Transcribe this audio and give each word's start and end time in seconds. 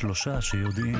שלושה 0.00 0.40
שיודעים. 0.40 0.98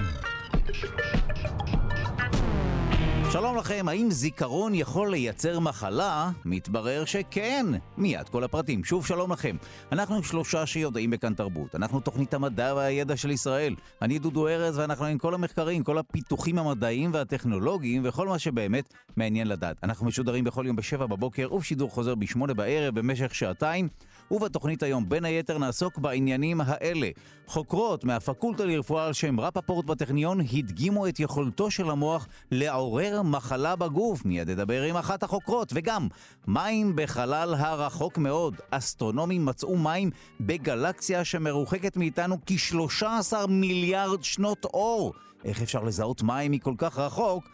שלום 3.32 3.56
לכם, 3.56 3.86
האם 3.88 4.10
זיכרון 4.10 4.74
יכול 4.74 5.10
לייצר 5.10 5.60
מחלה? 5.60 6.30
מתברר 6.44 7.04
שכן. 7.04 7.66
מיד 7.96 8.28
כל 8.28 8.44
הפרטים. 8.44 8.84
שוב 8.84 9.06
שלום 9.06 9.32
לכם. 9.32 9.56
אנחנו 9.92 10.22
שלושה 10.22 10.66
שיודעים 10.66 11.10
בכאן 11.10 11.34
תרבות. 11.34 11.74
אנחנו 11.74 12.00
תוכנית 12.00 12.34
המדע 12.34 12.74
והידע 12.76 13.16
של 13.16 13.30
ישראל. 13.30 13.74
אני 14.02 14.18
דודו 14.18 14.48
ארז 14.48 14.78
ואנחנו 14.78 15.04
עם 15.04 15.18
כל 15.18 15.34
המחקרים, 15.34 15.84
כל 15.84 15.98
הפיתוחים 15.98 16.58
המדעיים 16.58 17.10
והטכנולוגיים 17.14 18.02
וכל 18.04 18.28
מה 18.28 18.38
שבאמת 18.38 18.94
מעניין 19.16 19.48
לדעת. 19.48 19.76
אנחנו 19.82 20.06
משודרים 20.06 20.44
בכל 20.44 20.64
יום 20.66 20.76
בשבע 20.76 21.06
בבוקר 21.06 21.54
ובשידור 21.54 21.90
חוזר 21.90 22.14
בשמונה 22.14 22.54
בערב 22.54 22.94
במשך 22.94 23.34
שעתיים. 23.34 23.88
ובתוכנית 24.30 24.82
היום 24.82 25.08
בין 25.08 25.24
היתר 25.24 25.58
נעסוק 25.58 25.98
בעניינים 25.98 26.60
האלה. 26.64 27.08
חוקרות 27.46 28.04
מהפקולטה 28.04 28.64
לרפואה 28.64 29.06
על 29.06 29.12
שם 29.12 29.40
רפפורט 29.40 29.84
בטכניון 29.84 30.40
הדגימו 30.40 31.08
את 31.08 31.20
יכולתו 31.20 31.70
של 31.70 31.90
המוח 31.90 32.28
לעורר 32.50 33.22
מחלה 33.22 33.76
בגוף. 33.76 34.24
מיד 34.24 34.50
נדבר 34.50 34.82
עם 34.82 34.96
אחת 34.96 35.22
החוקרות. 35.22 35.72
וגם, 35.74 36.08
מים 36.46 36.92
בחלל 36.96 37.54
הרחוק 37.58 38.18
מאוד. 38.18 38.56
אסטרונומים 38.70 39.46
מצאו 39.46 39.76
מים 39.76 40.10
בגלקסיה 40.40 41.24
שמרוחקת 41.24 41.96
מאיתנו 41.96 42.36
כ-13 42.46 43.46
מיליארד 43.48 44.22
שנות 44.24 44.64
אור. 44.64 45.12
איך 45.44 45.62
אפשר 45.62 45.82
לזהות 45.82 46.22
מים 46.22 46.52
מכל 46.52 46.74
כך 46.78 46.98
רחוק? 46.98 47.44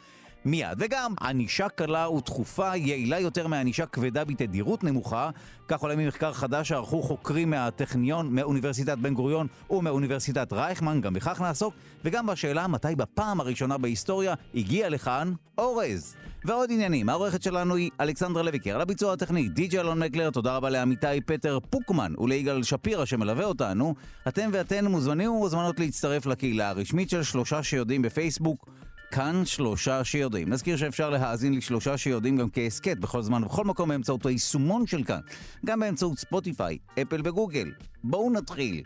מיד. 0.46 0.78
וגם, 0.78 1.14
ענישה 1.20 1.68
קלה 1.68 2.10
ותכופה 2.10 2.76
יעילה 2.76 3.20
יותר 3.20 3.46
מענישה 3.46 3.86
כבדה 3.86 4.24
בתדירות 4.24 4.84
נמוכה. 4.84 5.30
כך 5.68 5.80
עולה 5.80 5.96
ממחקר 5.96 6.32
חדש 6.32 6.68
שערכו 6.68 7.02
חוקרים 7.02 7.50
מהטכניון, 7.50 8.34
מאוניברסיטת 8.34 8.98
בן 8.98 9.14
גוריון 9.14 9.46
ומאוניברסיטת 9.70 10.52
רייכמן, 10.52 11.00
גם 11.00 11.14
בכך 11.14 11.40
נעסוק, 11.40 11.74
וגם 12.04 12.26
בשאלה 12.26 12.66
מתי 12.66 12.96
בפעם 12.96 13.40
הראשונה 13.40 13.78
בהיסטוריה 13.78 14.34
הגיע 14.54 14.88
לכאן 14.88 15.32
אורז. 15.58 16.14
ועוד 16.44 16.70
עניינים, 16.72 17.08
העורכת 17.08 17.42
שלנו 17.42 17.74
היא 17.74 17.90
אלכסנדרה 18.00 18.42
לויקר, 18.42 18.74
על 18.74 18.80
הביצוע 18.80 19.12
הטכני 19.12 19.48
די.ג'י 19.48 19.80
אלון 19.80 19.98
מקלר, 19.98 20.30
תודה 20.30 20.56
רבה 20.56 20.70
לעמיתי 20.70 21.20
פטר 21.26 21.58
פוקמן 21.70 22.12
וליגאל 22.18 22.62
שפירא 22.62 23.04
שמלווה 23.04 23.44
אותנו. 23.44 23.94
אתם 24.28 24.50
ואתן 24.52 24.84
מוזמנים 24.84 25.30
ומוזמנות 25.30 25.80
להצטרף 25.80 26.26
לקהילה 26.26 26.68
הרשמית 26.68 27.10
של 27.10 27.22
שלושה 27.22 27.62
שיודעים 27.62 28.02
בפייסבוק. 28.02 28.66
כאן 29.10 29.42
שלושה 29.44 30.04
שיודעים. 30.04 30.48
נזכיר 30.48 30.76
שאפשר 30.76 31.10
להאזין 31.10 31.54
לשלושה 31.54 31.98
שיודעים 31.98 32.36
גם 32.36 32.50
כהסכת 32.50 32.98
בכל 32.98 33.22
זמן 33.22 33.44
ובכל 33.44 33.64
מקום 33.64 33.88
באמצעות 33.88 34.26
היישומון 34.26 34.86
של 34.86 35.04
כאן, 35.04 35.20
גם 35.66 35.80
באמצעות 35.80 36.18
ספוטיפיי, 36.18 36.78
אפל 37.02 37.20
וגוגל. 37.24 37.72
בואו 38.04 38.30
נתחיל. 38.30 38.82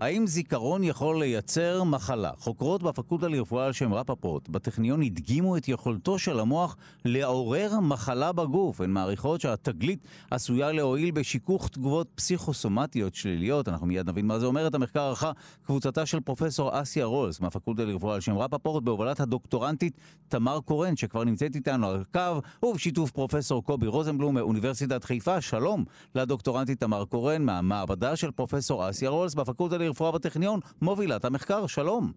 האם 0.00 0.26
זיכרון 0.26 0.84
יכול 0.84 1.18
לייצר 1.18 1.84
מחלה? 1.84 2.30
חוקרות 2.38 2.82
בפקולטה 2.82 3.28
לרפואה 3.28 3.66
על 3.66 3.72
שם 3.72 3.94
רפפורט 3.94 4.48
בטכניון 4.48 5.02
הדגימו 5.02 5.56
את 5.56 5.68
יכולתו 5.68 6.18
של 6.18 6.40
המוח 6.40 6.76
לעורר 7.04 7.80
מחלה 7.80 8.32
בגוף. 8.32 8.80
הן 8.80 8.90
מעריכות 8.90 9.40
שהתגלית 9.40 9.98
עשויה 10.30 10.72
להועיל 10.72 11.10
בשיכוך 11.10 11.68
תגובות 11.68 12.08
פסיכוסומטיות 12.14 13.14
שליליות. 13.14 13.68
אנחנו 13.68 13.86
מיד 13.86 14.08
נבין 14.08 14.26
מה 14.26 14.38
זה 14.38 14.46
אומר. 14.46 14.66
את 14.66 14.74
המחקר 14.74 15.00
ערכה 15.00 15.32
קבוצתה 15.66 16.06
של 16.06 16.20
פרופסור 16.20 16.82
אסיה 16.82 17.04
רולס 17.04 17.40
מהפקולטה 17.40 17.84
לרפואה 17.84 18.14
על 18.14 18.20
שם 18.20 18.38
רפפורט 18.38 18.82
בהובלת 18.82 19.20
הדוקטורנטית 19.20 19.96
תמר 20.28 20.60
קורן 20.60 20.96
שכבר 20.96 21.24
נמצאת 21.24 21.54
איתנו 21.54 21.88
על 21.88 22.04
הקו 22.10 22.40
ובשיתוף 22.62 23.10
פרופסור 23.10 23.64
קובי 23.64 23.86
רוזנבלום 23.86 24.34
מאוניברסיטת 24.34 25.04
חיפה. 25.04 25.40
שלום 25.40 25.84
לדוקטורנטית 26.14 26.80
תמר 26.80 27.04
קורן 27.04 27.42
מהמעבדה 27.42 28.16
של 28.16 28.30
פרופסור 28.30 28.90
אסיה 28.90 29.10
רולס 29.10 29.34
בפקולטה 29.34 29.78
לרפואה 29.88 30.12
בטכניון, 30.12 30.60
מובילת 30.82 31.24
המחקר, 31.24 31.66
שלום. 31.66 32.12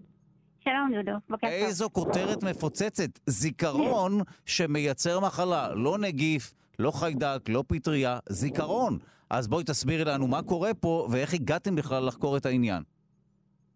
שלום 0.64 0.92
דודו, 0.94 1.18
בוקר 1.30 1.48
טוב. 1.48 1.50
איזו 1.50 1.90
כותרת 1.90 2.44
מפוצצת, 2.44 3.20
זיכרון 3.26 4.22
שמייצר 4.46 5.20
מחלה, 5.20 5.76
לא 5.76 5.98
נגיף, 5.98 6.54
לא 6.80 6.92
חיידק, 6.92 7.50
לא 7.50 7.64
פטריה, 7.68 8.20
זיכרון. 8.30 8.98
אז 9.30 9.48
בואי 9.48 9.64
תסבירי 9.64 10.06
לנו 10.06 10.28
מה 10.28 10.42
קורה 10.42 10.74
פה 10.74 11.08
ואיך 11.12 11.34
הגעתם 11.34 11.76
בכלל 11.76 12.08
לחקור 12.08 12.38
את 12.38 12.46
העניין. 12.46 12.84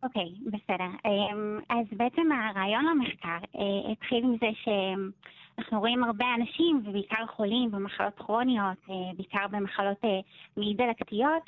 אוקיי, 0.03 0.23
okay, 0.23 0.45
בסדר. 0.45 0.89
אמ, 1.05 1.59
אז 1.69 1.85
בעצם 1.91 2.21
הרעיון 2.31 2.85
למחקר 2.85 3.37
אה, 3.59 3.91
התחיל 3.91 4.25
מזה 4.25 4.47
שאנחנו 4.63 5.79
רואים 5.79 6.03
הרבה 6.03 6.25
אנשים, 6.39 6.81
ובעיקר 6.85 7.25
חולים 7.35 7.71
במחלות 7.71 8.13
כרוניות, 8.17 8.77
אה, 8.89 8.95
בעיקר 9.17 9.47
במחלות 9.51 9.97
אה, 10.03 10.19
מעי 10.57 10.73
דלקתיות, 10.73 11.43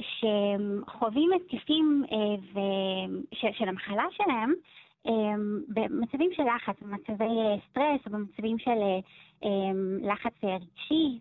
שחווים 0.00 1.30
התקפים 1.32 2.04
אה, 2.12 3.52
של 3.52 3.68
המחלה 3.68 4.04
שלהם 4.10 4.54
אה, 5.06 5.12
במצבים 5.68 6.30
של 6.32 6.42
לחץ, 6.56 6.82
במצבי 6.82 7.34
סטרס 7.70 8.00
במצבים 8.06 8.58
של 8.58 8.80
לחץ 10.00 10.34
רגשי. 10.44 11.18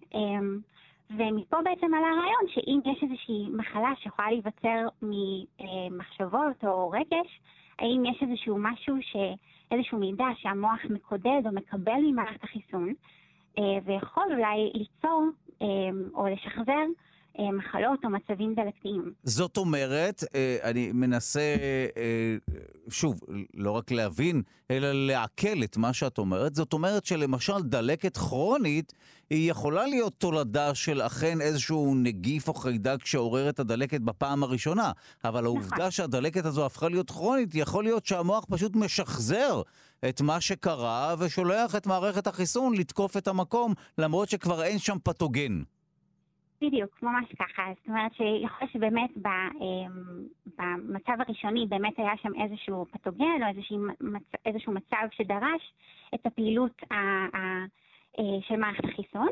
ומפה 1.17 1.57
בעצם 1.63 1.93
עלה 1.93 2.07
הרעיון 2.07 2.47
שאם 2.47 2.79
יש 2.85 3.03
איזושהי 3.03 3.47
מחלה 3.49 3.93
שיכולה 3.99 4.27
להיווצר 4.31 4.87
ממחשבות 5.01 6.65
או 6.65 6.89
רגש, 6.89 7.39
האם 7.79 8.03
יש 8.05 8.23
איזשהו 8.23 8.57
משהו, 8.59 8.95
ש... 9.01 9.15
איזשהו 9.71 9.97
מידע 9.97 10.25
שהמוח 10.37 10.79
מקודד 10.89 11.41
או 11.45 11.51
מקבל 11.51 11.99
ממערכת 12.01 12.43
החיסון, 12.43 12.93
ויכול 13.85 14.23
אולי 14.31 14.71
ליצור 14.73 15.29
או 16.13 16.27
לשחזר 16.27 16.71
אה, 16.71 16.85
מחלות 17.37 17.99
או 18.05 18.09
מצבים 18.09 18.55
דלקתיים. 18.55 19.13
זאת 19.23 19.57
אומרת, 19.57 20.23
אה, 20.35 20.57
אני 20.63 20.91
מנסה, 20.91 21.55
אה, 21.97 22.35
שוב, 22.89 23.19
לא 23.53 23.71
רק 23.71 23.91
להבין, 23.91 24.41
אלא 24.71 24.91
לעכל 24.91 25.63
את 25.63 25.77
מה 25.77 25.93
שאת 25.93 26.17
אומרת. 26.17 26.55
זאת 26.55 26.73
אומרת 26.73 27.05
שלמשל 27.05 27.61
דלקת 27.61 28.17
כרונית 28.17 28.93
היא 29.29 29.51
יכולה 29.51 29.87
להיות 29.87 30.13
תולדה 30.17 30.75
של 30.75 31.01
אכן 31.01 31.41
איזשהו 31.41 31.95
נגיף 31.95 32.47
או 32.47 32.53
חיידק 32.53 33.05
שעורר 33.05 33.49
את 33.49 33.59
הדלקת 33.59 34.01
בפעם 34.01 34.43
הראשונה, 34.43 34.91
אבל 35.23 35.45
העובדה 35.45 35.75
נכון. 35.75 35.91
שהדלקת 35.91 36.45
הזו 36.45 36.65
הפכה 36.65 36.89
להיות 36.89 37.09
כרונית, 37.09 37.55
יכול 37.55 37.83
להיות 37.83 38.05
שהמוח 38.05 38.45
פשוט 38.49 38.75
משחזר 38.75 39.61
את 40.09 40.21
מה 40.21 40.41
שקרה 40.41 41.15
ושולח 41.19 41.75
את 41.75 41.87
מערכת 41.87 42.27
החיסון 42.27 42.73
לתקוף 42.73 43.17
את 43.17 43.27
המקום, 43.27 43.73
למרות 43.97 44.29
שכבר 44.29 44.63
אין 44.63 44.79
שם 44.79 44.97
פתוגן. 45.03 45.61
בדיוק, 46.61 47.03
ממש 47.03 47.25
ככה. 47.39 47.63
זאת 47.77 47.87
אומרת 47.87 48.13
שיכול 48.13 48.67
שבאמת 48.73 49.09
אמ, 49.61 50.23
במצב 50.57 51.13
הראשוני 51.19 51.65
באמת 51.69 51.99
היה 51.99 52.17
שם 52.21 52.31
איזשהו 52.43 52.85
פתוגן 52.91 53.43
או 53.43 53.47
איזשהו 53.47 53.77
מצ... 54.01 54.23
איזשהו 54.45 54.73
מצב 54.73 55.07
שדרש 55.11 55.73
את 56.15 56.25
הפעילות 56.25 56.81
ה... 56.91 56.95
ה... 57.37 57.65
אה, 58.19 58.41
של 58.47 58.55
מערכת 58.55 58.85
החיסון. 58.85 59.27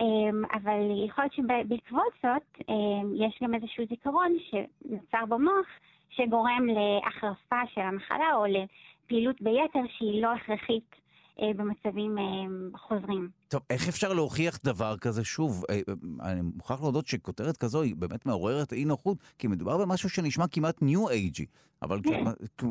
אמ, 0.00 0.44
אבל 0.52 1.06
יכול 1.06 1.24
להיות 1.24 1.32
שבעקבות 1.32 2.12
זאת 2.22 2.68
אמ, 2.68 3.14
יש 3.14 3.38
גם 3.42 3.54
איזשהו 3.54 3.84
זיכרון 3.88 4.32
שנוצר 4.50 5.26
במוח 5.28 5.66
שגורם 6.10 6.66
להחרפה 6.66 7.60
של 7.74 7.80
המחלה 7.80 8.34
או 8.34 8.44
לפעילות 8.46 9.42
ביתר 9.42 9.80
שהיא 9.88 10.22
לא 10.22 10.32
הכרחית 10.32 11.05
במצבים 11.38 12.18
אה, 12.18 12.78
חוזרים. 12.78 13.28
טוב, 13.48 13.60
איך 13.70 13.88
אפשר 13.88 14.12
להוכיח 14.12 14.58
דבר 14.64 14.96
כזה? 14.96 15.24
שוב, 15.24 15.64
אה, 15.70 15.80
אני 16.22 16.40
מוכרח 16.42 16.80
להודות 16.80 17.06
שכותרת 17.06 17.56
כזו 17.56 17.82
היא 17.82 17.96
באמת 17.96 18.26
מעוררת 18.26 18.72
אי 18.72 18.84
נוחות, 18.84 19.18
כי 19.38 19.46
מדובר 19.46 19.78
במשהו 19.78 20.10
שנשמע 20.10 20.44
כמעט 20.48 20.82
ניו 20.82 21.08
אייג'י. 21.08 21.46
אבל 21.82 22.00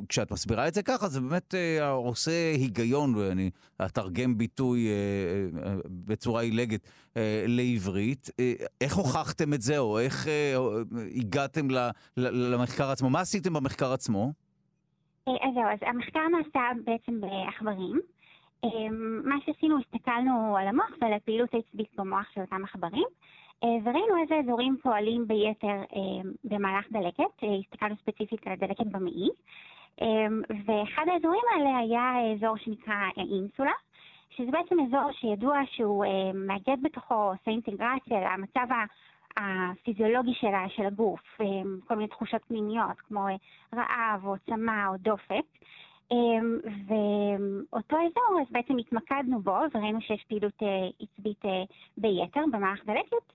כשאת 0.10 0.32
מסבירה 0.32 0.68
את 0.68 0.74
זה 0.74 0.84
ככה, 0.84 1.08
זה 1.08 1.22
באמת 1.22 1.54
עושה 1.82 2.32
היגיון, 2.54 3.16
ואני 3.16 3.50
אתרגם 3.86 4.38
ביטוי 4.38 4.88
בצורה 5.86 6.42
עילגת 6.42 6.88
לעברית. 7.48 8.30
איך 8.82 8.96
הוכחתם 8.96 9.54
את 9.54 9.62
זה, 9.62 9.78
או 9.78 10.00
איך 10.00 10.28
הגעתם 11.16 11.68
למחקר 12.18 12.90
עצמו? 12.90 13.10
מה 13.10 13.20
עשיתם 13.20 13.54
במחקר 13.54 13.94
עצמו? 13.94 14.34
אז 15.28 15.34
זהו, 15.54 15.64
אז 15.64 15.80
המחקר 15.82 16.28
נעשה 16.28 16.60
בעצם 16.86 17.22
בעכברים. 17.22 18.02
אמ, 18.64 19.22
מה 19.24 19.36
שעשינו, 19.46 19.78
הסתכלנו 19.80 20.58
על 20.58 20.68
המוח 20.68 20.92
ועל 21.02 21.14
הפעילות 21.14 21.54
העצבית 21.54 21.90
במוח 21.98 22.30
של 22.34 22.42
אותם 22.42 22.64
עכברים, 22.64 23.08
אה, 23.64 23.70
וראינו 23.84 24.22
איזה 24.22 24.36
אזורים 24.36 24.78
פועלים 24.84 25.28
ביתר 25.28 25.82
אמ, 25.96 26.32
במהלך 26.44 26.86
דלקת, 26.92 27.44
אה, 27.44 27.56
הסתכלנו 27.60 27.96
ספציפית 27.96 28.48
על 28.48 28.54
הדלקת 28.54 28.86
במעי, 28.86 29.30
ואחד 30.66 31.06
האזורים 31.14 31.42
האלה 31.52 31.78
היה 31.78 32.34
אזור 32.34 32.58
שנקרא 32.58 32.96
אינסולה, 33.18 33.72
שזה 34.30 34.52
בעצם 34.52 34.76
אזור 34.80 35.12
שידוע 35.12 35.60
שהוא 35.66 36.06
מאגד 36.34 36.78
בתוכו, 36.82 37.16
עושה 37.16 37.52
אינטגרציה 37.52 38.34
למצב 38.34 38.68
הפיזיולוגי 39.38 40.34
שלה, 40.34 40.66
של 40.70 40.86
הגוף, 40.86 41.38
כל 41.88 41.96
מיני 41.96 42.08
תחושות 42.08 42.42
פנימיות 42.48 43.00
כמו 43.08 43.28
אה, 43.28 43.36
רעב 43.74 44.26
או 44.26 44.36
צמא 44.46 44.88
או 44.88 44.98
דופק. 44.98 45.46
אמ, 46.12 46.58
ואותו 46.88 47.96
אזור, 47.96 48.42
אז 48.42 48.48
בעצם 48.52 48.78
התמקדנו 48.78 49.42
בו 49.42 49.58
וראינו 49.74 50.02
שיש 50.02 50.24
פעילות 50.28 50.64
אה, 50.64 50.88
עצבית 51.00 51.46
אה, 51.46 51.64
ביתר 51.98 52.42
במערכת 52.52 52.86
דלקת, 52.86 53.34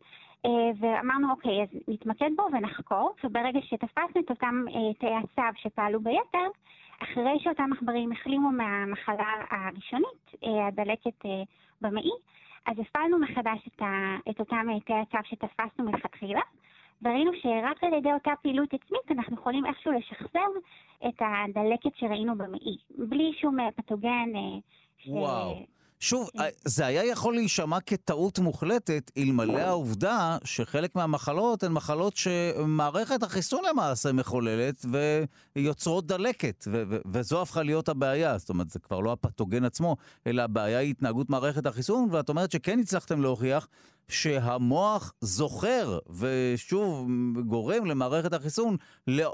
ואמרנו, 0.80 1.30
אוקיי, 1.30 1.62
אז 1.62 1.68
נתמקד 1.88 2.30
בו 2.36 2.42
ונחקור, 2.52 3.14
וברגע 3.24 3.60
שתפסנו 3.62 4.20
את 4.20 4.30
אותם 4.30 4.64
תאי 4.98 5.14
הצו 5.14 5.42
שפעלו 5.56 6.00
ביתר, 6.00 6.46
אחרי 7.02 7.38
שאותם 7.38 7.70
עכברים 7.72 8.12
החלימו 8.12 8.50
מהמחלה 8.50 9.32
הראשונית, 9.50 10.34
הדלקת 10.42 11.26
במעי, 11.80 12.10
אז 12.66 12.78
הפעלנו 12.78 13.18
מחדש 13.18 13.68
את, 13.68 13.82
ה, 13.82 14.16
את 14.30 14.40
אותם 14.40 14.66
תאי 14.84 14.96
הצו 14.96 15.18
שתפסנו 15.24 15.84
מלכתחילה, 15.84 16.40
וראינו 17.02 17.30
שרק 17.42 17.84
על 17.84 17.98
ידי 17.98 18.12
אותה 18.12 18.30
פעילות 18.42 18.68
עצמית 18.74 19.18
אנחנו 19.18 19.36
יכולים 19.36 19.66
איכשהו 19.66 19.92
לשחזר 19.92 20.48
את 21.08 21.20
הדלקת 21.20 21.96
שראינו 21.98 22.38
במעי, 22.38 22.76
בלי 22.98 23.32
שום 23.40 23.56
פתוגן. 23.76 24.28
ש... 24.98 25.08
וואו. 25.08 25.56
שוב, 26.00 26.30
כן. 26.32 26.44
זה 26.64 26.86
היה 26.86 27.04
יכול 27.04 27.34
להישמע 27.34 27.80
כטעות 27.80 28.38
מוחלטת, 28.38 29.10
אלמלא 29.18 29.58
העובדה 29.58 30.38
שחלק 30.44 30.96
מהמחלות 30.96 31.62
הן 31.62 31.72
מחלות 31.72 32.16
שמערכת 32.16 33.22
החיסון 33.22 33.64
למעשה 33.70 34.12
מחוללת 34.12 34.84
ויוצרות 35.56 36.06
דלקת, 36.06 36.64
וזו 37.12 37.42
הפכה 37.42 37.62
להיות 37.62 37.88
הבעיה. 37.88 38.38
זאת 38.38 38.48
אומרת, 38.48 38.70
זה 38.70 38.78
כבר 38.78 39.00
לא 39.00 39.12
הפתוגן 39.12 39.64
עצמו, 39.64 39.96
אלא 40.26 40.42
הבעיה 40.42 40.78
היא 40.78 40.90
התנהגות 40.90 41.30
מערכת 41.30 41.66
החיסון, 41.66 42.08
ואת 42.10 42.28
אומרת 42.28 42.50
שכן 42.50 42.78
הצלחתם 42.78 43.22
להוכיח 43.22 43.68
שהמוח 44.10 45.12
זוכר, 45.20 45.98
ושוב 46.20 47.08
גורם 47.46 47.86
למערכת 47.86 48.32
החיסון 48.32 48.76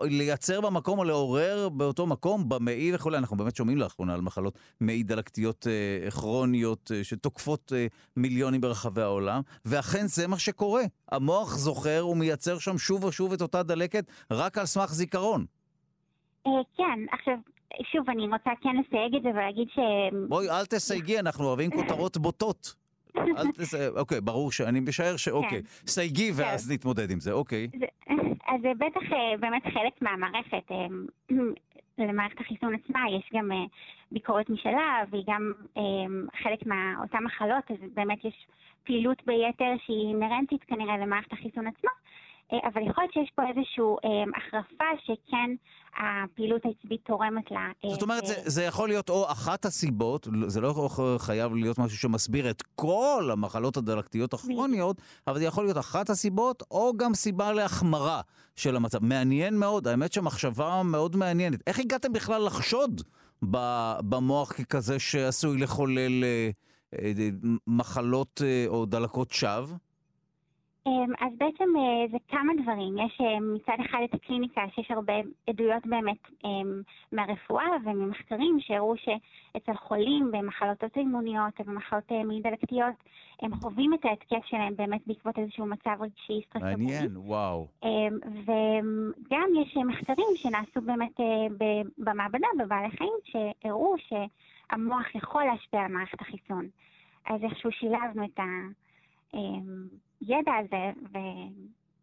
לייצר 0.02 0.61
במקום 0.61 0.99
או 0.99 1.05
לעורר 1.05 1.69
באותו 1.69 2.06
מקום, 2.06 2.49
במעי 2.49 2.94
וכולי. 2.94 3.19
אנחנו 3.19 3.37
באמת 3.37 3.56
שומעים 3.56 3.78
לאחרונה 3.78 4.14
על 4.14 4.20
מחלות 4.20 4.58
מעי 4.81 5.02
דלקתיות 5.02 5.67
אה, 5.67 6.11
כרוניות 6.11 6.93
אה, 6.94 7.05
שתוקפות 7.05 7.73
אה, 7.76 7.87
מיליונים 8.17 8.61
ברחבי 8.61 9.02
העולם, 9.02 9.40
ואכן 9.64 10.06
זה 10.06 10.28
מה 10.28 10.38
שקורה. 10.38 10.82
המוח 11.12 11.56
זוכר 11.56 12.06
ומייצר 12.06 12.58
שם 12.58 12.78
שוב 12.78 13.05
ושוב 13.05 13.32
את 13.32 13.43
אותה 13.43 13.62
דלקת 13.62 14.05
רק 14.31 14.58
על 14.58 14.67
סמך 14.67 14.93
זיכרון. 14.93 15.44
כן, 16.76 16.99
עכשיו, 17.12 17.34
שוב, 17.93 18.11
אני 18.11 18.23
רוצה 18.23 18.50
כן 18.62 18.76
לסייג 18.76 19.14
את 19.17 19.23
זה 19.23 19.28
ולהגיד 19.28 19.69
ש... 19.75 19.78
בואי, 20.28 20.50
אל 20.50 20.67
תסייגי, 20.67 21.19
אנחנו 21.19 21.44
אוהבים 21.44 21.70
כותרות 21.70 22.17
בוטות. 22.17 22.86
אל 23.19 23.53
תס... 23.53 23.75
אוקיי, 23.75 24.21
ברור 24.21 24.53
שאני 24.53 24.81
משער 24.81 25.17
שאוקיי. 25.17 25.63
כן. 25.63 25.69
סייגי 25.87 26.31
ואז. 26.35 26.71
נתמודד 26.73 27.11
עם 27.11 27.21
זה, 27.21 27.33
אוקיי. 27.33 27.69
אז 28.47 28.61
זה 28.63 28.73
בטח 28.79 29.13
אה, 29.13 29.37
באמת 29.41 29.63
חלק 29.63 30.03
מהמערכת. 30.03 30.73
אה, 30.73 30.87
למערכת 31.99 32.41
החיסון 32.41 32.75
עצמה 32.75 33.01
יש 33.19 33.31
גם 33.35 33.53
אה, 33.53 33.65
ביקורת 34.13 34.51
משלה, 34.51 35.03
והיא 35.11 35.25
גם 35.27 35.53
חלק 36.43 36.67
מאותן 36.67 37.25
מחלות, 37.25 37.71
אז 37.71 37.77
באמת 37.95 38.25
יש 38.25 38.47
פעילות 38.85 39.23
ביתר 39.27 39.73
שהיא 39.87 40.09
אינהרנטית 40.09 40.65
כנראה 40.65 40.99
למערכת 40.99 41.33
החיסון 41.33 41.67
עצמה. 41.67 41.91
אה, 42.53 42.59
אבל 42.73 42.83
יכול 42.91 43.05
להיות 43.05 43.13
שיש 43.13 43.33
פה 43.35 43.43
איזושהי 43.43 43.83
אה, 44.05 44.39
החרפה 44.39 44.85
שכן 45.05 45.51
הפעילות 45.99 46.63
העצבית 46.65 47.01
תורמת 47.07 47.51
לה. 47.51 47.71
אה, 47.85 47.91
זאת 47.91 48.03
אומרת, 48.03 48.27
זה, 48.27 48.35
זה 48.45 48.63
יכול 48.63 48.89
להיות 48.89 49.11
או 49.11 49.31
אחת 49.31 49.65
הסיבות, 49.65 50.29
זה 50.47 50.61
לא 50.61 50.89
חייב 51.19 51.55
להיות 51.55 51.79
משהו 51.79 51.99
שמסביר 51.99 52.51
את 52.51 52.63
כל 52.75 53.29
המחלות 53.33 53.77
הדלקתיות 53.77 54.35
הכרוניות, 54.35 54.97
אבל 55.27 55.39
זה 55.39 55.45
יכול 55.45 55.65
להיות 55.65 55.79
אחת 55.79 56.11
הסיבות, 56.11 56.63
או 56.71 56.93
גם 56.97 57.15
סיבה 57.15 57.53
להחמרה 57.53 58.21
של 58.57 58.77
המצב. 58.77 59.05
מעניין 59.05 59.59
מאוד, 59.59 59.89
האמת 59.89 60.13
שמחשבה 60.13 60.83
מאוד 60.85 61.17
מעניינת. 61.17 61.61
איך 61.67 61.79
הגעתם 61.79 62.13
בכלל 62.13 62.47
לחשוד 62.47 63.03
במוח 64.03 64.53
ככזה 64.53 64.99
שעשוי 64.99 65.59
לחולל 65.59 66.25
מחלות 67.67 68.43
או 68.69 68.87
דלקות 68.87 69.33
שווא? 69.33 69.77
אמ, 70.87 71.12
אז 71.21 71.33
בעצם 71.38 71.65
אה, 71.77 72.09
זה 72.11 72.17
כמה 72.29 72.53
דברים. 72.62 72.99
יש 72.99 73.21
אה, 73.21 73.41
מצד 73.41 73.85
אחד 73.87 73.99
את 74.05 74.15
הקליניקה, 74.15 74.62
שיש 74.75 74.91
הרבה 74.91 75.12
עדויות 75.47 75.87
באמת 75.87 76.19
אמ, 76.44 76.83
מהרפואה 77.12 77.67
וממחקרים 77.85 78.56
שהראו 78.61 78.94
שאצל 78.97 79.75
חולים 79.75 80.31
במחלות 80.33 80.85
אוטואימוניות 80.85 81.61
ובמחלות 81.61 82.12
אה, 82.12 82.25
מעי 82.25 82.41
דלקתיות, 82.41 82.94
הם 83.43 83.55
חווים 83.55 83.94
את 83.94 84.05
ההתקף 84.05 84.44
שלהם 84.47 84.77
באמת 84.77 85.00
בעקבות 85.06 85.38
איזשהו 85.38 85.67
מצב 85.67 85.97
רגשי 86.00 86.41
סטרסבורי. 86.49 86.75
מעניין, 86.77 87.17
וואו. 87.17 87.67
אמ, 87.85 88.19
וגם 88.44 89.49
יש 89.62 89.77
מחקרים 89.77 90.27
שנעשו 90.35 90.81
באמת 90.81 91.21
במעבדה, 91.99 92.49
בבעלי 92.59 92.91
חיים, 92.91 93.12
שהראו 93.25 93.94
שהמוח 93.99 95.15
יכול 95.15 95.44
להשפיע 95.44 95.81
על 95.81 95.93
מערכת 95.93 96.21
החיסון. 96.21 96.69
אז 97.27 97.43
איכשהו 97.43 97.73
שילבנו 97.73 98.25
את 98.25 98.38
ה... 98.38 98.43
הידע 100.21 100.53
הזה, 100.55 101.11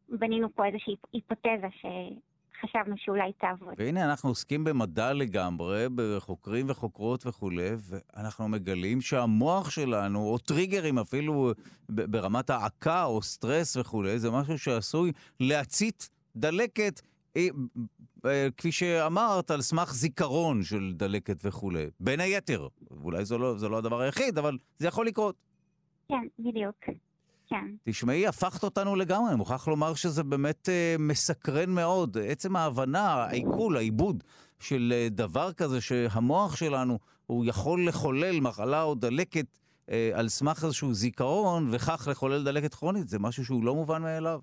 ובנינו 0.09 0.55
פה 0.55 0.65
איזושהי 0.65 0.95
היפותזה 1.13 1.67
שחשבנו 1.71 2.95
שאולי 2.97 3.33
תעבוד. 3.33 3.73
והנה 3.77 4.05
אנחנו 4.05 4.29
עוסקים 4.29 4.63
במדע 4.63 5.13
לגמרי, 5.13 5.85
בחוקרים 5.95 6.65
וחוקרות 6.69 7.27
וכולי, 7.27 7.69
ואנחנו 7.89 8.47
מגלים 8.47 9.01
שהמוח 9.01 9.69
שלנו, 9.69 10.19
או 10.19 10.37
טריגרים 10.37 10.99
אפילו 10.99 11.51
ברמת 11.89 12.49
העקה 12.49 13.03
או 13.03 13.21
סטרס 13.21 13.77
וכולי, 13.77 14.19
זה 14.19 14.31
משהו 14.31 14.59
שעשוי 14.59 15.11
להצית 15.39 16.09
דלקת. 16.35 17.01
אה, 17.37 17.47
אה, 18.25 18.47
כפי 18.57 18.71
שאמרת, 18.71 19.51
על 19.51 19.61
סמך 19.61 19.93
זיכרון 19.93 20.63
של 20.63 20.93
דלקת 20.95 21.45
וכולי. 21.45 21.85
בין 21.99 22.19
היתר, 22.19 22.67
אולי 23.03 23.25
זה 23.25 23.37
לא, 23.37 23.57
זה 23.57 23.69
לא 23.69 23.77
הדבר 23.77 23.99
היחיד, 23.99 24.37
אבל 24.37 24.57
זה 24.77 24.87
יכול 24.87 25.07
לקרות. 25.07 25.35
כן, 26.07 26.27
בדיוק. 26.39 26.75
כן. 27.49 27.65
תשמעי, 27.83 28.27
הפכת 28.27 28.63
אותנו 28.63 28.95
לגמרי, 28.95 29.29
אני 29.29 29.37
מוכרח 29.37 29.67
לומר 29.67 29.93
שזה 29.93 30.23
באמת 30.23 30.69
אה, 30.69 30.95
מסקרן 30.99 31.69
מאוד. 31.69 32.17
עצם 32.17 32.55
ההבנה, 32.55 33.13
העיכול, 33.13 33.77
העיבוד 33.77 34.23
של 34.59 34.93
אה, 34.95 35.07
דבר 35.11 35.53
כזה, 35.53 35.81
שהמוח 35.81 36.55
שלנו, 36.55 36.99
הוא 37.25 37.45
יכול 37.45 37.87
לחולל 37.87 38.39
מחלה 38.39 38.83
או 38.83 38.95
דלקת 38.95 39.45
אה, 39.89 40.11
על 40.13 40.27
סמך 40.27 40.63
איזשהו 40.63 40.93
זיכרון, 40.93 41.67
וכך 41.71 42.07
לחולל 42.11 42.43
דלקת 42.43 42.73
כרונית, 42.73 43.07
זה 43.07 43.19
משהו 43.19 43.45
שהוא 43.45 43.63
לא 43.63 43.75
מובן 43.75 44.01
מאליו. 44.01 44.39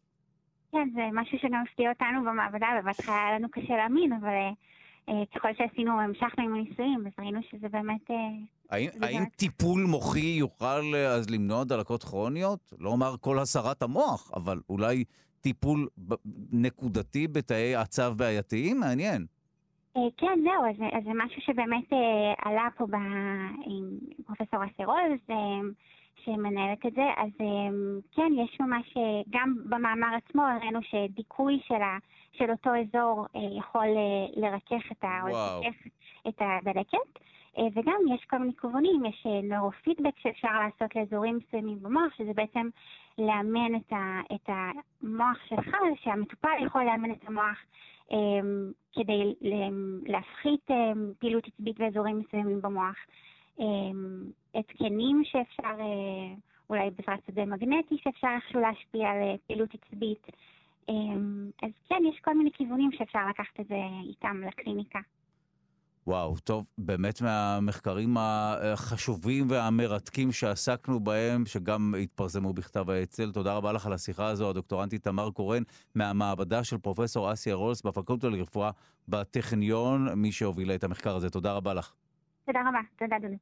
כן, 0.72 0.88
זה 0.94 1.00
משהו 1.12 1.38
שגם 1.38 1.64
הפתיע 1.70 1.88
אותנו 1.90 2.30
במעבדה, 2.30 2.66
ובהתחלה 2.80 3.14
היה 3.14 3.38
לנו 3.38 3.48
קשה 3.50 3.76
להאמין, 3.76 4.12
אבל... 4.12 4.52
אה... 5.10 5.24
ככל 5.34 5.48
שעשינו, 5.58 6.00
המשכנו 6.00 6.44
עם 6.44 6.54
הניסויים, 6.54 7.06
אז 7.06 7.12
ראינו 7.18 7.40
שזה 7.50 7.68
באמת... 7.68 8.10
אה, 8.10 8.78
האם, 9.02 9.24
טיפול 9.36 9.82
מוחי 9.88 10.36
יוכל 10.38 10.94
אה, 10.94 11.06
אז 11.06 11.30
למנוע 11.30 11.64
דלקות 11.64 12.02
כרוניות? 12.02 12.72
לא 12.78 12.90
אומר 12.90 13.14
כל 13.20 13.38
הסרת 13.38 13.82
המוח, 13.82 14.30
אבל 14.36 14.60
אולי 14.68 15.04
טיפול 15.40 15.88
נקודתי 16.52 17.28
בתאי 17.28 17.74
עצב 17.74 18.12
בעייתיים? 18.16 18.80
מעניין. 18.80 19.26
כן, 19.94 20.38
זהו, 20.42 20.64
אז, 20.70 20.96
אז 20.98 21.04
זה 21.04 21.10
משהו 21.14 21.42
שבאמת 21.42 21.92
עלה 22.44 22.68
פה 22.76 22.86
עם 23.66 23.98
פרופסור 24.26 24.60
אסרוז, 24.64 25.36
שמנהלת 26.24 26.86
את 26.86 26.94
זה, 26.94 27.06
אז 27.16 27.30
כן, 28.14 28.32
יש 28.44 28.60
ממש, 28.60 28.94
גם 29.30 29.54
במאמר 29.64 30.08
עצמו 30.16 30.42
הראינו 30.42 30.80
שדיכוי 30.82 31.60
של 31.66 31.82
ה... 31.82 31.98
של 32.32 32.50
אותו 32.50 32.70
אזור 32.70 33.26
אה, 33.36 33.40
יכול 33.58 33.86
אה, 33.86 34.26
לרכך 34.36 34.92
את, 34.92 35.04
ה... 35.04 35.20
את 36.28 36.40
הדלקת. 36.40 37.18
אה, 37.58 37.64
וגם 37.74 38.00
יש 38.14 38.24
כל 38.24 38.38
מיני 38.38 38.52
כיוונים, 38.60 39.04
יש 39.04 39.26
נוירופידבק 39.42 40.18
שאפשר 40.18 40.48
לעשות 40.48 40.96
לאזורים 40.96 41.36
מסוימים 41.36 41.82
במוח, 41.82 42.14
שזה 42.16 42.32
בעצם 42.34 42.68
לאמן 43.18 43.74
את, 43.74 43.92
ה, 43.92 44.20
את 44.34 44.48
המוח 44.48 45.38
שלך, 45.48 45.76
שהמטופל 46.02 46.64
יכול 46.66 46.84
לאמן 46.84 47.10
את 47.10 47.28
המוח 47.28 47.58
um, 48.08 48.14
כדי 48.92 49.34
להפחית 50.06 50.70
um, 50.70 50.74
פעילות 51.18 51.46
עצבית 51.46 51.78
באזורים 51.78 52.18
מסוימים 52.18 52.62
במוח. 52.62 52.96
התקנים 54.54 55.22
שאפשר, 55.24 55.74
uh, 55.78 56.40
אולי 56.70 56.90
בעזרת 56.90 57.20
שדה 57.26 57.44
מגנטי 57.44 57.96
שאפשר 57.98 58.28
איכשהו 58.36 58.60
להשפיע 58.60 59.10
על 59.10 59.36
פעילות 59.46 59.70
עצבית. 59.74 60.26
אמ, 60.88 61.50
אז 61.62 61.70
כן, 61.88 62.02
יש 62.12 62.20
כל 62.24 62.34
מיני 62.36 62.50
כיוונים 62.52 62.90
שאפשר 62.92 63.18
לקחת 63.30 63.60
את 63.60 63.66
זה 63.68 63.74
איתם 64.08 64.42
לקליניקה. 64.46 64.98
וואו, 66.06 66.36
טוב, 66.36 66.66
באמת 66.78 67.22
מהמחקרים 67.22 68.16
החשובים 68.18 69.46
והמרתקים 69.50 70.32
שעסקנו 70.32 71.00
בהם, 71.00 71.46
שגם 71.46 71.94
התפרסמו 72.02 72.52
בכתב 72.52 72.90
האצ"ל. 72.90 73.32
תודה 73.32 73.54
רבה 73.54 73.72
לך 73.72 73.86
על 73.86 73.92
השיחה 73.92 74.26
הזו, 74.26 74.50
הדוקטורנטית 74.50 75.04
תמר 75.04 75.30
קורן, 75.30 75.62
מהמעבדה 75.94 76.64
של 76.64 76.78
פרופסור 76.78 77.32
אסיה 77.32 77.54
רולס 77.54 77.82
בפקולטה 77.82 78.28
לרפואה 78.28 78.70
בטכניון, 79.08 80.08
מי 80.16 80.32
שהובילה 80.32 80.74
את 80.74 80.84
המחקר 80.84 81.16
הזה. 81.16 81.30
תודה 81.30 81.52
רבה 81.52 81.74
לך. 81.74 81.92
תודה 82.46 82.60
רבה, 82.68 82.80
תודה 82.98 83.16
אדוני. 83.16 83.36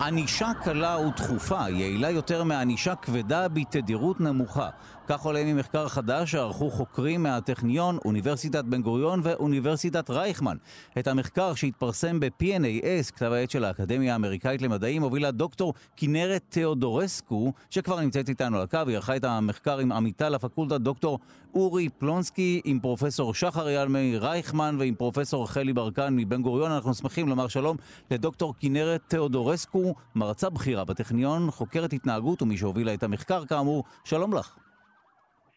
ענישה 0.00 0.50
קלה 0.64 0.98
ותכופה 0.98 1.68
יעילה 1.70 2.10
יותר 2.10 2.44
מענישה 2.44 2.94
כבדה 2.94 3.48
בתדירות 3.48 4.20
נמוכה. 4.20 4.68
כך 5.06 5.20
עולה 5.20 5.44
ממחקר 5.44 5.88
חדש 5.88 6.30
שערכו 6.32 6.70
חוקרים 6.70 7.22
מהטכניון, 7.22 7.98
אוניברסיטת 8.04 8.64
בן 8.64 8.82
גוריון 8.82 9.20
ואוניברסיטת 9.22 10.10
רייכמן. 10.10 10.56
את 10.98 11.06
המחקר 11.06 11.54
שהתפרסם 11.54 12.20
ב-PNAS, 12.20 13.12
כתב 13.14 13.32
העת 13.32 13.50
של 13.50 13.64
האקדמיה 13.64 14.12
האמריקאית 14.12 14.62
למדעים, 14.62 15.02
הובילה 15.02 15.30
דוקטור 15.30 15.74
כנרת 15.96 16.42
תיאודורסקו, 16.48 17.52
שכבר 17.70 18.00
נמצאת 18.00 18.28
איתנו 18.28 18.56
על 18.56 18.62
הקו, 18.62 18.78
היא 18.86 18.96
ערכה 18.96 19.16
את 19.16 19.24
המחקר 19.24 19.78
עם 19.78 19.92
עמיתה 19.92 20.28
לפקולטה 20.28 20.78
דוקטור 20.78 21.18
אורי 21.54 21.88
פלונסקי, 21.88 22.60
עם 22.64 22.80
פרופסור 22.80 23.34
שחר 23.34 23.68
אייל 23.68 23.88
מרייכמן 23.88 24.76
ועם 24.78 24.94
פרופסור 24.94 25.48
חלי 25.48 25.72
ברקן 25.72 26.16
מבן 26.16 26.42
גוריון. 26.42 26.70
אנחנו 26.70 26.94
שמחים 26.94 27.28
לומר 27.28 27.48
שלום 27.48 27.76
לדוקטור 28.10 28.54
כנרת 28.58 29.00
תיאודורסקו, 29.08 29.94
מרצה 30.14 30.50
בכירה 30.50 30.84
בטכניון, 30.84 31.50
חוקרת 31.50 31.92
התנהגות 31.92 32.42
ומי 32.42 32.56
שהובילה 32.56 32.94
את 32.94 33.02
המחקר 33.02 33.44
כאמור. 33.46 33.84
שלום 34.04 34.34
לך. 34.34 34.63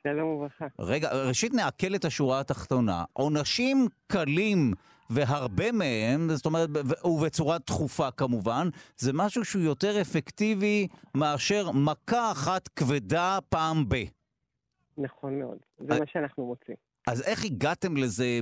שלום 0.03 0.27
וברכה. 0.29 0.65
רגע, 0.79 1.09
ראשית 1.27 1.53
נעכל 1.53 1.95
את 1.95 2.05
השורה 2.05 2.39
התחתונה. 2.39 3.03
עונשים 3.13 3.87
קלים 4.07 4.73
והרבה 5.09 5.71
מהם, 5.71 6.29
זאת 6.29 6.45
אומרת, 6.45 6.69
ובצורה 7.05 7.57
דחופה 7.57 8.11
כמובן, 8.11 8.69
זה 8.97 9.13
משהו 9.13 9.45
שהוא 9.45 9.61
יותר 9.61 10.01
אפקטיבי 10.01 10.87
מאשר 11.15 11.71
מכה 11.71 12.31
אחת 12.31 12.67
כבדה 12.67 13.39
פעם 13.49 13.89
ב. 13.89 13.95
נכון 14.97 15.39
מאוד, 15.39 15.57
זה 15.77 15.93
אה, 15.93 15.99
מה 15.99 16.05
שאנחנו 16.07 16.45
מוצאים. 16.45 16.77
אז 17.07 17.21
איך 17.21 17.45
הגעתם 17.45 17.97
לזה? 17.97 18.39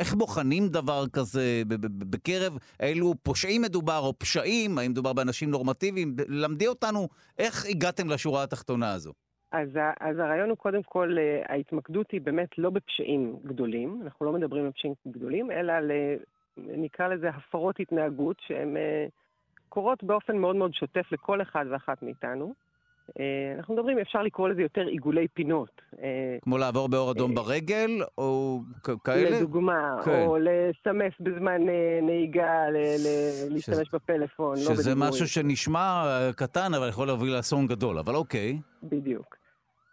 איך 0.00 0.14
בוחנים 0.14 0.68
דבר 0.68 1.08
כזה 1.08 1.62
בקרב 1.98 2.58
אילו 2.82 3.14
פושעים 3.22 3.62
מדובר 3.62 3.98
או 3.98 4.18
פשעים? 4.18 4.78
האם 4.78 4.90
מדובר 4.90 5.12
באנשים 5.12 5.50
נורמטיביים? 5.50 6.16
למדי 6.28 6.66
אותנו 6.66 7.08
איך 7.38 7.66
הגעתם 7.66 8.10
לשורה 8.10 8.42
התחתונה 8.42 8.92
הזו. 8.92 9.12
אז, 9.56 9.68
אז 10.00 10.18
הרעיון 10.18 10.50
הוא 10.50 10.58
קודם 10.58 10.82
כל, 10.82 11.16
אה, 11.18 11.42
ההתמקדות 11.48 12.10
היא 12.10 12.20
באמת 12.20 12.58
לא 12.58 12.70
בפשעים 12.70 13.36
גדולים, 13.44 14.00
אנחנו 14.04 14.26
לא 14.26 14.32
מדברים 14.32 14.64
על 14.64 14.72
פשעים 14.72 14.94
גדולים, 15.08 15.50
אלא 15.50 15.72
על, 15.72 15.90
נקרא 16.56 17.08
לזה 17.08 17.28
הפרות 17.28 17.80
התנהגות, 17.80 18.36
שהן 18.46 18.76
אה, 18.76 19.06
קורות 19.68 20.04
באופן 20.04 20.36
מאוד 20.36 20.56
מאוד 20.56 20.74
שוטף 20.74 21.12
לכל 21.12 21.42
אחד 21.42 21.64
ואחת 21.70 22.02
מאיתנו. 22.02 22.54
אה, 23.20 23.24
אנחנו 23.58 23.74
מדברים, 23.74 23.98
אפשר 23.98 24.22
לקרוא 24.22 24.48
לזה 24.48 24.62
יותר 24.62 24.86
עיגולי 24.86 25.28
פינות. 25.28 25.80
כמו 26.42 26.58
לעבור 26.58 26.88
באור 26.88 27.10
אדום 27.10 27.34
ברגל, 27.34 27.90
או 28.18 28.60
כאלה? 29.04 29.38
לדוגמה, 29.38 29.96
כן. 30.04 30.24
או 30.26 30.38
לסמס 30.40 31.12
בזמן 31.20 31.62
נהיגה, 32.02 32.64
להשתמש 33.50 33.90
בפלאפון, 33.92 34.56
לא 34.56 34.74
שזה 34.74 34.94
משהו 34.94 35.28
שנשמע 35.28 36.04
קטן, 36.36 36.74
אבל 36.74 36.88
יכול 36.88 37.06
להוביל 37.06 37.36
לאסון 37.36 37.66
גדול, 37.66 37.98
אבל 37.98 38.14
אוקיי. 38.14 38.58
בדיוק. 38.82 39.45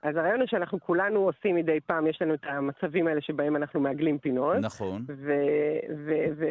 אז 0.03 0.15
הרעיון 0.15 0.39
הוא 0.39 0.47
שאנחנו 0.47 0.79
כולנו 0.79 1.19
עושים 1.19 1.55
מדי 1.55 1.79
פעם, 1.79 2.07
יש 2.07 2.21
לנו 2.21 2.33
את 2.33 2.43
המצבים 2.43 3.07
האלה 3.07 3.21
שבהם 3.21 3.55
אנחנו 3.55 3.79
מעגלים 3.79 4.17
פינות. 4.17 4.57
נכון. 4.57 5.05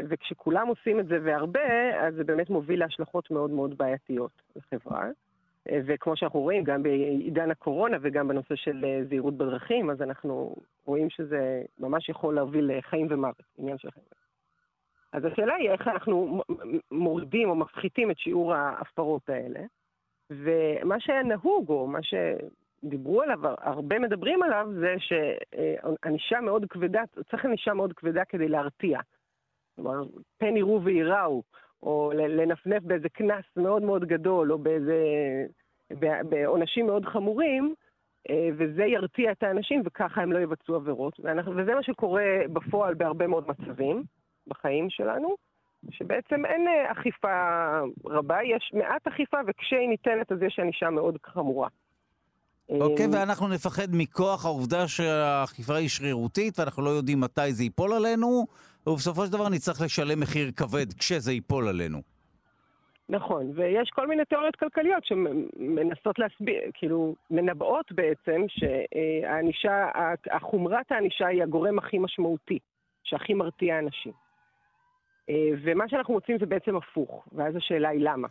וכשכולם 0.09 0.68
עושים 0.68 1.00
את 1.00 1.06
זה 1.06 1.18
והרבה, 1.23 2.00
אז 2.00 2.14
זה 2.14 2.25
באמת 2.25 2.50
מוביל 2.50 2.80
להשלכות 2.80 3.30
מאוד 3.30 3.50
מאוד 3.50 3.78
בעייתיות 3.78 4.42
לחברה. 4.56 5.09
וכמו 5.68 6.16
שאנחנו 6.16 6.40
רואים, 6.40 6.64
גם 6.64 6.82
בעידן 6.82 7.50
הקורונה 7.50 7.97
וגם 8.00 8.28
בנושא 8.28 8.54
של 8.54 8.85
אה, 8.85 9.04
זהירות 9.09 9.37
בדרכים, 9.37 9.90
אז 9.90 10.02
אנחנו 10.02 10.56
רואים 10.85 11.11
שזה 11.11 11.62
ממש 11.78 12.09
יכול 12.09 12.35
להוביל 12.35 12.71
לחיים 12.78 13.06
ומוות, 13.11 13.42
עניין 13.59 13.78
של 13.78 13.90
חיים. 13.90 14.06
אז 15.12 15.25
השאלה 15.25 15.54
היא 15.54 15.71
איך 15.71 15.88
אנחנו 15.88 16.42
מורידים 16.90 17.49
או 17.49 17.54
מפחיתים 17.54 18.11
את 18.11 18.18
שיעור 18.18 18.54
ההפרות 18.54 19.28
האלה. 19.28 19.61
ומה 20.30 21.00
שהיה 21.00 21.23
נהוג, 21.23 21.68
או 21.68 21.87
מה 21.87 22.02
שדיברו 22.85 23.23
עליו, 23.23 23.39
הרבה 23.59 23.99
מדברים 23.99 24.43
עליו, 24.43 24.69
זה 24.81 24.95
שענישה 24.99 26.41
מאוד 26.41 26.65
כבדה, 26.69 27.03
צריך 27.31 27.45
ענישה 27.45 27.75
מאוד 27.75 27.93
כבדה 27.93 28.25
כדי 28.25 28.49
להרתיע. 28.49 29.01
כלומר, 29.77 30.03
פן 30.39 30.57
יראו 30.57 30.85
וייראו, 30.85 31.43
או 31.83 32.12
לנפנף 32.15 32.83
באיזה 32.83 33.09
קנס 33.09 33.45
מאוד 33.57 33.83
מאוד 33.83 34.05
גדול, 34.05 34.53
או 34.53 34.59
באיזה... 34.59 34.97
בעונשים 36.29 36.87
מאוד 36.87 37.05
חמורים, 37.05 37.75
אה, 38.31 38.49
וזה 38.57 38.85
ירתיע 38.85 39.33
את 39.33 39.43
האנשים, 39.43 39.83
וככה 39.85 40.23
הם 40.23 40.33
לא 40.33 40.39
יבצעו 40.39 40.75
עבירות. 40.75 41.21
וזה 41.57 41.75
מה 41.75 41.83
שקורה 41.83 42.25
בפועל 42.53 42.95
בהרבה 42.95 43.27
מאוד 43.27 43.45
מצבים 43.49 44.03
בחיים 44.47 44.91
שלנו. 44.91 45.37
שבעצם 45.91 46.47
אין 46.47 46.69
אה, 46.69 46.93
אכיפה 46.93 47.71
רבה, 48.05 48.39
יש 48.45 48.71
מעט 48.75 49.07
אכיפה, 49.07 49.37
וכשהיא 49.47 49.89
ניתנת 49.89 50.33
אז 50.33 50.43
יש 50.43 50.59
ענישה 50.59 50.91
מאוד 50.91 51.19
חמורה. 51.27 51.69
אוקיי, 52.81 53.07
okay, 53.07 53.14
אה, 53.14 53.21
ואנחנו 53.21 53.49
נפחד 53.49 53.88
מכוח 53.93 54.45
העובדה 54.45 54.88
שהאכיפה 54.88 55.75
היא 55.75 55.88
שרירותית, 55.88 56.59
ואנחנו 56.59 56.83
לא 56.83 56.91
יודעים 56.91 57.21
מתי 57.21 57.52
זה 57.52 57.62
ייפול 57.62 57.93
עלינו, 57.93 58.47
ובסופו 58.87 59.26
של 59.26 59.33
דבר 59.33 59.49
נצטרך 59.49 59.81
לשלם 59.81 60.21
מחיר 60.21 60.50
כבד 60.57 60.93
כשזה 60.99 61.33
ייפול 61.33 61.69
עלינו. 61.69 62.02
נכון, 63.09 63.50
ויש 63.55 63.91
כל 63.91 64.07
מיני 64.07 64.25
תיאוריות 64.25 64.57
כלכליות 64.57 65.05
שמנסות 65.05 66.19
להסביר, 66.19 66.61
כאילו, 66.75 67.14
מנבאות 67.31 67.93
בעצם 67.93 68.45
שהענישה, 68.49 69.88
החומרת 70.31 70.93
הענישה 70.93 71.26
היא 71.26 71.43
הגורם 71.43 71.79
הכי 71.79 71.99
משמעותי, 71.99 72.59
שהכי 73.05 73.35
מרתיע 73.35 73.79
אנשים. 73.79 74.12
אה, 75.31 75.49
ומה 75.64 75.88
שאנחנו 75.88 76.14
מוצאים 76.14 76.38
זה 76.38 76.47
בעצם 76.47 76.76
הפוך, 76.76 77.25
ואז 77.33 77.57
השאלה 77.57 77.88
היא 77.88 78.00
למה. 78.00 78.29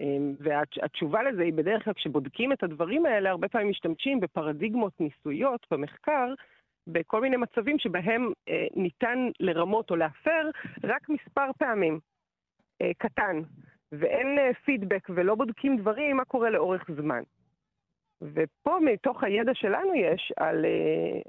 אה, 0.00 0.04
והתשובה 0.38 1.22
לזה 1.22 1.42
היא 1.42 1.52
בדרך 1.52 1.84
כלל 1.84 1.92
כשבודקים 1.92 2.52
את 2.52 2.62
הדברים 2.62 3.06
האלה, 3.06 3.30
הרבה 3.30 3.48
פעמים 3.48 3.68
משתמשים 3.68 4.20
בפרדיגמות 4.20 5.00
ניסויות 5.00 5.66
במחקר, 5.70 6.34
בכל 6.86 7.20
מיני 7.20 7.36
מצבים 7.36 7.78
שבהם 7.78 8.32
אה, 8.48 8.66
ניתן 8.76 9.18
לרמות 9.40 9.90
או 9.90 9.96
להפר 9.96 10.50
רק 10.84 11.08
מספר 11.08 11.50
פעמים, 11.58 12.00
קטן, 12.98 13.40
ואין 13.92 14.38
פידבק 14.64 15.08
ולא 15.14 15.34
בודקים 15.34 15.76
דברים, 15.76 16.16
מה 16.16 16.24
קורה 16.24 16.50
לאורך 16.50 16.90
זמן. 16.96 17.22
ופה 18.22 18.78
מתוך 18.84 19.24
הידע 19.24 19.54
שלנו 19.54 19.94
יש 19.94 20.32
על, 20.36 20.64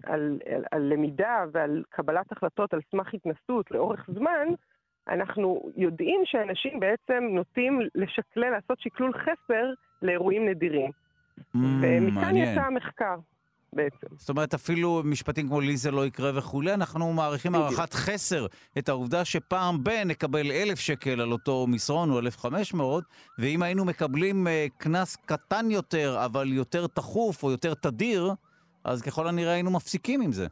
על, 0.03 0.39
על, 0.45 0.63
על 0.71 0.81
למידה 0.81 1.45
ועל 1.51 1.83
קבלת 1.89 2.31
החלטות 2.31 2.73
על 2.73 2.79
סמך 2.91 3.13
התנסות 3.13 3.71
לאורך 3.71 4.09
זמן, 4.13 4.47
אנחנו 5.09 5.71
יודעים 5.77 6.21
שאנשים 6.25 6.79
בעצם 6.79 7.23
נוטים 7.31 7.79
לשקלל, 7.95 8.49
לעשות 8.49 8.79
שקלול 8.79 9.13
חסר 9.13 9.65
לאירועים 10.01 10.49
נדירים. 10.49 10.91
Mm, 11.39 11.57
ומכאן 11.81 12.37
יצא 12.37 12.61
המחקר. 12.61 13.15
בעצם. 13.73 14.07
זאת 14.17 14.29
אומרת, 14.29 14.53
אפילו 14.53 15.01
משפטים 15.05 15.47
כמו 15.47 15.61
לי 15.61 15.77
זה 15.77 15.91
לא 15.91 16.05
יקרה 16.05 16.31
וכולי, 16.37 16.73
אנחנו 16.73 17.13
מעריכים 17.13 17.55
הערכת 17.55 17.93
חסר 17.93 18.45
את 18.77 18.89
העובדה 18.89 19.25
שפעם 19.25 19.83
ב- 19.83 20.03
נקבל 20.05 20.51
אלף 20.51 20.79
שקל 20.79 21.21
על 21.21 21.31
אותו 21.31 21.67
מסרון 21.67 22.11
או 22.11 22.19
אלף 22.19 22.37
חמש 22.37 22.73
מאות, 22.73 23.03
ואם 23.37 23.63
היינו 23.63 23.85
מקבלים 23.85 24.47
אה, 24.47 24.67
קנס 24.77 25.15
uh, 25.15 25.19
קטן 25.25 25.71
יותר, 25.71 26.25
אבל 26.25 26.53
יותר 26.53 26.87
תכוף 26.87 27.43
או 27.43 27.51
יותר 27.51 27.73
תדיר, 27.73 28.33
אז 28.83 29.01
ככל 29.01 29.27
הנראה 29.27 29.53
היינו 29.53 29.71
מפסיקים 29.71 30.21
עם 30.21 30.31
זה. 30.31 30.47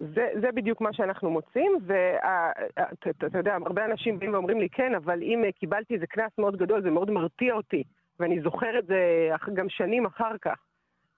זה, 0.00 0.28
זה 0.40 0.52
בדיוק 0.54 0.80
מה 0.80 0.92
שאנחנו 0.92 1.30
מוצאים, 1.30 1.72
ואתה 1.86 3.38
יודע, 3.38 3.54
הרבה 3.66 3.84
אנשים 3.84 4.18
באים 4.18 4.32
ואומרים 4.32 4.60
לי, 4.60 4.68
כן, 4.68 4.94
אבל 4.94 5.22
אם 5.22 5.44
אה, 5.44 5.52
קיבלתי 5.52 5.94
איזה 5.94 6.06
קנס 6.06 6.32
מאוד 6.38 6.56
גדול, 6.56 6.82
זה 6.82 6.90
מאוד 6.90 7.10
מרתיע 7.10 7.54
אותי, 7.54 7.82
ואני 8.20 8.40
זוכר 8.40 8.78
את 8.78 8.86
זה 8.86 9.30
גם 9.54 9.68
שנים 9.68 10.06
אחר 10.06 10.38
כך. 10.42 10.58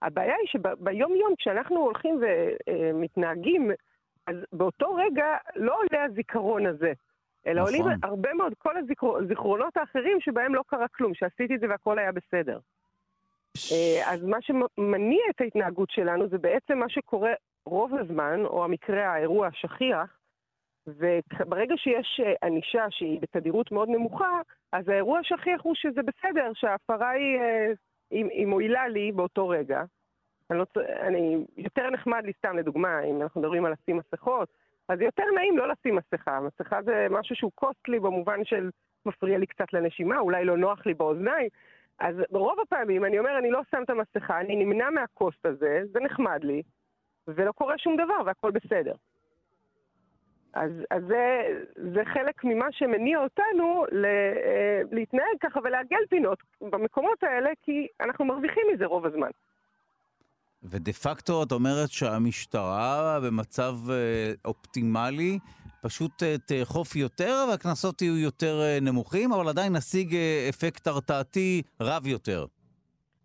הבעיה 0.03 0.35
היא 0.35 0.49
שביום-יום, 0.49 1.35
כשאנחנו 1.39 1.77
הולכים 1.77 2.21
ומתנהגים, 2.67 3.71
אז 4.27 4.37
באותו 4.53 4.95
רגע 4.95 5.37
לא 5.57 5.77
עולה 5.77 6.05
הזיכרון 6.05 6.67
הזה, 6.67 6.93
אלא 7.47 7.63
נכון. 7.63 7.75
עולים 7.75 7.99
הרבה 8.03 8.35
מאוד 8.35 8.53
כל 8.59 8.75
הזיכרונות 8.77 9.77
האחרים 9.77 10.21
שבהם 10.21 10.55
לא 10.55 10.63
קרה 10.67 10.89
כלום, 10.89 11.15
שעשיתי 11.15 11.55
את 11.55 11.61
זה 11.61 11.69
והכל 11.69 11.99
היה 11.99 12.13
בסדר. 12.13 12.59
אה, 13.73 14.13
אז 14.13 14.25
מה 14.25 14.39
שמניע 14.41 15.23
את 15.31 15.41
ההתנהגות 15.41 15.91
שלנו 15.91 16.29
זה 16.29 16.39
בעצם 16.39 16.79
מה 16.79 16.89
שקורה 16.89 17.33
רוב 17.67 17.95
הזמן, 17.95 18.45
או 18.45 18.65
המקרה, 18.65 19.07
האירוע 19.07 19.47
השכיח, 19.47 20.19
וברגע 20.87 21.75
שיש 21.77 22.21
אה, 22.25 22.49
ענישה 22.49 22.87
שהיא 22.91 23.21
בתדירות 23.21 23.73
מאוד 23.73 23.89
נמוכה, 23.89 24.41
אז 24.73 24.89
האירוע 24.89 25.19
השכיח 25.19 25.61
הוא 25.63 25.75
שזה 25.75 26.01
בסדר, 26.03 26.51
שההפרה 26.55 27.11
היא, 27.11 27.39
אה, 27.39 27.73
היא, 28.11 28.25
היא 28.25 28.47
מועילה 28.47 28.89
לי 28.89 29.13
באותו 29.13 29.49
רגע. 29.49 29.83
אני, 30.51 30.59
לא, 30.59 30.67
אני 31.01 31.45
יותר 31.57 31.91
נחמד 31.91 32.23
לי 32.25 32.33
סתם, 32.39 32.57
לדוגמה, 32.57 33.01
אם 33.05 33.23
אנחנו 33.23 33.41
מדברים 33.41 33.65
על 33.65 33.73
לשים 33.73 33.97
מסכות, 33.97 34.49
אז 34.89 35.01
יותר 35.01 35.25
נעים 35.35 35.59
לא 35.59 35.69
לשים 35.69 35.97
מסכה. 35.97 36.41
מסכה 36.41 36.83
זה 36.83 37.07
משהו 37.11 37.37
שהוא 37.37 37.53
קוסטלי 37.55 38.01
במובן 38.01 38.45
של 38.45 38.71
מפריע 39.07 39.39
לי 39.39 39.47
קצת 39.47 39.73
לנשימה, 39.73 40.19
אולי 40.19 40.45
לא 40.45 40.57
נוח 40.57 40.87
לי 40.87 40.95
באוזניים. 40.95 41.49
אז 41.99 42.17
ברוב 42.31 42.61
הפעמים 42.61 43.05
אני 43.05 43.19
אומר, 43.19 43.39
אני 43.39 43.51
לא 43.51 43.61
שם 43.71 43.83
את 43.83 43.91
המסכה, 43.91 44.41
אני 44.41 44.65
נמנע 44.65 44.91
מהקוסט 44.91 45.47
הזה, 45.47 45.83
זה 45.93 46.01
נחמד 46.01 46.45
לי, 46.45 46.63
ולא 47.37 47.53
קורה 47.53 47.79
שום 47.79 47.97
דבר 47.97 48.23
והכל 48.27 48.51
בסדר. 48.51 48.95
אז, 50.55 50.71
אז 50.91 51.03
זה, 51.09 51.43
זה 51.95 52.01
חלק 52.15 52.45
ממה 52.45 52.67
שמניע 52.71 53.19
אותנו 53.19 53.85
ל, 53.93 54.05
אה, 54.05 54.81
להתנהג 54.93 55.37
ככה 55.41 55.61
ולעגל 55.65 56.07
פינות 56.09 56.39
במקומות 56.61 57.23
האלה, 57.23 57.51
כי 57.63 57.87
אנחנו 58.01 58.25
מרוויחים 58.25 58.63
מזה 58.75 58.87
רוב 58.87 59.07
הזמן. 59.07 59.31
ודה 60.63 60.93
פקטו 60.93 61.43
את 61.43 61.53
אומרת 61.53 61.91
שהמשטרה 61.91 63.21
במצב 63.25 63.75
אה, 63.91 64.33
אופטימלי 64.45 65.39
פשוט 65.83 66.23
אה, 66.23 66.37
תאכוף 66.39 66.97
יותר 66.97 67.47
והקנסות 67.51 68.03
יהיו 68.03 68.19
יותר 68.19 68.61
נמוכים, 68.83 69.33
אבל 69.33 69.49
עדיין 69.49 69.77
נשיג 69.77 70.17
אפקט 70.49 70.87
הרתעתי 70.87 71.63
רב 71.81 72.07
יותר. 72.07 72.47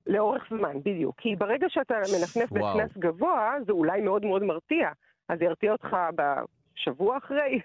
לאורך 0.07 0.43
זמן, 0.49 0.79
בדיוק. 0.79 1.15
כי 1.17 1.35
ברגע 1.35 1.67
שאתה 1.69 1.95
מנפנף 1.95 2.51
בקנס 2.51 2.97
גבוה, 2.97 3.53
זה 3.65 3.71
אולי 3.71 4.01
מאוד 4.01 4.25
מאוד 4.25 4.43
מרתיע. 4.43 4.89
אז 5.29 5.39
זה 5.39 5.45
ירתיע 5.45 5.71
אותך 5.71 5.97
שבוע 6.75 7.17
אחרי. 7.17 7.59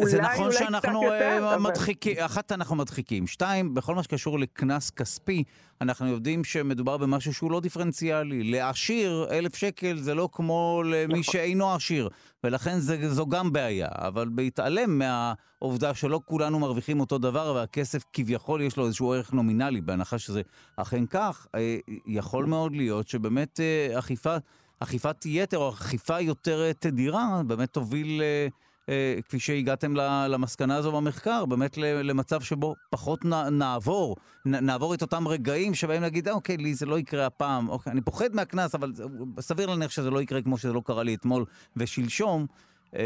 זה 0.00 0.16
אולי, 0.16 0.28
נכון 0.28 0.44
אולי 0.44 0.58
שאנחנו 0.58 1.02
יותר, 1.02 1.58
מדחיקים, 1.58 2.16
אבל... 2.16 2.26
אחת 2.26 2.52
אנחנו 2.52 2.76
מדחיקים, 2.76 3.26
שתיים, 3.26 3.74
בכל 3.74 3.94
מה 3.94 4.02
שקשור 4.02 4.38
לקנס 4.38 4.90
כספי, 4.90 5.44
אנחנו 5.80 6.06
יודעים 6.06 6.44
שמדובר 6.44 6.96
במשהו 6.96 7.34
שהוא 7.34 7.50
לא 7.50 7.60
דיפרנציאלי. 7.60 8.42
לעשיר 8.42 9.26
אלף 9.30 9.56
שקל 9.56 9.96
זה 9.96 10.14
לא 10.14 10.28
כמו 10.32 10.82
למי 10.84 11.04
נכון. 11.04 11.22
שאינו 11.22 11.74
עשיר, 11.74 12.08
ולכן 12.44 12.78
זה, 12.78 13.08
זו 13.14 13.26
גם 13.26 13.52
בעיה. 13.52 13.88
אבל 13.92 14.28
בהתעלם 14.28 14.98
מהעובדה 14.98 15.94
שלא 15.94 16.20
כולנו 16.24 16.58
מרוויחים 16.58 17.00
אותו 17.00 17.18
דבר, 17.18 17.52
והכסף 17.56 18.02
כביכול 18.12 18.62
יש 18.62 18.76
לו 18.76 18.86
איזשהו 18.86 19.12
ערך 19.12 19.32
נומינלי, 19.32 19.80
בהנחה 19.80 20.18
שזה 20.18 20.42
אכן 20.76 21.06
כך, 21.06 21.46
אה, 21.54 21.76
יכול 22.06 22.44
מאוד 22.44 22.76
להיות 22.76 23.08
שבאמת 23.08 23.60
אה, 23.60 23.98
אכיפה... 23.98 24.36
אכיפת 24.80 25.26
יתר 25.26 25.58
או 25.58 25.70
אכיפה 25.70 26.20
יותר 26.20 26.72
תדירה 26.72 27.42
באמת 27.46 27.72
תוביל, 27.72 28.22
אה, 28.22 28.48
אה, 28.88 29.18
כפי 29.28 29.38
שהגעתם 29.38 29.94
למסקנה 30.28 30.76
הזו 30.76 30.92
במחקר, 30.92 31.44
באמת 31.44 31.78
למצב 31.78 32.40
שבו 32.40 32.74
פחות 32.90 33.24
נעבור, 33.52 34.16
נעבור 34.44 34.94
את 34.94 35.02
אותם 35.02 35.28
רגעים 35.28 35.74
שבהם 35.74 36.02
נגיד, 36.02 36.28
אוקיי, 36.28 36.56
לי 36.56 36.74
זה 36.74 36.86
לא 36.86 36.98
יקרה 36.98 37.26
הפעם, 37.26 37.68
אוקיי, 37.68 37.92
אני 37.92 38.00
פוחד 38.00 38.34
מהקנס, 38.34 38.74
אבל 38.74 38.92
סביר 39.40 39.66
להניח 39.66 39.90
שזה 39.90 40.10
לא 40.10 40.22
יקרה 40.22 40.42
כמו 40.42 40.58
שזה 40.58 40.72
לא 40.72 40.82
קרה 40.84 41.02
לי 41.02 41.14
אתמול 41.14 41.44
ושלשום. 41.76 42.46
Uh, 42.86 42.98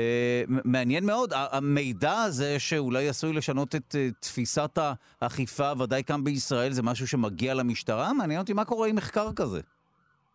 מעניין 0.47 1.07
מאוד, 1.07 1.33
המידע 1.35 2.23
הזה 2.23 2.59
שאולי 2.59 3.09
עשוי 3.09 3.33
לשנות 3.33 3.75
את 3.75 3.95
uh, 3.95 4.15
תפיסת 4.21 4.79
האכיפה, 5.21 5.73
ודאי 5.79 6.05
כאן 6.05 6.25
בישראל, 6.25 6.73
זה 6.73 6.83
משהו 6.83 7.09
שמגיע 7.09 7.55
למשטרה? 7.55 8.13
מעניין 8.13 8.41
אותי 8.41 8.53
מה 8.53 8.65
קורה 8.65 8.89
עם 8.89 8.97
מחקר 8.97 9.33
כזה. 9.37 9.61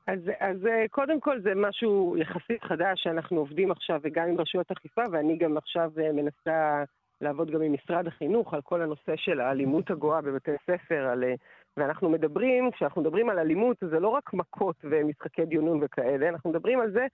אז, 0.07 0.19
אז 0.39 0.65
אה, 0.65 0.85
קודם 0.91 1.19
כל 1.19 1.41
זה 1.41 1.55
משהו 1.55 2.15
יחסית 2.17 2.63
חדש 2.63 3.03
שאנחנו 3.03 3.39
עובדים 3.39 3.71
עכשיו 3.71 3.99
וגם 4.03 4.27
עם 4.27 4.39
רשויות 4.41 4.71
אכיפה 4.71 5.01
ואני 5.11 5.37
גם 5.37 5.57
עכשיו 5.57 5.91
אה, 6.01 6.11
מנסה 6.11 6.83
לעבוד 7.21 7.51
גם 7.51 7.61
עם 7.61 7.73
משרד 7.73 8.07
החינוך 8.07 8.53
על 8.53 8.61
כל 8.61 8.81
הנושא 8.81 9.15
של 9.15 9.39
האלימות 9.39 9.91
הגואה 9.91 10.21
בבתי 10.21 10.51
ספר, 10.63 11.07
על, 11.07 11.23
אה, 11.23 11.33
ואנחנו 11.77 12.09
מדברים, 12.09 12.71
כשאנחנו 12.71 13.01
מדברים 13.01 13.29
על 13.29 13.39
אלימות 13.39 13.77
זה 13.91 13.99
לא 13.99 14.07
רק 14.07 14.33
מכות 14.33 14.75
ומשחקי 14.83 15.45
דיונון 15.45 15.79
וכאלה, 15.83 16.29
אנחנו 16.29 16.49
מדברים 16.49 16.79
על 16.79 16.91
זה 16.91 17.07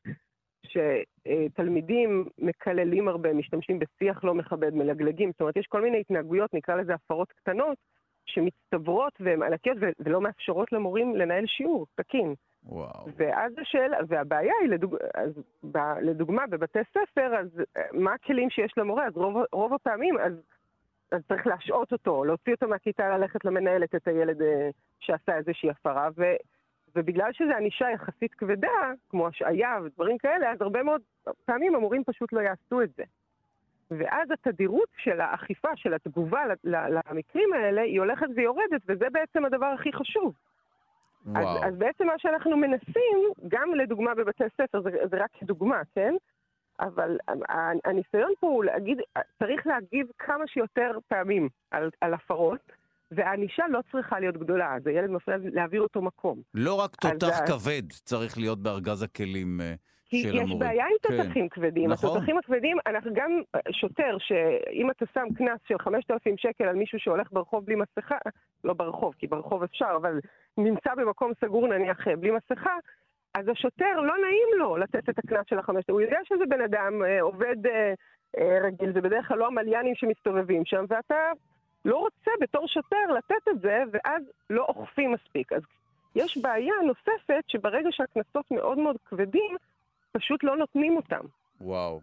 שתלמידים 0.64 2.26
מקללים 2.38 3.08
הרבה, 3.08 3.34
משתמשים 3.34 3.80
בשיח 3.80 4.24
לא 4.24 4.34
מכבד, 4.34 4.74
מלגלגים, 4.74 5.32
זאת 5.32 5.42
אומרת 5.42 5.58
יש 5.58 5.68
כל 5.68 5.82
מיני 5.82 6.00
התנהגויות, 6.00 6.54
נקרא 6.54 6.76
לזה 6.76 6.94
הפרות 6.94 7.32
קטנות, 7.32 7.78
שמצטברות 8.26 9.14
והן 9.20 9.44
ענקיות 9.44 9.78
ולא 10.00 10.22
מאפשרות 10.22 10.72
למורים 10.72 11.16
לנהל 11.16 11.46
שיעור 11.48 11.86
תקין. 11.96 12.36
וואו. 12.66 13.08
ואז 13.16 13.54
השאלה, 13.58 13.98
והבעיה 14.08 14.54
היא, 14.62 14.70
לדוג... 14.70 14.96
אז 15.14 15.32
ב... 15.72 15.78
לדוגמה, 16.02 16.48
בבתי 16.48 16.80
ספר, 16.90 17.36
אז 17.40 17.62
מה 17.94 18.14
הכלים 18.14 18.50
שיש 18.50 18.74
למורה? 18.78 19.08
אז 19.08 19.18
רוב, 19.18 19.44
רוב 19.52 19.74
הפעמים, 19.74 20.18
אז, 20.20 20.34
אז 21.12 21.22
צריך 21.28 21.48
להשעות 21.48 21.92
אותו, 21.92 22.26
להוציא 22.26 22.54
אותו 22.54 22.68
מהכיתה, 22.68 23.18
ללכת 23.18 23.46
למנהלת 23.46 23.96
את 23.96 24.08
הילד 24.08 24.42
אה, 24.42 24.70
שעשה 25.00 25.38
איזושהי 25.38 25.70
הפרה, 25.70 26.10
ו... 26.18 26.24
ובגלל 26.96 27.34
שזו 27.34 27.52
ענישה 27.58 27.90
יחסית 27.90 28.34
כבדה, 28.34 28.92
כמו 29.10 29.28
השעיה 29.28 29.78
ודברים 29.84 30.18
כאלה, 30.18 30.52
אז 30.52 30.62
הרבה 30.62 30.84
מאוד 30.84 31.02
פעמים 31.46 31.76
המורים 31.76 32.04
פשוט 32.04 32.34
לא 32.34 32.40
יעשו 32.40 32.82
את 32.82 32.90
זה. 32.98 33.04
ואז 33.92 34.32
התדירות 34.32 34.90
של 34.98 35.22
האכיפה, 35.22 35.70
של 35.76 35.94
התגובה 35.94 36.44
למקרים 36.64 37.54
האלה, 37.54 37.82
היא 37.82 38.00
הולכת 38.00 38.28
ויורדת, 38.36 38.82
וזה 38.88 39.06
בעצם 39.12 39.46
הדבר 39.46 39.66
הכי 39.66 39.94
חשוב. 39.94 40.34
אז, 41.36 41.48
אז 41.64 41.74
בעצם 41.78 42.06
מה 42.06 42.14
שאנחנו 42.18 42.58
מנסים, 42.58 43.32
גם 43.48 43.74
לדוגמה 43.76 44.16
בבתי 44.16 44.44
ספר, 44.62 44.82
זה, 44.82 44.90
זה 45.12 45.24
רק 45.24 45.44
דוגמה, 45.44 45.82
כן? 45.96 46.14
אבל 46.80 47.18
הניסיון 47.86 48.34
פה 48.40 48.48
הוא 48.48 48.64
להגיד, 48.64 48.98
צריך 49.40 49.68
להגיב 49.68 50.08
כמה 50.20 50.48
שיותר 50.48 50.92
פעמים 51.08 51.50
על, 51.72 51.90
על 52.02 52.14
הפרות, 52.14 52.72
והענישה 53.12 53.64
לא 53.70 53.80
צריכה 53.92 54.20
להיות 54.20 54.38
גדולה, 54.38 54.76
אז 54.76 54.88
הילד 54.88 55.10
מפריע 55.10 55.38
להעביר 55.44 55.82
אותו 55.82 56.02
מקום. 56.02 56.42
לא 56.54 56.74
רק 56.74 56.96
תותח 56.96 57.42
אז... 57.42 57.50
כבד 57.50 57.90
צריך 57.92 58.38
להיות 58.38 58.64
בארגז 58.64 59.04
הכלים 59.04 59.62
אה, 60.14 60.20
של 60.20 60.30
המורים. 60.30 60.48
כי 60.48 60.54
יש 60.54 60.60
בעיה 60.60 60.86
עם 60.86 60.92
כן. 61.02 61.18
תותחים 61.18 61.50
כן. 61.50 61.62
כבדים. 61.62 61.90
נכון. 61.90 62.10
התותחים 62.10 62.38
הכבדים, 62.38 62.78
אנחנו 62.86 63.12
גם, 63.14 63.42
שוטר, 63.72 64.18
שאם 64.20 64.92
אתה 64.92 65.06
שם 65.14 65.26
קנס 65.38 65.60
של 65.68 65.78
5,000 65.78 66.38
שקל 66.38 66.64
על 66.64 66.76
מישהו 66.76 67.00
שהולך 67.00 67.28
ברחוב 67.32 67.66
בלי 67.66 67.76
מסכה, 67.76 68.18
לא 68.64 68.74
ברחוב, 68.74 69.14
כי 69.18 69.28
ברחוב 69.28 69.64
אפשר, 69.64 69.94
אבל 69.96 70.20
נמצא 70.58 70.96
במקום 70.96 71.32
סגור 71.42 71.68
נניח 71.68 72.08
אה, 72.08 72.16
בלי 72.16 72.32
מסכה, 72.32 72.78
אז 73.34 73.48
השוטר 73.48 74.02
לא 74.02 74.14
נעים 74.18 74.48
לו 74.58 74.78
לתת 74.78 75.10
את 75.10 75.20
הקנס 75.20 75.46
של 75.50 75.60
החמש, 75.60 75.84
הוא 75.90 76.02
יודע 76.02 76.18
שזה 76.24 76.44
בן 76.50 76.62
אדם 76.62 77.04
אה, 77.04 77.22
עובד 77.22 77.68
אה, 77.68 77.94
אה, 78.38 78.60
רגיל, 78.64 78.94
זה 78.94 79.02
בדרך 79.02 79.28
כלל 79.28 79.38
לא 79.38 79.48
המליינים 79.48 79.96
שמסתובבים 79.96 80.66
שם, 80.66 80.86
ואתה 80.90 81.32
לא 81.86 81.98
רוצה 81.98 82.32
בתור 82.42 82.68
שוטר 82.68 83.12
לתת 83.18 83.48
את 83.50 83.62
זה, 83.62 83.84
ואז 83.92 84.24
לא 84.50 84.66
אוכפים 84.70 85.12
מספיק. 85.12 85.54
אז 85.54 85.62
יש 86.16 86.38
בעיה 86.38 86.74
נוספת 86.86 87.44
שברגע 87.48 87.90
שהקנסות 87.92 88.52
מאוד 88.52 88.78
מאוד 88.78 88.96
כבדים, 89.06 89.56
פשוט 90.12 90.44
לא 90.44 90.58
נותנים 90.58 90.96
אותם. 90.98 91.26
וואו. 91.62 92.02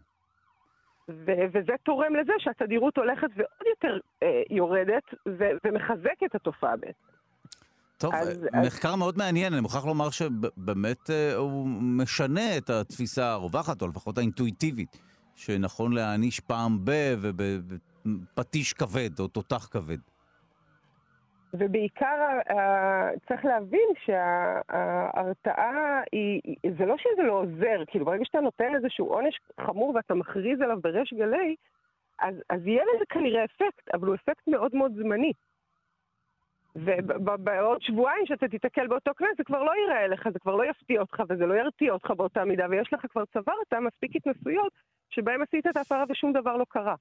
ו- 1.08 1.46
וזה 1.52 1.72
תורם 1.82 2.16
לזה 2.16 2.32
שהתדירות 2.38 2.98
הולכת 2.98 3.28
ועוד 3.36 3.66
יותר 3.66 3.98
אה, 4.22 4.42
יורדת 4.50 5.02
ו- 5.28 5.50
ומחזק 5.66 6.22
את 6.26 6.34
התופעה 6.34 6.76
בעצם. 6.76 7.08
טוב, 7.98 8.14
אז, 8.14 8.46
מחקר 8.66 8.88
אז... 8.88 8.98
מאוד 8.98 9.18
מעניין, 9.18 9.52
אני 9.52 9.62
מוכרח 9.62 9.86
לומר 9.86 10.10
שבאמת 10.10 11.10
אה, 11.10 11.34
הוא 11.34 11.68
משנה 11.68 12.56
את 12.56 12.70
התפיסה 12.70 13.32
הרווחת, 13.32 13.82
או 13.82 13.88
לפחות 13.88 14.18
האינטואיטיבית, 14.18 14.98
שנכון 15.36 15.92
להעניש 15.92 16.40
פעם 16.40 16.78
ב... 16.84 16.90
ובפטיש 17.20 18.72
כבד, 18.72 19.18
או 19.20 19.28
תותח 19.28 19.68
כבד. 19.70 19.98
ובעיקר 21.54 22.38
צריך 23.28 23.44
להבין 23.44 23.88
שההרתעה 24.04 26.02
היא, 26.12 26.40
זה 26.78 26.86
לא 26.86 26.96
שזה 26.98 27.22
לא 27.22 27.32
עוזר, 27.32 27.82
כאילו 27.86 28.04
ברגע 28.04 28.24
שאתה 28.24 28.40
נותן 28.40 28.74
איזשהו 28.74 29.06
עונש 29.06 29.40
חמור 29.60 29.94
ואתה 29.94 30.14
מכריז 30.14 30.60
עליו 30.60 30.80
בריש 30.80 31.14
גלי, 31.14 31.56
אז, 32.18 32.34
אז 32.50 32.66
יהיה 32.66 32.82
לזה 32.94 33.04
כנראה 33.08 33.44
אפקט, 33.44 33.94
אבל 33.94 34.06
הוא 34.06 34.14
אפקט 34.14 34.48
מאוד 34.48 34.74
מאוד 34.74 34.92
זמני. 34.96 35.32
ובעוד 36.76 37.82
שבועיים 37.82 38.26
שאתה 38.26 38.48
תיתקל 38.48 38.86
באותו 38.86 39.14
קנס, 39.14 39.36
זה 39.36 39.44
כבר 39.44 39.62
לא 39.62 39.72
ייראה 39.76 40.06
לך, 40.06 40.28
זה 40.32 40.38
כבר 40.38 40.56
לא 40.56 40.70
יפתיע 40.70 41.00
אותך 41.00 41.22
וזה 41.28 41.46
לא 41.46 41.54
ירתיע 41.54 41.92
אותך 41.92 42.10
באותה 42.10 42.44
מידה, 42.44 42.66
ויש 42.70 42.92
לך 42.92 43.06
כבר 43.10 43.24
צברת 43.24 43.74
מספיק 43.80 44.16
התנסויות 44.16 44.72
שבהם 45.10 45.42
עשית 45.42 45.66
את 45.66 45.76
ההפרה 45.76 46.04
ושום 46.08 46.32
דבר 46.32 46.56
לא 46.56 46.64
קרה. 46.68 46.94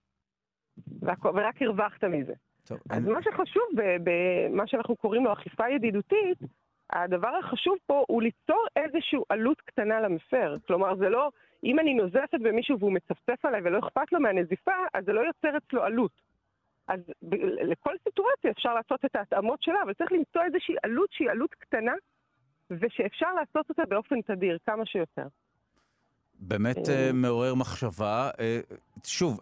ורק 1.02 1.62
הרווחת 1.62 2.04
מזה. 2.04 2.34
טוב, 2.68 2.78
אז 2.90 3.04
אני... 3.04 3.14
מה 3.14 3.24
שחשוב 3.24 3.64
במה 4.04 4.68
שאנחנו 4.68 4.96
קוראים 4.96 5.24
לו 5.24 5.34
אכיפה 5.34 5.70
ידידותית, 5.70 6.38
הדבר 6.90 7.36
החשוב 7.40 7.76
פה 7.86 8.06
הוא 8.08 8.22
ליצור 8.22 8.66
איזושהי 8.76 9.20
עלות 9.30 9.62
קטנה 9.62 10.02
למפר. 10.02 10.56
כלומר, 10.68 10.96
זה 10.96 11.10
לא, 11.10 11.30
אם 11.64 11.80
אני 11.80 11.94
נוזפת 11.94 12.40
במישהו 12.44 12.80
והוא 12.80 12.92
מצפצף 12.92 13.46
עליי 13.46 13.62
ולא 13.64 13.80
אכפת 13.80 14.12
לו 14.12 14.20
מהנזיפה, 14.20 14.72
אז 14.94 15.06
זה 15.06 15.14
לא 15.14 15.22
יוצר 15.22 15.58
אצלו 15.58 15.84
עלות. 15.84 16.12
אז 16.88 17.00
ב- 17.22 17.36
לכל 17.44 17.94
סיטואציה 18.04 18.52
אפשר 18.52 18.74
לעשות 18.74 19.06
את 19.06 19.16
ההתאמות 19.16 19.62
שלה, 19.62 19.84
אבל 19.84 19.94
צריך 19.94 20.12
למצוא 20.12 20.42
איזושהי 20.44 20.76
עלות 20.84 21.10
שהיא 21.12 21.30
עלות 21.30 21.54
קטנה, 21.54 21.94
ושאפשר 22.72 23.34
לעשות 23.34 23.70
אותה 23.70 23.86
באופן 23.86 24.22
תדיר, 24.22 24.58
כמה 24.66 24.86
שיותר. 24.86 25.28
באמת 26.40 26.78
uh, 26.78 27.14
מעורר 27.14 27.56
מחשבה. 27.56 28.30
Uh, 28.34 28.76
שוב, 29.04 29.40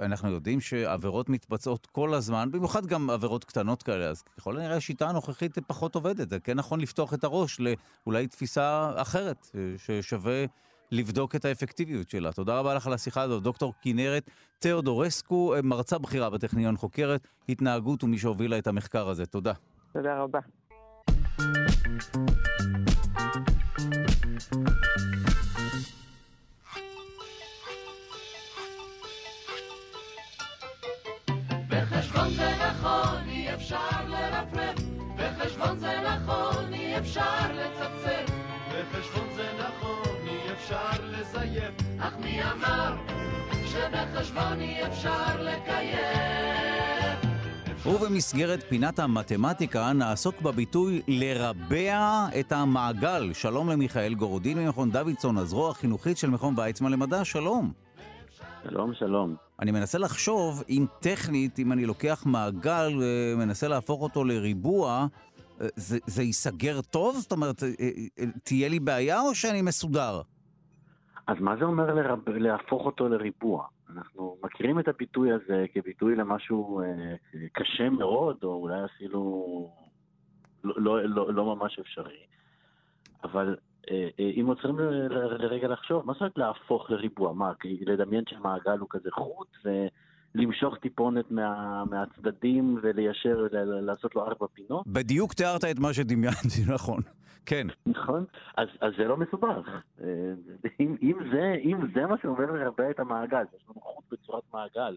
אנחנו 0.00 0.30
יודעים 0.30 0.60
שעבירות 0.60 1.28
מתבצעות 1.28 1.86
כל 1.86 2.14
הזמן, 2.14 2.50
במיוחד 2.50 2.86
גם 2.86 3.10
עבירות 3.10 3.44
קטנות 3.44 3.82
כאלה, 3.82 4.04
אז 4.04 4.22
ככל 4.22 4.56
הנראה 4.56 4.76
השיטה 4.76 5.08
הנוכחית 5.08 5.58
פחות 5.66 5.94
עובדת. 5.94 6.30
זה 6.30 6.40
כן 6.40 6.56
נכון 6.56 6.80
לפתוח 6.80 7.14
את 7.14 7.24
הראש 7.24 7.60
לאולי 8.06 8.26
תפיסה 8.26 8.92
אחרת, 8.96 9.50
ששווה 9.76 10.44
לבדוק 10.90 11.34
את 11.34 11.44
האפקטיביות 11.44 12.10
שלה. 12.10 12.32
תודה 12.32 12.58
רבה 12.58 12.74
לך 12.74 12.86
על 12.86 12.92
השיחה 12.92 13.22
הזאת, 13.22 13.42
דוקטור 13.42 13.74
כנרת 13.82 14.30
תיאודורסקו, 14.58 15.54
מרצה 15.62 15.98
בכירה 15.98 16.30
בטכניון, 16.30 16.76
חוקרת 16.76 17.26
התנהגות 17.48 18.04
ומי 18.04 18.18
שהובילה 18.18 18.58
את 18.58 18.66
המחקר 18.66 19.08
הזה. 19.08 19.26
תודה. 19.26 19.52
תודה 19.92 20.22
רבה. 20.22 20.40
בחשבון 32.18 32.36
זה 32.36 32.50
נכון, 32.70 33.28
אי 33.28 33.54
אפשר 33.54 34.06
לרפרף. 34.08 34.78
בחשבון 35.16 35.78
זה 35.78 35.94
נכון, 36.00 36.72
אי 36.72 36.98
אפשר 36.98 37.52
לצפצף. 37.52 38.32
בחשבון 38.68 39.28
זה 39.36 39.48
נכון, 39.58 40.16
אי 40.26 40.52
אפשר 40.52 41.04
לזייף. 41.04 41.74
אך 41.98 42.12
מי 42.18 42.42
אמר 42.42 42.96
שבחשבון 43.66 44.60
אי 44.60 44.86
אפשר 44.86 45.42
לקיים? 45.42 45.98
ובמסגרת 47.86 48.64
פינת 48.68 48.98
המתמטיקה 48.98 49.92
נעסוק 49.92 50.40
בביטוי 50.40 51.02
לרבע 51.08 52.26
את 52.40 52.52
המעגל. 52.52 53.32
שלום 53.32 53.68
למיכאל 53.68 54.14
גורודין 54.14 54.58
ממכון 54.58 54.90
דוידסון, 54.90 55.38
הזרוע 55.38 55.70
החינוכית 55.70 56.18
של 56.18 56.30
מכון 56.30 56.54
ויצמן 56.56 56.92
למדע, 56.92 57.24
שלום. 57.24 57.87
שלום, 58.70 58.94
שלום. 58.94 59.34
אני 59.60 59.70
מנסה 59.70 59.98
לחשוב 59.98 60.62
אם 60.68 60.86
טכנית, 61.00 61.58
אם 61.58 61.72
אני 61.72 61.86
לוקח 61.86 62.26
מעגל 62.26 62.88
ומנסה 63.00 63.68
להפוך 63.68 64.02
אותו 64.02 64.24
לריבוע, 64.24 65.06
זה, 65.58 65.98
זה 66.06 66.22
ייסגר 66.22 66.80
טוב? 66.80 67.16
זאת 67.16 67.32
אומרת, 67.32 67.62
אה, 67.62 67.68
אה, 68.18 68.24
תהיה 68.44 68.68
לי 68.68 68.80
בעיה 68.80 69.20
או 69.20 69.34
שאני 69.34 69.62
מסודר? 69.62 70.20
אז 71.26 71.36
מה 71.40 71.56
זה 71.56 71.64
אומר 71.64 71.94
לרב... 71.94 72.28
להפוך 72.28 72.86
אותו 72.86 73.08
לריבוע? 73.08 73.66
אנחנו 73.96 74.36
מכירים 74.44 74.78
את 74.78 74.88
הביטוי 74.88 75.32
הזה 75.32 75.66
כביטוי 75.74 76.16
למשהו 76.16 76.80
אה, 76.80 76.86
קשה 77.52 77.90
מאוד, 77.90 78.36
או 78.42 78.54
אולי 78.54 78.84
אפילו 78.84 79.70
לא, 80.64 80.74
לא, 80.76 81.08
לא, 81.08 81.34
לא 81.34 81.56
ממש 81.56 81.78
אפשרי. 81.78 82.18
אבל 83.24 83.46
אה, 83.48 83.52
אה, 83.52 83.67
אם 84.40 84.46
עוצרים 84.46 84.78
לרגע 85.38 85.68
לחשוב, 85.68 86.06
מה 86.06 86.12
זאת 86.12 86.20
אומרת 86.20 86.38
להפוך 86.38 86.90
לריבוע? 86.90 87.32
מה, 87.32 87.52
לדמיין 87.80 88.24
שהמעגל 88.28 88.78
הוא 88.78 88.88
כזה 88.90 89.10
חוט 89.10 89.56
ולמשוך 90.34 90.78
טיפונת 90.78 91.30
מה, 91.30 91.84
מהצדדים 91.90 92.78
וליישר, 92.82 93.46
לעשות 93.82 94.14
לו 94.14 94.22
ארבע 94.22 94.46
פינות? 94.54 94.86
בדיוק 94.86 95.34
תיארת 95.34 95.64
את 95.64 95.78
מה 95.78 95.94
שדמיינתי, 95.94 96.62
נכון. 96.74 97.00
כן. 97.46 97.66
נכון? 97.86 98.24
אז, 98.56 98.68
אז 98.80 98.92
זה 98.98 99.04
לא 99.04 99.16
מסובך. 99.16 99.68
אה, 100.02 100.06
אם, 100.80 100.96
אם, 101.02 101.18
זה, 101.32 101.54
אם 101.64 101.78
זה 101.94 102.06
מה 102.06 102.16
שאומר 102.22 102.52
לרבע 102.52 102.90
את 102.90 103.00
המעגל, 103.00 103.42
יש 103.56 103.64
לנו 103.68 103.80
חוט 103.80 104.04
בצורת 104.12 104.42
מעגל, 104.54 104.96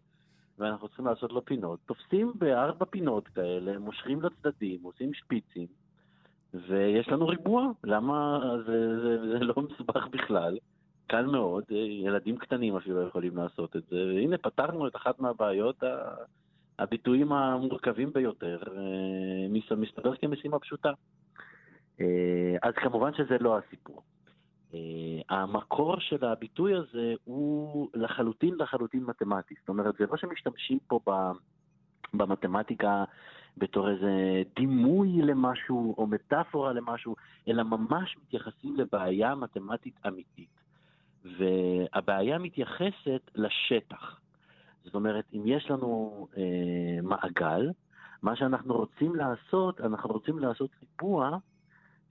ואנחנו 0.60 0.88
צריכים 0.88 1.06
לעשות 1.06 1.32
לו 1.32 1.46
פינות, 1.46 1.80
תופסים 1.86 2.34
בארבע 2.36 2.86
פינות 2.86 3.28
כאלה, 3.28 3.80
מושכים 3.80 4.22
לצדדים, 4.22 4.80
עושים 4.84 5.14
שפיצים, 5.14 5.68
ויש 6.54 7.10
לנו 7.10 7.28
ריבוע. 7.28 7.72
למה? 7.84 8.40
זה, 8.66 9.00
זה, 9.02 9.22
זה 9.22 9.40
לא 9.40 9.54
מסובך 9.58 10.08
בכלל. 10.08 10.58
קל 11.08 11.26
מאוד, 11.26 11.64
ילדים 12.06 12.38
קטנים 12.38 12.76
אפילו 12.76 13.08
יכולים 13.08 13.38
לעשות 13.38 13.76
את 13.76 13.84
זה, 13.90 13.96
והנה 13.96 14.38
פתרנו 14.38 14.88
את 14.88 14.96
אחת 14.96 15.20
מהבעיות 15.20 15.84
הביטויים 16.80 17.32
המורכבים 17.32 18.14
ביותר, 18.14 18.60
אה, 18.78 19.76
מסתבר 19.78 20.16
כמשימה 20.16 20.60
פשוטה. 20.60 20.92
אה, 22.02 22.56
אז 22.62 22.74
כמובן 22.74 23.14
שזה 23.14 23.38
לא 23.40 23.58
הסיפור. 23.58 24.02
אה, 24.74 24.80
המקור 25.30 26.00
של 26.00 26.26
הביטוי 26.26 26.76
הזה 26.76 27.14
הוא 27.24 27.90
לחלוטין 27.94 28.56
לחלוטין 28.60 29.04
מתמטי. 29.04 29.56
זאת 29.60 29.70
אומרת, 29.70 29.96
זה 30.00 30.06
לא 30.12 30.18
שמשתמשים 30.18 30.80
פה 30.88 31.00
במתמטיקה 32.14 33.04
בתור 33.58 33.90
איזה 33.90 34.42
דימוי 34.56 35.22
למשהו 35.22 35.96
או 35.98 36.08
מטאפורה 36.08 36.74
למשהו, 36.74 37.16
אלא 37.48 37.64
ממש 37.64 38.18
מתייחסים 38.24 38.76
לבעיה 38.76 39.36
מתמטית 39.36 39.96
אמיתית. 40.08 40.62
והבעיה 41.26 42.38
מתייחסת 42.38 43.32
לשטח. 43.36 44.20
זאת 44.84 44.96
אומרת, 44.96 45.26
אם 45.34 45.42
יש 45.46 45.70
לנו 45.70 46.28
אה, 46.38 47.02
מעגל, 47.04 47.72
מה 48.22 48.36
שאנחנו 48.36 48.74
רוצים 48.74 49.16
לעשות, 49.16 49.82
אנחנו 49.82 50.10
רוצים 50.10 50.40
לעשות 50.40 50.70
ריבוע 50.82 51.38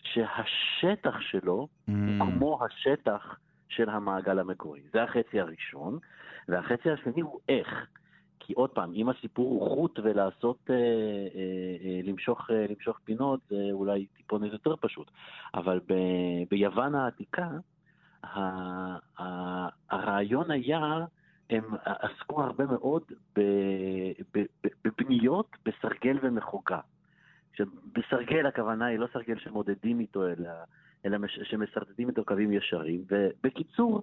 שהשטח 0.02 1.20
שלו 1.20 1.68
mm. 1.88 1.92
הוא 1.92 2.32
כמו 2.38 2.64
השטח 2.64 3.38
של 3.68 3.90
המעגל 3.90 4.38
המקורי. 4.38 4.80
זה 4.92 5.02
החצי 5.02 5.40
הראשון, 5.40 5.98
והחצי 6.48 6.90
השני 6.90 7.20
הוא 7.20 7.40
איך. 7.48 7.86
כי 8.50 8.54
עוד 8.54 8.70
פעם, 8.70 8.92
אם 8.94 9.08
הסיפור 9.08 9.50
הוא 9.50 9.68
חוט 9.68 9.98
ולעשות, 10.02 10.58
אה, 10.70 10.74
אה, 10.74 10.80
אה, 11.84 12.00
למשוך, 12.04 12.50
אה, 12.50 12.66
למשוך 12.70 12.98
פינות, 13.04 13.40
זה 13.50 13.68
אולי 13.72 14.06
טיפונת 14.16 14.52
יותר 14.52 14.76
פשוט. 14.76 15.10
אבל 15.54 15.80
ב, 15.88 15.94
ביוון 16.50 16.94
העתיקה, 16.94 17.48
ה, 18.24 18.38
ה, 19.22 19.68
הרעיון 19.90 20.50
היה, 20.50 21.04
הם 21.50 21.64
עסקו 21.84 22.42
הרבה 22.42 22.64
מאוד 22.66 23.02
בבניות 24.84 25.56
בסרגל 25.64 26.18
ומחוגה. 26.22 26.80
שבסרגל 27.54 28.46
הכוונה 28.46 28.86
היא 28.86 28.98
לא 28.98 29.06
סרגל 29.12 29.38
שמודדים 29.38 30.00
איתו, 30.00 30.26
אלא, 30.26 30.50
אלא 31.06 31.18
שמסרטטים 31.42 32.08
איתו 32.08 32.24
קווים 32.24 32.52
ישרים. 32.52 33.04
ובקיצור, 33.10 34.02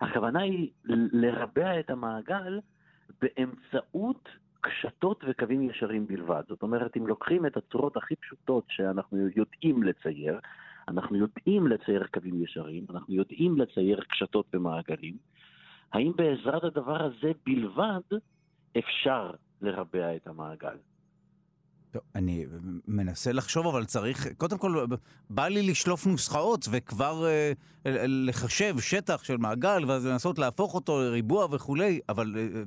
הכוונה 0.00 0.40
היא 0.40 0.70
לרבע 1.12 1.80
את 1.80 1.90
המעגל 1.90 2.60
באמצעות 3.22 4.28
קשתות 4.60 5.24
וקווים 5.28 5.70
ישרים 5.70 6.06
בלבד. 6.06 6.42
זאת 6.48 6.62
אומרת, 6.62 6.96
אם 6.96 7.06
לוקחים 7.06 7.46
את 7.46 7.56
הצורות 7.56 7.96
הכי 7.96 8.16
פשוטות 8.16 8.64
שאנחנו 8.68 9.18
יודעים 9.36 9.82
לצייר, 9.82 10.40
אנחנו 10.88 11.16
יודעים 11.16 11.66
לצייר 11.66 12.06
קווים 12.06 12.42
ישרים, 12.42 12.86
אנחנו 12.90 13.14
יודעים 13.14 13.58
לצייר 13.58 14.00
קשתות 14.00 14.46
ומעגלים, 14.54 15.16
האם 15.92 16.12
בעזרת 16.16 16.64
הדבר 16.64 17.02
הזה 17.02 17.32
בלבד 17.46 18.18
אפשר 18.78 19.30
לרבע 19.62 20.16
את 20.16 20.26
המעגל? 20.26 20.76
טוב, 21.90 22.02
אני 22.14 22.46
מנסה 22.88 23.32
לחשוב, 23.32 23.66
אבל 23.66 23.84
צריך, 23.84 24.26
קודם 24.36 24.58
כל, 24.58 24.86
בא 25.30 25.48
לי 25.48 25.70
לשלוף 25.70 26.06
נוסחאות 26.06 26.66
וכבר 26.70 27.26
אה, 27.26 27.52
לחשב 28.06 28.74
שטח 28.80 29.24
של 29.24 29.36
מעגל, 29.36 29.84
ואז 29.86 30.06
לנסות 30.06 30.38
להפוך 30.38 30.74
אותו 30.74 31.00
לריבוע 31.00 31.46
וכולי, 31.50 32.00
אבל 32.08 32.34
אה, 32.36 32.62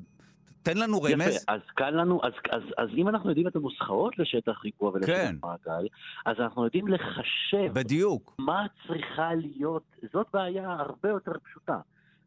תן 0.67 0.77
לנו 0.77 1.01
רמז. 1.01 1.36
יפה, 1.36 1.53
אז 1.53 1.62
קל 1.75 1.89
לנו, 1.89 2.19
אז, 2.23 2.32
אז, 2.51 2.62
אז 2.77 2.89
אם 2.97 3.08
אנחנו 3.08 3.30
יודעים 3.30 3.47
את 3.47 3.56
הנוסחאות 3.56 4.19
לשטח 4.19 4.63
ריבוע 4.63 4.91
ולשטח 4.93 5.13
כן. 5.13 5.36
מעגל, 5.43 5.88
אז 6.25 6.36
אנחנו 6.39 6.63
יודעים 6.63 6.88
לחשב. 6.88 7.73
בדיוק. 7.73 8.36
מה 8.39 8.65
צריכה 8.88 9.34
להיות, 9.36 9.84
זאת 10.13 10.27
בעיה 10.34 10.71
הרבה 10.71 11.10
יותר 11.10 11.32
פשוטה. 11.43 11.77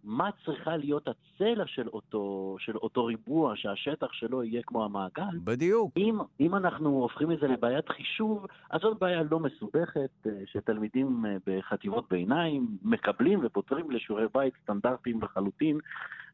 מה 0.04 0.30
צריכה 0.44 0.76
להיות 0.76 1.08
הצלע 1.08 1.64
של 1.66 1.88
אותו, 1.88 2.56
של 2.58 2.76
אותו 2.76 3.04
ריבוע, 3.04 3.52
שהשטח 3.56 4.12
שלו 4.12 4.44
יהיה 4.44 4.62
כמו 4.66 4.84
המעגל. 4.84 5.38
בדיוק. 5.44 5.92
אם, 5.96 6.18
אם 6.40 6.54
אנחנו 6.54 6.90
הופכים 6.90 7.32
את 7.32 7.38
זה 7.40 7.46
לבעיית 7.46 7.88
חישוב, 7.88 8.46
אז 8.70 8.80
זאת 8.80 8.98
בעיה 8.98 9.22
לא 9.30 9.40
מסובכת, 9.40 10.10
אה, 10.26 10.32
שתלמידים 10.52 11.26
אה, 11.26 11.36
בחטיבות 11.46 12.04
ביניים 12.10 12.66
מקבלים 12.82 13.40
ופותרים 13.42 13.90
לשיעורי 13.90 14.26
בית 14.34 14.54
סטנדרטיים 14.62 15.22
לחלוטין. 15.22 15.78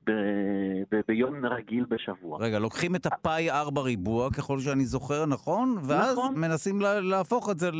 ב- 0.06 0.94
ב- 0.94 1.00
ביום 1.08 1.46
רגיל 1.46 1.84
בשבוע. 1.88 2.38
רגע, 2.40 2.58
לוקחים 2.58 2.96
את 2.96 3.06
הפאי 3.06 3.50
4 3.50 3.80
ריבוע, 3.82 4.30
ככל 4.30 4.58
שאני 4.58 4.84
זוכר, 4.84 5.26
נכון? 5.26 5.76
ואז 5.88 6.18
נכון. 6.18 6.40
מנסים 6.40 6.80
להפוך 6.80 7.50
את 7.50 7.58
זה, 7.58 7.70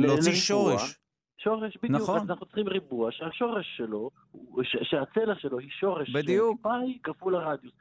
להוציא 0.00 0.32
שורש. 0.32 0.98
שורש, 1.38 1.76
בדיוק. 1.82 2.02
נכון. 2.02 2.16
אז 2.20 2.30
אנחנו 2.30 2.46
צריכים 2.46 2.68
ריבוע 2.68 3.12
שהשורש 3.12 3.66
שלו, 3.76 4.10
שהצלע 4.82 5.34
שלו 5.38 5.58
היא 5.58 5.70
שורש 5.80 6.10
בדיוק. 6.10 6.56
של 6.56 6.62
פאי 6.62 6.98
כפול 7.02 7.36
הרדיוס. 7.36 7.74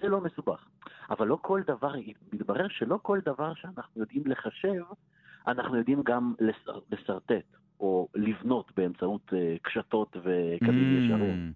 זה 0.00 0.08
לא 0.08 0.20
מסובך. 0.20 0.64
אבל 1.10 1.26
לא 1.26 1.38
כל 1.42 1.60
דבר, 1.66 1.92
מתברר 2.32 2.66
שלא 2.68 2.98
כל 3.02 3.18
דבר 3.24 3.54
שאנחנו 3.54 4.00
יודעים 4.00 4.22
לחשב, 4.26 4.82
אנחנו 5.46 5.76
יודעים 5.76 6.02
גם 6.02 6.34
לסר, 6.40 6.78
לסרטט, 6.90 7.56
או 7.80 8.08
לבנות 8.14 8.72
באמצעות 8.76 9.22
uh, 9.30 9.34
קשתות 9.62 10.16
וקווים 10.16 10.98
mm. 10.98 11.04
ישרים. 11.04 11.52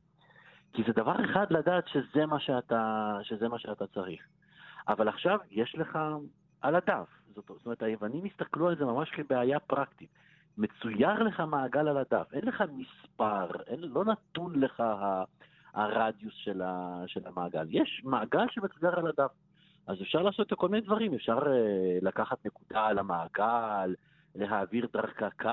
כי 0.76 0.82
זה 0.86 0.92
דבר 0.92 1.24
אחד 1.24 1.46
לדעת 1.50 1.88
שזה 1.88 2.26
מה 2.26 2.40
שאתה, 2.40 3.16
שזה 3.22 3.48
מה 3.48 3.58
שאתה 3.58 3.86
צריך. 3.86 4.22
אבל 4.88 5.08
עכשיו 5.08 5.38
יש 5.50 5.74
לך 5.78 5.98
על 6.60 6.74
הדף. 6.74 7.08
זאת, 7.34 7.44
זאת 7.48 7.66
אומרת, 7.66 7.82
היוונים 7.82 8.24
הסתכלו 8.24 8.68
על 8.68 8.76
זה 8.76 8.84
ממש 8.84 9.10
כבעיה 9.10 9.60
פרקטית. 9.60 10.10
מצויר 10.58 11.22
לך 11.22 11.40
מעגל 11.40 11.88
על 11.88 11.96
הדף, 11.96 12.28
אין 12.32 12.44
לך 12.44 12.64
מספר, 12.72 13.46
אין, 13.66 13.80
לא 13.80 14.04
נתון 14.04 14.60
לך 14.60 14.82
הרדיוס 15.74 16.34
של, 16.34 16.62
ה, 16.62 17.02
של 17.06 17.20
המעגל. 17.26 17.66
יש 17.70 18.02
מעגל 18.04 18.46
שמצויר 18.50 18.98
על 18.98 19.06
הדף. 19.06 19.30
אז 19.86 20.02
אפשר 20.02 20.22
לעשות 20.22 20.52
כל 20.52 20.68
מיני 20.68 20.86
דברים, 20.86 21.14
אפשר 21.14 21.38
uh, 21.38 21.46
לקחת 22.02 22.46
נקודה 22.46 22.86
על 22.86 22.98
המעגל, 22.98 23.94
להעביר 24.34 24.86
דרכה 24.92 25.28
קו, 25.30 25.48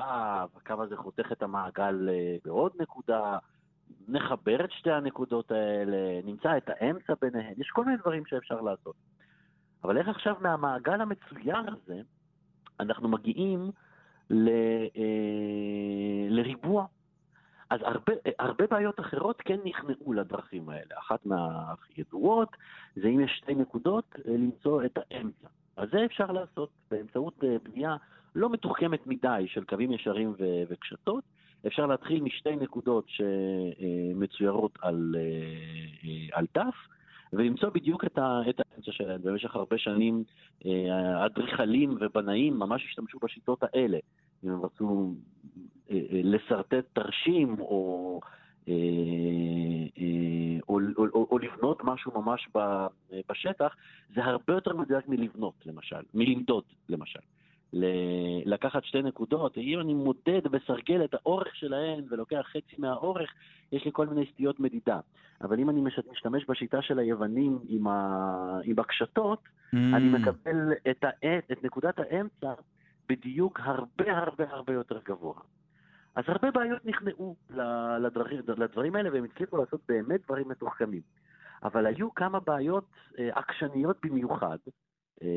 הקו 0.56 0.82
הזה 0.82 0.96
חותך 0.96 1.32
את 1.32 1.42
המעגל 1.42 2.08
uh, 2.08 2.40
בעוד 2.44 2.72
נקודה, 2.80 3.38
נחבר 4.08 4.64
את 4.64 4.72
שתי 4.72 4.90
הנקודות 4.90 5.50
האלה, 5.50 6.20
נמצא 6.24 6.56
את 6.56 6.68
האמצע 6.68 7.12
ביניהן, 7.20 7.54
יש 7.56 7.68
כל 7.68 7.84
מיני 7.84 7.96
דברים 7.96 8.26
שאפשר 8.26 8.60
לעשות. 8.60 8.94
אבל 9.84 9.98
איך 9.98 10.08
עכשיו 10.08 10.36
מהמעגל 10.40 11.00
המצויר 11.00 11.56
הזה 11.56 12.00
אנחנו 12.80 13.08
מגיעים 13.08 13.70
ל, 14.30 14.48
אה, 14.96 16.26
לריבוע. 16.28 16.86
אז 17.70 17.80
הרבה, 17.82 18.12
הרבה 18.38 18.66
בעיות 18.66 19.00
אחרות 19.00 19.42
כן 19.44 19.58
נכנעו 19.64 20.12
לדרכים 20.12 20.68
האלה. 20.68 20.98
אחת 20.98 21.26
מהידועות 21.26 22.56
זה 22.96 23.08
אם 23.08 23.20
יש 23.20 23.40
שתי 23.42 23.54
נקודות, 23.54 24.16
אה, 24.28 24.32
למצוא 24.32 24.84
את 24.84 24.98
האמצע. 24.98 25.48
אז 25.76 25.88
זה 25.92 26.04
אפשר 26.04 26.32
לעשות 26.32 26.70
באמצעות 26.90 27.44
אה, 27.44 27.56
בנייה 27.62 27.96
לא 28.34 28.50
מתוחכמת 28.50 29.06
מדי 29.06 29.44
של 29.46 29.64
קווים 29.64 29.92
ישרים 29.92 30.34
וקשתות, 30.68 31.24
אפשר 31.66 31.86
להתחיל 31.86 32.22
משתי 32.22 32.56
נקודות 32.56 33.06
שמצוירות 33.08 34.78
על, 34.82 35.16
על 36.32 36.46
דף, 36.54 36.74
ולמצוא 37.32 37.68
בדיוק 37.68 38.04
את, 38.04 38.18
האמצע 38.18 38.92
שלהם. 38.92 39.22
במשך 39.22 39.56
הרבה 39.56 39.78
שנים 39.78 40.24
אדריכלים 41.24 41.96
ובנאים 42.00 42.58
ממש 42.58 42.84
השתמשו 42.88 43.18
בשיטות 43.22 43.62
האלה. 43.62 43.98
אם 44.44 44.50
הם 44.50 44.62
רצו 44.62 45.14
לשרטט 46.10 46.84
תרשים 46.92 47.56
או 47.60 48.20
אה, 48.68 48.74
אה, 49.98 50.58
או, 50.68 50.80
או, 50.96 51.06
או, 51.14 51.26
או 51.30 51.38
לבנות 51.38 51.80
משהו 51.84 52.22
ממש 52.22 52.48
בשטח, 53.28 53.76
זה 54.14 54.24
הרבה 54.24 54.54
יותר 54.54 54.76
מדויק 54.76 55.08
מלבנות, 55.08 55.54
למשל, 55.66 56.02
מלמדוד, 56.14 56.64
למשל. 56.88 57.20
לקחת 58.44 58.84
שתי 58.84 59.02
נקודות, 59.02 59.58
אם 59.58 59.80
אני 59.80 59.94
מודד 59.94 60.46
בסרגל 60.50 61.04
את 61.04 61.14
האורך 61.14 61.56
שלהן 61.56 62.04
ולוקח 62.10 62.46
חצי 62.52 62.76
מהאורך, 62.78 63.30
יש 63.72 63.84
לי 63.84 63.90
כל 63.94 64.06
מיני 64.06 64.26
סטיות 64.32 64.60
מדידה. 64.60 65.00
אבל 65.42 65.58
אם 65.58 65.70
אני 65.70 65.80
משתמש 66.12 66.44
בשיטה 66.48 66.82
של 66.82 66.98
היוונים 66.98 67.58
עם, 67.68 67.86
ה... 67.86 68.58
עם 68.64 68.78
הקשתות, 68.78 69.42
mm. 69.44 69.76
אני 69.76 70.08
מקבל 70.08 70.72
את, 70.90 71.04
העת, 71.04 71.50
את 71.52 71.64
נקודת 71.64 71.98
האמצע 71.98 72.52
בדיוק 73.08 73.60
הרבה 73.62 74.18
הרבה 74.18 74.44
הרבה 74.50 74.72
יותר 74.72 74.98
גבוה. 75.04 75.34
אז 76.14 76.24
הרבה 76.28 76.50
בעיות 76.50 76.86
נכנעו 76.86 77.36
לדברים, 78.00 78.40
לדברים 78.58 78.96
האלה, 78.96 79.12
והם 79.12 79.24
הצליחו 79.24 79.56
לעשות 79.56 79.80
באמת 79.88 80.20
דברים 80.24 80.48
מתוחכמים. 80.48 81.02
אבל 81.64 81.86
היו 81.86 82.14
כמה 82.14 82.40
בעיות 82.40 82.84
אה, 83.18 83.28
עקשניות 83.34 83.96
במיוחד, 84.04 84.58
אה, 85.22 85.28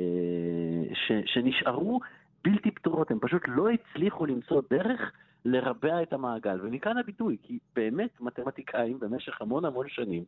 ש, 0.94 1.12
שנשארו 1.26 2.00
בלתי 2.48 2.72
פתורות, 2.72 3.12
הם 3.12 3.20
פשוט 3.20 3.42
לא 3.48 3.70
הצליחו 3.70 4.26
למצוא 4.26 4.62
דרך 4.70 5.12
לרבע 5.46 6.04
את 6.04 6.14
המעגל. 6.14 6.60
ומכאן 6.64 6.98
הביטוי, 6.98 7.38
כי 7.44 7.60
באמת 7.76 8.22
מתמטיקאים 8.22 9.00
במשך 9.00 9.42
המון 9.42 9.66
המון 9.66 9.90
שנים 9.90 10.24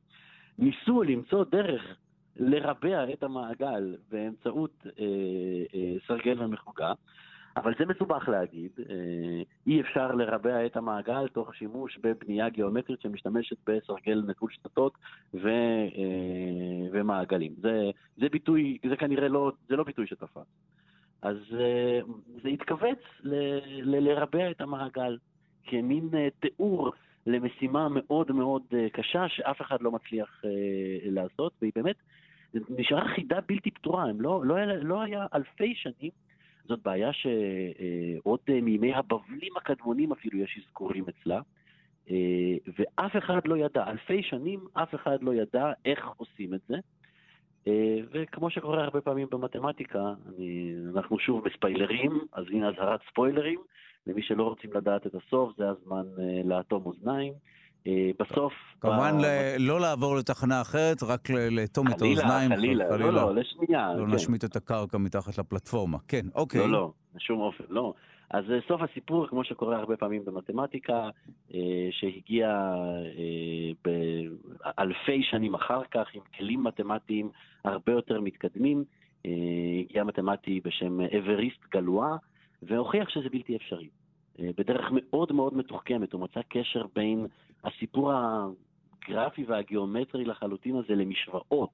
ניסו 0.57 1.03
למצוא 1.03 1.45
דרך 1.51 1.81
לרבע 2.35 3.13
את 3.13 3.23
המעגל 3.23 3.95
באמצעות 4.11 4.85
אה, 4.85 5.05
אה, 5.75 5.95
סרגל 6.07 6.43
ומחוגה, 6.43 6.93
אבל 7.57 7.73
זה 7.79 7.85
מסובך 7.85 8.29
להגיד, 8.29 8.71
אה, 8.89 9.41
אי 9.67 9.81
אפשר 9.81 10.11
לרבע 10.11 10.65
את 10.65 10.77
המעגל 10.77 11.27
תוך 11.27 11.55
שימוש 11.55 11.97
בבנייה 12.03 12.49
גיאומטרית 12.49 13.01
שמשתמשת 13.01 13.57
בסרגל 13.67 14.23
נטול 14.27 14.49
שתתות 14.51 14.93
ו, 15.33 15.47
אה, 15.47 16.87
ומעגלים. 16.91 17.53
זה, 17.61 17.91
זה 18.17 18.29
ביטוי, 18.31 18.77
זה 18.89 18.95
כנראה 18.95 19.27
לא, 19.27 19.51
זה 19.69 19.75
לא 19.75 19.83
ביטוי 19.83 20.07
שתפס. 20.07 20.47
אז 21.21 21.37
אה, 21.59 21.99
זה 22.43 22.49
התכווץ 22.49 22.99
לרבע 23.83 24.51
את 24.51 24.61
המעגל 24.61 25.17
כמין 25.63 26.09
תיאור 26.39 26.91
למשימה 27.25 27.87
מאוד 27.89 28.31
מאוד 28.31 28.61
קשה 28.93 29.29
שאף 29.29 29.61
אחד 29.61 29.81
לא 29.81 29.91
מצליח 29.91 30.41
לעשות, 31.05 31.53
והיא 31.61 31.71
באמת 31.75 31.95
נשארה 32.53 33.07
חידה 33.15 33.39
בלתי 33.47 33.71
פתורה, 33.71 34.05
לא, 34.19 34.45
לא, 34.45 34.65
לא 34.65 35.01
היה 35.01 35.25
אלפי 35.33 35.75
שנים 35.75 36.11
זאת 36.69 36.79
בעיה 36.83 37.13
שעוד 37.13 38.39
אה, 38.49 38.61
מימי 38.61 38.93
הבבלים 38.93 39.57
הקדמונים 39.57 40.11
אפילו 40.11 40.39
יש 40.39 40.59
אזכורים 40.65 41.05
אצלה, 41.09 41.41
אה, 42.09 42.55
ואף 42.77 43.17
אחד 43.17 43.47
לא 43.47 43.57
ידע, 43.57 43.89
אלפי 43.89 44.23
שנים 44.23 44.59
אף 44.73 44.95
אחד 44.95 45.23
לא 45.23 45.33
ידע 45.33 45.71
איך 45.85 46.07
עושים 46.17 46.53
את 46.53 46.61
זה. 46.67 46.77
אה, 47.67 47.97
וכמו 48.13 48.49
שקורה 48.49 48.83
הרבה 48.83 49.01
פעמים 49.01 49.27
במתמטיקה, 49.31 49.99
אני, 50.29 50.73
אנחנו 50.95 51.19
שוב 51.19 51.43
בספיילרים, 51.43 52.19
אז 52.33 52.45
הנה 52.51 52.69
אזהרת 52.69 52.99
ספוילרים. 53.11 53.59
למי 54.07 54.21
שלא 54.23 54.43
רוצים 54.43 54.73
לדעת 54.73 55.07
את 55.07 55.15
הסוף, 55.15 55.51
זה 55.57 55.63
הזמן 55.69 56.03
לאטום 56.45 56.85
אוזניים. 56.85 57.33
אה, 57.87 58.11
בסוף... 58.19 58.53
כמובן 58.81 59.17
לא 59.59 59.79
לעבור 59.79 60.15
לתחנה 60.15 60.61
אחרת, 60.61 61.03
רק 61.03 61.29
לאטום 61.29 61.87
את 61.87 62.01
האוזניים. 62.01 62.55
חלילה, 62.55 62.85
חלילה, 62.89 63.11
לא, 63.11 63.13
לא, 63.13 63.35
לשנייה. 63.35 63.93
לא 63.97 64.05
כן. 64.05 64.15
נשמיט 64.15 64.45
את 64.45 64.55
הקרקע 64.55 64.97
מתחת 64.97 65.37
לפלטפורמה. 65.37 65.97
כן, 66.07 66.25
אוקיי. 66.35 66.61
לא, 66.61 66.69
לא, 66.69 66.91
בשום 67.15 67.39
אופן, 67.39 67.63
לא. 67.69 67.93
אז 68.29 68.45
סוף 68.67 68.81
הסיפור, 68.81 69.27
כמו 69.27 69.43
שקורה 69.43 69.77
הרבה 69.77 69.97
פעמים 69.97 70.25
במתמטיקה, 70.25 71.09
אה, 71.53 71.87
שהגיע 71.91 72.47
אה, 73.17 73.71
באלפי 73.85 75.23
שנים 75.23 75.53
אחר 75.53 75.81
כך 75.91 76.07
עם 76.13 76.21
כלים 76.37 76.63
מתמטיים 76.63 77.29
הרבה 77.63 77.91
יותר 77.91 78.21
מתקדמים, 78.21 78.83
הגיע 79.79 80.03
מתמטי 80.03 80.59
בשם 80.63 81.01
אבריסט 81.01 81.59
גלואה, 81.71 82.15
והוכיח 82.63 83.09
שזה 83.09 83.29
בלתי 83.29 83.55
אפשרי. 83.55 83.89
בדרך 84.39 84.85
מאוד 84.91 85.31
מאוד 85.31 85.57
מתוחכמת, 85.57 86.13
הוא 86.13 86.21
מצא 86.21 86.41
קשר 86.49 86.85
בין 86.95 87.25
הסיפור 87.63 88.11
הגרפי 88.13 89.45
והגיאומטרי 89.47 90.25
לחלוטין 90.25 90.75
הזה 90.75 90.95
למשוואות. 90.95 91.69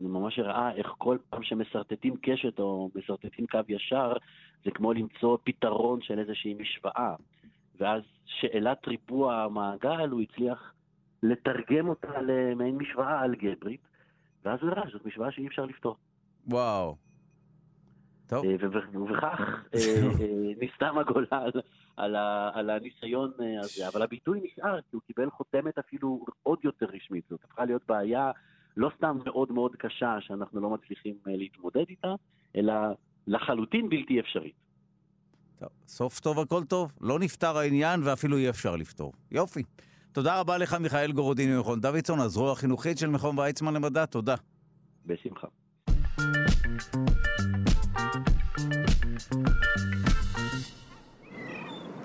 ממש 0.00 0.38
הראה 0.38 0.72
איך 0.72 0.94
כל 0.98 1.18
פעם 1.30 1.42
שמסרטטים 1.42 2.16
קשת 2.22 2.58
או 2.58 2.90
מסרטטים 2.94 3.46
קו 3.46 3.58
ישר, 3.68 4.12
זה 4.64 4.70
כמו 4.70 4.92
למצוא 4.92 5.38
פתרון 5.44 6.02
של 6.02 6.18
איזושהי 6.18 6.54
משוואה. 6.54 7.14
ואז 7.78 8.02
שאלת 8.24 8.88
ריבוע 8.88 9.42
המעגל, 9.42 10.08
הוא 10.10 10.20
הצליח 10.20 10.74
לתרגם 11.22 11.88
אותה 11.88 12.20
למעין 12.20 12.76
משוואה 12.76 13.24
אלגברית, 13.24 13.80
ואז 14.44 14.58
הוא 14.62 14.70
הראה 14.70 14.88
שזאת 14.90 15.06
משוואה 15.06 15.32
שאי 15.32 15.46
אפשר 15.46 15.64
לפתור. 15.64 15.96
וואו. 16.46 16.96
טוב. 18.30 18.44
אה, 18.44 18.54
ובכך 18.60 19.40
אה, 19.74 19.80
אה, 20.20 20.52
נסתם 20.60 20.98
הגולל 20.98 21.50
על, 21.96 22.16
על 22.52 22.70
הניסיון 22.70 23.30
הזה, 23.60 23.88
אבל 23.88 24.02
הביטוי 24.02 24.40
נשאר, 24.44 24.80
כי 24.80 24.96
הוא 24.96 25.02
קיבל 25.06 25.30
חותמת 25.30 25.78
אפילו 25.78 26.24
עוד 26.42 26.58
יותר 26.64 26.86
רשמית. 26.86 27.24
זאת 27.30 27.44
הפכה 27.44 27.64
להיות 27.64 27.82
בעיה 27.88 28.30
לא 28.76 28.90
סתם 28.96 29.18
מאוד 29.24 29.52
מאוד 29.52 29.76
קשה 29.76 30.16
שאנחנו 30.20 30.60
לא 30.60 30.70
מצליחים 30.70 31.14
להתמודד 31.26 31.84
איתה, 31.88 32.14
אלא 32.56 32.72
לחלוטין 33.26 33.88
בלתי 33.88 34.20
אפשרית. 34.20 34.54
טוב, 35.58 35.68
סוף 35.86 36.20
טוב 36.20 36.38
הכל 36.38 36.64
טוב, 36.64 36.92
לא 37.00 37.18
נפתר 37.18 37.58
העניין 37.58 38.00
ואפילו 38.04 38.36
אי 38.36 38.48
אפשר 38.48 38.76
לפתור. 38.76 39.12
יופי. 39.30 39.62
תודה 40.12 40.40
רבה 40.40 40.58
לך, 40.58 40.74
מיכאל 40.74 41.12
גורודיני 41.12 41.56
ממכון 41.56 41.80
דוידסון, 41.80 42.20
הזרוע 42.20 42.52
החינוכית 42.52 42.98
של 42.98 43.06
מכון 43.06 43.38
ויצמן 43.38 43.74
למדע, 43.74 44.06
תודה. 44.06 44.34
בשמחה. 45.06 45.46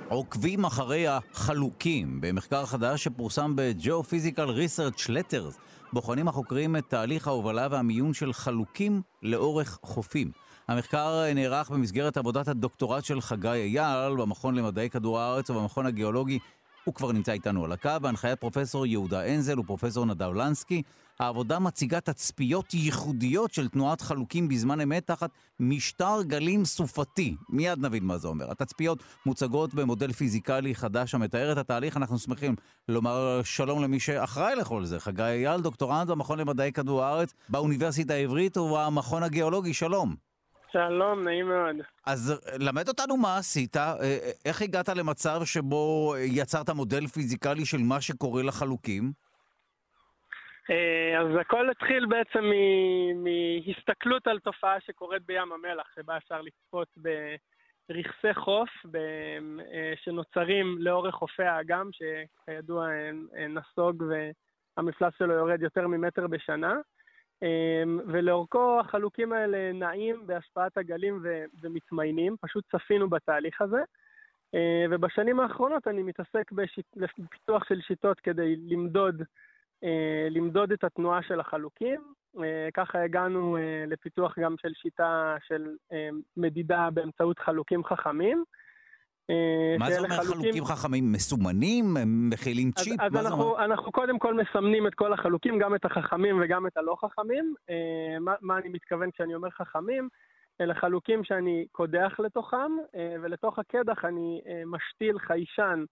עוקבים 0.10 0.66
אחרי 0.66 1.08
החלוקים. 1.08 2.22
במחקר 2.22 2.66
חדש 2.66 3.04
שפורסם 3.04 3.56
ב-Geophysical 3.56 4.38
Research 4.38 5.10
Letters 5.10 5.60
בוחנים 5.94 6.28
החוקרים 6.28 6.76
את 6.76 6.84
תהליך 6.88 7.28
ההובלה 7.28 7.68
והמיון 7.72 8.14
של 8.14 8.34
חלוקים 8.34 9.02
לאורך 9.24 9.80
חופים. 9.82 10.32
המחקר 10.68 11.34
נערך 11.36 11.70
במסגרת 11.70 12.18
עבודת 12.18 12.48
הדוקטורט 12.48 13.04
של 13.04 13.22
חגי 13.22 13.48
אייל 13.48 14.16
במכון 14.16 14.56
למדעי 14.56 14.90
כדור 14.90 15.20
הארץ 15.20 15.50
ובמכון 15.50 15.86
הגיאולוגי 15.86 16.40
הוא 16.84 16.94
כבר 16.94 17.12
נמצא 17.12 17.32
איתנו 17.32 17.66
על 17.66 17.72
הקו, 17.72 17.90
בהנחיית 18.02 18.40
פרופסור 18.40 18.86
יהודה 18.86 19.26
אנזל 19.26 19.60
ופרופסור 19.60 20.06
נדב 20.06 20.34
לנסקי. 20.34 20.82
העבודה 21.20 21.60
מציגה 21.60 22.02
תצפיות 22.02 22.74
ייחודיות 22.74 23.54
של 23.54 23.68
תנועת 23.68 24.02
חלוקים 24.02 24.48
בזמן 24.48 24.82
אמת 24.82 25.08
תחת 25.08 25.30
משטר 25.60 26.22
גלים 26.22 26.66
סופתי. 26.66 27.36
מיד 27.50 27.80
נבין 27.80 28.04
מה 28.04 28.18
זה 28.18 28.28
אומר. 28.28 28.52
התצפיות 28.52 29.04
מוצגות 29.26 29.74
במודל 29.74 30.12
פיזיקלי 30.12 30.76
חדש 30.76 31.16
המתאר 31.16 31.52
את 31.52 31.58
התהליך. 31.58 31.98
אנחנו 31.98 32.20
שמחים 32.20 32.56
לומר 32.88 33.42
שלום 33.44 33.84
למי 33.84 34.00
שאחראי 34.00 34.56
לכל 34.56 34.86
זה. 34.86 35.00
חגי 35.00 35.24
אייל, 35.24 35.62
דוקטורנט 35.62 36.10
במכון 36.10 36.40
למדעי 36.40 36.72
כדור 36.72 37.04
הארץ 37.04 37.34
באוניברסיטה 37.50 38.14
העברית 38.14 38.58
ובמכון 38.58 39.24
הגיאולוגי. 39.24 39.74
שלום. 39.74 40.16
שלום, 40.72 41.24
נעים 41.24 41.48
מאוד. 41.48 41.76
אז 42.06 42.34
למד 42.60 42.88
אותנו 42.88 43.18
מה 43.18 43.38
עשית, 43.38 43.78
אה, 43.78 43.94
אה, 44.02 44.32
איך 44.46 44.62
הגעת 44.62 44.90
למצב 44.90 45.42
שבו 45.46 46.16
יצרת 46.20 46.70
מודל 46.70 47.08
פיזיקלי 47.08 47.66
של 47.66 47.78
מה 47.78 48.02
שקורה 48.02 48.44
לחלוקים? 48.44 49.25
אה, 50.70 51.20
אז 51.22 51.28
הכל 51.42 51.70
התחיל 51.70 52.06
בעצם 52.06 52.52
מהסתכלות 53.16 54.28
על 54.28 54.40
תופעה 54.40 54.82
שקורית 54.82 55.26
בים 55.26 55.52
המלח, 55.52 55.88
שבה 55.96 56.18
אפשר 56.18 56.42
לצפות 56.42 56.88
ברכסי 57.90 58.34
חוף 58.34 58.70
שנוצרים 60.04 60.78
לאורך 60.80 61.16
חופי 61.16 61.44
האגם, 61.44 61.90
שכידוע 61.92 62.88
נסוג 63.50 64.04
והמפלס 64.78 65.14
שלו 65.18 65.34
יורד 65.34 65.62
יותר 65.62 65.88
ממטר 65.88 66.28
בשנה. 66.28 66.74
אמ, 67.44 68.00
ולאורכו 68.08 68.80
החלוקים 68.80 69.34
האלה 69.34 69.72
נעים 69.74 70.28
בהשפעת 70.28 70.78
הגלים 70.78 71.26
ומתמיינים, 71.64 72.36
פשוט 72.42 72.64
צפינו 72.72 73.10
בתהליך 73.10 73.62
הזה. 73.62 73.84
אה, 74.56 74.86
ובשנים 74.92 75.40
האחרונות 75.40 75.88
אני 75.88 76.04
מתעסק 76.04 76.52
בפיתוח 76.96 77.64
של 77.70 77.82
שיטות 77.82 78.20
כדי 78.20 78.56
למדוד, 78.56 79.22
אה, 79.22 79.26
למדוד 80.30 80.72
את 80.72 80.84
התנועה 80.84 81.24
של 81.24 81.40
החלוקים. 81.40 82.02
אה, 82.44 82.70
ככה 82.74 83.04
הגענו 83.04 83.58
לפיתוח 83.88 84.40
גם 84.40 84.56
של 84.62 84.74
שיטה 84.74 85.36
של 85.48 85.76
מדידה 86.38 86.90
באמצעות 86.94 87.40
חלוקים 87.40 87.84
חכמים. 87.84 88.44
מה 89.80 89.92
זה 89.92 89.98
אומר 89.98 90.10
חלוקים... 90.10 90.42
חלוקים 90.42 90.66
חכמים? 90.66 91.12
מסומנים? 91.12 91.86
מכילים 92.06 92.72
צ'יפ? 92.72 93.02
אז, 93.02 93.16
אז 93.16 93.26
אנחנו, 93.26 93.60
אנחנו 93.60 93.92
קודם 93.92 94.20
כל 94.20 94.34
מסמנים 94.34 94.88
את 94.88 94.96
כל 94.96 95.14
החלוקים, 95.14 95.60
גם 95.60 95.76
את 95.76 95.86
החכמים 95.86 96.42
וגם 96.42 96.68
את 96.68 96.78
הלא 96.78 96.96
חכמים. 97.02 97.56
מה, 98.22 98.34
מה 98.42 98.58
אני 98.58 98.70
מתכוון 98.70 99.12
כשאני 99.12 99.36
אומר 99.36 99.50
חכמים? 99.50 100.10
אלה 100.62 100.76
חלוקים 100.76 101.24
שאני 101.24 101.66
קודח 101.72 102.20
לתוכם, 102.20 102.72
ולתוך 103.22 103.60
הקדח 103.60 104.06
אני 104.06 104.42
משתיל 104.66 105.20
חיישן 105.20 105.84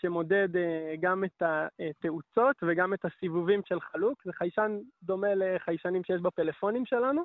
שמודד 0.00 0.56
אה, 0.56 0.94
גם 1.00 1.24
את 1.24 1.42
התאוצות 1.42 2.56
וגם 2.62 2.94
את 2.94 3.04
הסיבובים 3.04 3.60
של 3.64 3.80
חלוק. 3.80 4.22
זה 4.24 4.32
חיישן 4.32 4.78
דומה 5.02 5.34
לחיישנים 5.34 6.04
שיש 6.04 6.20
בפלאפונים 6.20 6.86
שלנו, 6.86 7.22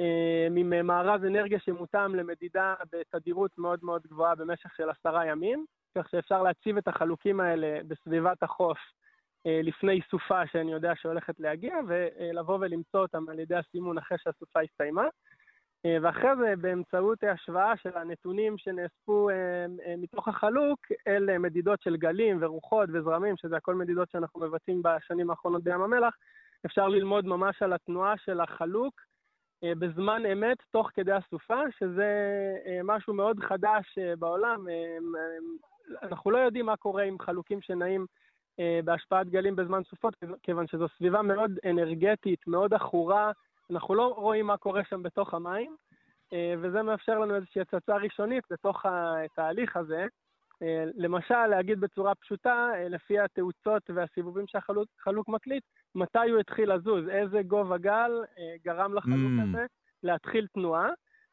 אה, 0.00 0.46
עם 0.56 0.86
מארז 0.86 1.24
אנרגיה 1.24 1.58
שמותאם 1.60 2.14
למדידה 2.14 2.74
בתדירות 2.92 3.58
מאוד 3.58 3.78
מאוד 3.82 4.02
גבוהה 4.06 4.34
במשך 4.34 4.70
של 4.76 4.90
עשרה 4.90 5.26
ימים, 5.26 5.64
כך 5.98 6.08
שאפשר 6.08 6.42
להציב 6.42 6.76
את 6.76 6.88
החלוקים 6.88 7.40
האלה 7.40 7.80
בסביבת 7.86 8.42
החוף 8.42 8.78
אה, 9.46 9.60
לפני 9.62 10.00
סופה 10.10 10.46
שאני 10.46 10.72
יודע 10.72 10.92
שהולכת 10.96 11.40
להגיע, 11.40 11.74
ולבוא 11.88 12.58
ולמצוא 12.60 13.00
אותם 13.00 13.28
על 13.28 13.38
ידי 13.38 13.56
הסימון 13.56 13.98
אחרי 13.98 14.18
שהסופה 14.18 14.60
הסתיימה. 14.60 15.04
אה, 15.86 15.96
ואחרי 16.02 16.30
זה, 16.36 16.54
באמצעות 16.56 17.18
השוואה 17.24 17.76
של 17.76 17.96
הנתונים 17.96 18.58
שנאספו 18.58 19.30
אה, 19.30 19.34
אה, 19.86 19.94
מתוך 19.98 20.28
החלוק 20.28 20.78
אל 21.06 21.38
מדידות 21.38 21.82
של 21.82 21.96
גלים 21.96 22.38
ורוחות 22.40 22.88
וזרמים, 22.92 23.36
שזה 23.36 23.56
הכל 23.56 23.74
מדידות 23.74 24.10
שאנחנו 24.10 24.40
מבצעים 24.40 24.82
בשנים 24.84 25.30
האחרונות 25.30 25.64
בים 25.64 25.82
המלח, 25.82 26.14
אפשר 26.66 26.88
ללמוד 26.88 27.26
ממש 27.26 27.62
על 27.62 27.72
התנועה 27.72 28.14
של 28.16 28.40
החלוק 28.40 29.00
בזמן 29.64 30.26
אמת 30.32 30.56
תוך 30.70 30.90
כדי 30.94 31.12
הסופה, 31.12 31.60
שזה 31.78 32.08
משהו 32.84 33.14
מאוד 33.14 33.40
חדש 33.40 33.98
בעולם. 34.18 34.66
אנחנו 36.02 36.30
לא 36.30 36.38
יודעים 36.38 36.66
מה 36.66 36.76
קורה 36.76 37.02
עם 37.02 37.18
חלוקים 37.18 37.60
שנעים 37.60 38.06
בהשפעת 38.84 39.28
גלים 39.28 39.56
בזמן 39.56 39.82
סופות, 39.90 40.14
כיוון 40.42 40.66
שזו 40.66 40.86
סביבה 40.96 41.22
מאוד 41.22 41.58
אנרגטית, 41.64 42.46
מאוד 42.46 42.74
עכורה, 42.74 43.32
אנחנו 43.70 43.94
לא 43.94 44.14
רואים 44.16 44.46
מה 44.46 44.56
קורה 44.56 44.84
שם 44.84 45.02
בתוך 45.02 45.34
המים, 45.34 45.76
אה, 46.32 46.54
וזה 46.60 46.82
מאפשר 46.82 47.18
לנו 47.18 47.34
איזושהי 47.34 47.60
הצצה 47.60 47.96
ראשונית 47.96 48.44
לתוך 48.50 48.86
התהליך 48.86 49.76
הזה. 49.76 50.06
אה, 50.62 50.84
למשל, 50.94 51.46
להגיד 51.46 51.80
בצורה 51.80 52.14
פשוטה, 52.14 52.70
אה, 52.74 52.88
לפי 52.88 53.18
התאוצות 53.18 53.90
והסיבובים 53.94 54.44
שהחלוק 54.46 55.28
מקליט, 55.28 55.62
מתי 55.94 56.30
הוא 56.30 56.40
התחיל 56.40 56.74
לזוז, 56.74 57.08
איזה 57.08 57.42
גובה 57.42 57.78
גל 57.78 58.10
גרם 58.64 58.94
לחלוק 58.94 59.32
mm. 59.38 59.42
הזה 59.48 59.66
להתחיל 60.02 60.46
תנועה. 60.54 60.88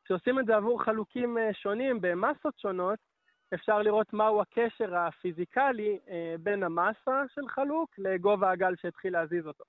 כשעושים 0.06 0.39
את 0.39 0.45
זה 0.45 0.56
עבור 0.56 0.84
חלוקים 0.84 1.38
שונים 1.54 2.02
במסות 2.02 2.60
שונות, 2.60 3.00
אפשר 3.54 3.82
לראות 3.82 4.13
מהו 4.13 4.41
הקשר 4.41 4.95
הפיזיקלי 4.95 6.00
בין 6.39 6.63
המסה 6.63 7.23
של 7.36 7.47
חלוק 7.47 7.89
לגובה 7.97 8.52
הגל 8.52 8.76
שהתחיל 8.82 9.13
להזיז 9.13 9.47
אותו. 9.47 9.63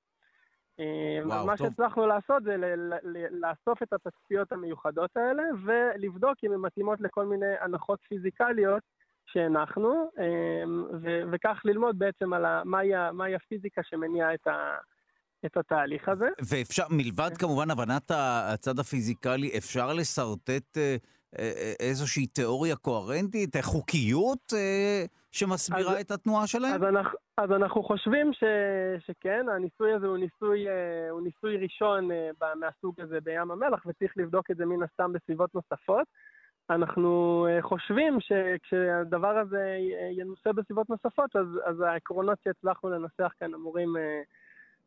אה, 0.81 1.27
וואו, 1.27 1.47
מה 1.47 1.57
טוב. 1.57 1.67
שהצלחנו 1.67 2.07
לעשות 2.07 2.43
זה 2.45 2.57
לאסוף 3.31 3.83
את 3.83 3.93
התצפיות 3.93 4.53
המיוחדות 4.53 5.11
האלה 5.17 5.43
ולבדוק 5.65 6.35
אם 6.45 6.53
הן 6.53 6.61
מתאימות 6.61 7.01
לכל 7.01 7.27
מיני 7.27 7.55
הנחות 7.61 7.99
פיזיקליות 8.09 8.83
שהנחנו, 9.27 10.11
אה, 10.19 10.63
וכך 11.33 11.61
ללמוד 11.65 11.99
בעצם 11.99 12.33
על 12.33 12.45
מהי, 12.65 12.91
מהי 13.13 13.35
הפיזיקה 13.35 13.83
שמניעה 13.85 14.35
את, 14.35 14.47
ה, 14.47 14.77
את 15.47 15.57
התהליך 15.57 16.09
הזה. 16.09 16.29
ואפשר, 16.51 16.83
מלבד 16.91 17.29
כן. 17.29 17.35
כמובן 17.35 17.71
הבנת 17.71 18.11
הצד 18.53 18.79
הפיזיקלי, 18.79 19.51
אפשר 19.59 19.93
לשרטט 19.93 20.79
אה, 20.79 20.97
איזושהי 21.81 22.27
תיאוריה 22.27 22.77
קוהרנטית, 22.77 23.57
חוקיות 23.63 24.53
שמסבירה 25.33 25.93
אז, 25.93 26.01
את 26.01 26.11
התנועה 26.11 26.47
שלהם? 26.47 26.75
אז 26.75 26.83
אנחנו, 26.83 27.19
אז 27.37 27.53
אנחנו 27.53 27.83
חושבים 27.83 28.33
ש, 28.33 28.45
שכן, 29.07 29.47
הניסוי 29.49 29.93
הזה 29.93 30.07
הוא 30.07 30.17
ניסוי, 30.17 30.69
אה, 30.69 31.11
הוא 31.11 31.21
ניסוי 31.21 31.57
ראשון 31.57 32.11
אה, 32.11 32.55
מהסוג 32.55 33.01
הזה 33.01 33.21
בים 33.21 33.51
המלח, 33.51 33.87
וצריך 33.87 34.13
לבדוק 34.17 34.51
את 34.51 34.57
זה 34.57 34.67
מן 34.67 34.83
הסתם 34.83 35.13
בסביבות 35.13 35.55
נוספות. 35.55 36.07
אנחנו 36.71 37.47
אה, 37.51 37.63
חושבים 37.63 38.19
שכשהדבר 38.21 39.39
הזה 39.39 39.77
ינוסה 40.19 40.53
בסביבות 40.53 40.91
נוספות, 40.91 41.37
אז, 41.37 41.47
אז 41.65 41.81
העקרונות 41.81 42.39
שהצלחנו 42.45 42.91
לנסח 42.91 43.33
כאן 43.41 43.55
אמורים, 43.55 43.97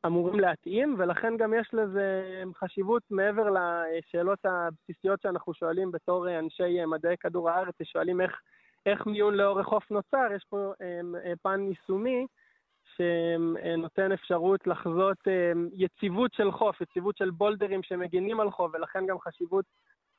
אמורים 0.06 0.40
להתאים, 0.40 0.96
ולכן 0.98 1.38
גם 1.38 1.54
יש 1.54 1.70
לזה 1.74 2.22
חשיבות 2.60 3.04
מעבר 3.10 3.50
לשאלות 3.50 4.40
הבסיסיות 4.46 5.22
שאנחנו 5.22 5.54
שואלים 5.54 5.92
בתור 5.92 6.40
אנשי 6.40 6.86
מדעי 6.86 7.18
כדור 7.18 7.50
הארץ, 7.50 7.76
ששואלים 7.84 8.22
איך, 8.22 8.42
איך 8.86 9.06
מיון 9.06 9.34
לאורך 9.34 9.66
חוף 9.68 9.92
נוצר, 9.92 10.28
יש 10.36 10.46
פה 10.50 10.74
פן 11.42 11.68
יישומי. 11.70 12.26
שנותן 12.98 14.12
אפשרות 14.12 14.68
לחזות 14.68 15.18
אה, 15.28 15.52
יציבות 15.74 16.34
של 16.34 16.52
חוף, 16.52 16.82
יציבות 16.82 17.18
של 17.18 17.30
בולדרים 17.30 17.84
שמגינים 17.84 18.40
על 18.40 18.52
חוף, 18.52 18.72
ולכן 18.74 19.06
גם 19.06 19.20
חשיבות 19.20 19.66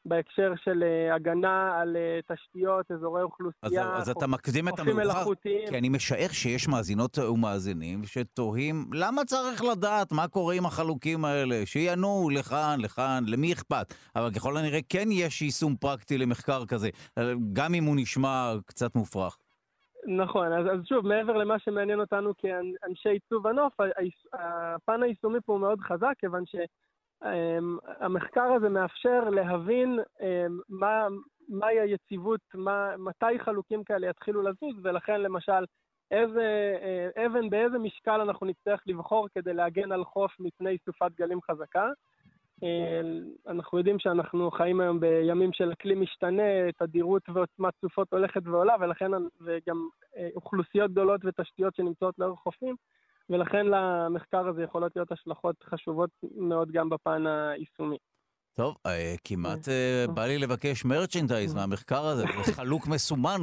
בהקשר 0.04 0.52
של 0.64 0.82
אה, 0.82 1.14
הגנה 1.14 1.80
על 1.80 1.96
אה, 1.96 2.20
תשתיות, 2.34 2.90
אזורי 2.90 3.22
אוכלוסייה, 3.22 3.94
אז, 3.96 4.02
אז 4.02 4.08
אתה 4.08 4.26
מקדים 4.26 4.68
את 4.68 4.78
המאוחר, 4.78 5.34
כי 5.42 5.78
אני 5.78 5.88
משער 5.88 6.28
שיש 6.28 6.68
מאזינות 6.68 7.18
ומאזינים 7.18 8.04
שתוהים, 8.04 8.84
למה 8.92 9.24
צריך 9.24 9.64
לדעת 9.64 10.12
מה 10.12 10.28
קורה 10.28 10.54
עם 10.54 10.66
החלוקים 10.66 11.24
האלה? 11.24 11.66
שיענו 11.66 12.28
לכאן, 12.32 12.76
לכאן, 12.80 13.24
למי 13.26 13.52
אכפת? 13.52 13.94
אבל 14.16 14.30
ככל 14.30 14.56
הנראה 14.56 14.78
כן 14.88 15.08
יש 15.10 15.42
יישום 15.42 15.76
פרקטי 15.76 16.18
למחקר 16.18 16.66
כזה, 16.66 16.88
גם 17.52 17.74
אם 17.74 17.84
הוא 17.84 17.96
נשמע 17.96 18.52
קצת 18.66 18.94
מופרך. 18.94 19.38
נכון, 20.06 20.52
אז, 20.52 20.66
אז 20.66 20.86
שוב, 20.88 21.06
מעבר 21.06 21.32
למה 21.32 21.58
שמעניין 21.58 22.00
אותנו 22.00 22.32
כאנשי 22.38 23.08
עיצוב 23.08 23.46
הנוף, 23.46 23.72
הפן 24.32 25.02
היישומי 25.02 25.38
פה 25.46 25.52
הוא 25.52 25.60
מאוד 25.60 25.80
חזק, 25.80 26.12
כיוון 26.18 26.42
שהמחקר 27.22 28.52
הזה 28.52 28.68
מאפשר 28.68 29.30
להבין 29.30 29.98
מה, 30.68 31.06
מהי 31.48 31.80
היציבות, 31.80 32.40
מה, 32.54 32.96
מתי 32.96 33.38
חלוקים 33.38 33.84
כאלה 33.84 34.06
יתחילו 34.06 34.42
לזוז, 34.42 34.74
ולכן 34.82 35.20
למשל, 35.20 35.64
איזה 36.10 36.76
אבן 37.26 37.50
באיזה 37.50 37.78
משקל 37.78 38.20
אנחנו 38.20 38.46
נצטרך 38.46 38.80
לבחור 38.86 39.28
כדי 39.34 39.54
להגן 39.54 39.92
על 39.92 40.04
חוף 40.04 40.32
מפני 40.40 40.76
סופת 40.84 41.12
גלים 41.18 41.38
חזקה. 41.50 41.88
אה, 42.62 43.00
אנחנו 43.46 43.78
יודעים 43.78 43.98
שאנחנו 43.98 44.50
חיים 44.50 44.80
היום 44.80 45.00
בימים 45.00 45.52
של 45.52 45.72
אקלים 45.72 46.00
משתנה, 46.00 46.72
תדירות 46.78 47.22
ועוצמת 47.28 47.74
סופות 47.80 48.12
הולכת 48.12 48.40
ועולה, 48.44 48.74
ולכן, 48.80 49.10
וגם 49.40 49.88
אה, 50.16 50.28
אוכלוסיות 50.36 50.90
גדולות 50.90 51.20
ותשתיות 51.24 51.74
שנמצאות 51.74 52.18
לאורך 52.18 52.38
חופים, 52.38 52.74
ולכן 53.30 53.66
למחקר 53.66 54.48
הזה 54.48 54.62
יכולות 54.62 54.92
להיות 54.96 55.12
השלכות 55.12 55.56
חשובות 55.64 56.10
מאוד 56.36 56.72
גם 56.72 56.88
בפן 56.88 57.26
היישומי. 57.26 57.96
טוב, 58.54 58.76
אה, 58.86 59.14
כמעט 59.24 59.68
בא 60.14 60.26
לי 60.26 60.38
לבקש 60.38 60.84
מרצ'נדייז 60.84 61.54
מהמחקר 61.54 62.06
הזה, 62.06 62.24
זה 62.44 62.52
חלוק 62.52 62.86
מסומן 62.86 63.40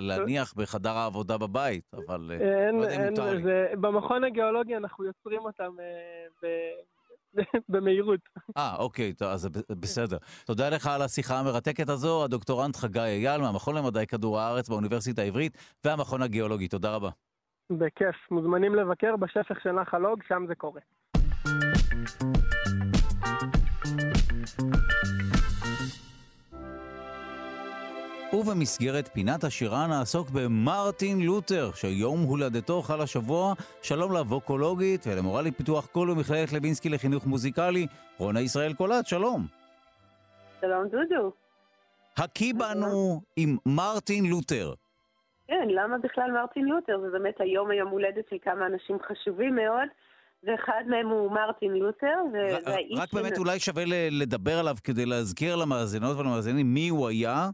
להניח 0.00 0.54
בחדר 0.56 0.90
העבודה 0.90 1.38
בבית, 1.38 1.84
אבל 1.94 2.20
לא 2.20 2.84
יודע 2.84 2.96
אם 2.96 3.10
מותר 3.10 3.34
לי. 3.34 3.42
במכון 3.80 4.24
הגיאולוגי 4.24 4.76
אנחנו 4.76 5.04
יוצרים 5.04 5.40
אותם 5.40 5.70
במהירות. 7.68 8.20
אה, 8.56 8.76
אוקיי, 8.78 9.12
אז 9.20 9.48
בסדר. 9.70 10.16
תודה 10.46 10.68
לך 10.68 10.86
על 10.86 11.02
השיחה 11.02 11.38
המרתקת 11.38 11.88
הזו, 11.88 12.24
הדוקטורנט 12.24 12.76
חגי 12.76 13.00
אייל 13.00 13.40
מהמכון 13.40 13.76
למדעי 13.76 14.06
כדור 14.06 14.40
הארץ 14.40 14.68
באוניברסיטה 14.68 15.22
העברית 15.22 15.58
והמכון 15.84 16.22
הגיאולוגי. 16.22 16.68
תודה 16.68 16.94
רבה. 16.94 17.10
בכיף. 17.70 18.16
מוזמנים 18.30 18.74
לבקר 18.74 19.16
בשפך 19.16 19.60
של 19.62 19.72
נחל 19.72 20.06
אוג, 20.06 20.22
שם 20.28 20.44
זה 20.48 20.54
קורה. 20.54 20.80
ובמסגרת 28.32 29.08
פינת 29.12 29.44
השירה 29.44 29.86
נעסוק 29.86 30.30
במרטין 30.30 31.20
לותר, 31.20 31.70
שיום 31.74 32.22
הולדתו 32.22 32.82
חל 32.82 33.00
השבוע. 33.00 33.54
שלום 33.82 34.12
לווקולוגית 34.12 35.06
ולמורה 35.06 35.42
לפיתוח 35.42 35.86
קול 35.86 36.14
במכללת 36.14 36.52
לוינסקי 36.52 36.88
לחינוך 36.88 37.26
מוזיקלי, 37.26 37.86
רונה 38.18 38.40
ישראל 38.40 38.72
קולט, 38.74 39.06
שלום. 39.06 39.46
שלום 40.60 40.88
דודו. 40.88 41.32
הקי 42.16 42.52
בנו 42.52 43.20
עם 43.36 43.56
מרטין 43.66 44.24
לותר. 44.24 44.74
כן, 45.48 45.68
למה 45.70 45.98
בכלל 45.98 46.32
מרטין 46.32 46.64
לותר? 46.64 47.00
זה 47.00 47.10
באמת 47.10 47.40
היום 47.40 47.70
היום 47.70 47.88
הולדת 47.88 48.28
של 48.30 48.36
כמה 48.42 48.66
אנשים 48.66 48.96
חשובים 49.08 49.54
מאוד. 49.54 49.88
ואחד 50.42 50.82
מהם 50.86 51.08
הוא 51.08 51.32
מרטין 51.32 51.70
לותר, 51.72 52.18
והאיש... 52.32 52.98
רק 52.98 53.12
באמת 53.12 53.38
אולי 53.38 53.60
שווה 53.60 53.82
לדבר 54.10 54.58
עליו 54.60 54.74
כדי 54.84 55.06
להזכיר 55.06 55.56
למאזינות 55.56 56.16
ולמאזינים 56.16 56.74
מי 56.74 56.88
הוא 56.88 57.08
היה. 57.08 57.48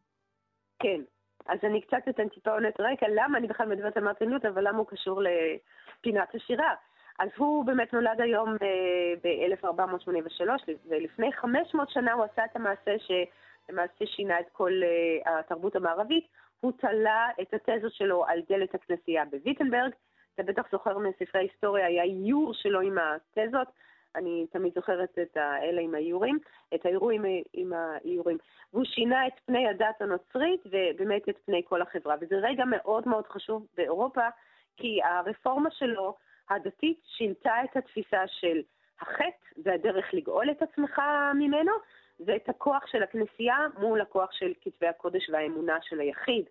כן. 0.79 1.01
אז 1.47 1.59
אני 1.63 1.81
קצת 1.81 2.09
אתן 2.09 2.29
טיפונת 2.29 2.81
רקע, 2.81 3.07
למה 3.15 3.39
אני 3.39 3.47
בכלל 3.47 3.69
מדברת 3.69 3.97
על 3.97 4.05
מרטין 4.05 4.31
לותר 4.31 4.53
ולמה 4.55 4.79
הוא 4.79 4.87
קשור 4.87 5.23
לפינת 5.23 6.35
השירה. 6.35 6.75
אז 7.19 7.29
הוא 7.37 7.65
באמת 7.65 7.93
נולד 7.93 8.21
היום 8.21 8.49
אה, 8.49 9.15
ב-1483, 9.23 10.43
ולפני 10.89 11.33
500 11.33 11.91
שנה 11.91 12.13
הוא 12.13 12.25
עשה 12.25 12.45
את 12.45 12.57
המעשה 12.57 12.93
שלמעשה 12.99 14.07
שינה 14.07 14.41
את 14.41 14.47
כל 14.53 14.73
אה, 14.83 15.39
התרבות 15.39 15.77
המערבית. 15.77 16.27
הוא 16.63 16.73
תלה 16.73 17.29
את 17.41 17.55
התזות 17.55 17.93
שלו 17.93 18.25
על 18.27 18.43
דלת 18.49 18.75
הכנסייה 18.75 19.25
בוויטנברג. 19.25 19.93
אתה 20.35 20.43
בטח 20.43 20.63
זוכר 20.73 20.99
מספרי 20.99 21.41
ההיסטוריה, 21.41 21.87
היה 21.87 22.03
איור 22.03 22.55
שלו 22.55 22.81
עם 22.81 22.99
התזות. 22.99 23.69
אני 24.15 24.47
תמיד 24.53 24.75
זוכרת 24.75 25.19
את 25.23 25.37
האלה 25.37 25.81
עם 25.81 25.95
האיורים, 25.95 26.39
את 26.75 26.87
האירועים 26.87 27.25
עם 27.53 27.73
האיורים. 27.73 28.39
והוא 28.73 28.85
שינה 28.85 29.27
את 29.27 29.33
פני 29.47 29.69
הדת 29.69 30.01
הנוצרית 30.01 30.61
ובאמת 30.67 31.29
את 31.29 31.39
פני 31.45 31.63
כל 31.65 31.83
החברה. 31.83 32.15
וזה 32.21 32.35
רגע 32.37 32.65
מאוד 32.65 33.09
מאוד 33.09 33.27
חשוב 33.27 33.67
באירופה, 33.77 34.29
כי 34.77 35.01
הרפורמה 35.03 35.71
שלו, 35.71 36.17
הדתית, 36.51 37.01
שינתה 37.05 37.55
את 37.65 37.77
התפיסה 37.77 38.27
של 38.27 38.63
החטא 39.01 39.61
והדרך 39.65 40.15
לגאול 40.15 40.51
את 40.51 40.63
עצמך 40.63 41.03
ממנו, 41.35 41.73
ואת 42.21 42.49
הכוח 42.49 42.87
של 42.87 43.03
הכנסייה 43.03 43.57
מול 43.79 44.01
הכוח 44.01 44.33
של 44.33 44.53
כתבי 44.61 44.87
הקודש 44.87 45.31
והאמונה 45.31 45.79
של 45.83 46.01
היחיד. 46.01 46.45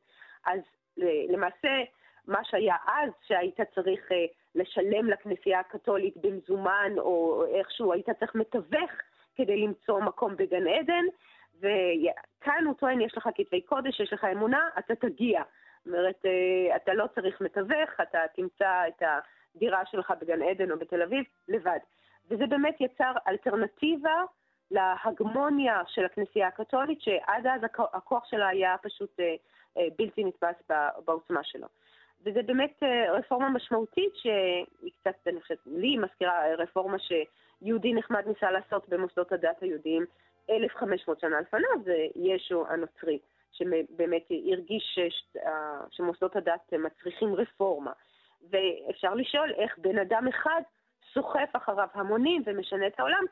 אז 0.45 0.59
למעשה, 1.30 1.70
מה 2.28 2.43
שהיה 2.43 2.76
אז, 2.88 3.12
שהיית 3.28 3.59
צריך 3.76 4.12
אה, 4.12 4.26
לשלם 4.55 5.09
לכנסייה 5.09 5.59
הקתולית 5.59 6.18
במזומן, 6.18 6.91
או 6.97 7.45
איכשהו 7.55 7.93
היית 7.93 8.09
צריך 8.09 8.36
מתווך 8.36 8.91
כדי 9.36 9.57
למצוא 9.57 9.99
מקום 9.99 10.36
בגן 10.36 10.68
עדן, 10.68 11.03
וכאן 11.57 12.66
הוא 12.66 12.76
טוען, 12.80 13.01
יש 13.01 13.18
לך 13.18 13.30
כתבי 13.36 13.62
קודש, 13.62 13.99
יש 13.99 14.14
לך 14.14 14.24
אמונה, 14.24 14.70
אתה 14.80 14.95
תגיע. 14.95 15.43
זאת 15.86 15.88
אומרת, 15.88 16.26
אה, 16.26 16.76
אתה 16.76 16.93
לא 16.93 17.05
צריך 17.16 17.41
מתווך, 17.41 17.89
אתה 18.01 18.20
תמצא 18.36 18.88
את 18.88 19.03
הדירה 19.55 19.86
שלך 19.86 20.14
בגן 20.22 20.41
עדן 20.41 20.72
או 20.72 20.80
בתל 20.80 21.01
אביב 21.01 21.24
לבד. 21.47 21.80
וזה 22.30 22.47
באמת 22.47 22.82
יצר 22.82 23.12
אלטרנטיבה 23.28 24.24
להגמוניה 24.72 25.82
של 25.88 26.05
הכנסייה 26.05 26.47
הקתולית, 26.47 27.01
שעד 27.01 27.47
אז 27.47 27.61
הכוח 27.93 28.26
שלה 28.26 28.47
היה 28.47 28.76
פשוט 28.82 29.19
אה, 29.19 29.36
אה, 29.78 29.88
בלתי 29.97 30.24
נתפס 30.24 30.72
בעוצמה 31.05 31.43
שלו. 31.43 31.67
וזה 32.26 32.43
באמת 32.43 32.84
אה, 32.84 33.11
רפורמה 33.11 33.49
משמעותית 33.49 34.15
שהיא 34.15 34.91
קצת, 35.01 35.28
אני 35.28 35.41
חושבת, 35.41 35.57
לי 35.65 35.97
מזכירה 35.97 36.55
רפורמה 36.57 36.97
שיהודי 36.99 37.93
נחמד 37.93 38.28
ניסה 38.28 38.51
לעשות 38.51 38.89
במוסדות 38.89 39.32
הדת 39.32 39.61
היהודיים 39.61 40.05
1,500 40.49 41.19
שנה 41.19 41.41
לפניו, 41.41 41.84
זה 41.84 42.05
ישו 42.15 42.67
הנוצרי, 42.67 43.19
שבאמת 43.51 44.24
הרגיש 44.51 44.99
שמוסדות 45.89 46.36
הדת 46.36 46.74
מצריכים 46.74 47.36
רפורמה. 47.36 47.91
ואפשר 48.49 49.13
לשאול 49.13 49.53
איך 49.57 49.78
בן 49.78 49.99
אדם 49.99 50.28
אחד 50.28 50.61
סוחף 51.13 51.49
אחריו 51.53 51.88
המונים 51.93 52.43
ומשנה 52.45 52.88
את 52.88 52.99
העולם, 52.99 53.24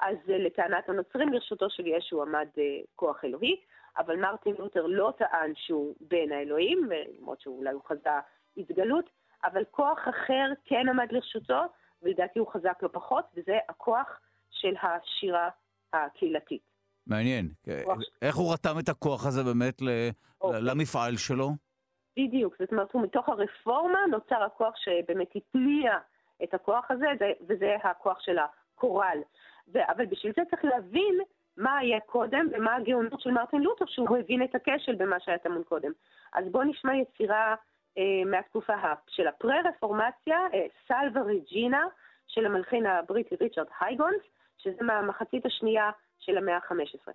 אז 0.00 0.16
אה, 0.28 0.38
לטענת 0.38 0.88
הנוצרים 0.88 1.32
לרשותו 1.32 1.70
של 1.70 1.86
ישו 1.86 2.22
עמד 2.22 2.46
אה, 2.58 2.62
כוח 2.96 3.24
אלוהי, 3.24 3.56
אבל 3.98 4.16
מרטין 4.16 4.54
לותר 4.58 4.86
לא 4.86 5.12
טען 5.18 5.52
שהוא 5.54 5.94
בן 6.00 6.32
האלוהים, 6.32 6.88
למרות 7.18 7.40
שאולי 7.40 7.70
הוא 7.70 7.82
חזה 7.86 8.10
התגלות, 8.56 9.10
אבל 9.44 9.64
כוח 9.70 9.98
אחר 10.08 10.52
כן 10.64 10.88
עמד 10.88 11.06
לרשותו, 11.10 11.62
ולדעתי 12.02 12.38
הוא 12.38 12.48
חזק 12.52 12.78
לא 12.82 12.88
פחות, 12.92 13.24
וזה 13.36 13.58
הכוח 13.68 14.20
של 14.50 14.74
השירה 14.82 15.48
הקהילתית. 15.92 16.62
מעניין. 17.06 17.48
איך 18.22 18.36
הוא 18.36 18.52
רתם 18.52 18.78
את 18.78 18.88
הכוח 18.88 19.26
הזה 19.26 19.42
באמת 19.44 19.82
אוקיי. 20.40 20.60
למפעל 20.62 21.16
שלו? 21.16 21.50
בדיוק, 22.16 22.54
זאת 22.58 22.72
אומרת, 22.72 22.94
מתוך 22.94 23.28
הרפורמה 23.28 23.98
נוצר 24.10 24.42
הכוח 24.42 24.74
שבאמת 24.76 25.28
התניע 25.36 25.92
את 26.44 26.54
הכוח 26.54 26.84
הזה, 26.90 27.06
וזה 27.48 27.76
הכוח 27.84 28.20
של 28.20 28.36
הקורל. 28.38 29.18
אבל 29.74 30.06
בשביל 30.06 30.32
זה 30.36 30.42
צריך 30.50 30.64
להבין 30.64 31.18
מה 31.56 31.78
היה 31.78 32.00
קודם 32.00 32.46
ומה 32.52 32.74
הגאונות 32.74 33.20
של 33.20 33.30
מרטין 33.30 33.62
לותר, 33.62 33.84
שהוא 33.86 34.16
הבין 34.16 34.42
את 34.42 34.54
הכשל 34.54 34.94
במה 34.94 35.20
שהיה 35.20 35.38
טמון 35.38 35.62
קודם. 35.62 35.92
אז 36.32 36.44
בואו 36.50 36.64
נשמע 36.64 36.96
יצירה 36.96 37.54
אה, 37.98 38.02
מהתקופה 38.26 38.74
של 39.08 39.26
הפרה-רפורמציה, 39.26 40.38
אה, 40.54 40.66
סלווה 40.88 41.22
רג'ינה, 41.22 41.86
של 42.26 42.46
המלחין 42.46 42.86
הבריטי 42.86 43.36
ריצ'רד 43.40 43.66
הייגונס, 43.80 44.22
שזה 44.58 44.82
מהמחצית 44.84 45.46
השנייה 45.46 45.90
של 46.18 46.38
המאה 46.38 46.56
ה-15. 46.56 47.12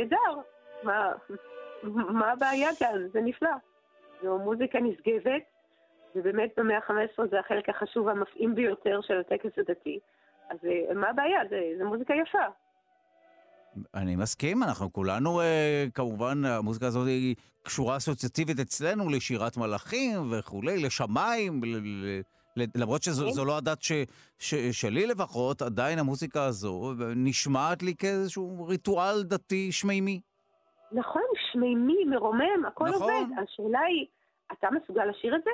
נהדר. 0.00 0.40
מה, 0.82 1.12
מה 2.18 2.32
הבעיה 2.32 2.68
כאן? 2.78 3.08
זה 3.12 3.20
נפלא. 3.20 3.50
זו 4.22 4.38
מוזיקה 4.38 4.78
נשגבת, 4.80 5.42
ובאמת 6.14 6.50
במאה 6.56 6.76
ה-15 6.76 7.22
זה 7.30 7.40
החלק 7.40 7.68
החשוב 7.68 8.06
והמפעים 8.06 8.54
ביותר 8.54 9.00
של 9.02 9.20
הטקס 9.20 9.58
הדתי. 9.58 9.98
אז 10.50 10.58
אה, 10.64 10.94
מה 10.94 11.10
הבעיה? 11.10 11.40
זו 11.78 11.84
מוזיקה 11.84 12.14
יפה. 12.14 12.44
אני 13.94 14.16
מסכים, 14.16 14.62
אנחנו 14.62 14.92
כולנו, 14.92 15.40
אה, 15.40 15.84
כמובן, 15.94 16.44
המוזיקה 16.44 16.86
הזאת 16.86 17.06
היא 17.06 17.34
קשורה 17.62 17.96
אסוציאטיבית 17.96 18.60
אצלנו 18.60 19.08
לשירת 19.08 19.56
מלאכים 19.56 20.32
וכולי, 20.32 20.82
לשמיים, 20.82 21.60
למרות 22.74 23.02
שזו 23.02 23.26
כן. 23.40 23.46
לא 23.46 23.56
הדת 23.56 23.82
ש, 23.82 23.92
ש, 24.38 24.54
שלי 24.54 25.06
לפחות, 25.06 25.62
עדיין 25.62 25.98
המוזיקה 25.98 26.44
הזו 26.44 26.92
נשמעת 27.16 27.82
לי 27.82 27.94
כאיזשהו 27.96 28.66
ריטואל 28.68 29.22
דתי 29.22 29.72
שמימי. 29.72 30.20
נכון, 30.92 31.22
שמימי, 31.52 32.04
מרומם, 32.04 32.64
הכל 32.68 32.88
נכון. 32.88 33.12
עובד. 33.12 33.42
השאלה 33.42 33.80
היא, 33.80 34.06
אתה 34.52 34.68
מסוגל 34.70 35.04
לשיר 35.04 35.36
את 35.36 35.40
זה? 35.44 35.50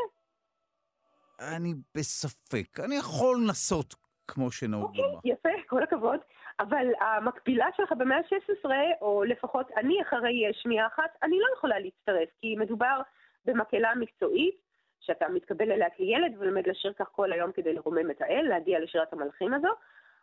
אני 1.41 1.75
בספק. 1.95 2.81
אני 2.85 2.97
יכול 2.97 3.41
לנסות, 3.45 3.95
כמו 4.29 4.51
שנהוג 4.51 4.85
אוקיי, 4.85 5.03
לומר. 5.03 5.17
אוקיי, 5.17 5.33
יפה, 5.33 5.49
כל 5.69 5.83
הכבוד. 5.83 6.21
אבל 6.61 6.87
המקבילה 7.01 7.67
שלך 7.77 7.93
במאה 7.99 8.17
ה-16, 8.17 8.71
או 9.01 9.25
לפחות 9.25 9.67
אני 9.77 9.95
אחרי 10.03 10.43
שמיעה 10.63 10.87
אחת, 10.87 11.17
אני 11.23 11.39
לא 11.39 11.47
יכולה 11.57 11.79
להצטרף, 11.79 12.29
כי 12.41 12.57
מדובר 12.59 13.01
במקהלה 13.45 13.95
מקצועית, 13.95 14.66
שאתה 15.07 15.29
מתקבל 15.29 15.73
אליה 15.73 15.91
כילד 15.91 16.35
ולומד 16.39 16.69
לשיר 16.69 16.93
כך 16.93 17.09
כל 17.13 17.33
היום 17.33 17.53
כדי 17.53 17.73
לרומם 17.73 18.11
את 18.11 18.23
האל, 18.23 18.47
להגיע 18.49 18.81
לשירת 18.81 19.13
המלכים 19.13 19.55
הזו, 19.55 19.69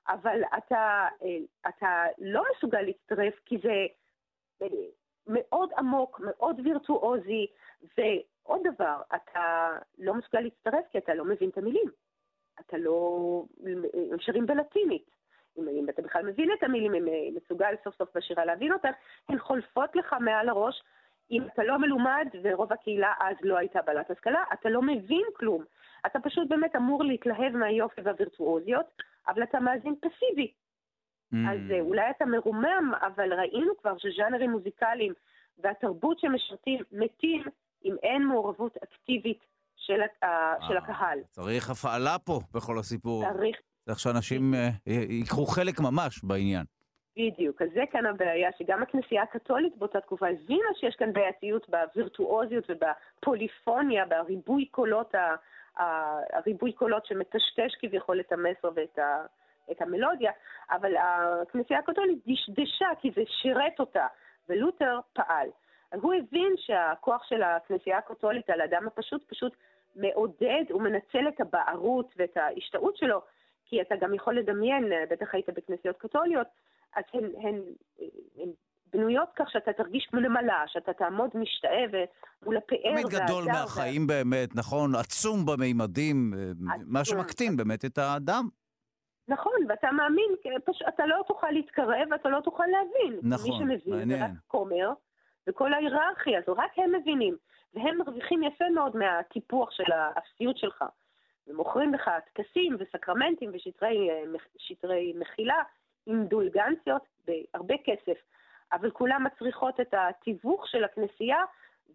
אבל 0.07 0.41
אתה, 0.57 1.07
אה, 1.23 1.37
אתה 1.69 2.05
לא 2.17 2.43
מסוגל 2.55 2.81
להצטרף 2.81 3.33
כי 3.45 3.57
זה 3.63 3.85
אה, 4.61 4.67
מאוד 5.27 5.69
עמוק, 5.77 6.19
מאוד 6.19 6.59
וירטואוזי, 6.63 7.47
ועוד 7.97 8.61
דבר, 8.73 9.01
אתה 9.15 9.77
לא 9.97 10.13
מסוגל 10.13 10.39
להצטרף 10.39 10.85
כי 10.91 10.97
אתה 10.97 11.13
לא 11.13 11.25
מבין 11.25 11.49
את 11.49 11.57
המילים. 11.57 11.87
אתה 12.59 12.77
לא... 12.77 13.43
הם 14.11 14.19
שרים 14.19 14.45
בלטינית. 14.45 15.13
אם 15.57 15.89
אתה 15.89 16.01
בכלל 16.01 16.25
מבין 16.25 16.49
את 16.57 16.63
המילים, 16.63 16.93
אם 16.93 17.07
אה, 17.07 17.27
מסוגל 17.35 17.73
סוף 17.83 17.95
סוף 17.95 18.17
בשירה 18.17 18.45
להבין 18.45 18.73
אותן, 18.73 18.91
הן 19.29 19.39
חולפות 19.39 19.95
לך 19.95 20.15
מעל 20.19 20.49
הראש, 20.49 20.83
אם 21.31 21.43
אתה 21.53 21.63
לא 21.63 21.77
מלומד, 21.79 22.27
ורוב 22.43 22.73
הקהילה 22.73 23.13
אז 23.19 23.35
לא 23.43 23.57
הייתה 23.57 23.79
בעלת 23.85 24.11
השכלה, 24.11 24.43
אתה 24.53 24.69
לא 24.69 24.81
מבין 24.81 25.25
כלום. 25.37 25.63
אתה 26.05 26.19
פשוט 26.19 26.49
באמת 26.49 26.75
אמור 26.75 27.03
להתלהב 27.03 27.53
מהיופי 27.57 28.01
והווירטואוזיות, 28.01 28.85
אבל 29.27 29.43
אתה 29.43 29.59
מאזין 29.59 29.95
פסיבי. 29.95 30.51
Mm. 31.33 31.37
אז 31.51 31.71
אה, 31.71 31.79
אולי 31.79 32.09
אתה 32.17 32.25
מרומם, 32.25 32.91
אבל 33.01 33.33
ראינו 33.33 33.77
כבר 33.81 33.97
שז'אנרים 33.97 34.51
מוזיקליים 34.51 35.13
והתרבות 35.57 36.19
שמשרתים 36.19 36.79
מתים 36.91 37.43
אם 37.85 37.95
אין 38.03 38.23
מעורבות 38.27 38.77
אקטיבית 38.83 39.39
של, 39.75 40.01
ה- 40.01 40.25
אה, 40.25 40.53
של 40.67 40.77
הקהל. 40.77 41.19
צריך 41.29 41.69
הפעלה 41.69 42.19
פה 42.19 42.39
בכל 42.53 42.79
הסיפור. 42.79 43.23
צריך. 43.33 43.57
צריך 43.85 43.99
שאנשים 43.99 44.53
אה, 44.53 44.69
ייקחו 44.87 45.45
חלק 45.45 45.79
ממש 45.79 46.23
בעניין. 46.23 46.65
בדיוק, 47.17 47.61
אז 47.61 47.69
זה 47.73 47.83
כאן 47.91 48.05
הבעיה, 48.05 48.49
שגם 48.57 48.83
הכנסייה 48.83 49.23
הקתולית 49.23 49.77
באותה 49.77 50.01
תקופה 50.01 50.27
הבינה 50.27 50.67
שיש 50.75 50.95
כאן 50.95 51.13
בעייתיות 51.13 51.69
בווירטואוזיות 51.69 52.69
ובפוליפוניה, 52.69 54.05
בריבוי 54.05 54.65
קולות, 54.65 55.15
הריבוי 56.33 56.73
קולות 56.73 57.05
שמטשטש 57.05 57.75
כביכול 57.79 58.19
את 58.19 58.31
המסר 58.31 58.69
ואת 58.75 58.99
ה, 58.99 59.25
את 59.71 59.81
המלודיה, 59.81 60.31
אבל 60.71 60.93
הכנסייה 60.97 61.79
הקתולית 61.79 62.19
דשדשה 62.27 62.87
כי 63.01 63.11
זה 63.15 63.21
שירת 63.27 63.79
אותה, 63.79 64.07
ולותר 64.49 64.99
פעל. 65.13 65.47
הוא 66.01 66.13
הבין 66.13 66.53
שהכוח 66.57 67.23
של 67.23 67.43
הכנסייה 67.43 67.97
הקתולית 67.97 68.49
על 68.49 68.61
האדם 68.61 68.87
הפשוט 68.87 69.23
פשוט 69.29 69.55
מעודד 69.95 70.63
ומנצל 70.69 71.27
את 71.27 71.41
הבערות 71.41 72.13
ואת 72.17 72.37
ההשתאות 72.37 72.97
שלו, 72.97 73.21
כי 73.65 73.81
אתה 73.81 73.95
גם 73.95 74.13
יכול 74.13 74.37
לדמיין, 74.37 74.91
בטח 75.09 75.33
היית 75.33 75.49
בכנסיות 75.49 75.97
קתוליות, 75.97 76.47
אז 76.95 77.03
הן, 77.13 77.23
הן, 77.41 77.61
הן 78.37 78.49
בנויות 78.93 79.29
כך 79.35 79.51
שאתה 79.51 79.73
תרגיש 79.73 80.05
כמו 80.05 80.19
נמלה, 80.19 80.63
שאתה 80.67 80.93
תעמוד 80.93 81.29
משתאה 81.33 81.85
מול 82.45 82.57
הפאר 82.57 82.91
תמיד 82.91 83.07
גדול 83.07 83.43
מהחיים 83.45 84.07
באמת, 84.07 84.55
נכון? 84.55 84.95
עצום 84.95 85.45
במימדים, 85.45 86.33
מה 86.85 87.05
שמקטין 87.05 87.57
באמת 87.57 87.85
את 87.85 87.97
האדם. 87.97 88.47
נכון, 89.27 89.53
ואתה 89.69 89.91
מאמין, 89.91 90.31
פש... 90.65 90.81
אתה 90.87 91.05
לא 91.05 91.23
תוכל 91.27 91.49
להתקרב 91.51 92.07
ואתה 92.11 92.29
לא 92.29 92.39
תוכל 92.39 92.63
להבין. 92.67 93.19
נכון, 93.23 93.67
מי 93.67 93.77
שמבין 93.77 93.99
מעניין. 93.99 94.19
זה 94.19 94.25
רק 94.25 94.31
כומר, 94.47 94.89
וכל 95.47 95.73
ההיררכיה 95.73 96.39
הזו, 96.39 96.53
רק 96.53 96.71
הם 96.77 96.95
מבינים. 96.95 97.37
והם 97.73 97.97
מרוויחים 97.97 98.43
יפה 98.43 98.69
מאוד 98.69 98.95
מהטיפוח 98.95 99.71
של 99.71 99.91
האפסיות 99.91 100.57
שלך. 100.57 100.83
ומוכרים 101.47 101.93
לך 101.93 102.11
טקסים 102.33 102.77
וסקרמנטים 102.79 103.51
ושטרי 103.53 105.13
מחילה, 105.19 105.63
אינדולגנציות, 106.07 107.01
בהרבה 107.27 107.75
כסף. 107.85 108.17
אבל 108.73 108.91
כולם 108.91 109.23
מצריכות 109.23 109.79
את 109.79 109.93
התיווך 109.97 110.67
של 110.67 110.83
הכנסייה, 110.83 111.43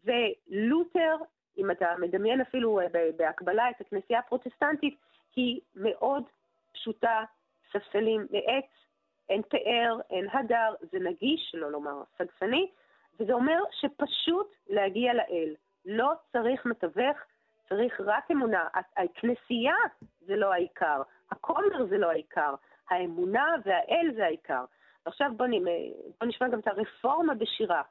ולותר, 0.05 1.17
אם 1.59 1.71
אתה 1.71 1.95
מדמיין 1.99 2.41
אפילו 2.41 2.81
בהקבלה 3.17 3.71
את 3.71 3.81
הכנסייה 3.81 4.19
הפרוטסטנטית, 4.19 4.99
היא 5.37 5.61
מאוד 5.75 6.25
פשוטה, 6.73 7.25
ספסלים 7.73 8.27
מעץ, 8.31 8.71
אין 9.29 9.43
פאר, 9.43 10.01
אין 10.11 10.29
הדר, 10.33 10.75
זה 10.93 10.99
נגיש, 10.99 11.49
שלא 11.51 11.71
לומר 11.71 12.03
סגפני, 12.19 12.71
וזה 13.21 13.33
אומר 13.33 13.63
שפשוט 13.71 14.55
להגיע 14.69 15.15
לאל. 15.15 15.55
לא 15.87 16.13
צריך 16.33 16.67
מתווך, 16.67 17.17
צריך 17.69 18.01
רק 18.05 18.31
אמונה. 18.31 18.69
הכנסייה 18.97 19.75
זה 20.21 20.37
לא 20.37 20.53
העיקר, 20.53 21.03
הכומר 21.31 21.87
זה 21.89 21.99
לא 21.99 22.11
העיקר, 22.11 22.55
האמונה 22.91 23.47
והאל 23.65 24.13
זה 24.17 24.25
העיקר. 24.25 24.65
ועכשיו 25.07 25.31
בוא, 25.37 25.47
בוא 26.21 26.29
נשמע 26.29 26.49
גם 26.49 26.59
את 26.59 26.67
הרפורמה 26.69 27.35
בשירה. 27.35 27.83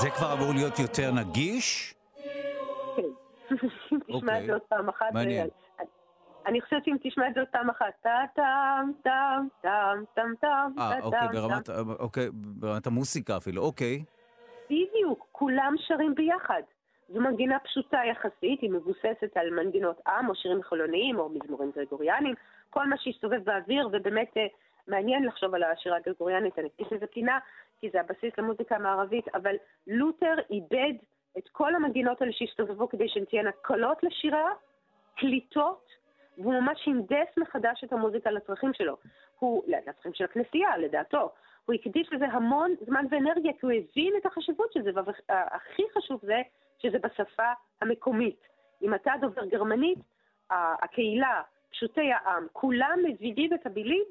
זה 0.00 0.10
כבר 0.10 0.32
אמור 0.32 0.52
להיות 0.54 0.78
יותר 0.78 1.12
נגיש? 1.12 1.94
כן. 2.96 3.02
תשמע 4.08 4.40
את 4.40 4.46
זה 4.46 4.52
עוד 4.52 4.62
פעם 4.68 4.88
אחת. 4.88 5.06
מעניין. 5.12 5.48
אני 6.48 6.60
חושבת 6.60 6.84
שאם 6.84 6.96
תשמע 7.02 7.28
את 7.28 7.34
זה 7.34 7.40
עוד 7.40 7.48
פעם 7.48 7.70
אחת, 7.70 7.94
טה 8.02 8.24
טם 8.34 8.90
טם 9.02 9.46
טם 9.60 10.04
טם 10.14 10.32
טם 10.40 10.72
אה, 10.78 11.00
אוקיי, 11.02 11.28
ברמת, 11.32 11.70
אוקיי, 11.98 12.28
ברמת 12.32 12.86
המוסיקה 12.86 13.36
אפילו, 13.36 13.62
אוקיי. 13.62 14.04
בדיוק, 14.64 15.26
כולם 15.32 15.74
שרים 15.78 16.14
ביחד. 16.14 16.62
זו 17.08 17.20
מנגינה 17.20 17.58
פשוטה 17.58 17.98
יחסית, 18.10 18.60
היא 18.60 18.70
מבוססת 18.70 19.36
על 19.36 19.50
מנגינות 19.50 20.00
עם 20.06 20.28
או 20.28 20.34
שירים 20.34 20.62
חילוניים 20.62 21.18
או 21.18 21.28
מזמורים 21.28 21.70
גרגוריאניים, 21.76 22.34
כל 22.70 22.86
מה 22.86 22.96
שהסתובב 22.98 23.44
באוויר, 23.44 23.88
ובאמת 23.92 24.36
מעניין 24.88 25.24
לחשוב 25.24 25.54
על 25.54 25.62
השירה 25.62 25.96
הגרגוריאנית, 25.96 26.58
אני 26.58 26.68
אקדיש 26.68 26.92
לזה 26.92 27.06
פינה, 27.06 27.38
כי 27.80 27.90
זה 27.92 28.00
הבסיס 28.00 28.32
למוזיקה 28.38 28.76
המערבית, 28.76 29.28
אבל 29.34 29.54
לותר 29.86 30.34
איבד 30.50 30.94
את 31.38 31.48
כל 31.52 31.74
המנגינות 31.74 32.20
האלה 32.20 32.32
שהסתובבו 32.32 32.88
כדי 32.88 33.08
שהן 33.08 33.24
תהיינה 33.24 33.50
קולות 33.52 34.02
לשירה, 34.02 34.50
קליטות, 35.16 35.97
והוא 36.38 36.54
ממש 36.54 36.88
הנדס 36.88 37.36
מחדש 37.36 37.84
את 37.84 37.92
המוזיקה 37.92 38.30
לצרכים 38.30 38.74
שלו. 38.74 38.96
הוא, 39.38 39.62
לצרכים 39.66 40.14
של 40.14 40.24
הכנסייה, 40.24 40.78
לדעתו. 40.78 41.30
הוא 41.66 41.74
הקדיש 41.74 42.12
לזה 42.12 42.26
המון 42.26 42.74
זמן 42.86 43.04
ואנרגיה, 43.10 43.52
כי 43.52 43.66
הוא 43.66 43.72
הבין 43.72 44.12
את 44.16 44.26
החשיבות 44.26 44.72
של 44.72 44.82
זה, 44.82 44.90
והכי 44.94 45.82
חשוב 45.94 46.20
זה 46.22 46.42
שזה 46.78 46.98
בשפה 46.98 47.52
המקומית. 47.80 48.48
אם 48.82 48.94
אתה 48.94 49.12
דובר 49.20 49.44
גרמנית, 49.44 49.98
הקהילה, 50.50 51.42
פשוטי 51.70 52.12
העם, 52.12 52.46
כולם 52.52 52.98
מבינים 53.04 53.54
את 53.54 53.66
המילים, 53.66 54.04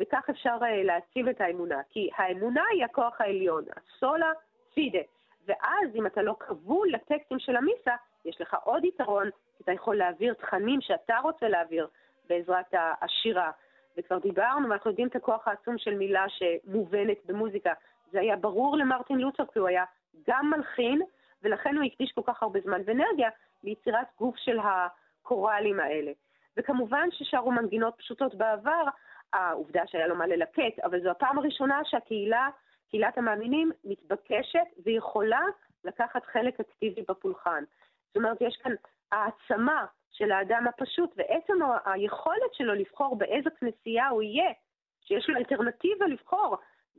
וכך 0.00 0.30
אפשר 0.30 0.56
להציב 0.84 1.28
את 1.28 1.40
האמונה. 1.40 1.80
כי 1.90 2.10
האמונה 2.16 2.62
היא 2.72 2.84
הכוח 2.84 3.20
העליון, 3.20 3.64
הסולה 3.76 4.32
פידה. 4.74 4.98
ואז 5.46 5.94
אם 5.94 6.06
אתה 6.06 6.22
לא 6.22 6.36
כבול 6.40 6.88
לטקסטים 6.92 7.38
של 7.38 7.56
המיסה, 7.56 7.94
יש 8.24 8.40
לך 8.40 8.56
עוד 8.64 8.84
יתרון, 8.84 9.30
אתה 9.64 9.72
יכול 9.72 9.96
להעביר 9.96 10.34
תכנים 10.34 10.80
שאתה 10.80 11.18
רוצה 11.22 11.48
להעביר 11.48 11.88
בעזרת 12.28 12.74
השירה. 13.00 13.50
וכבר 13.96 14.18
דיברנו, 14.18 14.68
ואנחנו 14.68 14.90
יודעים 14.90 15.08
את 15.08 15.16
הכוח 15.16 15.48
העצום 15.48 15.78
של 15.78 15.94
מילה 15.94 16.24
שמובנת 16.28 17.26
במוזיקה. 17.26 17.72
זה 18.10 18.20
היה 18.20 18.36
ברור 18.36 18.76
למרטין 18.76 19.18
לותר, 19.18 19.44
כי 19.52 19.58
הוא 19.58 19.68
היה 19.68 19.84
גם 20.28 20.50
מלחין, 20.50 21.02
ולכן 21.42 21.76
הוא 21.76 21.84
הקדיש 21.84 22.12
כל 22.12 22.20
כך 22.26 22.42
הרבה 22.42 22.60
זמן 22.60 22.80
ואנרגיה 22.86 23.28
ליצירת 23.64 24.06
גוף 24.18 24.36
של 24.36 24.58
הקוראלים 24.58 25.80
האלה. 25.80 26.12
וכמובן 26.56 27.08
ששרו 27.10 27.52
מנגינות 27.52 27.94
פשוטות 27.98 28.34
בעבר, 28.34 28.84
העובדה 29.32 29.82
שהיה 29.86 30.06
לו 30.06 30.16
מה 30.16 30.26
ללקט, 30.26 30.78
אבל 30.84 31.02
זו 31.02 31.10
הפעם 31.10 31.38
הראשונה 31.38 31.80
שהקהילה, 31.84 32.48
קהילת 32.90 33.18
המאמינים, 33.18 33.72
מתבקשת 33.84 34.66
ויכולה 34.84 35.42
לקחת 35.84 36.24
חלק 36.24 36.60
אקטיבי 36.60 37.02
בפולחן. 37.08 37.64
זאת 38.06 38.16
אומרת, 38.16 38.36
יש 38.40 38.56
כאן 38.62 38.72
העצמה 39.14 39.86
של 40.10 40.32
האדם 40.32 40.66
הפשוט, 40.68 41.10
ועצם 41.16 41.54
היכולת 41.84 42.54
שלו 42.54 42.74
לבחור 42.74 43.16
באיזה 43.16 43.50
כנסייה 43.50 44.08
הוא 44.08 44.22
יהיה, 44.22 44.52
שיש 45.00 45.28
לו 45.28 45.36
אלטרנטיבה 45.36 46.06
לבחור, 46.06 46.56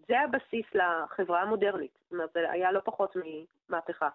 זה 0.08 0.20
הבסיס 0.20 0.66
לחברה 0.74 1.42
המודרנית. 1.42 1.98
זאת 2.04 2.12
אומרת, 2.12 2.30
זה 2.34 2.52
היה 2.52 2.72
לא 2.72 2.80
פחות 2.86 3.16
ממהפכה. 3.70 4.10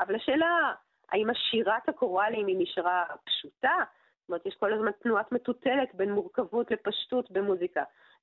אבל 0.00 0.14
השאלה, 0.14 0.72
האם 1.08 1.30
השירת 1.30 1.88
הקוראלים 1.88 2.46
היא 2.46 2.56
נשארה 2.58 3.04
פשוטה? 3.24 3.76
זאת 4.20 4.28
אומרת, 4.28 4.46
יש 4.46 4.54
כל 4.54 4.72
הזמן 4.72 4.90
תנועת 4.92 5.32
מטוטלת 5.32 5.94
בין 5.94 6.12
מורכבות 6.12 6.70
לפשטות 6.70 7.30
במוזיקה. 7.30 7.82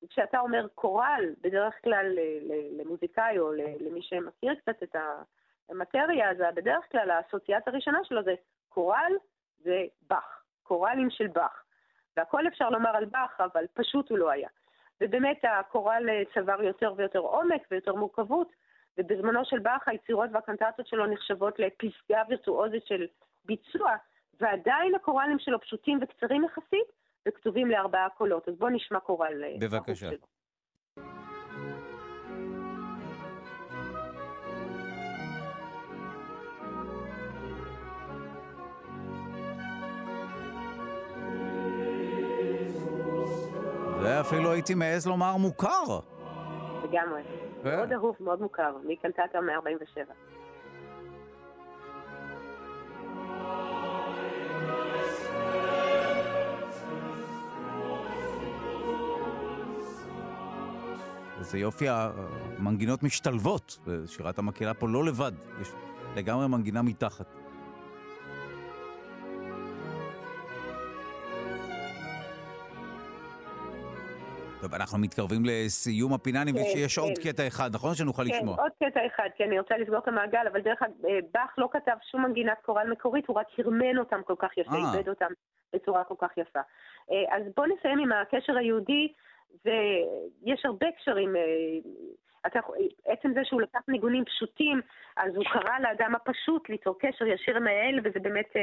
כשאתה 0.10 0.40
אומר 0.40 0.68
קורל, 0.76 1.26
בדרך 1.42 1.74
כלל 1.84 2.06
למוזיקאי 2.78 3.40
או 3.40 3.52
למי 3.80 4.02
שמכיר 4.02 4.56
קצת 4.56 4.84
את 4.84 4.96
המטריה, 5.70 6.32
אז 6.32 6.38
בדרך 6.56 6.92
כלל 6.92 7.12
האסוציאציה 7.12 7.74
הראשונה 7.74 8.00
שלו 8.04 8.24
זה 8.24 8.34
קורל 8.74 9.12
זה 9.64 9.84
באך, 10.10 10.44
קורלים 10.64 11.10
של 11.10 11.28
באך. 11.28 11.64
והכל 12.18 12.48
אפשר 12.48 12.70
לומר 12.70 12.90
על 12.90 13.06
באך, 13.06 13.42
אבל 13.42 13.66
פשוט 13.74 14.10
הוא 14.10 14.18
לא 14.18 14.32
היה. 14.32 14.50
ובאמת 15.02 15.42
הקורל 15.44 16.10
צבר 16.34 16.64
יותר 16.64 16.94
ויותר 16.98 17.20
עומק 17.20 17.62
ויותר 17.72 17.96
מורכבות, 17.96 18.48
ובזמנו 18.98 19.46
של 19.46 19.60
באך 19.60 19.88
היצירות 19.88 20.30
והקנטטות 20.34 20.88
שלו 20.88 21.06
נחשבות 21.06 21.60
לפסגה 21.60 22.22
וירטואוזית 22.30 22.86
של 22.86 23.08
ביצוע, 23.46 23.96
ועדיין 24.40 24.96
הקורלים 24.96 25.40
שלו 25.40 25.62
פשוטים 25.62 26.00
וקצרים 26.02 26.44
יחסית, 26.44 26.92
וכתובים 27.28 27.68
לארבעה 27.68 28.10
קולות. 28.10 28.48
אז 28.50 28.56
בואו 28.56 28.70
נשמע 28.70 29.00
קורל. 29.00 29.44
בבקשה. 29.60 30.10
אפילו 44.32 44.52
הייתי 44.52 44.74
מעז 44.74 45.08
לומר 45.08 45.38
מוכר. 45.38 46.00
לגמרי. 46.84 47.22
מאוד 47.64 47.94
אהוב, 47.94 48.16
מאוד 48.20 48.42
מוכר, 48.42 48.78
מקנטטה 48.84 49.42
147. 49.42 50.14
איזה 61.40 61.58
יופי, 61.58 61.86
המנגינות 61.90 63.04
משתלבות. 63.04 63.80
שירת 64.06 64.40
המקהלה 64.40 64.74
פה 64.74 64.88
לא 64.90 65.06
לבד, 65.06 65.32
יש 65.62 65.72
לגמרי 66.16 66.48
מנגינה 66.48 66.82
מתחת. 66.82 67.41
טוב, 74.62 74.74
אנחנו 74.74 74.98
מתקרבים 75.00 75.42
לסיום 75.46 76.14
הפינה, 76.14 76.42
אני 76.42 76.52
מבין 76.52 76.64
כן, 76.64 76.70
שיש 76.70 76.98
עוד 76.98 77.18
כן. 77.24 77.32
קטע 77.32 77.48
אחד, 77.48 77.70
נכון? 77.74 77.96
שנוכל 77.96 78.24
לשמוע. 78.24 78.56
כן, 78.56 78.62
עוד 78.62 78.72
קטע 78.84 79.06
אחד, 79.06 79.30
כי 79.36 79.44
אני 79.44 79.60
רוצה 79.60 79.78
לסגור 79.78 79.98
את 79.98 80.08
המעגל, 80.08 80.48
אבל 80.52 80.62
דרך 80.62 80.82
אגב, 80.82 81.06
אה, 81.06 81.20
באך 81.34 81.56
לא 81.58 81.70
כתב 81.72 81.96
שום 82.12 82.24
מנגינת 82.24 82.58
קורל 82.66 82.88
מקורית, 82.92 83.28
הוא 83.28 83.36
רק 83.36 83.48
הרמן 83.58 83.98
אותם 83.98 84.22
כל 84.26 84.36
כך 84.40 84.58
יפה, 84.58 84.72
אה. 84.72 84.94
איבד 84.94 85.10
אותם 85.10 85.32
בצורה 85.74 86.04
כל 86.04 86.16
כך 86.18 86.38
יפה. 86.38 86.60
אה, 87.12 87.38
אז 87.38 87.44
בואו 87.56 87.68
נסיים 87.68 88.00
עם 88.00 88.12
הקשר 88.12 88.58
היהודי, 88.58 89.14
ויש 89.66 90.66
הרבה 90.66 90.88
קשרים. 90.98 91.36
אתה, 92.48 92.60
עצם 93.06 93.34
זה 93.34 93.40
שהוא 93.44 93.62
לקח 93.62 93.80
ניגונים 93.88 94.26
פשוטים, 94.26 94.82
אז 95.18 95.36
הוא 95.36 95.46
קרא 95.46 95.80
לאדם 95.80 96.16
הפשוט 96.16 96.70
ליצור 96.70 97.00
קשר 97.00 97.26
ישיר 97.26 97.58
עם 97.58 97.68
האל, 97.68 98.00
וזה 98.04 98.20
באמת, 98.20 98.54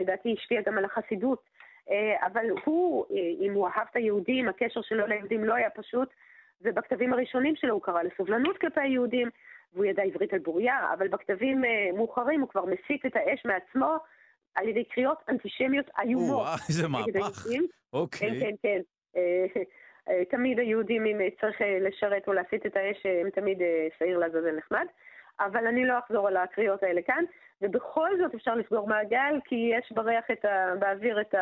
לדעתי, 0.00 0.34
השפיע 0.38 0.60
גם 0.66 0.78
על 0.78 0.84
החסידות. 0.84 1.42
אה, 1.90 2.26
אבל 2.26 2.46
הוא, 2.64 3.04
אה, 3.10 3.46
אם 3.46 3.52
הוא 3.52 3.68
אהב 3.68 3.86
את 3.90 3.96
היהודים, 3.96 4.48
הקשר 4.48 4.82
שלו 4.82 5.06
ליהודים 5.06 5.44
לא 5.44 5.54
היה 5.54 5.70
פשוט, 5.70 6.08
ובכתבים 6.62 7.12
הראשונים 7.12 7.56
שלו 7.56 7.74
הוא 7.74 7.82
קרא 7.82 8.02
לסובלנות 8.02 8.58
כלפי 8.58 8.80
היהודים, 8.80 9.28
והוא 9.72 9.84
ידע 9.84 10.02
עברית 10.02 10.32
על 10.32 10.38
בוריה, 10.38 10.92
אבל 10.92 11.08
בכתבים 11.08 11.64
מאוחרים 11.94 12.40
הוא 12.40 12.48
כבר 12.48 12.64
מסיט 12.64 13.06
את 13.06 13.16
האש 13.16 13.44
מעצמו 13.44 13.96
על 14.54 14.68
ידי 14.68 14.84
קריאות 14.84 15.18
אנטישמיות 15.28 15.86
איומות. 16.02 16.42
וואו, 16.42 16.56
איזה 16.68 16.88
מהפך. 16.88 17.46
אוקיי. 17.92 18.40
כן, 18.40 18.50
כן, 18.62 18.80
כן. 19.54 19.60
תמיד 20.30 20.58
היהודים, 20.58 21.06
אם 21.06 21.20
צריך 21.40 21.56
לשרת 21.80 22.28
או 22.28 22.32
להסיט 22.32 22.66
את 22.66 22.76
האש, 22.76 23.06
הם 23.06 23.30
תמיד 23.30 23.58
שעיר 23.98 24.18
לעזאזל 24.18 24.56
נחמד. 24.56 24.86
אבל 25.40 25.66
אני 25.66 25.86
לא 25.86 25.98
אחזור 25.98 26.28
על 26.28 26.36
הקריאות 26.36 26.82
האלה 26.82 27.00
כאן, 27.02 27.24
ובכל 27.62 28.10
זאת 28.22 28.34
אפשר 28.34 28.54
לסגור 28.54 28.88
מעגל, 28.88 29.40
כי 29.44 29.70
יש 29.78 29.92
בריח 29.92 30.24
את 30.32 30.44
ה... 30.44 30.74
באוויר 30.78 31.20
את 31.20 31.34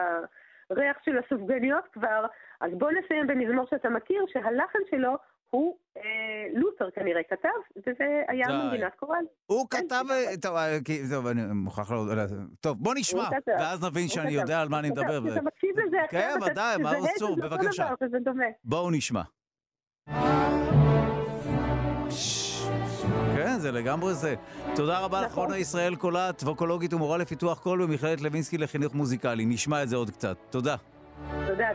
הריח 0.71 0.97
של 1.05 1.19
הסופגניות 1.19 1.85
כבר, 1.93 2.27
אז 2.61 2.71
בוא 2.79 2.91
נסיים 2.91 3.27
במזמור 3.27 3.67
שאתה 3.71 3.89
מכיר, 3.89 4.25
שהלחן 4.33 4.79
שלו 4.91 5.17
הוא 5.51 5.77
אה, 5.97 6.03
לותר 6.55 6.91
כנראה 6.95 7.23
כתב, 7.23 7.49
וזה 7.77 8.23
היה 8.29 8.47
מנגינת 8.49 8.95
קורל. 8.95 9.25
הוא 9.47 9.67
כן, 9.71 9.79
כתב, 9.79 10.05
טוב, 10.43 10.57
אה, 10.57 10.77
טוב, 11.11 11.27
אני 11.27 11.41
מוכרח 11.55 11.91
לא... 11.91 11.99
טוב, 12.61 12.77
בוא 12.79 12.95
נשמע, 12.97 13.29
ואז 13.47 13.85
נבין 13.85 14.09
שאני 14.09 14.31
יודע 14.31 14.61
על 14.61 14.69
מה 14.69 14.79
אני 14.79 14.91
מדבר. 14.91 15.19
אתה 15.33 15.43
מקשיב 15.43 15.79
לזה 15.79 15.97
כן, 16.11 16.35
ודאי, 16.47 16.77
מה 16.83 16.93
אסור, 16.99 17.37
בבקשה. 17.37 17.89
בואו 18.65 18.91
נשמע. 18.91 19.23
כן, 23.55 23.61
זה 23.61 23.73
לגמרי 23.73 24.15
זה. 24.15 24.35
תודה 24.75 24.99
רבה 24.99 25.23
לך, 25.23 25.35
רונה 25.35 25.59
ישראל 25.59 25.95
קולט, 25.95 26.43
ווקולוגית 26.43 26.95
ומורה 26.95 27.19
לפיתוח 27.19 27.59
קול 27.59 27.87
במכללת 27.87 28.21
לוינסקי 28.21 28.59
לחינוך 28.59 28.95
מוזיקלי. 28.95 29.45
נשמע 29.45 29.83
את 29.83 29.89
זה 29.89 29.97
עוד 29.97 30.11
קצת. 30.11 30.37
תודה. 30.51 30.77
תודה. 31.47 31.69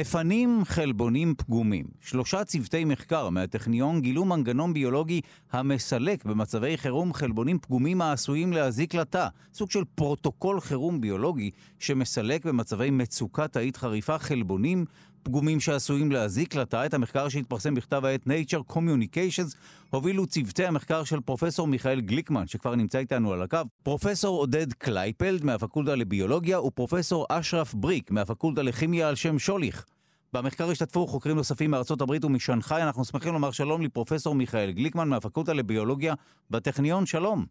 מפנים 0.00 0.62
חלבונים 0.64 1.34
פגומים. 1.36 1.84
שלושה 2.00 2.44
צוותי 2.44 2.84
מחקר 2.84 3.28
מהטכניון 3.28 4.00
גילו 4.00 4.24
מנגנון 4.24 4.72
ביולוגי 4.74 5.20
המסלק 5.52 6.24
במצבי 6.24 6.76
חירום 6.76 7.12
חלבונים 7.12 7.58
פגומים 7.58 8.00
העשויים 8.00 8.52
להזיק 8.52 8.94
לתא. 8.94 9.26
סוג 9.54 9.70
של 9.70 9.84
פרוטוקול 9.94 10.60
חירום 10.60 11.00
ביולוגי 11.00 11.50
שמסלק 11.78 12.44
במצבי 12.44 12.90
מצוקה 12.90 13.48
תאית 13.48 13.76
חריפה 13.76 14.18
חלבונים 14.18 14.84
פגומים 15.22 15.60
שעשויים 15.60 16.12
להזיק 16.12 16.54
לתא. 16.54 16.86
את 16.86 16.94
המחקר 16.94 17.28
שהתפרסם 17.28 17.74
בכתב 17.74 18.04
העת 18.04 18.26
Nature 18.26 18.72
Communications 18.72 19.56
הובילו 19.90 20.26
צוותי 20.26 20.66
המחקר 20.66 21.04
של 21.04 21.20
פרופסור 21.20 21.66
מיכאל 21.66 22.00
גליקמן, 22.00 22.46
שכבר 22.46 22.74
נמצא 22.74 22.98
איתנו 22.98 23.32
על 23.32 23.42
הקו, 23.42 23.58
פרופסור 23.82 24.38
עודד 24.38 24.72
קלייפלד 24.72 25.44
מהפקולטה 25.44 25.94
לביולוגיה 25.94 26.60
ופרופסור 26.60 27.26
אשרף 27.28 27.74
בריק 27.74 28.10
מהפקולטה 28.10 28.62
לכימיה 28.62 29.08
על 29.08 29.14
שם 29.14 29.38
שוליך. 29.38 29.84
במחקר 30.32 30.70
השתתפו 30.70 31.06
חוקרים 31.06 31.36
נוספים 31.36 31.70
מארצות 31.70 32.00
הברית 32.00 32.24
ומשנגחאי. 32.24 32.82
אנחנו 32.82 33.04
שמחים 33.04 33.32
לומר 33.32 33.50
שלום 33.50 33.82
לפרופסור 33.82 34.34
מיכאל 34.34 34.70
גליקמן 34.70 35.08
מהפקולטה 35.08 35.52
לביולוגיה 35.52 36.14
בטכניון. 36.50 37.06
שלום. 37.06 37.46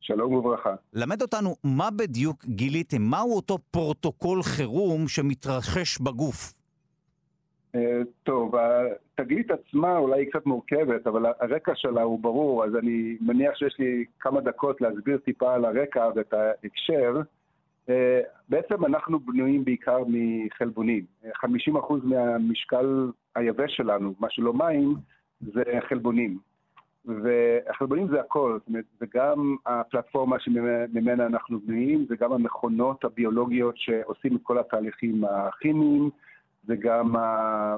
שלום 0.00 0.34
וברכה. 0.34 0.74
למד 0.92 1.22
אותנו 1.22 1.56
מה 1.64 1.90
בדיוק 1.90 2.44
גיליתם, 2.44 3.02
מהו 3.02 3.36
אותו 3.36 3.58
פרוטוקול 3.70 4.42
חירום 4.42 5.08
שמתרחש 5.08 5.98
בגוף. 5.98 6.59
אה, 7.74 8.00
טוב, 8.22 8.54
התגלית 9.18 9.50
עצמה 9.50 9.96
אולי 9.96 10.20
היא 10.20 10.30
קצת 10.30 10.46
מורכבת, 10.46 11.06
אבל 11.06 11.26
הרקע 11.40 11.72
שלה 11.74 12.02
הוא 12.02 12.20
ברור, 12.20 12.64
אז 12.64 12.76
אני 12.76 13.16
מניח 13.20 13.54
שיש 13.54 13.76
לי 13.78 14.04
כמה 14.20 14.40
דקות 14.40 14.80
להסביר 14.80 15.18
טיפה 15.18 15.54
על 15.54 15.64
הרקע 15.64 16.10
ואת 16.14 16.32
ההקשר. 16.32 17.20
אה, 17.88 18.20
בעצם 18.48 18.84
אנחנו 18.84 19.20
בנויים 19.20 19.64
בעיקר 19.64 19.98
מחלבונים. 20.06 21.04
50% 21.24 21.28
מהמשקל 22.02 23.10
היבש 23.36 23.76
שלנו, 23.76 24.14
מה 24.20 24.30
שלא 24.30 24.54
מים, 24.54 24.94
זה 25.40 25.62
חלבונים. 25.88 26.38
והחלבונים 27.04 28.08
זה 28.08 28.20
הכל, 28.20 28.56
זאת 28.58 28.68
אומרת, 28.68 28.84
זה 29.00 29.06
גם 29.14 29.56
הפלטפורמה 29.66 30.40
שממנה 30.40 31.26
אנחנו 31.26 31.60
בנויים, 31.60 32.06
זה 32.08 32.16
גם 32.16 32.32
המכונות 32.32 33.04
הביולוגיות 33.04 33.74
שעושים 33.78 34.36
את 34.36 34.40
כל 34.42 34.58
התהליכים 34.58 35.24
הכימיים, 35.24 36.10
זה 36.64 36.76
גם 36.76 37.14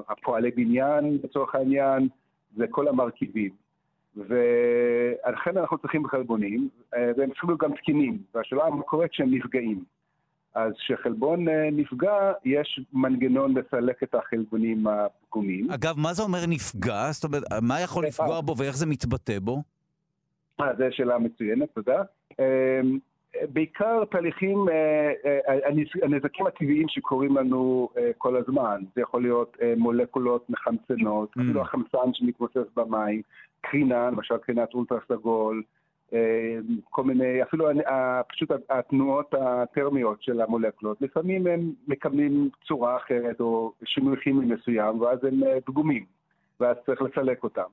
הפועלי 0.09 0.51
בניין 0.51 1.19
לצורך 1.23 1.55
העניין, 1.55 2.07
זה 2.57 2.65
כל 2.69 2.87
המרכיבים. 2.87 3.49
ולכן 4.15 5.57
אנחנו 5.57 5.77
צריכים 5.77 6.07
חלבונים, 6.07 6.69
אה, 6.95 7.11
והם 7.17 7.29
צריכים 7.29 7.49
להיות 7.49 7.61
גם 7.61 7.75
תקינים, 7.75 8.17
והשאלה 8.35 8.69
מה 8.69 8.83
קורה 8.83 9.07
כשהם 9.07 9.35
נפגעים. 9.35 9.83
אז 10.55 10.73
כשחלבון 10.77 11.49
אה, 11.49 11.69
נפגע, 11.71 12.31
יש 12.45 12.79
מנגנון 12.93 13.57
לסלק 13.57 14.03
את 14.03 14.15
החלבונים 14.15 14.87
הפגומים. 14.87 15.71
אגב, 15.71 15.95
מה 15.97 16.13
זה 16.13 16.23
אומר 16.23 16.45
נפגע? 16.47 17.11
זאת 17.11 17.23
אומרת, 17.23 17.43
מה 17.61 17.81
יכול 17.81 18.05
לפגוע 18.05 18.41
בו 18.41 18.57
ואיך 18.57 18.75
זה 18.75 18.85
מתבטא 18.85 19.39
בו? 19.39 19.63
אה, 20.61 20.75
זו 20.77 20.83
שאלה 20.91 21.19
מצוינת, 21.19 21.69
תודה. 21.73 22.01
בעיקר 23.53 24.05
תהליכים, 24.05 24.69
אה, 24.69 25.11
הנזקים 26.03 26.47
הטבעיים 26.47 26.87
שקורים 26.87 27.37
לנו 27.37 27.89
כל 28.17 28.37
הזמן. 28.37 28.81
זה 28.95 29.01
יכול 29.01 29.21
להיות 29.21 29.57
מולקולות 29.77 30.49
מחמצנות, 30.49 31.37
mm. 31.37 31.41
אפילו 31.41 31.61
החמצן 31.61 32.13
שמתמוסס 32.13 32.73
במים, 32.75 33.21
קרינה, 33.61 34.09
למשל 34.09 34.37
קרינת 34.37 34.73
אולטרה 34.73 34.99
סגול, 35.07 35.63
אה, 36.13 36.57
כל 36.89 37.03
מיני, 37.03 37.43
אפילו 37.43 37.67
פשוט 38.29 38.51
התנועות 38.69 39.33
הטרמיות 39.33 40.23
של 40.23 40.41
המולקולות, 40.41 41.01
לפעמים 41.01 41.47
הם 41.47 41.71
מקבלים 41.87 42.49
צורה 42.67 42.97
אחרת 42.97 43.39
או 43.39 43.73
שינוי 43.85 44.17
כימי 44.21 44.45
מסוים, 44.45 45.01
ואז 45.01 45.23
הם 45.23 45.43
אה, 45.43 45.61
פגומים, 45.61 46.05
ואז 46.59 46.77
צריך 46.85 47.01
לסלק 47.01 47.43
אותם. 47.43 47.69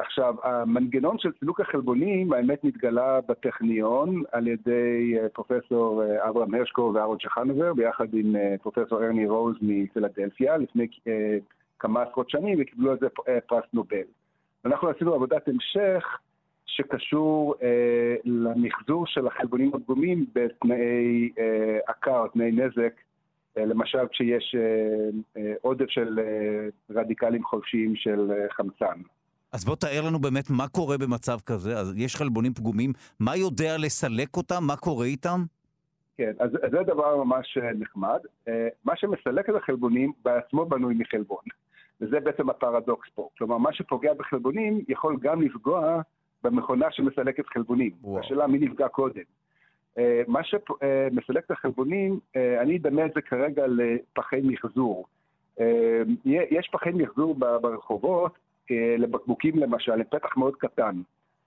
אה, 0.00 0.04
עכשיו, 0.04 0.34
המנגנון 0.42 1.18
של 1.18 1.30
סילוק 1.38 1.60
החלבונים, 1.60 2.32
האמת 2.32 2.64
נתגלה 2.64 3.20
בטכניון 3.20 4.22
על 4.32 4.48
ידי 4.48 5.14
פרופסור 5.32 6.02
אברהם 6.28 6.54
הרשקו 6.54 6.92
ואהרון 6.94 7.20
שחנובר, 7.20 7.74
ביחד 7.74 8.14
עם 8.14 8.36
פרופסור 8.62 9.04
ארני 9.04 9.26
רוז 9.26 9.56
מפילדלפיה, 9.62 10.56
לפני 10.56 10.86
כמה 11.78 12.02
עשרות 12.02 12.30
שנים, 12.30 12.58
וקיבלו 12.60 12.90
על 12.90 12.98
זה 13.00 13.06
פרס 13.46 13.64
נובל. 13.72 14.06
אנחנו 14.64 14.88
עשינו 14.88 15.14
עבודת 15.14 15.48
המשך 15.48 16.18
שקשור 16.66 17.54
אה, 17.62 18.16
למחזור 18.24 19.06
של 19.06 19.26
החלבונים 19.26 19.70
הפגומים 19.74 20.26
בתנאי 20.34 21.30
אה, 21.38 21.78
עקר, 21.86 22.26
תנאי 22.32 22.52
נזק, 22.52 22.92
אה, 23.58 23.64
למשל 23.64 24.08
כשיש 24.12 24.54
אה, 24.58 25.08
אה, 25.36 25.54
עודף 25.60 25.90
של 25.90 26.18
אה, 26.18 26.68
רדיקלים 26.90 27.44
חופשיים 27.44 27.96
של 27.96 28.30
אה, 28.32 28.46
חמצן. 28.50 29.00
אז 29.52 29.64
בוא 29.64 29.76
תאר 29.76 30.02
לנו 30.06 30.18
באמת 30.18 30.50
מה 30.50 30.68
קורה 30.68 30.98
במצב 30.98 31.38
כזה. 31.46 31.78
אז 31.78 31.94
יש 31.96 32.16
חלבונים 32.16 32.54
פגומים, 32.54 32.92
מה 33.20 33.36
יודע 33.36 33.76
לסלק 33.78 34.36
אותם? 34.36 34.64
מה 34.66 34.76
קורה 34.76 35.06
איתם? 35.06 35.44
כן, 36.16 36.32
אז 36.38 36.50
זה 36.70 36.82
דבר 36.86 37.24
ממש 37.24 37.58
אה, 37.62 37.70
נחמד. 37.72 38.18
אה, 38.48 38.68
מה 38.84 38.96
שמסלק 38.96 39.50
את 39.50 39.54
החלבונים 39.54 40.12
בעצמו 40.24 40.66
בנוי 40.66 40.94
מחלבון. 40.98 41.42
וזה 42.00 42.20
בעצם 42.20 42.50
הפרדוקס 42.50 43.08
פה. 43.14 43.28
כלומר, 43.38 43.58
מה 43.58 43.72
שפוגע 43.72 44.14
בחלבונים 44.14 44.80
יכול 44.88 45.16
גם 45.20 45.42
לפגוע 45.42 46.00
במכונה 46.42 46.86
שמסלקת 46.90 47.46
חלבונים. 47.46 47.90
וואו. 48.02 48.20
השאלה 48.20 48.46
מי 48.46 48.58
נפגע 48.58 48.88
קודם. 48.88 49.22
Uh, 49.98 50.00
מה 50.28 50.40
שמסלק 50.44 51.44
את 51.44 51.50
החלבונים, 51.50 52.20
אני 52.62 52.76
אדמה 52.76 53.06
את 53.06 53.10
זה 53.14 53.20
כרגע 53.20 53.64
לפחי 53.66 54.40
מחזור. 54.42 55.06
יש 56.24 56.68
פחי 56.72 56.90
מחזור 56.90 57.34
ברחובות, 57.34 58.32
לבקבוקים 58.98 59.58
למשל, 59.58 59.94
לפתח 59.94 60.36
מאוד 60.36 60.56
קטן. 60.56 61.00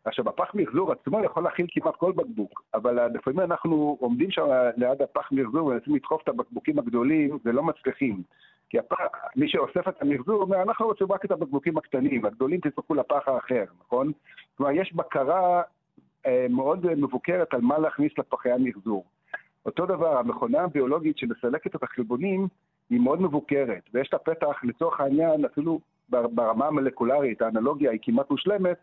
עכשיו, 0.06 0.30
הפח 0.30 0.52
מחזור 0.54 0.92
עצמו 0.92 1.24
יכול 1.24 1.44
להכיל 1.44 1.66
כמעט 1.70 1.96
כל 1.96 2.12
בקבוק, 2.12 2.64
אבל 2.74 3.08
לפעמים 3.14 3.40
אנחנו 3.40 3.98
עומדים 4.00 4.32
שם 4.32 4.48
ליד 4.78 5.02
הפח 5.02 5.32
מחזור 5.32 5.68
ומנסים 5.68 5.96
לדחוף 5.96 6.22
את 6.24 6.28
הבקבוקים 6.28 6.80
הגדולים 6.80 7.40
ולא 7.46 7.64
מצליחים. 7.64 8.24
כי 8.70 8.80
הפח, 8.80 8.98
מי 9.36 9.50
שאוסף 9.50 9.88
את 9.88 10.02
המחזור 10.02 10.42
אומר, 10.42 10.62
אנחנו 10.62 10.86
רוצים 10.86 11.12
רק 11.12 11.26
את 11.26 11.32
הבקבוקים 11.32 11.78
הקטנים, 11.78 12.26
הגדולים 12.26 12.60
תצטרכו 12.60 12.96
לפח 12.96 13.28
האחר, 13.28 13.64
נכון? 13.86 14.12
כלומר, 14.58 14.72
יש 14.72 14.94
בקרה 14.94 15.62
אה, 16.26 16.46
מאוד 16.50 16.96
מבוקרת 16.96 17.54
על 17.54 17.62
מה 17.62 17.78
להכניס 17.78 18.12
לפחי 18.18 18.52
המחזור. 18.52 19.06
אותו 19.66 19.86
דבר, 19.86 20.18
המכונה 20.18 20.62
הביולוגית 20.62 21.18
שמסלקת 21.18 21.76
את 21.76 21.84
החלבונים 21.84 22.48
היא 22.90 23.00
מאוד 23.00 23.22
מבוקרת, 23.22 23.84
ויש 23.94 24.14
לה 24.14 24.20
פתח, 24.20 24.64
לצורך 24.64 25.00
העניין, 25.00 25.46
אפילו 25.46 25.80
ברמה 26.10 26.68
המולקולרית, 26.68 27.41
האנלוגיה 27.41 27.91
היא 27.91 27.99
כמעט 28.03 28.30
מושלמת, 28.30 28.78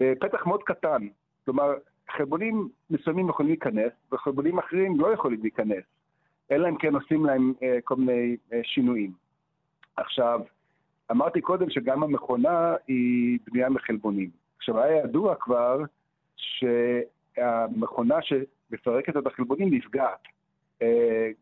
אה, 0.00 0.12
פתח 0.20 0.46
מאוד 0.46 0.62
קטן. 0.62 1.06
כלומר, 1.44 1.74
חלבונים 2.10 2.68
מסוימים 2.90 3.28
יכולים 3.28 3.50
להיכנס, 3.50 3.92
וחלבונים 4.12 4.58
אחרים 4.58 5.00
לא 5.00 5.12
יכולים 5.12 5.40
להיכנס, 5.42 5.84
אלא 6.50 6.68
אם 6.68 6.76
כן 6.76 6.94
עושים 6.94 7.26
להם 7.26 7.52
אה, 7.62 7.78
כל 7.84 7.96
מיני 7.96 8.36
אה, 8.52 8.60
שינויים. 8.62 9.12
עכשיו, 9.96 10.40
אמרתי 11.10 11.40
קודם 11.40 11.70
שגם 11.70 12.02
המכונה 12.02 12.74
היא 12.88 13.38
בנייה 13.46 13.68
מחלבונים. 13.68 14.30
עכשיו, 14.56 14.80
היה 14.80 15.04
ידוע 15.04 15.34
כבר 15.34 15.82
שהמכונה 16.36 18.16
שמפרקת 18.22 19.16
את 19.16 19.26
החלבונים 19.26 19.74
נפגעת, 19.74 20.22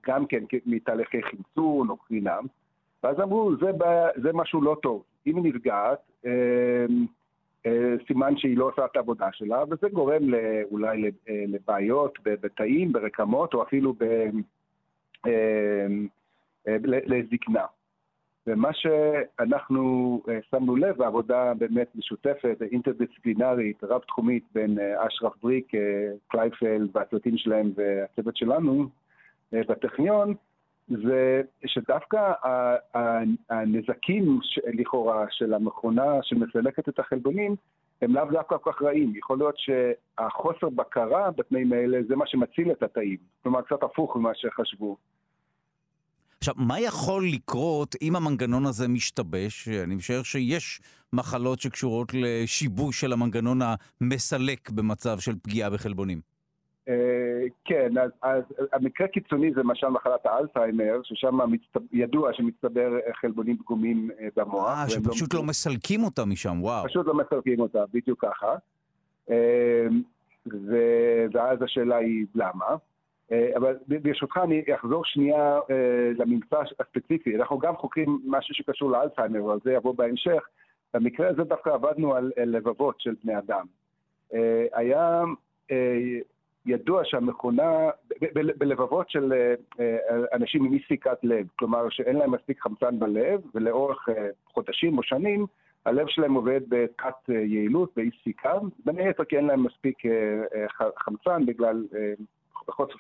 גם 0.07 0.26
כן 0.26 0.45
מתהליכי 0.66 1.22
חמצון 1.22 1.91
או 1.91 1.97
קרינה, 1.97 2.39
ואז 3.03 3.20
אמרו, 3.20 3.57
זה, 3.57 3.70
זה 4.22 4.32
משהו 4.32 4.62
לא 4.62 4.76
טוב. 4.82 5.03
אם 5.27 5.37
היא 5.37 5.45
נפגעת, 5.45 5.99
אה, 7.66 7.95
סימן 8.07 8.37
שהיא 8.37 8.57
לא 8.57 8.64
עושה 8.64 8.85
את 8.85 8.97
העבודה 8.97 9.29
שלה, 9.33 9.64
וזה 9.70 9.89
גורם 9.93 10.22
אולי 10.70 11.11
אה, 11.29 11.45
לבעיות 11.49 12.18
בתאים, 12.24 12.93
ברקמות, 12.93 13.55
או 13.55 13.62
אפילו 13.62 13.93
ב... 13.93 14.03
אה, 15.27 15.87
לזקנה. 16.85 17.64
ומה 18.47 18.68
שאנחנו 18.72 20.22
שמנו 20.51 20.77
לב, 20.77 21.03
העבודה 21.03 21.55
באמת 21.55 21.87
משותפת, 21.95 22.57
אינטרדיסציפלינרית, 22.72 23.85
רב-תחומית 23.85 24.45
בין 24.55 24.79
אשרף 24.79 25.33
בריק, 25.43 25.72
קלייפלד 26.29 26.91
והצוותים 26.97 27.39
שלהם 27.39 27.72
והצוות 27.77 28.37
שלנו 28.37 28.89
בטכניון, 29.53 30.35
זה 30.89 31.43
שדווקא 31.66 32.32
הנזקים 33.51 34.41
לכאורה 34.78 35.26
של 35.30 35.55
המכונה 35.55 36.22
שמסלקת 36.22 36.89
את 36.89 36.99
החלבונים 36.99 37.57
הם 38.03 38.14
לאו 38.14 38.24
דווקא 38.32 38.57
כל 38.57 38.72
כך 38.72 38.82
רעים. 38.82 39.12
יכול 39.16 39.39
להיות 39.39 39.55
שהחוסר 39.59 40.68
בקרה 40.68 41.30
בתנאים 41.30 41.72
האלה 41.72 41.99
זה 42.09 42.16
מה 42.16 42.24
שמציל 42.26 42.70
את 42.70 42.82
התאים. 42.82 43.16
כלומר, 43.43 43.62
קצת 43.62 43.82
הפוך 43.82 44.16
ממה 44.16 44.30
שחשבו. 44.34 44.97
עכשיו, 46.39 46.55
מה 46.59 46.80
יכול 46.80 47.28
לקרות 47.32 47.97
אם 48.03 48.16
המנגנון 48.16 48.66
הזה 48.66 48.89
משתבש? 48.89 49.68
אני 49.68 49.95
משער 49.95 50.22
שיש 50.22 50.80
מחלות 51.12 51.61
שקשורות 51.61 52.12
לשיבוש 52.14 53.01
של 53.01 53.12
המנגנון 53.12 53.59
המסלק 53.62 54.70
במצב 54.70 55.18
של 55.18 55.34
פגיעה 55.43 55.70
בחלבונים. 55.70 56.36
אה, 56.89 57.43
כן, 57.64 57.99
אז, 57.99 58.11
אז 58.22 58.43
המקרה 58.72 59.09
קיצוני 59.09 59.53
זה 59.55 59.61
למשל 59.61 59.89
מחלת 59.89 60.26
האלצהיימר, 60.26 61.01
ששם 61.03 61.39
ידוע 61.93 62.32
שמצטבר 62.32 62.93
חלבונים 63.20 63.59
פגומים 63.59 64.11
אה, 64.20 64.28
במוח. 64.37 64.68
אה, 64.68 64.89
שפשוט 64.89 65.34
לא... 65.34 65.41
לא 65.41 65.47
מסלקים 65.47 66.05
אותה 66.05 66.24
משם, 66.24 66.62
וואו. 66.62 66.84
פשוט 66.84 67.07
לא 67.07 67.14
מסלקים 67.14 67.61
אותה, 67.61 67.84
בדיוק 67.93 68.24
ככה. 68.24 68.55
אה, 69.30 69.87
ו... 70.53 70.76
ואז 71.32 71.62
השאלה 71.62 71.97
היא 71.97 72.26
למה. 72.34 72.76
אבל 73.57 73.76
ברשותך 74.03 74.41
אני 74.45 74.62
אחזור 74.74 75.05
שנייה 75.05 75.59
לממצא 76.18 76.57
הספציפי. 76.80 77.37
אנחנו 77.37 77.59
גם 77.59 77.76
חוקרים 77.76 78.20
משהו 78.26 78.55
שקשור 78.55 78.91
לאלצהיימר, 78.91 79.41
אבל 79.41 79.59
זה 79.64 79.72
יבוא 79.72 79.95
בהמשך. 79.95 80.43
במקרה 80.95 81.28
הזה 81.28 81.45
דווקא 81.45 81.70
עבדנו 81.70 82.14
על 82.14 82.32
לבבות 82.37 83.01
של 83.01 83.14
בני 83.24 83.39
אדם. 83.39 83.66
היה 84.72 85.22
ידוע 86.67 87.03
שהמכונה, 87.05 87.91
בלבבות 88.59 89.11
של 89.11 89.33
אה, 89.33 89.55
אה, 89.81 90.25
אנשים 90.33 90.64
עם 90.64 90.73
אי 90.73 90.79
סיכת 90.89 91.19
לב, 91.23 91.47
כלומר 91.59 91.89
שאין 91.91 92.17
להם 92.17 92.31
מספיק 92.31 92.61
חמצן 92.61 92.99
בלב, 92.99 93.41
ולאורך 93.55 94.09
אה, 94.09 94.29
חודשים 94.47 94.99
או 94.99 95.03
שנים 95.03 95.47
הלב 95.87 96.07
שלהם 96.09 96.35
עובד 96.35 96.61
בתת 96.69 97.29
יעילות, 97.29 97.93
באי 97.97 98.11
סיכה, 98.25 98.53
בין 98.85 98.99
היתר 98.99 99.25
כי 99.25 99.37
אין 99.37 99.47
להם 99.47 99.62
מספיק 99.62 99.99
חמצן 100.97 101.47
בגלל 101.47 101.87
חוסר, 102.53 102.95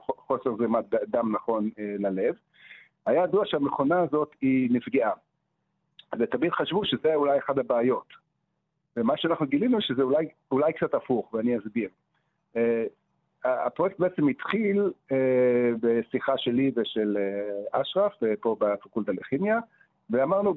חוסר 0.00 0.56
זרימת 0.56 0.84
דם 1.08 1.32
נכון 1.34 1.70
ללב. 1.98 2.34
היה 3.06 3.24
ידוע 3.24 3.46
שהמכונה 3.46 4.00
הזאת 4.00 4.34
היא 4.40 4.70
נפגעה, 4.72 5.12
ותמיד 6.18 6.52
חשבו 6.52 6.84
שזה 6.84 7.14
אולי 7.14 7.38
אחת 7.38 7.58
הבעיות. 7.58 8.06
ומה 8.96 9.16
שאנחנו 9.16 9.46
גילינו 9.46 9.80
שזה 9.80 10.02
אולי, 10.02 10.28
אולי 10.50 10.72
קצת 10.72 10.94
הפוך, 10.94 11.34
ואני 11.34 11.58
אסביר. 11.58 11.88
הפרויקט 13.44 14.00
בעצם 14.00 14.28
התחיל 14.28 14.92
אה, 15.12 15.70
בשיחה 15.80 16.38
שלי 16.38 16.72
ושל 16.76 17.16
אה, 17.16 17.80
אשרף, 17.80 18.22
אה, 18.22 18.32
פה 18.40 18.56
בפקולטה 18.60 19.12
לכימיה, 19.12 19.58
ואמרנו, 20.10 20.54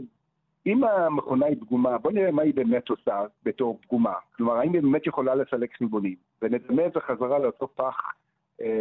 אם 0.66 0.84
המכונה 0.84 1.46
היא 1.46 1.58
פגומה, 1.62 1.98
בוא 1.98 2.12
נראה 2.12 2.32
מה 2.32 2.42
היא 2.42 2.54
באמת 2.54 2.90
עושה 2.90 3.26
בתור 3.44 3.80
פגומה. 3.82 4.14
כלומר, 4.36 4.54
האם 4.54 4.74
היא 4.74 4.82
באמת 4.82 5.08
יכולה 5.08 5.36
לסלק 5.36 5.78
חלבונים? 5.78 6.16
ונדמה 6.42 6.86
את 6.86 6.94
זה 6.94 7.00
חזרה 7.00 7.40
לאותו 7.40 7.68
פח 7.68 7.96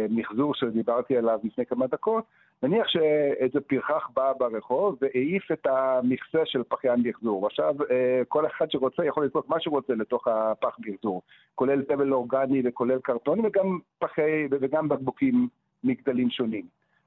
מחזור 0.09 0.53
שדיברתי 0.55 1.17
עליו 1.17 1.39
לפני 1.43 1.65
כמה 1.65 1.87
דקות, 1.87 2.23
נניח 2.63 2.87
שאיזה 2.87 3.61
פרחח 3.61 4.09
בא 4.13 4.33
ברחוב 4.33 4.97
והעיף 5.01 5.51
את 5.51 5.65
המכסה 5.65 6.39
של 6.45 6.63
פחי 6.67 6.89
המחזור. 6.89 7.47
עכשיו, 7.47 7.75
אה, 7.91 8.21
כל 8.27 8.45
אחד 8.45 8.71
שרוצה 8.71 9.05
יכול 9.05 9.25
לזרוק 9.25 9.49
מה 9.49 9.55
שרוצה 9.59 9.93
לתוך 9.93 10.27
הפח 10.27 10.77
מחזור, 10.79 11.21
כולל 11.55 11.83
תבל 11.83 12.13
אורגני 12.13 12.61
וכולל 12.65 12.99
קרטונים 12.99 13.45
וגם 13.45 13.79
פחי 13.99 14.47
וגם 14.51 14.89
בקבוקים 14.89 15.47
מגדלים 15.83 16.29
שונים. 16.29 16.65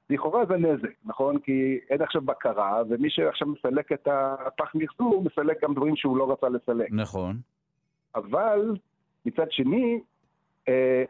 לכאורה 0.09 0.45
זה 0.45 0.57
נזק, 0.57 0.93
נכון? 1.05 1.39
כי 1.39 1.79
אין 1.89 2.01
עכשיו 2.01 2.21
בקרה, 2.21 2.81
ומי 2.89 3.09
שעכשיו 3.09 3.47
מסלק 3.47 3.91
את 3.91 4.07
הפח 4.11 4.75
מחזור, 4.75 5.23
מסלק 5.23 5.63
גם 5.63 5.73
דברים 5.73 5.95
שהוא 5.95 6.17
לא 6.17 6.31
רצה 6.31 6.49
לסלק. 6.49 6.87
נכון. 6.91 7.35
אבל 8.15 8.75
מצד 9.25 9.51
שני, 9.51 9.99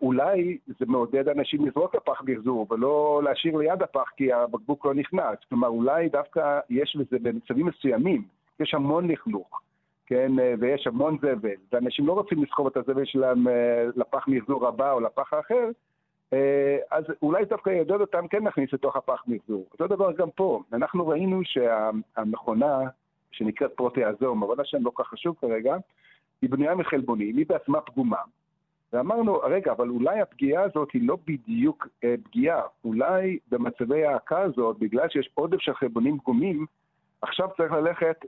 אולי 0.01 0.57
זה 0.79 0.85
מעודד 0.85 1.29
אנשים 1.29 1.67
לזרוק 1.67 1.95
לפח 1.95 2.21
מחזור 2.25 2.67
ולא 2.69 3.21
להשאיר 3.23 3.57
ליד 3.57 3.83
הפח 3.83 4.09
כי 4.17 4.33
הבקבוק 4.33 4.85
לא 4.85 4.93
נכנס. 4.93 5.37
כלומר, 5.49 5.67
אולי 5.67 6.09
דווקא 6.09 6.59
יש 6.69 6.95
לזה 6.99 7.17
במצבים 7.21 7.65
מסוימים, 7.65 8.23
יש 8.59 8.73
המון 8.73 9.11
לכלוך, 9.11 9.61
כן, 10.05 10.39
אה, 10.39 10.53
ויש 10.59 10.87
המון 10.87 11.17
זבל, 11.17 11.55
ואנשים 11.71 12.07
לא 12.07 12.13
רוצים 12.13 12.43
לסחוב 12.43 12.67
את 12.67 12.77
הזבל 12.77 13.05
שלהם 13.05 13.47
אה, 13.47 13.85
לפח 13.95 14.27
מחזור 14.27 14.67
הבא 14.67 14.91
או 14.91 14.99
לפח 14.99 15.33
האחר, 15.33 15.69
אז 16.91 17.03
אולי 17.21 17.45
דווקא 17.45 17.69
יעודד 17.69 18.01
אותם 18.01 18.27
כן 18.27 18.43
להכניס 18.43 18.73
לתוך 18.73 18.95
הפח 18.95 19.23
מחזור. 19.27 19.65
אותו 19.71 19.87
דבר 19.87 20.11
גם 20.11 20.29
פה, 20.35 20.61
אנחנו 20.73 21.07
ראינו 21.07 21.41
שהמכונה 21.43 22.79
שנקראת 23.31 23.71
פרוטיאזום, 23.71 24.43
אבל 24.43 24.61
השם 24.61 24.83
לא 24.83 24.91
כך 24.95 25.07
חשוב 25.07 25.35
כרגע, 25.41 25.75
היא 26.41 26.49
בנויה 26.49 26.75
מחלבונים, 26.75 27.37
היא 27.37 27.45
בעצמה 27.49 27.81
פגומה. 27.81 28.21
ואמרנו, 28.93 29.37
רגע, 29.37 29.71
אבל 29.71 29.89
אולי 29.89 30.19
הפגיעה 30.19 30.63
הזאת 30.63 30.91
היא 30.91 31.07
לא 31.07 31.17
בדיוק 31.27 31.87
אה, 32.03 32.15
פגיעה. 32.23 32.61
אולי 32.83 33.39
במצבי 33.51 34.05
ההעקה 34.05 34.41
הזאת, 34.41 34.79
בגלל 34.79 35.09
שיש 35.09 35.29
עודף 35.33 35.59
של 35.59 35.73
חלבונים 35.73 36.19
פגומים, 36.19 36.65
עכשיו 37.21 37.49
צריך 37.57 37.71
ללכת 37.71 38.25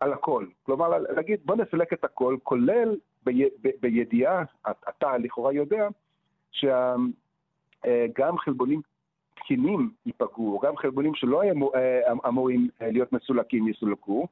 על 0.00 0.12
הכל. 0.12 0.46
כלומר, 0.62 0.88
להגיד, 0.98 1.40
בוא 1.44 1.56
נסלק 1.56 1.92
את 1.92 2.04
הכל, 2.04 2.36
כולל 2.42 2.96
בי, 3.24 3.44
ב, 3.62 3.68
בידיעה, 3.80 4.42
אתה 4.88 5.18
לכאורה 5.18 5.52
יודע, 5.52 5.88
שגם 6.50 7.10
אה, 7.86 8.38
חלבונים 8.38 8.80
תקינים 9.34 9.90
ייפגעו, 10.06 10.60
גם 10.62 10.76
חלבונים 10.76 11.14
שלא 11.14 11.40
היו 11.40 11.74
אה, 11.74 12.12
אמורים 12.28 12.68
אה, 12.82 12.90
להיות 12.90 13.12
מסולקים 13.12 13.68
יסולקו, 13.68 14.28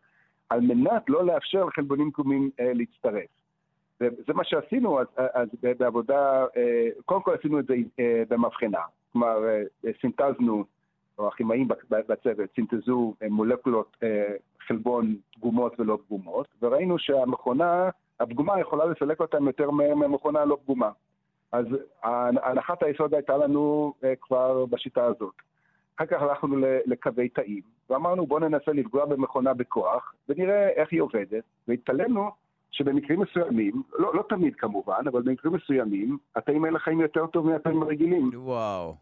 על 0.49 0.61
מנת 0.61 1.03
לא 1.09 1.27
לאפשר 1.27 1.65
לחלבונים 1.65 2.11
פגומים 2.11 2.51
להצטרף. 2.59 3.46
וזה 4.01 4.33
מה 4.35 4.45
שעשינו 4.45 5.01
אז, 5.01 5.07
אז 5.17 5.49
בעבודה, 5.79 6.45
אה, 6.57 6.89
קודם 7.05 7.23
כל 7.23 7.35
עשינו 7.39 7.59
את 7.59 7.67
זה 7.67 7.75
אה, 8.01 8.23
במבחנה. 8.29 8.81
כלומר, 9.13 9.49
אה, 9.49 9.91
סינתזנו, 10.01 10.65
או 11.19 11.29
הכימאים 11.29 11.69
בצוות, 11.89 12.49
סינתזו 12.55 13.15
מולקולות 13.31 13.97
חלבון 14.67 15.17
פגומות 15.35 15.81
ולא 15.81 15.99
פגומות, 16.07 16.47
וראינו 16.63 16.99
שהמכונה 16.99 17.89
הפגומה 18.21 18.61
יכולה 18.61 18.85
לסלק 18.85 19.21
אותם 19.21 19.47
יותר 19.47 19.71
מהר 19.71 19.95
מהמכונה 19.95 20.41
הלא 20.41 20.59
פגומה. 20.65 20.91
אז 21.53 21.67
הנחת 22.03 22.83
היסוד 22.83 23.15
הייתה 23.15 23.37
לנו 23.37 23.95
כבר 24.21 24.67
בשיטה 24.67 25.05
הזאת. 25.05 25.35
אחר 25.97 26.07
כך 26.07 26.23
הלכנו 26.23 26.57
לקווי 26.87 27.29
תאים, 27.29 27.63
ואמרנו 27.91 28.27
בואו 28.27 28.41
ננסה 28.41 28.73
לפגוע 28.73 29.05
במכונה 29.05 29.55
בכוח, 29.55 30.15
ונראה 30.29 30.69
איך 30.69 30.93
היא 30.93 31.01
עובדת, 31.01 31.45
והתפלאנו 31.69 32.31
שבמקרים 32.77 33.21
מסוימים, 33.21 33.83
לא, 33.99 34.15
לא 34.15 34.25
תמיד 34.29 34.57
כמובן, 34.57 35.03
אבל 35.07 35.23
במקרים 35.23 35.55
מסוימים, 35.55 36.19
התאים 36.37 36.65
האלה 36.65 36.79
חיים 36.79 37.01
יותר 37.01 37.27
טוב 37.27 37.47
מהתאים 37.47 37.83
הרגילים. 37.83 38.31
וואו. 38.35 38.97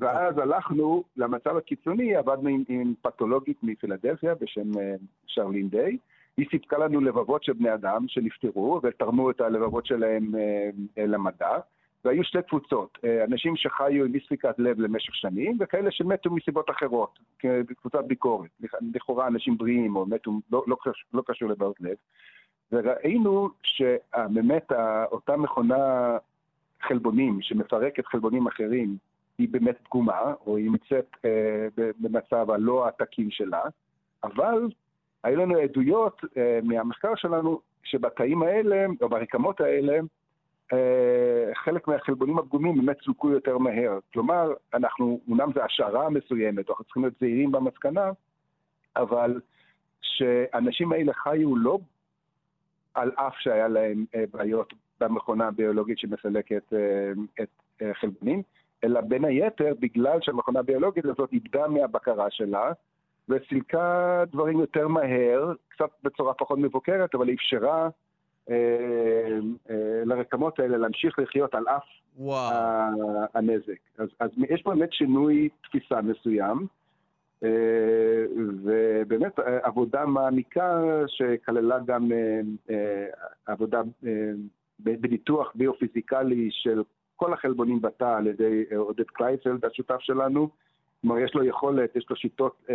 ואז 0.00 0.38
הלכנו 0.38 1.04
למצב 1.16 1.56
הקיצוני, 1.56 2.16
עבדנו 2.16 2.48
עם, 2.48 2.62
עם 2.68 2.94
פתולוגית 3.02 3.56
מפילדלפיה 3.62 4.34
בשם 4.34 4.78
אה, 4.78 4.94
שרלין 5.26 5.68
דיי. 5.68 5.98
היא 6.36 6.46
סיפקה 6.50 6.78
לנו 6.78 7.00
לבבות 7.00 7.44
של 7.44 7.52
בני 7.52 7.74
אדם 7.74 8.04
שנפטרו 8.08 8.80
ותרמו 8.82 9.30
את 9.30 9.40
הלבבות 9.40 9.86
שלהם 9.86 10.34
אה, 10.34 10.70
אה, 10.98 11.06
למדע. 11.06 11.58
והיו 12.04 12.24
שתי 12.24 12.38
קבוצות, 12.48 12.98
אנשים 13.24 13.56
שחיו 13.56 14.04
עם 14.04 14.14
אי 14.14 14.20
לב 14.58 14.80
למשך 14.80 15.14
שנים, 15.14 15.56
וכאלה 15.60 15.90
שמתו 15.90 16.30
מסיבות 16.30 16.70
אחרות, 16.70 17.18
כקבוצת 17.38 18.04
ביקורת, 18.06 18.50
לכאורה 18.94 19.26
אנשים 19.26 19.58
בריאים 19.58 19.96
או 19.96 20.06
מתו, 20.06 20.40
לא, 20.52 20.64
לא, 20.66 20.76
לא 21.14 21.22
קשור 21.26 21.48
לבעיות 21.48 21.80
לב. 21.80 21.96
וראינו 22.72 23.48
שבאמת 23.62 24.72
אותה 25.12 25.36
מכונה 25.36 26.16
חלבונים 26.82 27.42
שמפרקת 27.42 28.06
חלבונים 28.06 28.46
אחרים 28.46 28.96
היא 29.38 29.48
באמת 29.50 29.76
פגומה, 29.84 30.34
או 30.46 30.56
היא 30.56 30.70
נמצאת 30.70 31.16
אה, 31.24 31.66
במצב 31.76 32.50
הלא 32.50 32.88
התקין 32.88 33.30
שלה, 33.30 33.62
אבל 34.24 34.68
היו 35.24 35.36
לנו 35.36 35.58
עדויות 35.58 36.22
אה, 36.36 36.58
מהמחקר 36.62 37.14
שלנו 37.16 37.60
שבתאים 37.82 38.42
האלה, 38.42 38.86
או 39.00 39.08
ברקמות 39.08 39.60
האלה, 39.60 39.98
אה, 40.72 41.50
חלק 41.54 41.88
מהחלבונים 41.88 42.38
הפגומים 42.38 42.76
באמת 42.76 42.96
סולקו 43.04 43.30
יותר 43.30 43.58
מהר. 43.58 43.98
כלומר, 44.12 44.52
אנחנו, 44.74 45.20
אומנם 45.28 45.52
זו 45.54 45.62
השערה 45.62 46.10
מסוימת, 46.10 46.70
אנחנו 46.70 46.84
צריכים 46.84 47.02
להיות 47.02 47.14
זהירים 47.20 47.52
במסקנה, 47.52 48.10
אבל 48.96 49.40
שהאנשים 50.02 50.92
האלה 50.92 51.12
חיו 51.12 51.56
לא 51.56 51.78
על 52.96 53.10
אף 53.14 53.34
שהיה 53.38 53.68
להם 53.68 54.04
אה, 54.14 54.24
בעיות 54.30 54.72
במכונה 55.00 55.48
הביולוגית 55.48 55.98
שמסלקת 55.98 56.72
אה, 56.72 57.12
את 57.42 57.48
אה, 57.82 57.94
חלבונים, 57.94 58.42
אלא 58.84 59.00
בין 59.00 59.24
היתר 59.24 59.72
בגלל 59.80 60.18
שהמכונה 60.22 60.60
הביולוגית 60.60 61.04
הזאת 61.04 61.32
איבדה 61.32 61.68
מהבקרה 61.68 62.26
שלה 62.30 62.72
וסילקה 63.28 64.24
דברים 64.32 64.60
יותר 64.60 64.88
מהר, 64.88 65.52
קצת 65.68 65.90
בצורה 66.02 66.34
פחות 66.34 66.58
מבוקרת, 66.58 67.14
אבל 67.14 67.34
אפשרה 67.34 67.88
לרקמות 70.04 70.60
האלה 70.60 70.76
להמשיך 70.76 71.18
לחיות 71.18 71.54
על 71.54 71.64
אף 71.68 71.84
וואו. 72.16 72.54
הנזק. 73.34 73.78
אז, 73.98 74.08
אז 74.20 74.30
יש 74.48 74.62
פה 74.62 74.70
באמת 74.70 74.92
שינוי 74.92 75.48
תפיסה 75.62 76.00
מסוים. 76.02 76.66
אה, 77.44 78.24
ובאמת 78.64 79.38
אה, 79.38 79.58
עבודה 79.62 80.06
מעמיקה 80.06 80.82
שכללה 81.06 81.78
גם 81.86 82.12
אה, 82.70 83.06
עבודה 83.46 83.82
בניתוח 84.78 85.52
ביו-פיזיקלי 85.54 86.48
של 86.50 86.82
כל 87.16 87.32
החלבונים 87.32 87.80
בתא 87.80 88.16
על 88.16 88.26
ידי 88.26 88.64
עודד 88.76 89.04
קלייפלד, 89.06 89.64
השותף 89.64 90.00
שלנו. 90.00 90.48
כלומר, 91.00 91.18
יש 91.18 91.34
לו 91.34 91.44
יכולת, 91.44 91.96
יש 91.96 92.06
לו 92.10 92.16
שיטות 92.16 92.66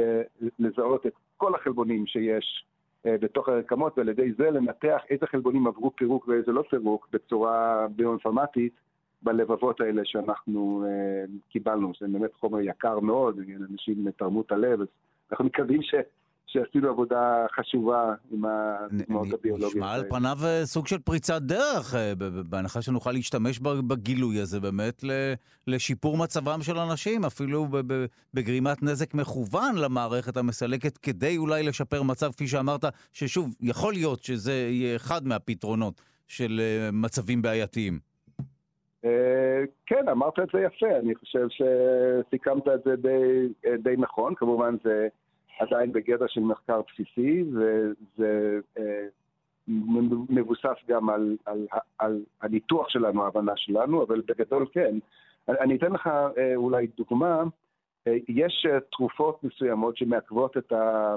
לזהות 0.60 1.06
את 1.06 1.14
כל 1.38 1.56
החלבונים 1.56 2.08
שיש 2.08 2.66
בתוך 3.06 3.50
הרקמות, 3.50 3.98
ועל 3.98 4.10
ידי 4.10 4.32
זה 4.38 4.52
לנתח 4.52 5.02
איזה 5.10 5.28
חלבונים 5.28 5.68
עברו 5.68 5.92
פירוק 5.96 6.28
ואיזה 6.28 6.52
לא 6.52 6.64
פירוק 6.70 7.08
בצורה 7.12 7.88
ביו-אינפורמטית. 7.96 8.74
בלבבות 9.22 9.82
האלה 9.82 10.02
שאנחנו 10.06 10.86
uh, 10.86 11.32
קיבלנו, 11.50 11.92
זה 12.00 12.08
באמת 12.08 12.34
חומר 12.40 12.60
יקר 12.62 13.00
מאוד, 13.00 13.40
אנשים 13.72 14.12
תרמו 14.18 14.42
את 14.42 14.52
הלב, 14.52 14.82
אז 14.82 14.88
אנחנו 15.32 15.46
מקווים 15.46 15.82
ש... 15.82 15.96
שעשינו 16.52 16.90
עבודה 16.90 17.46
חשובה 17.56 18.14
עם 18.32 18.46
הדוגמאות 18.46 19.34
הביולוגיות. 19.34 19.76
נשמע 19.76 19.92
על 19.92 20.04
פניו 20.10 20.38
אה, 20.46 20.66
סוג 20.66 20.88
של 20.88 21.00
פריצת 21.00 21.42
דרך, 21.42 21.96
אה, 21.96 22.14
בהנחה 22.46 22.82
שנוכל 22.82 23.12
להשתמש 23.12 23.60
בגילוי 23.60 24.40
הזה 24.40 24.60
באמת 24.60 25.04
לשיפור 25.68 26.18
מצבם 26.18 26.62
של 26.62 26.78
אנשים, 26.78 27.26
אפילו 27.26 27.68
בגרימת 28.34 28.84
נזק 28.84 29.14
מכוון 29.14 29.76
למערכת 29.76 30.38
המסלקת, 30.38 30.98
כדי 30.98 31.38
אולי 31.38 31.64
לשפר 31.64 32.04
מצב, 32.04 32.32
כפי 32.32 32.48
שאמרת, 32.48 32.86
ששוב, 33.14 33.56
יכול 33.62 33.94
להיות 33.94 34.24
שזה 34.24 34.54
יהיה 34.54 34.96
אחד 34.96 35.28
מהפתרונות 35.28 36.02
של 36.28 36.62
מצבים 36.94 37.42
בעייתיים. 37.42 38.11
אה, 39.06 39.64
כן, 39.86 40.10
אמרת 40.10 40.40
את 40.40 40.48
זה 40.54 40.60
יפה, 40.60 41.00
אני 41.00 41.16
חושב 41.16 41.48
שסיכמת 41.50 42.68
את 42.68 42.84
זה 42.84 42.96
די, 42.96 43.48
אה, 43.66 43.78
די 43.78 43.96
נכון, 43.98 44.36
כמובן 44.36 44.76
זה 44.84 45.08
עדיין 45.60 45.92
בגדר 45.92 46.28
של 46.28 46.42
מחקר 46.42 46.82
בסיסי, 46.92 47.44
וזה 47.44 48.60
אה, 48.78 49.06
מבוסס 50.30 50.78
גם 50.88 51.10
על, 51.10 51.38
על, 51.46 51.68
על 52.00 52.24
הניתוח 52.42 52.90
שלנו, 52.90 53.24
ההבנה 53.24 53.54
שלנו, 53.56 54.04
אבל 54.04 54.22
בגדול 54.28 54.66
כן. 54.72 54.96
אני 55.48 55.76
אתן 55.76 55.92
לך 55.92 56.10
אולי 56.56 56.88
דוגמה, 56.98 57.44
יש 58.28 58.68
תרופות 58.92 59.44
מסוימות 59.44 59.98
שמעכבות 59.98 60.58
את, 60.58 60.72
ה, 60.72 61.16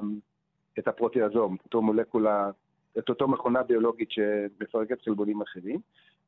את 0.78 0.88
הפרוטיאזום, 0.88 1.56
אותו 1.64 1.82
מולקולה, 1.82 2.50
את 2.98 3.08
אותו 3.08 3.28
מכונה 3.28 3.62
ביולוגית 3.62 4.08
שמפרקת 4.10 5.02
חלבונים 5.02 5.42
אחרים. 5.42 5.80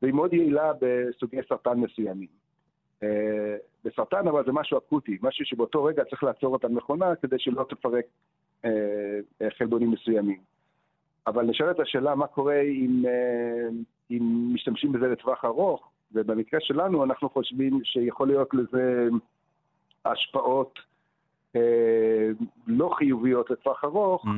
והיא 0.03 0.15
מאוד 0.15 0.35
יעילה 0.35 0.73
בסוגי 0.81 1.37
סרטן 1.49 1.79
מסוימים. 1.79 2.29
אה, 3.03 3.57
בסרטן 3.85 4.29
אבל 4.29 4.45
זה 4.45 4.53
משהו 4.53 4.79
אקוטי, 4.79 5.19
משהו 5.23 5.45
שבאותו 5.45 5.85
רגע 5.85 6.05
צריך 6.05 6.25
לעצור 6.25 6.57
את 6.57 6.65
המכונה 6.65 7.17
כדי 7.17 7.39
שלא 7.39 7.67
תפרק 7.69 8.05
אה, 8.65 8.71
אה, 9.43 9.49
חלבונים 9.59 9.91
מסוימים. 9.91 10.41
אבל 11.27 11.45
נשאלת 11.45 11.81
השאלה 11.81 12.15
מה 12.15 12.27
קורה 12.27 12.61
אם, 12.61 13.05
אם 14.11 14.51
משתמשים 14.55 14.93
בזה 14.93 15.09
לטווח 15.09 15.45
ארוך, 15.45 15.91
ובמקרה 16.13 16.61
שלנו 16.61 17.05
אנחנו 17.05 17.29
חושבים 17.29 17.81
שיכול 17.85 18.29
להיות 18.29 18.55
לזה 18.55 19.09
השפעות 20.05 20.79
לא 22.67 22.91
חיוביות 22.99 23.51
לטווח 23.51 23.85
ארוך, 23.85 24.25
mm. 24.25 24.29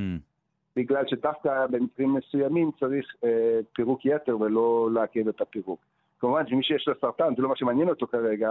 בגלל 0.79 1.05
שדווקא 1.07 1.66
במקרים 1.66 2.14
מסוימים 2.14 2.70
צריך 2.81 3.14
אה, 3.24 3.59
פירוק 3.74 4.05
יתר 4.05 4.41
ולא 4.41 4.89
לעכב 4.93 5.29
את 5.29 5.41
הפירוק. 5.41 5.81
כמובן 6.20 6.47
שמי 6.49 6.62
שיש 6.62 6.89
לו 6.89 6.95
סרטן 7.01 7.35
זה 7.37 7.43
לא 7.43 7.49
מה 7.49 7.57
שמעניין 7.57 7.89
אותו 7.89 8.07
כרגע, 8.07 8.51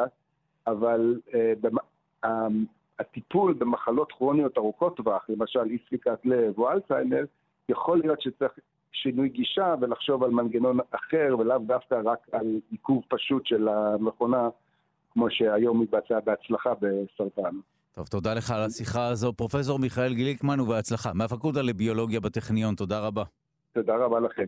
אבל 0.68 1.20
אה, 1.34 1.54
במ... 1.62 1.78
אה, 2.26 2.48
הטיפול 3.00 3.54
במחלות 3.54 4.12
כרוניות 4.12 4.58
ארוכות 4.58 4.98
טווח, 4.98 5.26
למשל 5.30 5.60
אי 5.60 5.78
ספיקת 5.86 6.26
לב 6.26 6.58
או 6.58 6.72
אלצהיימר, 6.72 7.24
יכול 7.70 8.00
להיות 8.00 8.22
שצריך 8.22 8.52
שינוי 8.92 9.30
גישה 9.30 9.76
ולחשוב 9.82 10.24
על 10.24 10.30
מנגנון 10.30 10.78
אחר 10.92 11.36
ולאו 11.40 11.60
דווקא 11.60 12.02
רק 12.06 12.20
על 12.32 12.60
עיכוב 12.72 13.04
פשוט 13.08 13.46
של 13.46 13.68
המכונה, 13.68 14.50
כמו 15.14 15.30
שהיום 15.30 15.82
מתבצע 15.82 16.20
בהצלחה 16.20 16.74
בסרטן. 16.82 17.56
טוב, 17.98 18.08
תודה 18.08 18.34
לך 18.34 18.52
על 18.52 18.62
השיחה 18.62 19.08
הזו. 19.08 19.34
פרופסור 19.34 19.80
מיכאל 19.80 20.14
גליקמן, 20.14 20.60
ובהצלחה. 20.60 21.14
מהפקולטה 21.14 21.62
לביולוגיה 21.62 22.20
בטכניון, 22.20 22.76
תודה 22.76 23.00
רבה. 23.00 23.24
תודה 23.74 23.94
רבה 23.96 24.20
לכם. 24.20 24.46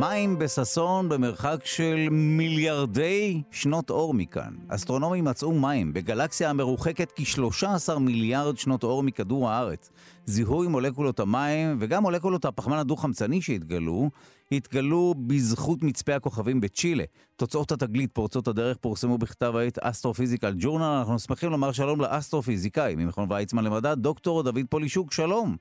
מים 0.00 0.38
בששון 0.38 1.08
במרחק 1.08 1.60
של 1.64 2.08
מיליארדי 2.10 3.42
שנות 3.50 3.90
אור 3.90 4.14
מכאן. 4.14 4.54
אסטרונומים 4.68 5.24
מצאו 5.24 5.52
מים 5.52 5.92
בגלקסיה 5.92 6.50
המרוחקת 6.50 7.12
כ-13 7.16 7.98
מיליארד 7.98 8.58
שנות 8.58 8.84
אור 8.84 9.02
מכדור 9.02 9.50
הארץ. 9.50 9.90
זיהוי 10.24 10.68
מולקולות 10.68 11.20
המים 11.20 11.76
וגם 11.80 12.02
מולקולות 12.02 12.44
הפחמן 12.44 12.76
הדו-חמצני 12.76 13.42
שהתגלו, 13.42 14.10
התגלו 14.52 15.14
בזכות 15.26 15.82
מצפה 15.82 16.14
הכוכבים 16.14 16.60
בצ'ילה. 16.60 17.04
תוצאות 17.36 17.72
התגלית 17.72 18.10
פורצות 18.12 18.48
הדרך 18.48 18.76
פורסמו 18.76 19.18
בכתב 19.18 19.56
העת 19.56 19.78
Astrophysical 19.78 20.54
Journal. 20.58 20.84
אנחנו 20.84 21.18
שמחים 21.18 21.50
לומר 21.50 21.72
שלום 21.72 22.00
לאסטרופיזיקאי 22.00 22.94
ממכון 22.96 23.26
ויצמן 23.32 23.64
למדע, 23.64 23.94
דוקטור 23.94 24.42
דוד 24.42 24.66
פולישוק, 24.70 25.12
שלום. 25.12 25.56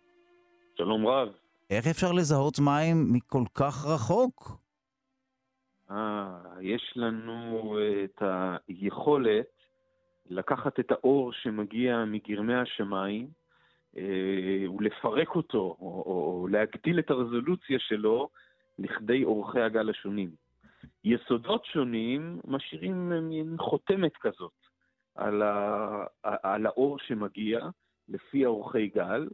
שלום 0.78 1.08
רב. 1.08 1.28
איך 1.70 1.88
אפשר 1.88 2.12
לזהות 2.12 2.60
מים 2.60 3.14
מכל 3.14 3.44
כך 3.56 3.86
רחוק? 3.86 4.60
אה, 5.92 6.40
יש 6.62 6.94
לנו 6.96 7.78
את 8.04 8.24
היכולת 8.68 9.46
לקחת 10.30 10.80
את 10.80 10.92
האור 10.92 11.34
שמגיע 11.34 12.06
מגרמי 12.08 12.56
השמיים 12.56 13.28
אה, 13.98 14.70
ולפרק 14.78 15.36
אותו, 15.36 15.76
או, 15.80 16.04
או 16.06 16.48
להגדיל 16.52 17.00
את 17.00 17.10
הרזולוציה 17.10 17.80
שלו 17.80 18.30
לכדי 18.80 19.24
אורכי 19.24 19.62
הגל 19.62 19.90
השונים. 19.90 20.30
יסודות 21.04 21.66
שונים 21.66 22.40
משאירים 22.46 23.10
מין 23.30 23.56
חותמת 23.60 24.18
כזאת 24.20 24.52
על, 25.16 25.42
ה, 25.42 26.06
על 26.24 26.66
האור 26.66 27.00
שמגיע, 27.00 27.60
לפי 28.10 28.46
אורכי 28.46 28.88
גל, 28.88 29.28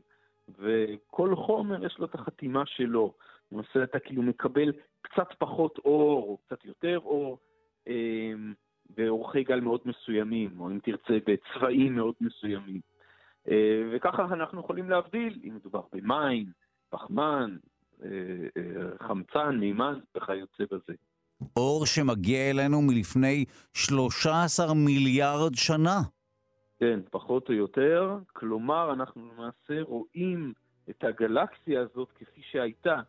וכל 0.50 1.36
חומר 1.36 1.86
יש 1.86 2.00
לו 2.00 2.06
את 2.06 2.16
החתימה 2.16 2.64
שלו. 2.66 3.14
למעשה 3.52 3.84
אתה 3.84 4.00
כאילו 4.00 4.22
מקבל 4.22 4.72
קצת 5.02 5.28
פחות 5.38 5.78
אור, 5.78 6.24
או 6.30 6.38
קצת 6.38 6.66
יותר 6.66 7.00
אור, 7.06 7.38
אמ, 7.88 8.54
באורכי 8.90 9.44
גל 9.44 9.60
מאוד 9.60 9.82
מסוימים, 9.86 10.60
או 10.60 10.70
אם 10.70 10.80
תרצה, 10.84 11.18
בצבעים 11.28 11.96
מאוד 11.96 12.14
מסוימים. 12.22 12.82
אה, 13.50 13.82
וככה 13.96 14.24
אנחנו 14.24 14.60
יכולים 14.60 14.90
להבדיל 14.90 15.40
אם 15.44 15.56
מדובר 15.56 15.82
במים, 15.94 16.46
פחמן, 16.90 17.58
אה, 18.04 18.10
אה, 18.58 19.08
חמצן, 19.08 19.58
מימן 19.60 20.00
וכיוצא 20.16 20.64
בזה. 20.72 20.94
אור 21.58 21.86
שמגיע 21.86 22.50
אלינו 22.50 22.82
מלפני 22.82 23.46
13 23.74 24.74
מיליארד 24.74 25.56
שנה. 25.56 26.02
כן, 26.80 27.00
פחות 27.12 27.50
או 27.50 27.54
יותר. 27.54 28.18
כלומר, 28.34 28.94
אנחנו 28.94 29.32
למעשה 29.34 29.82
רואים 29.82 30.54
את 30.90 31.04
הגלקסיה 31.04 31.82
הזאת 31.82 32.12
כפי 32.16 32.42
שהייתה 32.42 33.02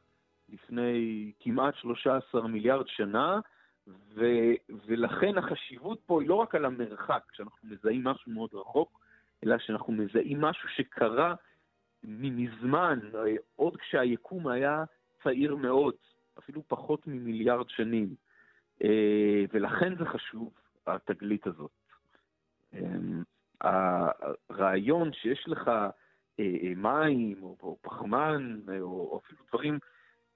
לפני 0.48 1.32
כמעט 1.40 1.74
13 1.74 2.48
מיליארד 2.48 2.88
שנה, 2.88 3.40
ו, 3.88 4.24
ולכן 4.86 5.38
החשיבות 5.38 6.00
פה 6.06 6.20
היא 6.20 6.28
לא 6.28 6.34
רק 6.34 6.54
על 6.54 6.64
המרחק, 6.64 7.22
כשאנחנו 7.28 7.68
מזהים 7.68 8.04
משהו 8.04 8.32
מאוד 8.32 8.50
רחוק, 8.52 9.00
אלא 9.44 9.58
שאנחנו 9.58 9.92
מזהים 9.92 10.40
משהו 10.40 10.68
שקרה 10.68 11.34
מזמן, 12.04 12.98
עוד 13.56 13.76
כשהיקום 13.76 14.48
היה 14.48 14.84
צעיר 15.22 15.56
מאוד, 15.56 15.94
אפילו 16.38 16.62
פחות 16.68 17.06
ממיליארד 17.06 17.68
שנים. 17.68 18.14
אה, 18.84 19.44
ולכן 19.52 19.96
זה 19.98 20.04
חשוב, 20.04 20.50
התגלית 20.86 21.46
הזאת. 21.46 21.70
אה, 23.64 24.10
הרעיון 24.50 25.12
שיש 25.12 25.44
לך 25.48 25.68
אה, 26.40 26.72
מים 26.76 27.42
או 27.42 27.78
פחמן 27.82 28.60
או 28.80 29.20
אפילו 29.24 29.42
דברים 29.48 29.78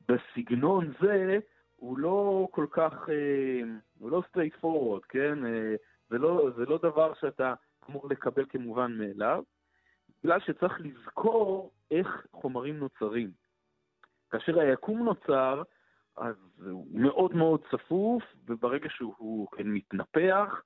בסגנון 0.08 0.92
זה, 1.00 1.38
הוא 1.76 1.98
לא 1.98 2.48
כל 2.50 2.66
כך, 2.70 3.08
הוא 3.98 4.10
לא 4.10 4.22
straight 4.32 4.64
forward, 4.64 5.06
כן? 5.08 5.38
זה 6.10 6.18
לא, 6.18 6.50
זה 6.56 6.64
לא 6.64 6.78
דבר 6.78 7.14
שאתה 7.14 7.54
אמור 7.90 8.08
לקבל 8.10 8.44
כמובן 8.48 8.92
מאליו, 8.98 9.42
בגלל 10.24 10.40
שצריך 10.40 10.80
לזכור 10.80 11.72
איך 11.90 12.26
חומרים 12.32 12.76
נוצרים. 12.76 13.30
כאשר 14.30 14.60
היקום 14.60 15.04
נוצר, 15.04 15.62
אז 16.16 16.34
הוא 16.70 16.86
מאוד 16.92 17.34
מאוד 17.34 17.60
צפוף, 17.70 18.22
וברגע 18.48 18.88
שהוא 18.90 19.48
כן 19.50 19.66
מתנפח, 19.66 20.62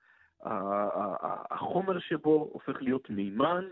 החומר 1.50 1.98
שבו 1.98 2.48
הופך 2.52 2.82
להיות 2.82 3.10
מימן, 3.10 3.64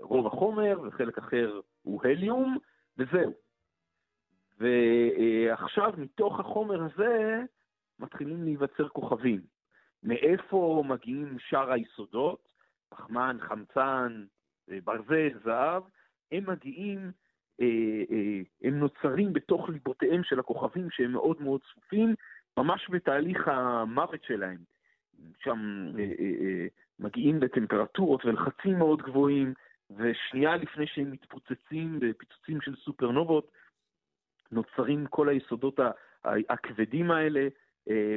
רוב 0.00 0.26
החומר, 0.26 0.80
וחלק 0.82 1.18
אחר 1.18 1.60
הוא 1.82 2.00
הליום, 2.04 2.58
וזהו. 2.98 3.32
ועכשיו 4.58 5.92
מתוך 5.96 6.40
החומר 6.40 6.82
הזה 6.82 7.42
מתחילים 7.98 8.44
להיווצר 8.44 8.88
כוכבים. 8.88 9.40
מאיפה 10.02 10.84
מגיעים 10.86 11.36
שאר 11.38 11.72
היסודות? 11.72 12.48
פחמן, 12.88 13.36
חמצן, 13.40 14.24
ברזל, 14.84 15.38
זהב, 15.44 15.82
הם 16.32 16.50
מגיעים, 16.50 17.12
אה, 17.60 17.66
אה, 18.10 18.40
הם 18.62 18.78
נוצרים 18.78 19.32
בתוך 19.32 19.68
ליבותיהם 19.68 20.24
של 20.24 20.40
הכוכבים 20.40 20.90
שהם 20.90 21.12
מאוד 21.12 21.42
מאוד 21.42 21.60
צפופים, 21.70 22.14
ממש 22.56 22.90
בתהליך 22.90 23.48
המוות 23.48 24.24
שלהם. 24.24 24.73
שם 25.44 25.86
אה, 25.98 26.66
מגיעים 26.98 27.42
לטמפרטורות 27.42 28.24
ולחצים 28.24 28.78
מאוד 28.78 29.02
גבוהים, 29.02 29.54
ושנייה 29.90 30.56
לפני 30.56 30.86
שהם 30.86 31.10
מתפוצצים 31.10 32.00
בפיצוצים 32.00 32.60
של 32.60 32.74
סופרנובות, 32.84 33.50
נוצרים 34.52 35.06
כל 35.10 35.28
היסודות 35.28 35.80
הכבדים 36.24 37.10
האלה 37.10 37.48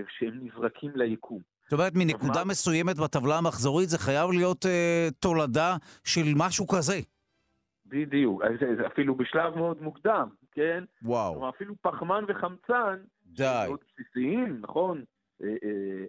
שהם 0.07 0.39
נזרקים 0.41 0.91
ליקום. 0.95 1.39
זאת 1.69 1.73
אומרת, 1.79 1.93
מנקודה 1.95 2.43
מה... 2.43 2.51
מסוימת 2.51 2.97
בטבלה 2.97 3.37
המחזורית 3.37 3.89
זה 3.89 3.97
חייב 3.97 4.31
להיות 4.31 4.65
אה, 4.65 5.07
תולדה 5.19 5.75
של 6.03 6.33
משהו 6.35 6.67
כזה. 6.67 6.99
בדיוק, 7.85 8.41
אפילו 8.87 9.15
בשלב 9.15 9.55
מאוד 9.55 9.81
מוקדם, 9.81 10.29
כן? 10.51 10.83
וואו. 11.01 11.33
כלומר, 11.33 11.49
אפילו 11.49 11.75
פחמן 11.81 12.23
וחמצן, 12.27 12.95
די. 13.25 13.65
מאוד 13.67 13.79
בסיסיים, 13.93 14.59
נכון? 14.61 15.03
אה, 15.43 15.47
אה, 15.47 16.05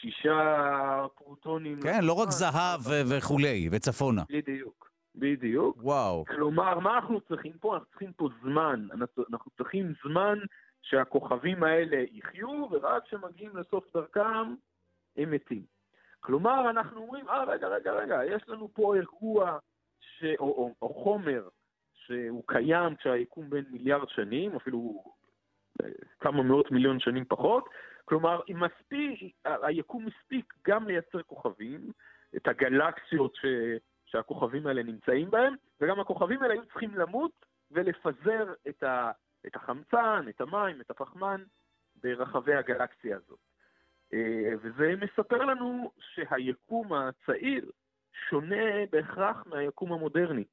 שישה 0.00 1.06
פרוטונים. 1.14 1.80
כן, 1.82 2.04
לא 2.04 2.12
רק 2.12 2.30
זהב 2.30 2.80
וכולי, 3.10 3.68
וצפונה. 3.72 4.22
בדיוק, 4.30 4.90
בדיוק. 5.14 5.76
וואו. 5.80 6.24
כלומר, 6.24 6.78
מה 6.78 6.94
אנחנו 6.94 7.20
צריכים 7.20 7.52
פה? 7.60 7.74
אנחנו 7.74 7.88
צריכים 7.90 8.12
פה 8.12 8.28
זמן. 8.42 8.86
אנחנו 9.30 9.50
צריכים 9.56 9.92
זמן 10.04 10.38
שהכוכבים 10.82 11.62
האלה 11.62 12.04
יחיו, 12.12 12.68
ורק 12.70 13.04
כשמגיעים 13.04 13.56
לסוף 13.56 13.84
דרכם, 13.94 14.54
הם 15.16 15.30
מתים. 15.30 15.62
כלומר, 16.20 16.70
אנחנו 16.70 17.00
אומרים, 17.00 17.28
אה, 17.28 17.44
רגע, 17.44 17.68
רגע, 17.68 17.92
רגע, 17.92 18.20
יש 18.24 18.48
לנו 18.48 18.68
פה 18.74 18.94
אירוע 18.96 19.58
ש... 20.00 20.24
או, 20.38 20.44
או, 20.44 20.74
או 20.82 20.88
חומר 20.88 21.48
שהוא 21.94 22.42
קיים 22.46 22.96
כשהיקום 22.96 23.50
בין 23.50 23.64
מיליארד 23.70 24.08
שנים, 24.08 24.56
אפילו 24.56 25.04
אה, 25.82 25.88
כמה 26.20 26.42
מאות 26.42 26.70
מיליון 26.70 27.00
שנים 27.00 27.24
פחות, 27.28 27.68
כלומר, 28.08 28.40
מספיק, 28.48 29.34
היקום 29.44 30.06
מספיק 30.06 30.54
גם 30.66 30.86
לייצר 30.86 31.22
כוכבים, 31.22 31.92
את 32.36 32.48
הגלקסיות 32.48 33.34
ש... 33.34 33.44
שהכוכבים 34.06 34.66
האלה 34.66 34.82
נמצאים 34.82 35.30
בהם, 35.30 35.54
וגם 35.80 36.00
הכוכבים 36.00 36.42
האלה 36.42 36.54
היו 36.54 36.66
צריכים 36.66 36.94
למות 36.94 37.46
ולפזר 37.70 38.52
את, 38.68 38.82
ה... 38.82 39.10
את 39.46 39.56
החמצן, 39.56 40.24
את 40.28 40.40
המים, 40.40 40.80
את 40.80 40.90
הפחמן, 40.90 41.42
ברחבי 42.02 42.54
הגלקסיה 42.54 43.16
הזאת. 43.16 43.38
אה, 44.12 44.52
וזה 44.62 44.94
מספר 45.00 45.44
לנו 45.44 45.90
שהיקום 45.98 46.92
הצעיר 46.92 47.70
שונה 48.28 48.86
בהכרח 48.92 49.46
מהיקום 49.46 49.92
המודרני. 49.92 50.44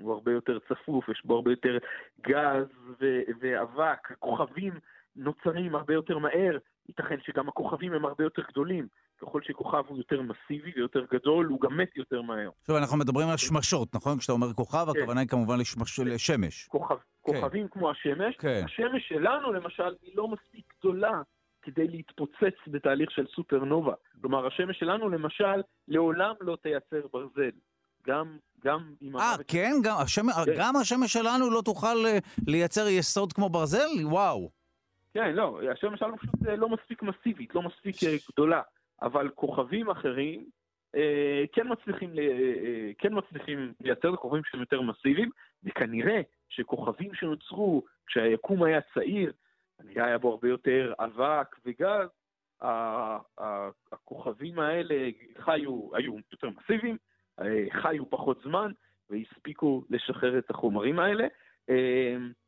הוא 0.00 0.12
הרבה 0.12 0.32
יותר 0.32 0.58
צפוף, 0.58 1.08
יש 1.08 1.22
בו 1.24 1.34
הרבה 1.34 1.50
יותר 1.50 1.78
גז 2.20 2.66
ו- 3.00 3.22
ואבק, 3.40 4.10
הכוכבים 4.10 4.72
נוצרים 5.16 5.74
הרבה 5.74 5.94
יותר 5.94 6.18
מהר, 6.18 6.58
ייתכן 6.88 7.16
שגם 7.26 7.48
הכוכבים 7.48 7.92
הם 7.92 8.04
הרבה 8.04 8.24
יותר 8.24 8.42
גדולים. 8.50 8.86
ככל 9.22 9.40
שכוכב 9.42 9.82
הוא 9.88 9.98
יותר 9.98 10.22
מסיבי 10.22 10.72
ויותר 10.76 11.04
גדול, 11.12 11.46
הוא 11.46 11.60
גם 11.60 11.76
מת 11.76 11.96
יותר 11.96 12.22
מהר. 12.22 12.50
עכשיו, 12.60 12.78
אנחנו 12.78 12.96
מדברים 12.96 13.28
על 13.28 13.36
שמשות, 13.36 13.94
נכון? 13.94 14.18
כשאתה 14.18 14.32
אומר 14.32 14.52
כוכב, 14.52 14.86
כן. 14.92 14.98
הכוונה 14.98 15.20
היא 15.20 15.28
כמובן 15.28 15.58
לשמש... 15.58 16.00
לשמש. 16.00 16.66
כוכב, 16.66 16.94
כן. 16.94 17.32
כוכבים 17.32 17.68
כמו 17.68 17.90
השמש. 17.90 18.36
כן. 18.38 18.62
השמש 18.64 19.08
שלנו, 19.08 19.52
למשל, 19.52 19.94
היא 20.02 20.12
לא 20.14 20.28
מספיק 20.28 20.64
גדולה 20.80 21.22
כדי 21.62 21.88
להתפוצץ 21.88 22.56
בתהליך 22.66 23.10
של 23.10 23.26
סופרנובה. 23.34 23.94
כלומר, 24.20 24.46
השמש 24.46 24.78
שלנו, 24.78 25.08
למשל, 25.08 25.62
לעולם 25.88 26.34
לא 26.40 26.56
תייצר 26.62 27.06
ברזל. 27.12 27.50
גם, 28.06 28.36
גם 28.64 28.92
עם... 29.00 29.16
אה, 29.16 29.34
כן? 29.48 29.72
גם, 29.82 29.96
השמש, 29.98 30.34
כן? 30.44 30.52
גם 30.58 30.76
השמש 30.76 31.12
שלנו 31.12 31.50
לא 31.50 31.62
תוכל 31.62 32.06
אה, 32.06 32.18
לייצר 32.46 32.88
יסוד 32.88 33.32
כמו 33.32 33.48
ברזל? 33.48 33.88
וואו. 34.04 34.57
כן, 35.18 35.34
לא, 35.34 35.60
השמש 35.72 36.00
שלנו 36.00 36.16
פשוט 36.16 36.46
אה, 36.48 36.56
לא 36.56 36.68
מספיק 36.68 37.02
מסיבית, 37.02 37.54
לא 37.54 37.62
מספיק 37.62 37.96
אה, 38.06 38.16
גדולה. 38.32 38.62
אבל 39.02 39.28
כוכבים 39.28 39.90
אחרים 39.90 40.44
אה, 40.96 41.44
כן, 41.52 41.66
מצליחים, 41.68 42.10
כן 42.98 43.08
מצליחים 43.12 43.72
לייצר 43.80 44.16
כוכבים 44.16 44.42
שהם 44.44 44.60
יותר 44.60 44.80
מסיביים, 44.80 45.30
וכנראה 45.64 46.20
שכוכבים 46.48 47.14
שנוצרו 47.14 47.82
כשהיקום 48.06 48.62
היה 48.62 48.80
צעיר, 48.94 49.32
כנראה 49.78 50.06
היה 50.06 50.18
בו 50.18 50.30
הרבה 50.30 50.48
יותר 50.48 50.92
אבק 50.98 51.56
וגז, 51.64 52.08
הכוכבים 53.92 54.58
האלה 54.58 55.10
חיו, 55.38 55.96
היו 55.96 56.14
יותר 56.32 56.48
מסיביים, 56.60 56.96
חיו 57.70 58.10
פחות 58.10 58.40
זמן 58.42 58.72
והספיקו 59.10 59.84
לשחרר 59.90 60.38
את 60.38 60.50
החומרים 60.50 60.98
האלה. 60.98 61.26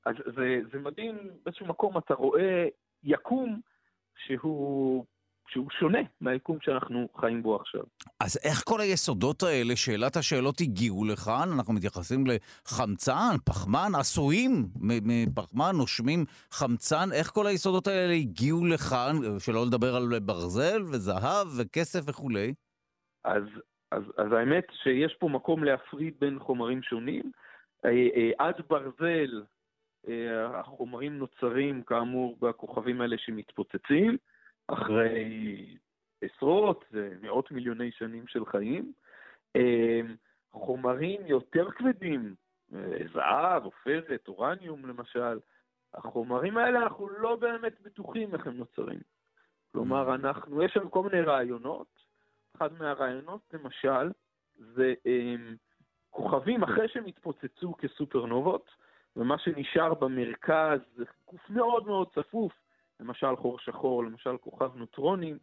אז 0.07 0.15
זה, 0.37 0.61
זה 0.73 0.79
מדהים, 0.79 1.19
באיזשהו 1.45 1.67
מקום 1.67 1.99
אתה 1.99 2.15
רואה 2.15 2.67
יקום 3.03 3.61
שהוא 4.27 5.05
שהוא 5.51 5.71
שונה 5.79 5.99
מהיקום 6.21 6.59
שאנחנו 6.61 7.09
חיים 7.17 7.43
בו 7.43 7.57
עכשיו. 7.57 7.83
אז 8.21 8.39
איך 8.45 8.63
כל 8.65 8.81
היסודות 8.81 9.43
האלה, 9.43 9.77
שאלת 9.77 10.17
השאלות, 10.17 10.61
הגיעו 10.61 11.05
לכאן? 11.05 11.49
אנחנו 11.57 11.75
מתייחסים 11.75 12.25
לחמצן, 12.27 13.37
פחמן, 13.45 13.91
עשויים 14.01 14.67
מפחמן, 14.81 15.73
נושמים 15.77 16.25
חמצן. 16.51 17.13
איך 17.13 17.31
כל 17.31 17.47
היסודות 17.47 17.87
האלה 17.87 18.13
הגיעו 18.13 18.67
לכאן, 18.67 19.13
שלא 19.39 19.67
לדבר 19.67 19.97
על 19.97 20.19
ברזל 20.19 20.83
וזהב 20.83 21.47
וכסף 21.59 22.01
וכולי? 22.09 22.55
אז, 23.25 23.43
אז, 23.93 24.03
אז 24.17 24.33
האמת 24.33 24.65
שיש 24.83 25.17
פה 25.21 25.29
מקום 25.29 25.65
להפריד 25.65 26.15
בין 26.21 26.39
חומרים 26.39 26.83
שונים. 26.83 27.31
אה, 27.85 27.91
אה, 27.91 28.31
עד 28.39 28.55
ברזל 28.69 29.43
החומרים 30.55 31.19
נוצרים 31.19 31.83
כאמור 31.83 32.37
בכוכבים 32.41 33.01
האלה 33.01 33.19
שמתפוצצים. 33.19 34.17
אחרי 34.73 35.77
עשרות 36.23 36.85
ומאות 36.93 37.51
מיליוני 37.51 37.91
שנים 37.93 38.27
של 38.27 38.47
חיים. 38.47 38.93
אמ, 39.57 40.17
חומרים 40.53 41.27
יותר 41.27 41.71
כבדים, 41.71 42.35
אה, 42.75 42.99
זהב, 43.13 43.65
עופרת, 43.65 44.29
אורניום 44.29 44.87
למשל, 44.87 45.39
החומרים 45.95 46.57
האלה 46.57 46.83
אנחנו 46.83 47.09
לא 47.09 47.37
באמת 47.37 47.81
בטוחים 47.83 48.35
איך 48.35 48.47
הם 48.47 48.57
נוצרים. 48.57 49.01
כלומר, 49.73 50.15
אנחנו, 50.15 50.63
יש 50.63 50.77
לנו 50.77 50.91
כל 50.91 51.03
מיני 51.03 51.21
רעיונות, 51.21 51.87
אחד 52.57 52.73
מהרעיונות 52.73 53.41
למשל, 53.53 54.11
זה 54.57 54.95
כוכבים 56.11 56.63
אחרי 56.63 56.89
שהם 56.89 57.07
התפוצצו 57.07 57.75
כסופרנובות, 57.79 58.71
ומה 59.17 59.39
שנשאר 59.39 59.95
במרכז 59.95 60.81
זה 60.97 61.05
גוף 61.27 61.51
מאוד 61.51 61.87
מאוד 61.87 62.09
צפוף, 62.15 62.53
למשל 63.01 63.37
חור 63.37 63.59
שחור, 63.59 64.05
למשל 64.05 64.37
כוכב 64.37 64.77
נוטרונים. 64.77 65.39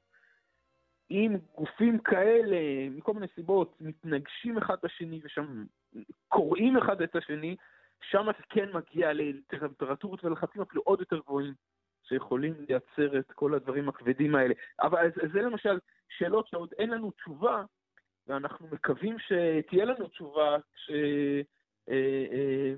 אם 1.12 1.36
גופים 1.56 2.00
כאלה, 2.00 2.58
מכל 2.92 3.14
מיני 3.14 3.28
סיבות, 3.36 3.78
מתנגשים 3.82 4.58
אחד 4.58 4.78
בשני 4.84 5.22
ושם 5.24 5.66
קוראים 6.28 6.78
אחד 6.78 7.02
את 7.02 7.16
השני, 7.16 7.56
שם 8.02 8.26
זה 8.26 8.44
כן 8.50 8.70
מגיע 8.74 9.14
לטמפרטורות 9.14 10.24
ולחצים 10.24 10.62
אפילו 10.62 10.82
עוד 10.86 11.00
יותר 11.00 11.20
גבוהים, 11.20 11.54
שיכולים 12.04 12.54
לייצר 12.70 13.20
את 13.20 13.32
כל 13.32 13.54
הדברים 13.54 13.90
הכבדים 13.90 14.36
האלה. 14.36 14.54
אבל 14.82 15.10
זה 15.34 15.42
למשל 15.42 15.80
שאלות 16.10 16.48
שעוד 16.48 16.74
אין 16.78 16.90
לנו 16.90 17.12
תשובה, 17.12 17.64
ואנחנו 18.28 18.68
מקווים 18.72 19.16
שתהיה 19.20 19.86
לנו 19.86 20.08
תשובה 20.08 20.58
כש... 20.76 20.92
אה, 21.90 22.26
אה, 22.32 22.74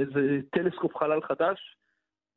איזה 0.00 0.40
טלסקופ 0.50 0.96
חלל 0.96 1.22
חדש 1.22 1.76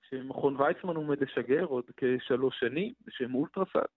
שמכון 0.09 0.61
ויצמן 0.61 0.95
עומד 0.95 1.17
לשגר 1.23 1.63
עוד 1.63 1.83
כשלוש 1.97 2.59
שנים, 2.59 2.93
בשם 3.07 3.35
אולטרסאט. 3.35 3.89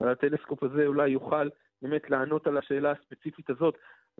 והטלסקופ 0.00 0.62
הזה 0.62 0.86
אולי 0.86 1.08
יוכל 1.08 1.48
באמת 1.82 2.10
לענות 2.10 2.46
על 2.46 2.58
השאלה 2.58 2.92
הספציפית 2.92 3.50
הזאת. 3.50 3.74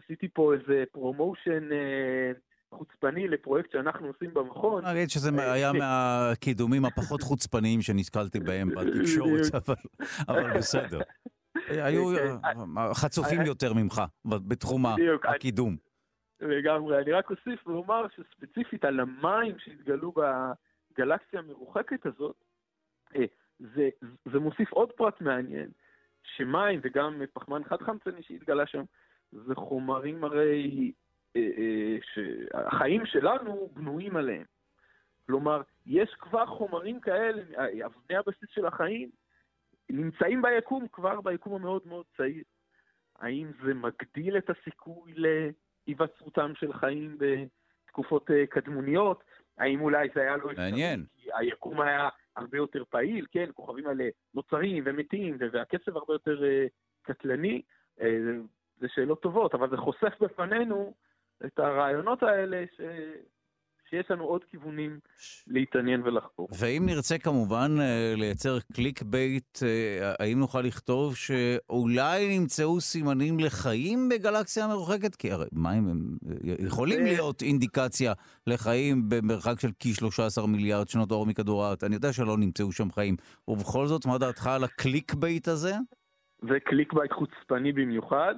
עשיתי 0.05 0.29
פה 0.29 0.55
איזה 0.55 0.85
promotion 0.93 1.73
אה, 1.73 2.33
חוצפני 2.75 3.29
לפרויקט 3.29 3.73
שאנחנו 3.73 4.07
עושים 4.07 4.35
במכון. 4.35 4.85
אני 4.85 4.99
אגיד 4.99 5.11
שזה 5.11 5.53
היה 5.53 5.73
מהקידומים 5.73 6.85
הפחות 6.85 7.23
חוצפניים 7.23 7.83
שנתקלתי 7.83 8.41
בהם 8.41 8.69
בתקשורת, 8.69 9.69
אבל 10.29 10.59
בסדר. 10.59 11.01
היו 11.69 12.13
כן. 12.17 12.95
חצופים 12.95 13.41
יותר 13.41 13.73
ממך 13.75 14.03
בתחום 14.25 14.85
הקידום. 15.25 15.88
לגמרי. 16.41 16.99
אני 16.99 17.13
רק 17.13 17.31
אוסיף 17.31 17.67
ואומר 17.67 18.07
שספציפית 18.09 18.85
על 18.85 19.01
המים 19.01 19.59
שהתגלו 19.59 20.13
בגלקסיה 20.13 21.39
המרוחקת 21.39 22.07
הזאת, 22.07 22.37
אה, 23.17 23.25
זה, 23.59 23.89
זה 24.33 24.39
מוסיף 24.39 24.73
עוד 24.73 24.93
פרט 24.93 25.21
מעניין, 25.21 25.71
שמים 26.23 26.81
וגם 26.83 27.23
פחמן 27.33 27.65
חד-חמצני 27.65 28.23
שהתגלה 28.23 28.67
שם, 28.67 28.83
זה 29.33 29.55
חומרים 29.55 30.25
הרי 30.25 30.93
אה, 31.37 31.49
אה, 31.59 31.97
שהחיים 32.03 33.07
שלנו 33.07 33.71
בנויים 33.75 34.17
עליהם. 34.17 34.45
כלומר, 35.27 35.63
יש 35.87 36.15
כבר 36.19 36.47
חומרים 36.47 37.01
כאלה, 37.01 37.43
אבני 37.87 38.17
הבסיס 38.17 38.49
של 38.51 38.67
החיים, 38.67 39.11
נמצאים 39.91 40.43
ביקום 40.43 40.87
כבר 40.93 41.21
ביקום 41.21 41.55
המאוד 41.55 41.83
מאוד 41.87 42.05
צעיר. 42.17 42.45
האם 43.19 43.51
זה 43.65 43.75
מגדיל 43.75 44.37
את 44.37 44.51
הסיכוי 44.51 45.15
להיווצרותם 45.89 46.53
של 46.55 46.73
חיים 46.73 47.19
בתקופות 47.19 48.31
אה, 48.31 48.47
קדמוניות? 48.47 49.25
האם 49.59 49.81
אולי 49.81 50.09
זה 50.15 50.21
היה 50.21 50.37
לא... 50.37 50.51
מעניין. 50.57 51.05
כי 51.17 51.29
היקום 51.35 51.81
היה 51.81 52.09
הרבה 52.37 52.57
יותר 52.57 52.85
פעיל, 52.91 53.27
כן, 53.31 53.51
כוכבים 53.55 53.87
האלה 53.87 54.09
נוצרים 54.35 54.83
ומתים, 54.87 55.37
והקצב 55.53 55.97
הרבה 55.97 56.15
יותר 56.15 56.41
uh, 56.41 56.69
קטלני. 57.03 57.63
Uh, 57.99 58.03
זה 58.81 58.87
שאלות 58.89 59.23
טובות, 59.23 59.55
אבל 59.55 59.71
זה 59.71 59.77
חושף 59.77 60.13
בפנינו 60.21 60.95
את 61.47 61.59
הרעיונות 61.59 62.23
האלה 62.23 62.65
ש... 62.77 62.81
שיש 63.91 64.11
לנו 64.11 64.25
עוד 64.25 64.45
כיוונים 64.45 64.99
להתעניין 65.47 66.03
ולחקור. 66.03 66.49
ואם 66.59 66.83
נרצה 66.87 67.19
כמובן 67.19 67.77
אה, 67.81 68.15
לייצר 68.17 68.59
קליק 68.73 69.03
בייט, 69.03 69.59
אה, 69.63 70.15
האם 70.19 70.39
נוכל 70.39 70.61
לכתוב 70.61 71.17
שאולי 71.17 72.39
נמצאו 72.39 72.81
סימנים 72.81 73.39
לחיים 73.41 74.09
בגלקסיה 74.09 74.65
המרוחקת? 74.65 75.17
כי 75.17 75.33
הרי 75.33 75.47
מים 75.53 75.89
הם 75.89 76.17
אה, 76.29 76.55
יכולים 76.59 77.05
להיות 77.05 77.43
אינדיקציה 77.43 78.13
לחיים 78.47 79.03
במרחק 79.09 79.61
של 79.61 79.71
כ-13 79.81 80.47
מיליארד 80.47 80.89
שנות 80.89 81.11
אור 81.11 81.27
מכדור 81.27 81.65
הארץ. 81.65 81.85
אני 81.85 81.95
יודע 81.95 82.13
שלא 82.13 82.37
נמצאו 82.37 82.73
שם 82.73 82.91
חיים. 82.91 83.17
ובכל 83.49 83.87
זאת, 83.87 84.07
מה 84.07 84.19
דעתך 84.19 84.47
על 84.47 84.65
הקליק 84.65 85.15
בייט 85.15 85.49
הזה? 85.49 85.73
זה 86.43 86.61
קליק 86.65 86.93
בייט 86.93 87.13
חוצפני 87.13 87.73
במיוחד. 87.73 88.35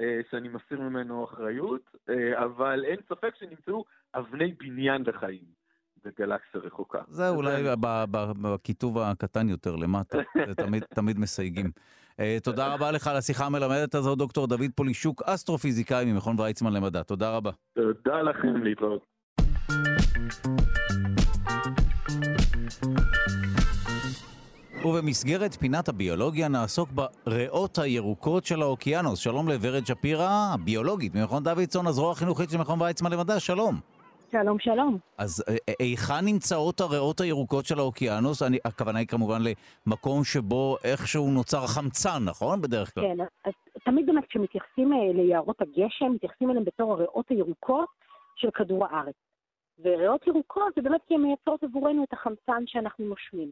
אה, 0.00 0.20
שאני 0.30 0.48
מסיר 0.48 0.80
ממנו 0.80 1.24
אחריות, 1.24 1.96
אה, 2.08 2.44
אבל 2.44 2.84
אין 2.84 2.96
ספק 3.08 3.34
שנמצאו 3.38 3.84
אבני 4.14 4.52
בניין 4.52 5.02
לחיים 5.06 5.62
בגלקסיה 6.04 6.60
רחוקה. 6.60 7.02
זה 7.08 7.28
אולי 7.28 7.62
בכיתוב 8.42 8.98
הקטן 8.98 9.48
יותר 9.48 9.76
למטה, 9.76 10.18
זה 10.48 10.54
תמיד, 10.54 10.84
תמיד 10.94 11.18
מסייגים. 11.18 11.70
אה, 12.20 12.38
תודה 12.42 12.74
רבה 12.74 12.90
לך 12.90 13.06
על 13.06 13.16
השיחה 13.16 13.46
המלמדת 13.46 13.94
הזו, 13.94 14.14
דוקטור 14.14 14.46
דוד 14.46 14.70
פולישוק, 14.74 15.22
אסטרופיזיקאי 15.22 16.12
ממכון 16.12 16.40
ויצמן 16.40 16.72
למדע. 16.72 17.02
תודה 17.02 17.36
רבה. 17.36 17.50
תודה 17.74 18.22
לכם, 18.22 18.62
להתראות. 18.62 19.12
ובמסגרת 24.84 25.54
פינת 25.54 25.88
הביולוגיה 25.88 26.48
נעסוק 26.48 26.88
בריאות 27.26 27.78
הירוקות 27.78 28.44
של 28.44 28.62
האוקיינוס. 28.62 29.18
שלום 29.18 29.48
לוורד 29.48 29.86
שפירא, 29.86 30.28
הביולוגית 30.54 31.14
ממכון 31.14 31.42
דוידסון, 31.42 31.86
הזרוע 31.86 32.12
החינוכית 32.12 32.50
של 32.50 32.58
מכון 32.58 32.82
ויצמן 32.82 33.12
למדע, 33.12 33.40
שלום. 33.40 33.74
שלום, 34.32 34.58
שלום. 34.58 34.98
אז 35.18 35.44
אה, 35.48 35.54
אה, 35.68 35.74
היכן 35.78 36.24
נמצאות 36.24 36.80
הריאות 36.80 37.20
הירוקות 37.20 37.64
של 37.64 37.78
האוקיינוס? 37.78 38.42
אני, 38.42 38.58
הכוונה 38.64 38.98
היא 38.98 39.06
כמובן 39.06 39.38
למקום 39.86 40.24
שבו 40.24 40.76
איכשהו 40.84 41.30
נוצר 41.30 41.66
חמצן, 41.66 42.24
נכון? 42.24 42.60
בדרך 42.60 42.94
כלל. 42.94 43.04
כן, 43.04 43.24
אז 43.44 43.52
תמיד 43.84 44.06
באמת 44.06 44.24
כשמתייחסים 44.28 44.92
אה, 44.92 45.12
ליערות 45.14 45.62
הגשם, 45.62 46.12
מתייחסים 46.14 46.50
אליהם 46.50 46.64
בתור 46.64 46.92
הריאות 46.92 47.28
הירוקות 47.28 47.88
של 48.36 48.48
כדור 48.54 48.86
הארץ. 48.86 49.14
וריאות 49.84 50.26
ירוקות 50.26 50.72
זה 50.76 50.82
באמת 50.82 51.00
כי 51.08 51.14
הן 51.14 51.20
מייצרות 51.20 51.62
עבורנו 51.62 52.04
את 52.04 52.12
החמצן 52.12 52.62
שאנחנו 52.66 53.04
נושמים. 53.04 53.50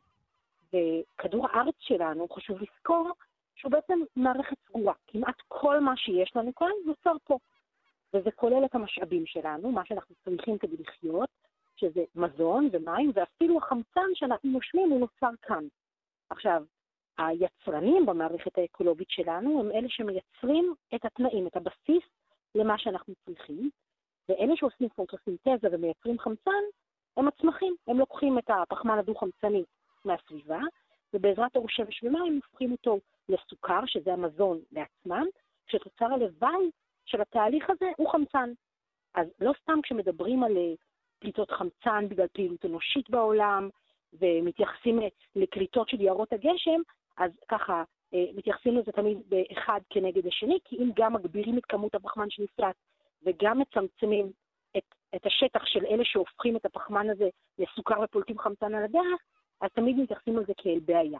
וכדור 0.73 1.47
הארץ 1.51 1.75
שלנו, 1.79 2.29
חשוב 2.29 2.59
לזכור, 2.63 3.11
שהוא 3.55 3.73
בעצם 3.73 4.01
מערכת 4.17 4.57
סגורה. 4.69 4.95
כמעט 5.07 5.37
כל 5.49 5.81
מה 5.81 5.97
שיש 5.97 6.37
לנו 6.37 6.55
כאן 6.55 6.71
נוצר 6.87 7.17
פה. 7.25 7.39
וזה 8.15 8.31
כולל 8.31 8.65
את 8.65 8.75
המשאבים 8.75 9.27
שלנו, 9.27 9.73
מה 9.73 9.85
שאנחנו 9.85 10.15
צריכים 10.25 10.59
כדי 10.59 10.77
לחיות, 10.77 11.29
שזה 11.77 12.05
מזון 12.15 12.69
ומים, 12.73 13.13
ואפילו 13.15 13.59
החמצן 13.59 14.11
שאנחנו 14.15 14.51
נושמים 14.51 14.91
הוא 14.91 15.01
נוצר 15.01 15.31
כאן. 15.43 15.65
עכשיו, 16.31 16.63
היצרנים 17.19 18.07
במערכת 18.07 18.59
האקולוגית 18.59 19.11
שלנו 19.11 19.61
הם 19.61 19.71
אלה 19.71 19.89
שמייצרים 19.89 20.75
את 20.95 21.05
התנאים, 21.05 21.47
את 21.47 21.57
הבסיס 21.57 22.05
למה 22.55 22.79
שאנחנו 22.79 23.15
צריכים, 23.25 23.71
ואלה 24.29 24.57
שעושים 24.57 24.89
פוטוסינתזה 24.89 25.69
ומייצרים 25.73 26.19
חמצן, 26.19 26.63
הם 27.17 27.29
הצמחים. 27.29 27.75
הם 27.89 27.99
לוקחים 27.99 28.39
את 28.39 28.51
הפחמן 28.51 28.99
הדו-חמצני 28.99 29.65
מהסביבה, 30.05 30.61
ובעזרת 31.15 31.57
אור 31.57 31.67
שמש 31.69 32.03
ומים 32.03 32.41
הופכים 32.47 32.73
אותו 32.73 32.99
לסוכר, 33.29 33.81
שזה 33.87 34.13
המזון 34.13 34.61
לעצמם, 34.73 35.27
כשתוצר 35.67 36.05
הלוואי 36.05 36.71
של 37.07 37.21
התהליך 37.21 37.71
הזה 37.71 37.87
הוא 37.97 38.11
חמצן. 38.13 38.53
אז 39.15 39.27
לא 39.41 39.53
סתם 39.63 39.79
כשמדברים 39.83 40.45
על 40.45 40.57
אה, 40.57 40.73
פליטות 41.19 41.51
חמצן 41.51 42.09
בגלל 42.09 42.27
פעילות 42.33 42.65
אנושית 42.65 43.11
בעולם, 43.11 43.69
ומתייחסים 44.13 45.01
לקליטות 45.37 45.89
של 45.89 46.01
יערות 46.01 46.33
הגשם, 46.33 46.81
אז 47.17 47.31
ככה, 47.49 47.83
אה, 48.15 48.25
מתייחסים 48.35 48.77
לזה 48.77 48.93
תמיד 48.93 49.19
באחד 49.29 49.81
כנגד 49.91 50.27
השני, 50.27 50.59
כי 50.65 50.77
אם 50.77 50.91
גם 50.97 51.13
מגבירים 51.13 51.59
את 51.59 51.65
כמות 51.65 51.95
הפחמן 51.95 52.31
שנפלט 52.31 52.77
וגם 53.23 53.59
מצמצמים 53.59 54.33
את, 54.77 54.95
את 55.15 55.27
השטח 55.27 55.65
של 55.65 55.87
אלה 55.87 56.05
שהופכים 56.05 56.57
את 56.57 56.65
הפחמן 56.65 57.11
הזה 57.11 57.29
לסוכר 57.59 58.01
ופולטים 58.05 58.39
חמצן 58.39 58.75
על 58.75 58.85
הדרך, 58.85 59.21
אז 59.61 59.71
תמיד 59.75 59.97
מתייחסים 59.97 60.37
לזה 60.37 60.53
כאל 60.57 60.79
בעיה. 60.85 61.19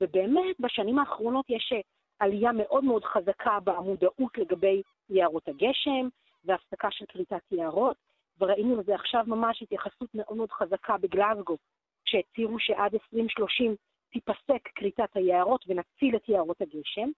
ובאמת, 0.00 0.60
בשנים 0.60 0.98
האחרונות 0.98 1.44
יש 1.48 1.72
אה, 1.72 1.80
עלייה 2.18 2.52
מאוד 2.52 2.84
מאוד 2.84 3.04
חזקה 3.04 3.60
במודעות 3.64 4.38
לגבי 4.38 4.82
יערות 5.10 5.48
הגשם 5.48 6.08
והפסקה 6.44 6.90
של 6.90 7.04
כריתת 7.08 7.52
יערות, 7.52 7.96
וראינו 8.40 8.80
לזה 8.80 8.94
עכשיו 8.94 9.24
ממש 9.26 9.62
התייחסות 9.62 10.08
מאוד 10.14 10.36
מאוד 10.36 10.50
חזקה 10.50 10.98
בגלאזגו, 10.98 11.56
שהצהירו 12.04 12.58
שעד 12.58 12.94
2030 12.94 13.74
תיפסק 14.10 14.68
כריתת 14.74 15.16
היערות 15.16 15.64
ונציל 15.68 16.16
את 16.16 16.28
יערות 16.28 16.60
הגשם, 16.60 17.08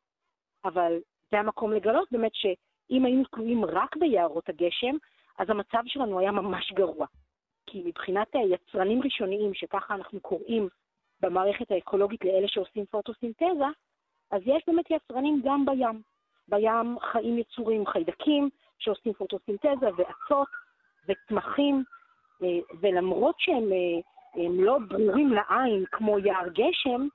אבל 0.64 0.98
זה 1.30 1.38
המקום 1.38 1.72
לגלות 1.72 2.12
באמת 2.12 2.34
שאם 2.34 3.04
היינו 3.04 3.24
תלויים 3.24 3.64
רק 3.64 3.96
ביערות 3.96 4.48
הגשם, 4.48 4.96
אז 5.38 5.50
המצב 5.50 5.82
שלנו 5.86 6.18
היה 6.18 6.32
ממש 6.32 6.72
גרוע. 6.72 7.06
כי 7.72 7.82
מבחינת 7.84 8.26
היצרנים 8.34 9.02
ראשוניים, 9.02 9.54
שככה 9.54 9.94
אנחנו 9.94 10.20
קוראים 10.20 10.68
במערכת 11.20 11.70
האקולוגית 11.70 12.24
לאלה 12.24 12.48
שעושים 12.48 12.84
פוטוסינתזה, 12.86 13.64
אז 14.30 14.42
יש 14.46 14.62
באמת 14.66 14.90
יצרנים 14.90 15.40
גם 15.44 15.66
בים. 15.66 16.02
בים 16.48 16.98
חיים 17.00 17.38
יצורים 17.38 17.86
חיידקים, 17.86 18.48
שעושים 18.78 19.12
פוטוסינתזה, 19.12 19.86
ואצות 19.96 20.48
וצמחים, 21.08 21.84
אה, 22.42 22.48
ולמרות 22.80 23.34
שהם 23.38 23.72
אה, 23.72 24.00
הם 24.44 24.64
לא 24.64 24.78
ברורים 24.88 25.32
לעין 25.32 25.84
כמו 25.92 26.18
יער 26.18 26.48
גשם, 26.48 27.06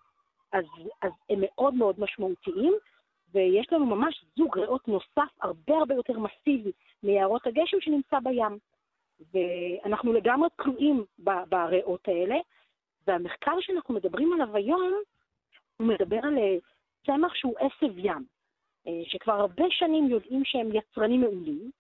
אז, 0.54 0.66
אז 1.02 1.12
הם 1.30 1.40
מאוד 1.42 1.74
מאוד 1.74 2.00
משמעותיים, 2.00 2.74
ויש 3.34 3.74
לנו 3.74 3.86
ממש 3.86 4.26
זוג 4.38 4.58
ריאות 4.58 4.88
נוסף 4.88 5.32
הרבה 5.42 5.78
הרבה 5.78 5.96
יותר 5.96 6.20
מסיבי 6.20 6.72
מיערות 7.04 7.48
הגשם 7.48 7.78
שנמצא 7.82 8.20
בים. 8.20 8.58
ואנחנו 9.34 10.14
לגמרי 10.14 10.50
תלויים 10.56 11.06
בריאות 11.50 12.08
האלה, 12.08 12.36
והמחקר 13.08 13.58
שאנחנו 13.60 13.94
מדברים 13.94 14.34
עליו 14.34 14.56
היום, 14.56 14.94
הוא 15.78 15.88
מדבר 15.88 16.20
על 16.24 16.38
אה, 16.38 16.58
צמח 17.06 17.36
שהוא 17.36 17.56
עשב 17.60 17.98
ים, 17.98 18.26
אה, 18.88 19.02
שכבר 19.04 19.34
הרבה 19.34 19.64
שנים 19.70 20.10
יודעים 20.10 20.46
שהם 20.46 20.70
יצרנים 20.76 21.22
מעולים, 21.22 21.72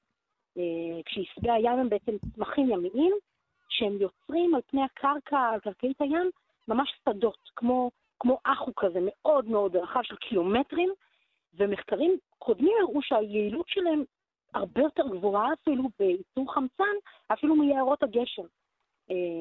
אה, 0.57 1.01
כשעשבי 1.05 1.51
הים 1.51 1.79
הם 1.79 1.89
בעצם 1.89 2.11
צמחים 2.35 2.69
ימיים, 2.69 3.13
שהם 3.69 3.97
יוצרים 4.01 4.55
על 4.55 4.61
פני 4.67 4.83
הקרקע, 4.83 5.39
על 5.39 5.59
קרקעית 5.59 6.01
הים, 6.01 6.29
ממש 6.67 6.93
שדות, 7.05 7.49
כמו, 7.55 7.91
כמו 8.19 8.37
אחו 8.43 8.75
כזה, 8.75 8.99
מאוד 9.01 9.45
מאוד 9.45 9.75
רחב 9.75 10.01
של 10.03 10.15
קילומטרים, 10.15 10.89
ומחקרים 11.53 12.17
קודמים 12.39 12.73
הראו 12.81 13.01
שהיעילות 13.01 13.67
שלהם 13.67 14.03
הרבה 14.53 14.81
יותר 14.81 15.07
גבוהה 15.07 15.53
אפילו 15.53 15.83
בייצור 15.99 16.53
חמצן, 16.53 16.95
אפילו 17.27 17.55
מיערות 17.55 18.03
הגשם. 18.03 18.45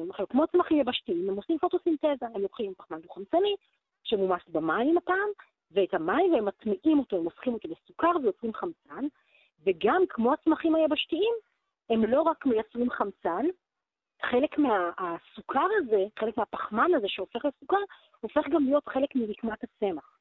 עכשיו, 0.09 0.27
כמו 0.27 0.47
צמחים 0.47 0.79
יבשתיים, 0.79 1.29
הם 1.29 1.35
עושים 1.35 1.57
פוטוסינתזה, 1.59 2.25
הם 2.33 2.41
לוקחים 2.41 2.73
פחמן 2.77 3.01
דו-חמצני, 3.01 3.55
שמומס 4.03 4.41
במים 4.49 4.97
הפעם, 4.97 5.29
ואת 5.71 5.93
המים 5.93 6.33
והם 6.33 6.45
מטמיעים 6.45 6.99
אותו, 6.99 7.17
הם 7.17 7.23
הופכים 7.23 7.53
אותו 7.53 7.67
לסוכר 7.67 8.11
ויוצרים 8.23 8.53
חמצן, 8.53 9.05
וגם 9.65 10.01
כמו 10.09 10.33
הצמחים 10.33 10.75
היבשתיים, 10.75 11.33
הם 11.89 12.05
לא 12.05 12.21
רק 12.21 12.45
מייצרים 12.45 12.89
חמצן, 12.89 13.45
חלק 14.21 14.57
מהסוכר 14.57 15.67
הזה, 15.77 16.05
חלק 16.19 16.37
מהפחמן 16.37 16.91
הזה 16.95 17.07
שהופך 17.09 17.45
לסוכר, 17.45 17.81
הופך 18.19 18.47
גם 18.49 18.63
להיות 18.63 18.87
חלק 18.87 19.15
מרקמת 19.15 19.63
הצמח. 19.63 20.19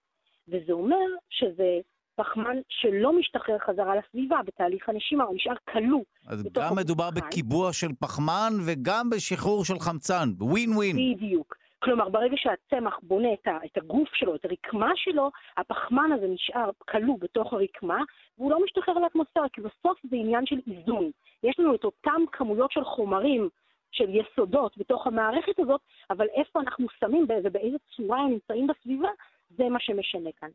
וזה 0.49 0.73
אומר 0.73 1.07
שזה 1.31 1.81
פחמן 2.17 2.57
שלא 2.69 3.19
משתחרר 3.19 3.59
חזרה 3.59 3.95
לסביבה 3.97 4.41
בתהליך 4.47 4.89
הנשימה, 4.89 5.25
הוא 5.25 5.35
נשאר 5.35 5.55
כלוא. 5.73 6.01
אז 6.27 6.49
גם 6.53 6.77
מדובר 6.77 7.11
בקיבוע 7.11 7.73
של 7.73 7.93
פחמן 8.01 8.53
וגם 8.67 9.11
בשחרור 9.11 9.65
של 9.65 9.79
חמצן, 9.79 10.29
ווין 10.41 10.73
ווין. 10.77 10.97
בדיוק. 10.97 11.57
כלומר, 11.79 12.09
ברגע 12.09 12.37
שהצמח 12.37 12.99
בונה 13.03 13.29
את, 13.33 13.47
ה, 13.47 13.59
את 13.65 13.77
הגוף 13.77 14.09
שלו, 14.15 14.35
את 14.35 14.45
הרקמה 14.45 14.91
שלו, 14.95 15.31
הפחמן 15.57 16.13
הזה 16.13 16.27
נשאר 16.27 16.71
כלוא 16.79 17.17
בתוך 17.21 17.53
הרקמה, 17.53 17.99
והוא 18.39 18.51
לא 18.51 18.65
משתחרר 18.65 18.95
לאטמוספירה, 18.95 19.49
כי 19.49 19.61
בסוף 19.61 19.99
זה 20.11 20.17
עניין 20.17 20.47
של 20.47 20.57
איזון. 20.67 21.11
יש 21.43 21.59
לנו 21.59 21.75
את 21.75 21.85
אותם 21.85 22.21
כמויות 22.33 22.73
של 22.73 22.85
חומרים, 22.85 23.49
של 23.93 24.09
יסודות 24.15 24.79
בתוך 24.79 25.07
המערכת 25.07 25.59
הזאת, 25.59 25.81
אבל 26.11 26.27
איפה 26.35 26.61
אנחנו 26.61 26.87
שמים 27.01 27.27
ובאיזה 27.45 27.77
צורה 27.97 28.19
הם 28.21 28.31
נמצאים 28.31 28.67
בסביבה, 28.67 29.09
זה 29.51 29.69
מה 29.69 29.81
שמשנה 29.81 30.31
כאן. 30.41 30.49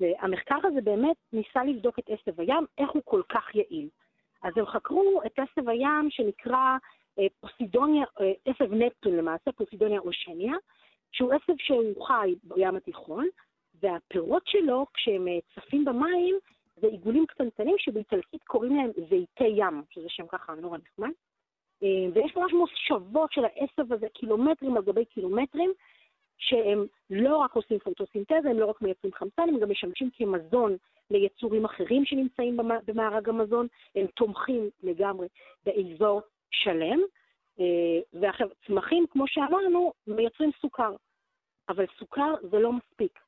והמחקר 0.00 0.58
הזה 0.64 0.80
באמת 0.80 1.16
ניסה 1.32 1.64
לבדוק 1.64 1.98
את 1.98 2.04
עשב 2.08 2.40
הים, 2.40 2.64
איך 2.78 2.90
הוא 2.90 3.02
כל 3.04 3.22
כך 3.28 3.54
יעיל. 3.54 3.88
אז 4.42 4.52
הם 4.56 4.66
חקרו 4.66 5.20
את 5.26 5.38
עשב 5.38 5.68
הים 5.68 6.10
שנקרא 6.10 6.76
אה, 7.18 7.26
פוסידוניה, 7.40 8.04
אה, 8.20 8.32
עשב 8.44 8.72
נפטון 8.72 9.16
למעשה, 9.16 9.52
פוסידוניה 9.52 10.00
אושניה, 10.00 10.52
שהוא 11.12 11.32
עשב 11.32 11.52
שהוא 11.58 12.06
חי 12.06 12.34
בים 12.44 12.76
התיכון, 12.76 13.26
והפירות 13.82 14.42
שלו, 14.46 14.86
כשהם 14.94 15.28
אה, 15.28 15.38
צפים 15.54 15.84
במים, 15.84 16.36
זה 16.76 16.86
עיגולים 16.86 17.26
קטנטנים 17.26 17.74
שבאיטלקית 17.78 18.42
קוראים 18.44 18.76
להם 18.76 18.90
זיתי 19.08 19.44
ים, 19.44 19.82
שזה 19.90 20.08
שם 20.08 20.26
ככה 20.26 20.54
נורא 20.54 20.78
נחמד. 20.78 21.10
ויש 22.14 22.36
ממש 22.36 22.52
מושבות 22.52 23.32
של 23.32 23.44
העשב 23.44 23.92
הזה, 23.92 24.06
קילומטרים 24.08 24.76
על 24.76 24.82
גבי 24.82 25.04
קילומטרים, 25.04 25.72
שהם 26.44 26.86
לא 27.10 27.36
רק 27.36 27.54
עושים 27.54 27.78
פוטוסינתזה, 27.78 28.50
הם 28.50 28.58
לא 28.58 28.66
רק 28.66 28.82
מייצרים 28.82 29.12
חמצן, 29.12 29.42
הם 29.48 29.60
גם 29.60 29.70
משמשים 29.70 30.10
כמזון 30.16 30.76
ליצורים 31.10 31.64
אחרים 31.64 32.04
שנמצאים 32.04 32.56
במארג 32.86 33.28
המזון, 33.28 33.66
הם 33.94 34.06
תומכים 34.06 34.70
לגמרי 34.82 35.26
באזור 35.64 36.22
שלם, 36.50 37.00
אה, 37.60 38.20
ועכשיו 38.20 38.48
צמחים, 38.66 39.06
כמו 39.10 39.24
שאמרנו, 39.28 39.92
מייצרים 40.06 40.50
סוכר, 40.60 40.94
אבל 41.68 41.84
סוכר 41.98 42.34
זה 42.50 42.58
לא 42.58 42.72
מספיק, 42.72 43.18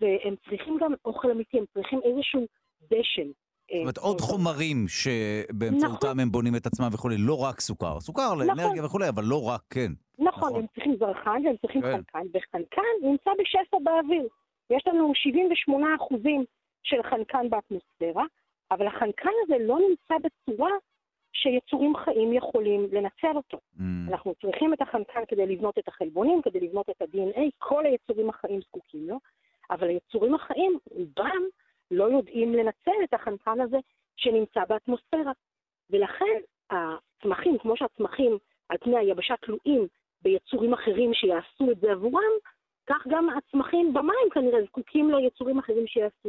והם 0.00 0.34
צריכים 0.48 0.78
גם 0.80 0.94
אוכל 1.04 1.30
אמיתי, 1.30 1.58
הם 1.58 1.64
צריכים 1.74 2.00
איזשהו 2.04 2.46
דשן. 2.90 3.30
זאת 3.72 3.80
אומרת, 3.80 3.98
עוד 3.98 4.20
חומרים 4.20 4.88
שבאמצעותם 4.88 6.06
נכון. 6.06 6.20
הם 6.20 6.30
בונים 6.30 6.56
את 6.56 6.66
עצמם 6.66 6.88
וכולי, 6.92 7.16
לא 7.18 7.42
רק 7.42 7.60
סוכר. 7.60 8.00
סוכר 8.00 8.34
לאנרגיה 8.34 8.66
נכון. 8.66 8.84
וכולי, 8.84 9.08
אבל 9.08 9.24
לא 9.24 9.48
רק, 9.48 9.60
כן. 9.70 9.92
נכון, 10.18 10.48
נכון. 10.48 10.60
הם 10.60 10.66
צריכים 10.74 10.96
זרחן 10.96 11.42
והם 11.44 11.56
צריכים 11.56 11.82
כן. 11.82 11.92
חנקן, 11.92 12.26
וחנקן 12.34 12.82
נמצא 13.02 13.30
בשפע 13.38 13.76
באוויר. 13.82 14.28
יש 14.70 14.86
לנו 14.86 15.12
78 15.14 15.86
אחוזים 15.96 16.44
של 16.82 17.02
חנקן 17.10 17.50
באטמוספירה, 17.50 18.24
אבל 18.70 18.86
החנקן 18.86 19.30
הזה 19.44 19.56
לא 19.60 19.78
נמצא 19.88 20.14
בצורה 20.24 20.70
שיצורים 21.32 21.96
חיים 21.96 22.32
יכולים 22.32 22.88
לנצל 22.92 23.36
אותו. 23.36 23.58
Mm. 23.78 23.82
אנחנו 24.08 24.34
צריכים 24.42 24.74
את 24.74 24.82
החנקן 24.82 25.20
כדי 25.28 25.46
לבנות 25.46 25.78
את 25.78 25.88
החלבונים, 25.88 26.42
כדי 26.42 26.60
לבנות 26.60 26.90
את 26.90 27.02
ה-DNA, 27.02 27.40
כל 27.58 27.86
היצורים 27.86 28.30
החיים 28.30 28.60
זקוקים 28.60 29.08
לו, 29.08 29.18
אבל 29.70 29.88
היצורים 29.88 30.34
החיים, 30.34 30.78
רובם, 30.90 31.42
לא 31.90 32.04
יודעים 32.04 32.54
לנצל 32.54 33.04
את 33.04 33.14
החנקן 33.14 33.60
הזה 33.60 33.78
שנמצא 34.16 34.60
באטמוספירה. 34.68 35.32
ולכן 35.90 36.40
הצמחים, 36.70 37.58
כמו 37.58 37.76
שהצמחים 37.76 38.38
על 38.68 38.78
פני 38.78 38.98
היבשה 38.98 39.34
תלויים 39.36 39.86
ביצורים 40.22 40.72
אחרים 40.72 41.14
שיעשו 41.14 41.70
את 41.70 41.80
זה 41.80 41.92
עבורם, 41.92 42.32
כך 42.86 43.06
גם 43.08 43.28
הצמחים 43.30 43.94
במים 43.94 44.30
כנראה 44.32 44.64
זקוקים 44.64 45.10
ליצורים 45.10 45.58
אחרים 45.58 45.86
שיעשו. 45.86 46.28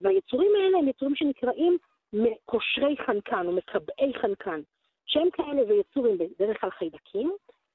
והיצורים 0.00 0.50
האלה 0.56 0.78
הם 0.78 0.88
יצורים 0.88 1.14
שנקראים 1.14 1.78
מקושרי 2.12 2.96
חנקן 3.06 3.46
או 3.46 3.52
מקבעי 3.52 4.14
חנקן, 4.14 4.60
שהם 5.06 5.30
כאלה 5.30 5.62
ויצורים 5.68 6.18
בדרך 6.18 6.60
כלל 6.60 6.70
חיידקים, 6.70 7.32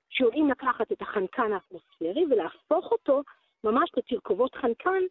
שיודעים 0.09 0.49
לקחת 0.49 0.91
את 0.91 1.01
החנקן 1.01 1.53
האטמוספרי 1.53 2.25
ולהפוך 2.29 2.91
אותו 2.91 3.21
ממש 3.63 3.91
לתרכובות 3.97 4.55
חנקן 4.55 5.03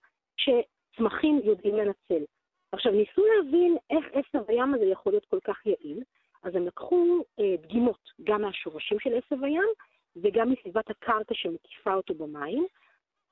שצמחים 0.93 1.41
יודעים 1.45 1.77
לנצל. 1.77 2.25
עכשיו, 2.73 2.93
ניסו 2.93 3.23
להבין 3.27 3.77
איך 3.91 4.05
עשב 4.13 4.45
הים 4.49 4.75
הזה 4.75 4.85
יכול 4.85 5.13
להיות 5.13 5.25
כל 5.25 5.39
כך 5.45 5.67
יעיל, 5.67 6.03
אז 6.43 6.55
הם 6.55 6.67
לקחו 6.67 7.25
אה, 7.41 7.55
דגימות 7.63 8.11
גם 8.25 8.43
מהשורשים 8.43 9.01
של 9.01 9.11
עשב 9.15 9.45
הים 9.45 9.69
וגם 10.17 10.51
מסביבת 10.51 10.91
הקרקע 10.91 11.35
שמקיפה 11.35 11.95
אותו 11.95 12.15
במים, 12.15 12.67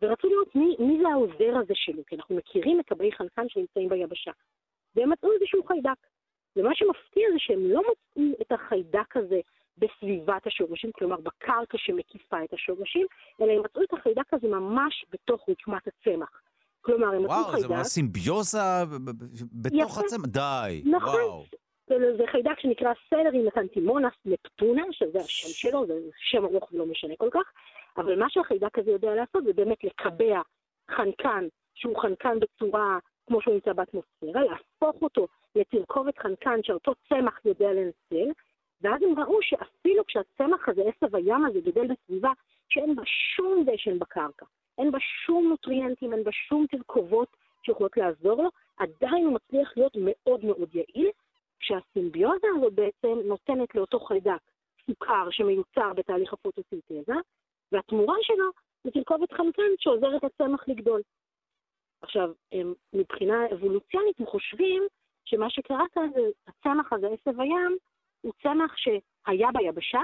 ורצו 0.03 0.29
לראות 0.29 0.57
מי, 0.57 0.77
מי 0.79 0.99
זה 1.03 1.09
העוזר 1.09 1.59
הזה 1.59 1.75
שלו, 1.75 2.03
כי 2.07 2.17
אנחנו 2.17 2.37
מכירים 2.37 2.79
מקבלי 2.79 3.13
חנקן 3.13 3.49
שנמצאים 3.49 3.89
ביבשה. 3.89 4.31
והם 4.95 5.11
מצאו 5.11 5.33
איזשהו 5.33 5.65
חיידק. 5.65 5.99
ומה 6.57 6.75
שמפתיע 6.75 7.29
זה 7.33 7.39
שהם 7.39 7.71
לא 7.71 7.81
מצאו 7.81 8.43
את 8.43 8.53
החיידק 8.53 9.17
הזה 9.17 9.41
בסביבת 9.79 10.47
השורשים, 10.47 10.93
כלומר 10.93 11.17
בקרקע 11.17 11.79
שמקיפה 11.79 12.45
את 12.45 12.53
השורשים, 12.53 13.07
אלא 13.41 13.53
הם 13.53 13.63
מצאו 13.65 13.83
את 13.83 13.93
החיידק 13.93 14.35
הזה 14.35 14.49
ממש 14.49 15.05
בתוך 15.11 15.49
רקמת 15.49 15.83
הצמח. 15.87 16.43
כלומר, 16.89 17.07
הם 17.07 17.23
מצאו 17.23 17.35
חיידק... 17.35 17.49
וואו, 17.49 17.61
זה 17.61 17.69
ממש 17.69 17.87
סימביוזה 17.87 18.59
בתוך 19.53 19.99
הצמח, 19.99 20.27
די, 20.27 20.83
נכון. 20.85 21.21
וואו. 21.21 21.45
זה 21.89 22.25
חיידק 22.31 22.61
שנקרא 22.61 22.93
סלרי 23.11 23.43
נטנטימונס 23.43 24.13
נפטונה, 24.25 24.83
שזה 24.91 25.19
השם 25.19 25.49
שלו, 25.49 25.87
זה 25.87 25.95
שם 26.31 26.45
ארוך 26.45 26.73
ולא 26.73 26.87
משנה 26.87 27.15
כל 27.19 27.29
כך, 27.33 27.53
אבל 27.97 28.19
מה 28.19 28.27
שהחיידק 28.31 28.79
הזה 28.79 28.91
יודע 28.91 29.15
לעשות 29.15 29.45
זה 29.45 29.53
באמת 29.53 29.85
לקבע 29.85 30.41
חנקן, 30.91 31.45
שהוא 31.75 32.03
חנקן 32.03 32.39
בצורה 32.41 32.99
כמו 33.27 33.43
שהוא 33.43 33.55
נמצא 33.55 33.73
באטמוספירה, 33.73 34.43
להפוך 34.45 35.03
אותו 35.03 35.27
לתרכובת 35.57 36.19
חנקן 36.19 36.61
שאותו 36.63 36.93
צמח 37.09 37.41
יודע 37.45 37.73
לנצל, 37.73 38.33
ואז 38.81 39.03
הם 39.03 39.21
ראו 39.21 39.39
שאפילו 39.43 40.07
כשהצמח 40.07 40.69
הזה, 40.69 40.83
עשב 40.83 41.17
הים 41.17 41.45
הזה, 41.45 41.61
גדל 41.61 41.87
בסביבה 41.87 42.33
שאין 42.69 42.97
בה 42.97 43.03
שום 43.37 43.65
דשן 43.67 43.99
בקרקע, 43.99 44.47
אין 44.79 44.91
בה 44.91 44.99
שום 45.01 45.49
נוטריאנטים, 45.49 46.13
אין 46.13 46.25
בה 46.25 46.33
שום 46.33 46.67
תרכובות 46.67 47.37
שיכולות 47.63 47.97
לעזור 47.97 48.43
לו, 48.43 48.51
עדיין 48.77 49.27
הוא 49.27 49.35
מצליח 49.35 49.73
להיות 49.77 49.97
מאוד 50.01 50.45
מאוד 50.45 50.75
יעיל, 50.75 51.11
כשהסימביוזה 51.61 52.47
הזאת 52.57 52.73
בעצם 52.73 53.19
נותנת 53.25 53.75
לאותו 53.75 54.01
חיידק 54.01 54.41
סוכר 54.87 55.31
שמיוצר 55.31 55.93
בתהליך 55.97 56.33
הפוטוסינתזה, 56.33 57.15
והתמורה 57.73 58.17
שלו 58.23 58.51
זה 58.85 58.91
תרכובת 58.91 59.33
חנקן 59.33 59.63
שעוזרת 59.79 60.23
לצמח 60.25 60.69
לגדול. 60.69 61.03
עכשיו, 62.03 62.31
הם, 62.53 62.75
מבחינה 62.93 63.47
אבולוציונית 63.53 64.21
הם 64.21 64.27
חושבים 64.27 64.83
שמה 65.25 65.51
שקרה 65.51 65.85
כאן 65.93 66.11
זה 66.15 66.21
הצמח 66.49 66.93
הזה, 66.93 67.07
עשב 67.07 67.41
הים, 67.41 67.77
הוא 68.21 68.33
צמח 68.43 68.77
שהיה 68.77 69.49
ביבשה, 69.53 70.01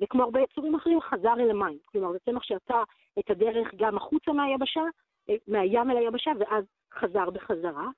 וכמו 0.00 0.22
הרבה 0.22 0.40
יצורים 0.40 0.74
אחרים 0.74 1.00
חזר 1.00 1.34
אל 1.40 1.50
המים. 1.50 1.78
כלומר, 1.84 2.12
זה 2.12 2.18
צמח 2.18 2.42
שעשה 2.42 2.82
את 3.18 3.30
הדרך 3.30 3.74
גם 3.76 3.96
החוצה 3.96 4.32
מהיבשה, 4.32 4.82
אה, 5.28 5.34
מהים 5.48 5.90
אל 5.90 5.96
היבשה, 5.96 6.30
ואז 6.38 6.64
חזר 6.94 7.30
בחזרה. 7.30 7.88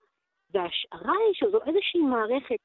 וההשערה 0.55 1.15
היא 1.27 1.35
שזו 1.35 1.59
איזושהי 1.67 2.01
מערכת 2.01 2.59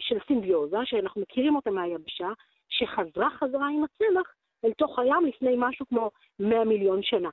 של 0.00 0.18
סימביוזה, 0.26 0.76
שאנחנו 0.84 1.20
מכירים 1.20 1.56
אותה 1.56 1.70
מהיבשה, 1.70 2.28
שחזרה 2.68 3.30
חזרה 3.30 3.68
עם 3.68 3.84
הצמח 3.84 4.34
אל 4.64 4.72
תוך 4.72 4.98
הים 4.98 5.26
לפני 5.26 5.54
משהו 5.58 5.86
כמו 5.86 6.10
100 6.38 6.64
מיליון 6.64 7.02
שנה. 7.02 7.30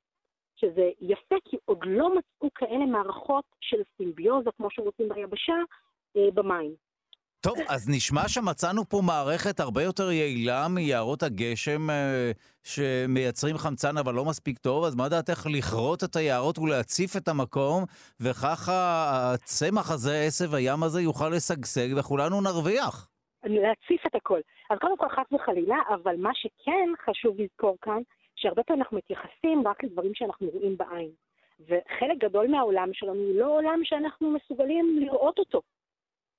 שזה 0.55 0.89
יפה 1.01 1.35
כי 1.45 1.57
עוד 1.65 1.79
לא 1.85 2.15
מצאו 2.15 2.49
כאלה 2.55 2.85
מערכות 2.85 3.45
של 3.61 3.81
סימביוזה, 3.97 4.49
כמו 4.57 4.67
שרוצים 4.71 5.09
ביבשה, 5.09 5.55
אה, 6.17 6.31
במים. 6.33 6.75
טוב, 7.43 7.57
אז 7.69 7.89
נשמע 7.89 8.27
שמצאנו 8.27 8.81
פה 8.89 9.01
מערכת 9.05 9.59
הרבה 9.59 9.83
יותר 9.83 10.11
יעילה 10.11 10.67
מיערות 10.75 11.23
הגשם 11.23 11.89
אה, 11.89 12.31
שמייצרים 12.63 13.57
חמצן 13.57 13.97
אבל 13.97 14.13
לא 14.13 14.25
מספיק 14.25 14.57
טוב, 14.57 14.83
אז 14.83 14.95
מה 14.95 15.09
דעתך 15.09 15.47
לכרות 15.57 16.03
את 16.03 16.15
היערות 16.15 16.59
ולהציף 16.59 17.17
את 17.17 17.27
המקום, 17.27 17.83
וככה 18.21 18.73
הצמח 19.33 19.91
הזה, 19.91 20.23
עשב 20.27 20.55
הים 20.55 20.83
הזה, 20.83 21.01
יוכל 21.01 21.29
לשגשג 21.29 21.89
וכולנו 21.97 22.41
נרוויח. 22.41 23.09
להציף 23.43 24.01
את 24.07 24.15
הכל. 24.15 24.39
אז 24.69 24.77
קודם 24.79 24.97
כל 24.97 25.09
חס 25.09 25.33
וחלילה, 25.33 25.77
אבל 25.93 26.15
מה 26.17 26.31
שכן 26.33 26.89
חשוב 27.05 27.35
לזכור 27.39 27.77
כאן, 27.81 28.01
שהרבה 28.35 28.63
פעמים 28.63 28.81
אנחנו 28.81 28.97
מתייחסים 28.97 29.67
רק 29.67 29.83
לדברים 29.83 30.11
שאנחנו 30.13 30.47
רואים 30.53 30.77
בעין. 30.77 31.09
וחלק 31.59 32.17
גדול 32.19 32.47
מהעולם 32.47 32.89
שלנו 32.93 33.19
הוא 33.19 33.35
לא 33.35 33.47
עולם 33.57 33.79
שאנחנו 33.83 34.31
מסוגלים 34.31 34.99
לראות 34.99 35.39
אותו, 35.39 35.61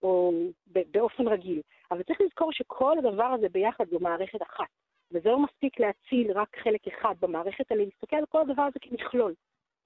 או 0.05 0.32
באופן 0.66 1.28
רגיל. 1.28 1.60
אבל 1.90 2.02
צריך 2.02 2.20
לזכור 2.20 2.52
שכל 2.52 2.98
הדבר 2.98 3.24
הזה 3.24 3.47
ביחד 3.48 3.85
זו 3.90 3.98
מערכת 4.01 4.43
אחת. 4.43 4.70
וזה 5.12 5.28
לא 5.28 5.43
מספיק 5.44 5.81
להציל 5.81 6.32
רק 6.35 6.48
חלק 6.64 6.81
אחד 6.89 7.14
במערכת, 7.20 7.72
אלא 7.72 7.85
להסתכל 7.85 8.16
על 8.16 8.26
כל 8.28 8.40
הדבר 8.40 8.62
הזה 8.62 8.78
כמכלול. 8.81 9.35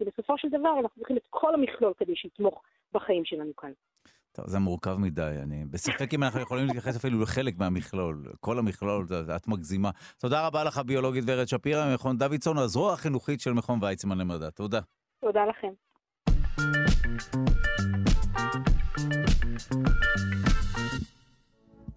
ובסופו 0.00 0.38
של 0.38 0.48
דבר 0.48 0.74
אנחנו 0.80 0.98
צריכים 0.98 1.16
את 1.16 1.26
כל 1.30 1.54
המכלול 1.54 1.92
כדי 1.98 2.16
שיתמוך 2.16 2.62
בחיים 2.92 3.24
שלנו 3.24 3.56
כאן. 3.56 3.72
טוב, 4.32 4.46
זה 4.46 4.58
מורכב 4.58 4.96
מדי, 4.98 5.34
אני 5.42 5.64
בספק 5.70 6.14
אם 6.14 6.22
אנחנו 6.22 6.40
יכולים 6.40 6.66
להתייחס 6.66 6.96
אפילו 6.96 7.22
לחלק 7.22 7.54
מהמכלול. 7.58 8.32
כל 8.40 8.58
המכלול, 8.58 9.06
את 9.36 9.48
מגזימה. 9.48 9.90
תודה 10.20 10.46
רבה 10.46 10.64
לך, 10.64 10.78
ביולוגית 10.86 11.24
ורד 11.26 11.46
שפירא 11.46 11.90
ממכון 11.90 12.16
דוידסון, 12.18 12.58
הזרוע 12.58 12.92
החינוכית 12.92 13.40
של 13.40 13.52
מכון 13.52 13.78
ויצמן 13.82 14.18
למדע. 14.18 14.50
תודה. 14.50 14.80
תודה 15.20 15.44
לכם. 15.46 15.72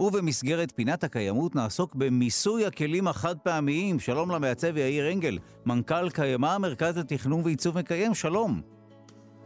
ובמסגרת 0.02 0.72
פינת 0.72 1.04
הקיימות 1.04 1.56
נעסוק 1.56 1.96
במיסוי 1.96 2.66
הכלים 2.66 3.08
החד-פעמיים. 3.08 4.00
שלום 4.00 4.32
למעצב 4.32 4.78
יאיר 4.78 5.12
אנגל, 5.14 5.38
מנכ"ל 5.66 6.10
קיימה, 6.10 6.58
מרכז 6.60 6.98
לתכנון 6.98 7.42
ועיצוב 7.44 7.78
מקיים, 7.78 8.14
שלום. 8.14 8.62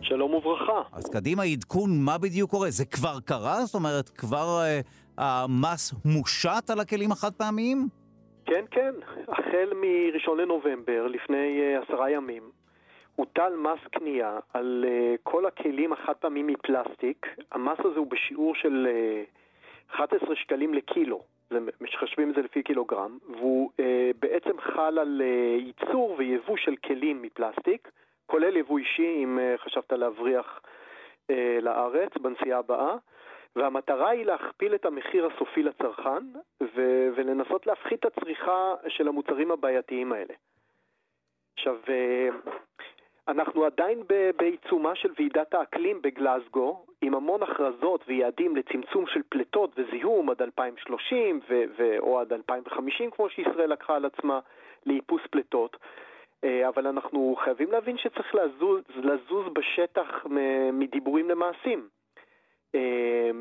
שלום 0.01 0.33
וברכה. 0.33 0.81
אז 0.93 1.09
קדימה, 1.09 1.43
עדכון, 1.43 1.89
מה 2.05 2.17
בדיוק 2.17 2.51
קורה? 2.51 2.69
זה 2.69 2.85
כבר 2.85 3.19
קרה? 3.25 3.65
זאת 3.65 3.75
אומרת, 3.75 4.09
כבר 4.09 4.61
אה, 4.63 4.81
המס 5.17 5.93
מושת 6.05 6.69
על 6.69 6.79
הכלים 6.79 7.11
החד-פעמיים? 7.11 7.87
כן, 8.45 8.65
כן. 8.71 8.93
החל 9.27 9.69
מ-1 9.81 10.31
לנובמבר, 10.41 11.07
לפני 11.07 11.59
אה, 11.61 11.79
עשרה 11.83 12.11
ימים, 12.11 12.43
הוטל 13.15 13.55
מס 13.55 13.79
קנייה 13.91 14.39
על 14.53 14.85
אה, 14.87 15.15
כל 15.23 15.45
הכלים 15.45 15.93
החד-פעמיים 15.93 16.47
מפלסטיק. 16.47 17.27
המס 17.51 17.79
הזה 17.79 17.99
הוא 17.99 18.07
בשיעור 18.07 18.55
של 18.55 18.87
אה, 18.89 19.23
11 19.87 20.35
שקלים 20.35 20.73
לקילו. 20.73 21.23
מחשבים 21.81 22.29
את 22.29 22.35
זה 22.35 22.41
לפי 22.41 22.63
קילוגרם, 22.63 23.17
והוא 23.29 23.71
אה, 23.79 24.11
בעצם 24.19 24.61
חל 24.61 24.99
על 24.99 25.21
אה, 25.25 25.57
ייצור 25.59 26.15
ויבוא 26.17 26.57
של 26.57 26.75
כלים 26.75 27.21
מפלסטיק. 27.21 27.91
כולל 28.25 28.57
יבוא 28.57 28.79
אישי, 28.79 29.23
אם 29.23 29.39
אה, 29.39 29.55
חשבת 29.57 29.93
להבריח 29.93 30.61
אה, 31.29 31.57
לארץ 31.61 32.17
בנסיעה 32.21 32.59
הבאה. 32.59 32.95
והמטרה 33.55 34.09
היא 34.09 34.25
להכפיל 34.25 34.75
את 34.75 34.85
המחיר 34.85 35.27
הסופי 35.27 35.63
לצרכן 35.63 36.23
ו- 36.61 37.07
ולנסות 37.15 37.67
להפחית 37.67 38.05
את 38.05 38.17
הצריכה 38.17 38.73
של 38.87 39.07
המוצרים 39.07 39.51
הבעייתיים 39.51 40.13
האלה. 40.13 40.33
עכשיו, 41.57 41.75
אנחנו 43.27 43.65
עדיין 43.65 44.03
בעיצומה 44.37 44.95
של 44.95 45.09
ועידת 45.17 45.53
האקלים 45.53 46.01
בגלסגו, 46.01 46.85
עם 47.01 47.13
המון 47.13 47.43
הכרזות 47.43 48.01
ויעדים 48.07 48.55
לצמצום 48.55 49.07
של 49.07 49.21
פליטות 49.29 49.71
וזיהום 49.77 50.29
עד 50.29 50.41
2030 50.41 51.39
ו- 51.49 51.63
ו- 51.77 51.99
או 51.99 52.19
עד 52.19 52.33
2050, 52.33 53.11
כמו 53.11 53.29
שישראל 53.29 53.71
לקחה 53.71 53.95
על 53.95 54.05
עצמה, 54.05 54.39
לאיפוס 54.85 55.21
פליטות. 55.29 55.77
אה, 56.43 56.67
אבל 56.67 56.87
אנחנו 56.87 57.35
חייבים 57.43 57.71
להבין 57.71 57.97
שצריך 57.97 58.35
לזוז, 58.35 58.81
לזוז 58.95 59.45
בשטח 59.53 60.25
מדיבורים 60.73 61.29
למעשים. 61.29 61.87
אה, 62.75 63.31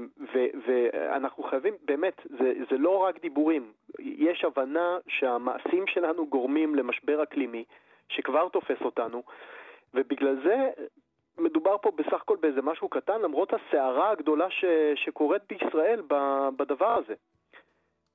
ואנחנו 0.67 1.43
חייבים, 1.43 1.75
באמת, 1.85 2.21
זה, 2.39 2.53
זה 2.71 2.79
לא 2.79 2.99
רק 2.99 3.21
דיבורים, 3.21 3.73
יש 3.99 4.45
הבנה 4.45 4.99
שהמעשים 5.09 5.87
שלנו 5.87 6.27
גורמים 6.27 6.75
למשבר 6.75 7.23
אקלימי 7.23 7.65
שכבר 8.09 8.49
תופס 8.49 8.81
אותנו, 8.81 9.23
ובגלל 9.95 10.37
זה 10.45 10.71
מדובר 11.39 11.77
פה 11.83 11.91
בסך 11.91 12.21
הכל 12.23 12.37
באיזה 12.41 12.63
משהו 12.63 12.89
קטן, 12.89 13.21
למרות 13.21 13.53
הסערה 13.53 14.11
הגדולה 14.11 14.51
ש, 14.51 14.65
שקורית 14.95 15.43
בישראל 15.49 16.03
בדבר 16.57 16.99
הזה, 16.99 17.15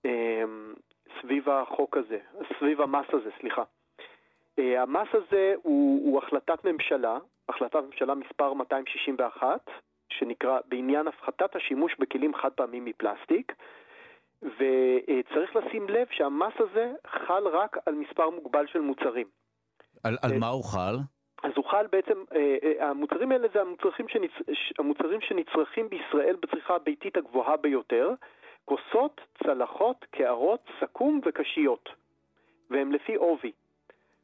אה, 0.05 0.43
סביב 1.21 1.49
החוק 1.49 1.97
הזה, 1.97 2.19
סביב 2.59 2.81
המס 2.81 3.05
הזה, 3.13 3.29
סליחה. 3.39 3.63
אה, 4.59 4.81
המס 4.81 5.07
הזה 5.13 5.53
הוא, 5.63 6.11
הוא 6.11 6.23
החלטת 6.23 6.65
ממשלה, 6.65 7.17
החלטת 7.49 7.75
ממשלה 7.75 8.15
מספר 8.15 8.53
261, 8.53 9.69
שנקרא 10.09 10.59
בעניין 10.65 11.07
הפחתת 11.07 11.55
השימוש 11.55 11.95
בכלים 11.99 12.35
חד 12.35 12.51
פעמים 12.51 12.85
מפלסטיק, 12.85 13.53
וצריך 14.41 15.55
לשים 15.55 15.89
לב 15.89 16.07
שהמס 16.11 16.53
הזה 16.59 16.91
חל 17.07 17.47
רק 17.47 17.77
על 17.85 17.93
מספר 17.95 18.29
מוגבל 18.29 18.67
של 18.67 18.79
מוצרים. 18.79 19.27
על, 20.03 20.17
על 20.21 20.31
אה, 20.33 20.39
מה 20.39 20.47
הוא 20.47 20.63
חל? 20.63 20.95
אז 21.43 21.51
הוא 21.55 21.65
חל 21.65 21.87
בעצם, 21.91 22.23
אה, 22.35 22.89
המוצרים 22.89 23.31
האלה 23.31 23.47
זה 23.53 23.61
המוצרים, 23.61 24.07
שנצ... 24.07 24.31
המוצרים 24.79 25.21
שנצרכים 25.21 25.89
בישראל 25.89 26.35
בצריכה 26.39 26.75
הביתית 26.75 27.17
הגבוהה 27.17 27.57
ביותר, 27.57 28.13
כוסות, 28.65 29.21
צלחות, 29.43 30.05
קערות, 30.11 30.69
סכו"ם 30.79 31.19
וקשיות, 31.25 31.89
והם 32.69 32.91
לפי 32.91 33.15
עובי. 33.15 33.51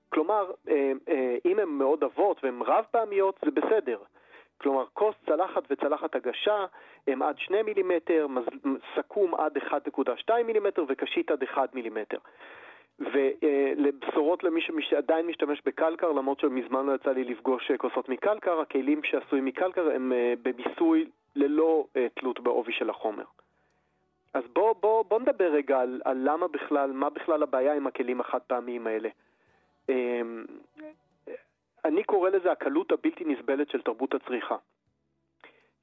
כלומר, 0.09 0.51
אה, 0.69 0.91
אה, 1.09 1.37
אם 1.45 1.59
הן 1.59 1.69
מאוד 1.69 2.03
עבות 2.03 2.43
והן 2.43 2.61
רב 2.61 2.85
פעמיות, 2.91 3.39
זה 3.45 3.51
בסדר. 3.51 3.97
כלומר, 4.57 4.85
כוס, 4.93 5.15
צלחת 5.25 5.63
וצלחת 5.69 6.15
הגשה 6.15 6.65
הם 7.07 7.21
עד 7.21 7.39
2 7.39 7.65
מילימטר, 7.65 8.27
סכו"ם 8.95 9.35
עד 9.35 9.57
1.2 9.57 10.43
מילימטר 10.45 10.85
וקשית 10.87 11.31
עד 11.31 11.43
1 11.43 11.75
מילימטר. 11.75 12.17
ולבשורות 12.99 14.43
למי 14.43 14.61
שעדיין 14.81 15.27
משתמש 15.27 15.61
בקלקר, 15.65 16.11
למרות 16.11 16.39
שמזמן 16.39 16.85
לא 16.85 16.95
יצא 16.95 17.11
לי 17.11 17.23
לפגוש 17.23 17.71
כוסות 17.77 18.09
מקלקר, 18.09 18.59
הכלים 18.59 19.03
שעשויים 19.03 19.45
מקלקר 19.45 19.91
הם 19.95 20.13
אה, 20.13 20.33
במיסוי 20.43 21.05
ללא 21.35 21.85
תלות 22.13 22.39
בעובי 22.39 22.73
של 22.73 22.89
החומר. 22.89 23.23
אז 24.35 24.43
בואו 24.53 24.75
בוא, 24.75 25.03
בוא 25.03 25.19
נדבר 25.19 25.51
רגע 25.51 25.79
על, 25.79 26.01
על 26.05 26.17
למה 26.23 26.47
בכלל, 26.47 26.91
מה 26.91 27.09
בכלל 27.09 27.43
הבעיה 27.43 27.73
עם 27.73 27.87
הכלים 27.87 28.21
החד 28.21 28.39
פעמיים 28.39 28.87
האלה. 28.87 29.09
אמ, 29.89 30.45
אני 31.85 32.03
קורא 32.03 32.29
לזה 32.29 32.51
הקלות 32.51 32.91
הבלתי 32.91 33.25
נסבלת 33.25 33.69
של 33.69 33.81
תרבות 33.81 34.13
הצריכה. 34.13 34.55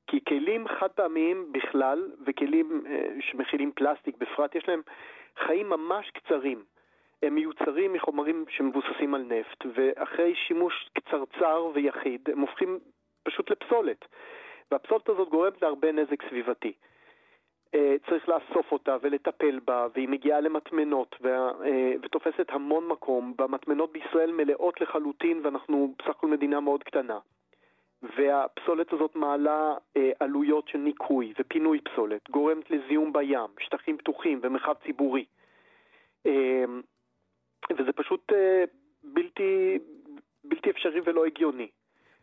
כי 0.07 0.25
כלים 0.25 0.69
חד 0.69 0.89
פעמיים 0.89 1.53
בכלל, 1.53 2.11
וכלים 2.27 2.85
אה, 2.87 3.09
שמכילים 3.21 3.73
פלסטיק 3.73 4.17
בפרט, 4.17 4.55
יש 4.55 4.69
להם 4.69 4.83
חיים 5.47 5.69
ממש 5.69 6.11
קצרים. 6.11 6.65
הם 7.23 7.35
מיוצרים 7.35 7.93
מחומרים 7.93 8.45
שמבוססים 8.49 9.15
על 9.15 9.23
נפט, 9.23 9.67
ואחרי 9.75 10.35
שימוש 10.35 10.91
קצרצר 10.93 11.67
ויחיד, 11.75 12.21
הם 12.33 12.41
הופכים 12.41 12.79
פשוט 13.23 13.51
לפסולת. 13.51 14.05
והפסולת 14.71 15.09
הזאת 15.09 15.29
גורמת 15.29 15.63
להרבה 15.63 15.93
נזק 15.93 16.29
סביבתי. 16.29 16.73
אה, 17.75 17.95
צריך 18.09 18.29
לאסוף 18.29 18.73
אותה 18.73 18.97
ולטפל 19.03 19.61
בה, 19.65 19.87
והיא 19.95 20.09
מגיעה 20.09 20.41
למטמנות 20.41 21.17
וה, 21.21 21.51
אה, 21.65 21.93
ותופסת 22.03 22.47
המון 22.49 22.89
מקום. 22.89 23.35
והמטמנות 23.39 23.93
בישראל 23.93 24.33
מלאות 24.33 24.81
לחלוטין, 24.81 25.41
ואנחנו 25.45 25.95
בסך 25.99 26.11
הכל 26.11 26.27
מדינה 26.27 26.61
מאוד 26.61 26.83
קטנה. 26.83 27.19
והפסולת 28.03 28.93
הזאת 28.93 29.17
מעלה 29.17 29.75
אה, 29.97 30.11
עלויות 30.21 30.69
של 30.69 30.79
ניקוי 30.79 31.33
ופינוי 31.39 31.81
פסולת, 31.81 32.31
גורמת 32.31 32.71
לזיהום 32.71 33.13
בים, 33.13 33.51
שטחים 33.59 33.99
פתוחים 33.99 34.41
ומרחב 34.43 34.75
ציבורי. 34.85 35.25
אה, 36.27 36.65
וזה 37.71 37.93
פשוט 37.93 38.33
אה, 38.33 38.65
בלתי, 39.05 39.79
בלתי 40.45 40.71
אפשרי 40.71 41.01
ולא 41.05 41.27
הגיוני. 41.27 41.69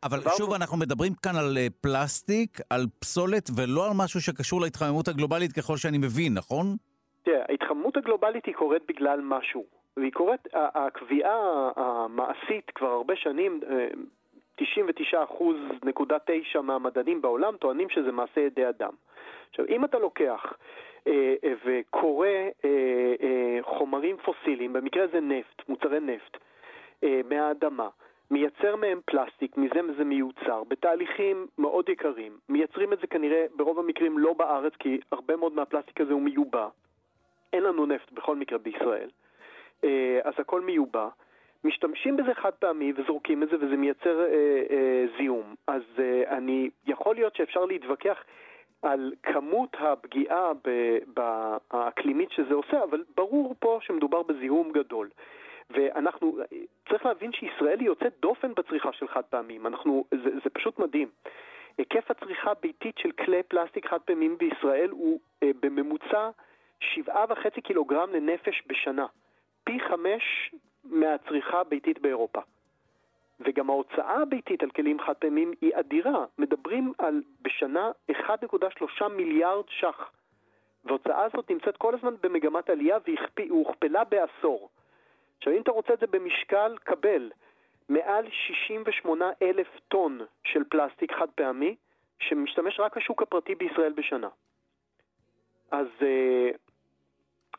אבל 0.03 0.19
שוב, 0.37 0.53
אנחנו 0.53 0.77
מדברים 0.77 1.13
כאן 1.23 1.35
על 1.35 1.57
אה, 1.57 1.67
פלסטיק, 1.81 2.59
על 2.69 2.85
פסולת, 2.99 3.49
ולא 3.57 3.85
על 3.85 3.91
משהו 3.95 4.21
שקשור 4.21 4.61
להתחממות 4.61 5.07
הגלובלית, 5.07 5.51
ככל 5.51 5.77
שאני 5.77 5.97
מבין, 5.97 6.33
נכון? 6.33 6.65
תראה, 7.23 7.43
ההתחממות 7.49 7.97
הגלובלית 7.97 8.45
היא 8.45 8.55
קורית 8.55 8.83
בגלל 8.87 9.19
משהו. 9.23 9.65
והיא 9.97 10.11
קורית, 10.11 10.47
הקביעה 10.53 11.69
המעשית 11.75 12.71
כבר 12.75 12.87
הרבה 12.87 13.15
שנים, 13.15 13.59
אה, 13.69 13.87
99.9% 14.61 16.61
מהמדענים 16.63 17.21
בעולם 17.21 17.57
טוענים 17.57 17.89
שזה 17.89 18.11
מעשה 18.11 18.41
ידי 18.41 18.69
אדם. 18.69 18.91
עכשיו, 19.49 19.65
אם 19.69 19.85
אתה 19.85 19.99
לוקח 19.99 20.23
אה, 20.23 20.43
אה, 20.43 20.49
וקורא 21.65 22.27
אה, 22.27 23.13
אה, 23.21 23.57
חומרים 23.61 24.17
פוסיליים, 24.17 24.73
במקרה 24.73 25.07
זה 25.07 25.19
נפט, 25.19 25.69
מוצרי 25.69 25.99
נפט, 25.99 26.37
אה, 27.03 27.21
מהאדמה, 27.29 27.89
מייצר 28.31 28.75
מהם 28.75 28.99
פלסטיק, 29.05 29.57
מזה 29.57 29.79
זה 29.97 30.03
מיוצר, 30.03 30.63
בתהליכים 30.67 31.47
מאוד 31.57 31.89
יקרים. 31.89 32.37
מייצרים 32.49 32.93
את 32.93 32.99
זה 32.99 33.07
כנראה 33.07 33.45
ברוב 33.55 33.79
המקרים 33.79 34.19
לא 34.19 34.33
בארץ, 34.33 34.73
כי 34.79 34.99
הרבה 35.11 35.35
מאוד 35.35 35.53
מהפלסטיק 35.53 36.01
הזה 36.01 36.13
הוא 36.13 36.21
מיובא. 36.21 36.67
אין 37.53 37.63
לנו 37.63 37.85
נפט 37.85 38.11
בכל 38.11 38.35
מקרה 38.35 38.57
בישראל, 38.57 39.09
אה, 39.83 40.19
אז 40.23 40.33
הכל 40.37 40.61
מיובא. 40.61 41.09
משתמשים 41.63 42.17
בזה 42.17 42.33
חד 42.33 42.51
פעמי 42.51 42.93
וזורקים 42.95 43.43
את 43.43 43.49
זה 43.49 43.55
וזה 43.55 43.77
מייצר 43.77 44.19
אה, 44.21 44.25
אה, 44.69 45.05
זיהום. 45.17 45.55
אז 45.67 45.81
אה, 45.99 46.37
אני, 46.37 46.69
יכול 46.87 47.15
להיות 47.15 47.35
שאפשר 47.35 47.65
להתווכח 47.65 48.23
על 48.81 49.13
כמות 49.23 49.75
הפגיעה 49.79 50.51
האקלימית 51.71 52.31
שזה 52.31 52.53
עושה, 52.53 52.83
אבל 52.83 53.03
ברור 53.15 53.55
פה 53.59 53.79
שמדובר 53.81 54.23
בזיהום 54.23 54.71
גדול. 54.71 55.09
ואנחנו, 55.69 56.37
צריך 56.89 57.05
להבין 57.05 57.31
שישראל 57.33 57.79
היא 57.79 57.87
יוצאת 57.87 58.13
דופן 58.19 58.53
בצריכה 58.53 58.93
של 58.93 59.07
חד 59.07 59.21
פעמים, 59.21 59.67
אנחנו, 59.67 60.05
זה, 60.11 60.29
זה 60.43 60.49
פשוט 60.53 60.79
מדהים. 60.79 61.07
היקף 61.77 62.11
הצריכה 62.11 62.51
הביתית 62.51 62.97
של 62.97 63.11
כלי 63.11 63.43
פלסטיק 63.43 63.87
חד 63.87 64.01
פעמים 64.01 64.37
בישראל 64.37 64.89
הוא 64.89 65.19
אה, 65.43 65.51
בממוצע 65.59 66.29
7.5 66.83 67.61
קילוגרם 67.63 68.09
לנפש 68.13 68.63
בשנה, 68.67 69.05
פי 69.63 69.79
חמש 69.79 70.51
מהצריכה 70.83 71.59
הביתית 71.59 71.99
באירופה. 71.99 72.41
וגם 73.39 73.69
ההוצאה 73.69 74.21
הביתית 74.21 74.63
על 74.63 74.69
כלים 74.69 74.99
חד 74.99 75.13
פעמים 75.13 75.53
היא 75.61 75.71
אדירה, 75.75 76.25
מדברים 76.37 76.93
על 76.97 77.21
בשנה 77.41 77.91
1.3 78.11 79.07
מיליארד 79.07 79.65
ש"ח. 79.69 80.11
וההוצאה 80.85 81.23
הזאת 81.23 81.51
נמצאת 81.51 81.77
כל 81.77 81.95
הזמן 81.95 82.15
במגמת 82.21 82.69
עלייה 82.69 82.97
והיא 83.05 83.17
הוכפלה 83.49 84.03
בעשור. 84.03 84.69
עכשיו, 85.37 85.53
אם 85.53 85.61
אתה 85.61 85.71
רוצה 85.71 85.93
את 85.93 85.99
זה 85.99 86.07
במשקל, 86.07 86.77
קבל 86.83 87.31
מעל 87.89 88.25
68 88.31 89.31
אלף 89.41 89.67
טון 89.87 90.19
של 90.43 90.63
פלסטיק 90.69 91.11
חד 91.11 91.29
פעמי, 91.35 91.75
שמשתמש 92.19 92.79
רק 92.79 92.97
השוק 92.97 93.21
הפרטי 93.21 93.55
בישראל 93.55 93.93
בשנה. 93.93 94.29
אז 95.71 95.87
אה, 96.01 96.51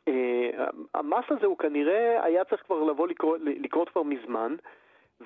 אה, 0.09 0.67
המס 0.95 1.25
הזה 1.29 1.47
הוא 1.47 1.59
כנראה 1.59 2.25
היה 2.25 2.45
צריך 2.45 2.63
כבר 2.63 2.85
לבוא 2.85 3.09
לקרות, 3.09 3.41
לקרות 3.45 3.89
כבר 3.89 4.03
מזמן, 4.03 4.57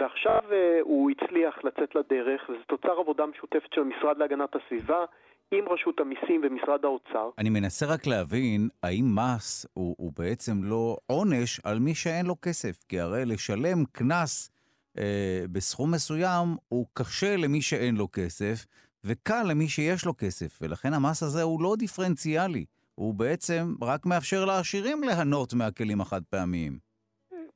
ועכשיו 0.01 0.41
אה, 0.53 0.79
הוא 0.83 1.11
הצליח 1.11 1.55
לצאת 1.65 1.95
לדרך, 1.95 2.49
וזה 2.49 2.65
תוצר 2.67 3.01
עבודה 3.01 3.27
משותפת 3.27 3.73
של 3.75 3.81
המשרד 3.81 4.19
להגנת 4.19 4.57
הסביבה, 4.57 5.05
עם 5.51 5.65
רשות 5.69 6.01
המיסים 6.01 6.41
ומשרד 6.45 6.85
האוצר. 6.85 7.31
אני 7.39 7.51
מנסה 7.51 7.87
רק 7.87 8.07
להבין, 8.07 8.69
האם 8.83 9.05
מס 9.15 9.67
הוא, 9.75 9.95
הוא 9.99 10.13
בעצם 10.19 10.53
לא 10.63 10.97
עונש 11.07 11.61
על 11.65 11.79
מי 11.79 11.95
שאין 11.95 12.27
לו 12.27 12.35
כסף? 12.43 12.85
כי 12.89 13.01
הרי 13.01 13.25
לשלם 13.25 13.85
קנס 13.93 14.51
אה, 14.99 15.45
בסכום 15.53 15.95
מסוים 15.95 16.49
הוא 16.69 16.87
קשה 16.95 17.37
למי 17.37 17.63
שאין 17.63 17.97
לו 17.97 18.09
כסף, 18.13 18.67
וקל 19.05 19.43
למי 19.49 19.69
שיש 19.69 20.05
לו 20.07 20.17
כסף, 20.19 20.59
ולכן 20.63 20.95
המס 20.95 21.23
הזה 21.23 21.43
הוא 21.43 21.63
לא 21.63 21.75
דיפרנציאלי. 21.79 22.65
הוא 22.95 23.15
בעצם 23.15 23.75
רק 23.83 24.07
מאפשר 24.07 24.45
לעשירים 24.45 25.05
ליהנות 25.05 25.55
מהכלים 25.55 26.01
החד-פעמיים. 26.01 26.94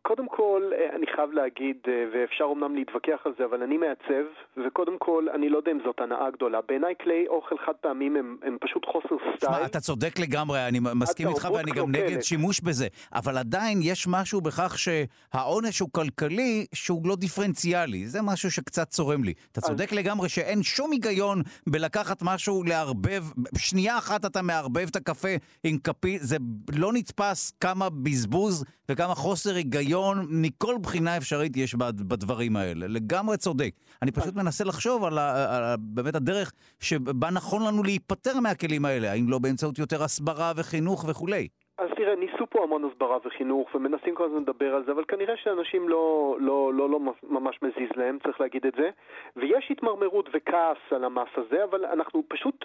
קודם 0.09 0.29
כל, 0.29 0.63
אה, 0.73 0.97
אני 0.97 1.07
חייב 1.17 1.31
להגיד, 1.33 1.77
אה, 1.89 1.93
ואפשר 2.13 2.45
אומנם 2.45 2.75
להתווכח 2.75 3.21
על 3.25 3.33
זה, 3.39 3.45
אבל 3.45 3.63
אני 3.63 3.77
מעצב, 3.77 4.25
וקודם 4.57 4.99
כל, 4.99 5.27
אני 5.35 5.49
לא 5.49 5.57
יודע 5.57 5.73
אם 5.73 5.79
זאת 5.85 6.01
הנאה 6.01 6.31
גדולה. 6.31 6.61
בעיניי 6.69 6.95
כלי 7.03 7.29
אוכל 7.29 7.55
חד 7.67 7.73
פעמים 7.81 8.17
הם, 8.17 8.37
הם 8.43 8.57
פשוט 8.61 8.85
חוסר 8.93 9.17
סטייל. 9.37 9.53
שמע, 9.53 9.67
אתה 9.67 9.81
צודק 9.81 10.19
לגמרי, 10.19 10.69
אני 10.69 10.79
מסכים 10.95 11.29
איתך 11.29 11.49
ואני 11.55 11.71
גם 11.71 11.91
נגד 11.91 12.21
שימוש 12.23 12.61
בזה, 12.61 12.87
אבל 13.15 13.39
עדיין 13.39 13.79
יש 13.83 14.07
משהו 14.11 14.41
בכך 14.41 14.77
שהעונש 14.79 15.81
הוא 15.81 15.89
כלכלי 15.93 16.67
שהוא 16.75 17.09
לא 17.09 17.17
דיפרנציאלי. 17.17 18.07
זה 18.07 18.23
משהו 18.23 18.51
שקצת 18.51 18.89
צורם 18.89 19.25
לי. 19.25 19.33
אתה 19.53 19.61
צודק 19.61 19.93
אז... 19.93 19.99
לגמרי 19.99 20.29
שאין 20.29 20.63
שום 20.63 20.93
היגיון 20.93 21.43
בלקחת 21.67 22.23
משהו, 22.23 22.63
לערבב, 22.65 23.23
שנייה 23.59 23.99
אחת 23.99 24.25
אתה 24.25 24.43
מערבב 24.43 24.87
את 24.91 24.97
הקפה 24.97 25.35
עם 25.65 25.79
כפית, 25.79 26.23
זה 26.23 26.37
לא 26.77 26.93
נתפס 26.93 27.53
כמה 27.61 27.89
בזבוז 27.91 28.65
וכמה 28.89 29.15
חוסר 29.15 29.55
היגיון. 29.55 29.98
היגיון 29.99 30.27
מכל 30.43 30.75
בחינה 30.83 31.17
אפשרית 31.17 31.57
יש 31.57 31.75
בדברים 32.09 32.57
האלה. 32.57 32.87
לגמרי 32.89 33.37
צודק. 33.37 33.71
אני 34.03 34.13
פשוט 34.13 34.37
מנסה 34.37 34.65
לחשוב 34.65 35.05
על, 35.05 35.19
ה, 35.19 35.57
על 35.57 35.77
באמת 35.79 36.15
הדרך 36.15 36.53
שבה 36.81 37.29
נכון 37.35 37.61
לנו 37.69 37.83
להיפטר 37.83 38.41
מהכלים 38.43 38.85
האלה. 38.85 39.13
האם 39.13 39.25
לא 39.29 39.39
באמצעות 39.39 39.79
יותר 39.79 40.03
הסברה 40.03 40.53
וחינוך 40.57 41.05
וכולי? 41.09 41.49
אז 41.79 41.89
תראה, 41.97 42.15
ניסו 42.17 42.47
פה 42.51 42.63
המון 42.63 42.85
הסברה 42.85 43.19
וחינוך, 43.25 43.75
ומנסים 43.75 44.15
כל 44.15 44.25
הזמן 44.25 44.43
לדבר 44.43 44.75
על 44.75 44.85
זה, 44.85 44.93
אבל 44.93 45.05
כנראה 45.09 45.35
שאנשים 45.37 45.89
לא, 45.89 46.37
לא, 46.41 46.75
לא, 46.75 46.91
לא 46.91 46.99
ממש 47.23 47.59
מזיז 47.63 47.91
להם, 47.97 48.19
צריך 48.25 48.41
להגיד 48.41 48.67
את 48.67 48.75
זה. 48.77 48.91
ויש 49.37 49.69
התמרמרות 49.71 50.29
וכעס 50.35 50.77
על 50.91 51.05
המס 51.05 51.29
הזה, 51.37 51.65
אבל 51.65 51.85
אנחנו 51.85 52.23
פשוט... 52.29 52.65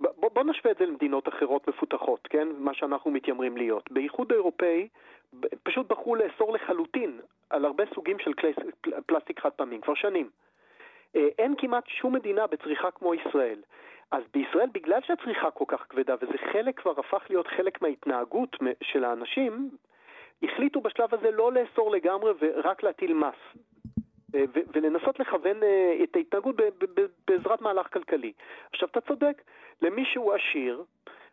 בוא, 0.00 0.30
בוא 0.34 0.44
נשווה 0.44 0.72
את 0.72 0.76
זה 0.78 0.86
למדינות 0.86 1.28
אחרות 1.28 1.68
מפותחות, 1.68 2.28
כן? 2.30 2.48
מה 2.58 2.74
שאנחנו 2.74 3.10
מתיימרים 3.10 3.56
להיות. 3.56 3.92
באיחוד 3.92 4.32
האירופאי 4.32 4.88
פשוט 5.62 5.88
בחרו 5.88 6.14
לאסור 6.14 6.52
לחלוטין 6.52 7.20
על 7.50 7.64
הרבה 7.64 7.84
סוגים 7.94 8.18
של 8.18 8.32
כלי 8.32 8.52
פלסטיק 9.06 9.40
חד 9.40 9.50
פעמים, 9.50 9.80
כבר 9.80 9.94
שנים. 9.94 10.30
אה, 11.16 11.28
אין 11.38 11.54
כמעט 11.58 11.86
שום 11.86 12.14
מדינה 12.14 12.46
בצריכה 12.46 12.90
כמו 12.90 13.14
ישראל. 13.14 13.58
אז 14.10 14.22
בישראל, 14.34 14.68
בגלל 14.72 15.00
שהצריכה 15.02 15.50
כל 15.50 15.64
כך 15.68 15.86
כבדה, 15.88 16.14
וזה 16.20 16.38
חלק 16.52 16.80
כבר 16.80 17.00
הפך 17.00 17.22
להיות 17.30 17.46
חלק 17.46 17.82
מההתנהגות 17.82 18.56
של 18.82 19.04
האנשים, 19.04 19.70
החליטו 20.42 20.80
בשלב 20.80 21.14
הזה 21.14 21.30
לא 21.30 21.52
לאסור 21.52 21.90
לגמרי 21.90 22.32
ורק 22.40 22.82
להטיל 22.82 23.14
מס. 23.14 23.62
אה, 24.34 24.44
ולנסות 24.74 25.20
לכוון 25.20 25.62
אה, 25.62 25.98
את 26.02 26.16
ההתנהגות 26.16 26.56
בעזרת 27.28 27.60
מהלך 27.60 27.92
כלכלי. 27.92 28.32
עכשיו, 28.72 28.88
אתה 28.88 29.00
צודק, 29.00 29.42
למי 29.82 30.04
שהוא 30.04 30.34
עשיר, 30.34 30.84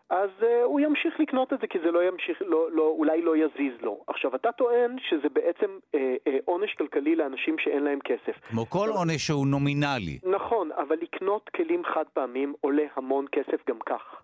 אז 0.09 0.29
uh, 0.39 0.45
הוא 0.63 0.79
ימשיך 0.79 1.19
לקנות 1.19 1.53
את 1.53 1.59
זה 1.61 1.67
כי 1.67 1.79
זה 1.79 1.91
לא 1.91 2.07
ימשיך, 2.07 2.41
לא, 2.41 2.71
לא, 2.71 2.83
אולי 2.83 3.21
לא 3.21 3.37
יזיז 3.37 3.81
לו. 3.81 4.03
עכשיו, 4.07 4.35
אתה 4.35 4.51
טוען 4.51 4.95
שזה 5.09 5.29
בעצם 5.29 5.77
uh, 5.95 5.97
uh, 5.97 6.31
עונש 6.45 6.73
כלכלי 6.73 7.15
לאנשים 7.15 7.55
שאין 7.59 7.83
להם 7.83 7.99
כסף. 7.99 8.39
כמו 8.49 8.65
כל 8.65 8.89
עונש 8.89 9.27
שהוא 9.27 9.47
נומינלי. 9.47 10.19
נכון, 10.23 10.71
אבל 10.71 10.97
לקנות 11.01 11.49
כלים 11.49 11.83
חד 11.85 12.03
פעמים 12.13 12.53
עולה 12.61 12.85
המון 12.95 13.25
כסף 13.31 13.67
גם 13.69 13.79
כך. 13.85 14.21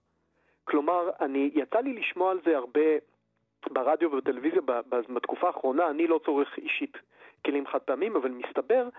כלומר, 0.64 1.10
אני, 1.22 1.50
יצא 1.54 1.80
לי 1.80 1.94
לשמוע 1.94 2.32
על 2.32 2.40
זה 2.46 2.58
הרבה 2.58 2.82
ברדיו 3.72 4.12
ובטלוויזיה 4.12 4.62
בתקופה 5.14 5.48
האחרונה, 5.48 5.90
אני 5.90 6.08
לא 6.08 6.20
צורך 6.26 6.58
אישית 6.58 6.98
כלים 7.46 7.68
חד 7.68 7.80
פעמים, 7.80 8.16
אבל 8.16 8.32
מסתבר 8.32 8.90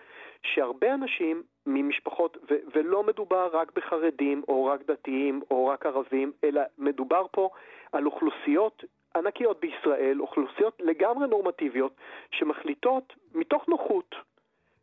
שהרבה 0.43 0.94
אנשים 0.94 1.43
ממשפחות, 1.66 2.36
ו- 2.51 2.55
ולא 2.74 3.02
מדובר 3.02 3.48
רק 3.52 3.73
בחרדים 3.77 4.43
או 4.48 4.64
רק 4.64 4.81
דתיים 4.86 5.40
או 5.51 5.66
רק 5.66 5.86
ערבים, 5.86 6.32
אלא 6.44 6.62
מדובר 6.78 7.27
פה 7.31 7.51
על 7.93 8.06
אוכלוסיות 8.06 8.85
ענקיות 9.16 9.60
בישראל, 9.60 10.20
אוכלוסיות 10.20 10.81
לגמרי 10.85 11.28
נורמטיביות, 11.28 11.93
שמחליטות 12.31 13.14
מתוך 13.35 13.68
נוחות, 13.68 14.14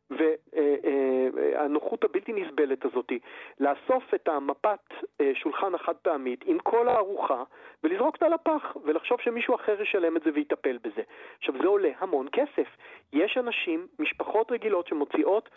והנוחות 0.10 2.04
הבלתי 2.04 2.34
נסבלת 2.34 2.86
הזאת, 2.86 3.12
לאסוף 3.60 4.14
את 4.14 4.28
המפת 4.28 4.94
אה, 5.22 5.32
שולחן 5.36 5.76
החד 5.76 5.96
פעמית 5.96 6.44
עם 6.46 6.60
כל 6.60 6.88
הארוחה 6.88 7.44
ולזרוק 7.84 8.16
אותה 8.16 8.30
לפח 8.30 8.78
ולחשוב 8.84 9.22
שמישהו 9.22 9.56
אחר 9.56 9.82
ישלם 9.82 10.18
את 10.18 10.22
זה 10.24 10.30
ויטפל 10.34 10.78
בזה. 10.84 11.02
עכשיו 11.38 11.56
זה 11.62 11.68
עולה 11.68 11.90
המון 12.00 12.28
כסף. 12.32 12.68
יש 13.14 13.38
אנשים, 13.38 13.88
משפחות 14.00 14.52
רגילות 14.52 14.88
שמוציאות 14.88 15.50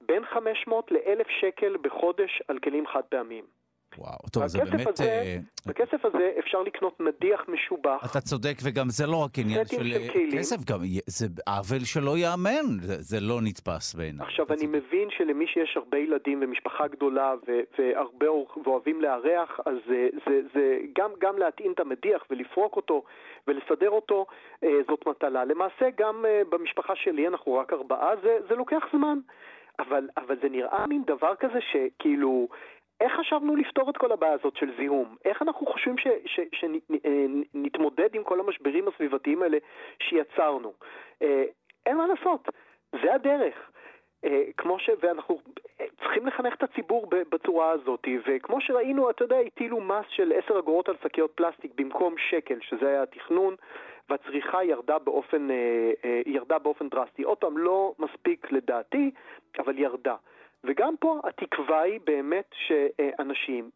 בין 0.00 0.24
500 0.24 0.92
ל-1,000 0.92 1.30
שקל 1.40 1.76
בחודש 1.82 2.42
על 2.48 2.58
כלים 2.58 2.86
חד 2.86 3.02
פעמיים. 3.02 3.63
וואו, 3.98 4.18
טוב, 4.32 4.46
זה 4.46 4.58
באמת... 4.58 4.86
הזה, 4.86 5.04
אה, 5.04 5.36
בכסף 5.66 6.04
הזה 6.04 6.32
אפשר 6.38 6.62
לקנות 6.62 7.00
מדיח 7.00 7.40
משובח. 7.48 8.10
אתה 8.10 8.20
צודק, 8.20 8.54
וגם 8.64 8.88
זה 8.88 9.06
לא 9.06 9.16
רק 9.24 9.38
עניין 9.38 9.64
של, 9.64 9.76
של 9.76 10.38
כסף, 10.38 10.56
גם 10.70 10.78
זה 11.06 11.26
עוול 11.46 11.84
שלא 11.84 12.16
ייאמן, 12.16 12.66
זה, 12.80 12.96
זה 12.98 13.16
לא 13.20 13.40
נתפס 13.42 13.94
בעיניי. 13.94 14.26
עכשיו, 14.26 14.46
אני 14.50 14.56
צודק. 14.56 14.70
מבין 14.72 15.08
שלמי 15.10 15.46
שיש 15.46 15.76
הרבה 15.76 15.98
ילדים 15.98 16.38
ומשפחה 16.42 16.86
גדולה 16.88 17.34
ו- 17.48 17.60
והרבה 17.78 18.26
ואוהבים 18.64 19.00
לארח, 19.00 19.60
אז 19.66 19.76
זה, 19.86 20.08
זה, 20.26 20.40
זה 20.54 20.78
גם, 20.98 21.10
גם 21.18 21.38
להטעין 21.38 21.72
את 21.72 21.80
המדיח 21.80 22.24
ולפרוק 22.30 22.76
אותו 22.76 23.02
ולסדר 23.48 23.90
אותו, 23.90 24.26
אה, 24.64 24.68
זאת 24.88 25.06
מטלה. 25.06 25.44
למעשה, 25.44 25.86
גם 25.98 26.24
אה, 26.26 26.42
במשפחה 26.50 26.92
שלי, 26.96 27.28
אנחנו 27.28 27.54
רק 27.54 27.72
ארבעה, 27.72 28.10
זה, 28.22 28.38
זה 28.48 28.54
לוקח 28.54 28.84
זמן. 28.92 29.18
אבל, 29.78 30.08
אבל 30.16 30.36
זה 30.42 30.48
נראה 30.48 30.86
מין 30.86 31.02
דבר 31.06 31.34
כזה 31.34 31.58
שכאילו 31.72 32.48
איך 33.00 33.12
חשבנו 33.12 33.56
לפתור 33.56 33.90
את 33.90 33.96
כל 33.96 34.12
הבעיה 34.12 34.32
הזאת 34.32 34.56
של 34.56 34.70
זיהום? 34.76 35.16
איך 35.24 35.42
אנחנו 35.42 35.66
חושבים 35.66 35.94
שנתמודד 36.52 38.14
עם 38.14 38.24
כל 38.24 38.40
המשברים 38.40 38.88
הסביבתיים 38.88 39.42
האלה 39.42 39.58
שיצרנו? 40.02 40.72
אה, 41.22 41.44
אין 41.86 41.96
מה 41.96 42.06
לעשות, 42.06 42.48
זה 43.02 43.14
הדרך. 43.14 43.70
כמו 44.56 44.78
ש... 44.78 44.90
ואנחנו 45.02 45.40
צריכים 45.98 46.26
לחנך 46.26 46.54
את 46.54 46.62
הציבור 46.62 47.06
בצורה 47.10 47.70
הזאת, 47.70 48.08
וכמו 48.26 48.60
שראינו, 48.60 49.10
אתה 49.10 49.24
יודע, 49.24 49.38
הטילו 49.38 49.80
מס 49.80 50.04
של 50.08 50.32
10 50.44 50.58
אגורות 50.58 50.88
על 50.88 50.94
שקיות 51.02 51.30
פלסטיק 51.34 51.72
במקום 51.74 52.14
שקל, 52.30 52.58
שזה 52.60 52.88
היה 52.88 53.02
התכנון, 53.02 53.54
והצריכה 54.08 54.64
ירדה 54.64 54.98
באופן, 54.98 55.48
ירדה 56.26 56.58
באופן 56.58 56.88
דרסטי. 56.88 57.22
עוד 57.22 57.38
פעם, 57.38 57.58
לא 57.58 57.94
מספיק 57.98 58.52
לדעתי, 58.52 59.10
אבל 59.58 59.78
ירדה. 59.78 60.16
וגם 60.64 60.96
פה 60.96 61.20
התקווה 61.24 61.80
היא 61.80 62.00
באמת 62.04 62.50
שאנשים 62.66 63.70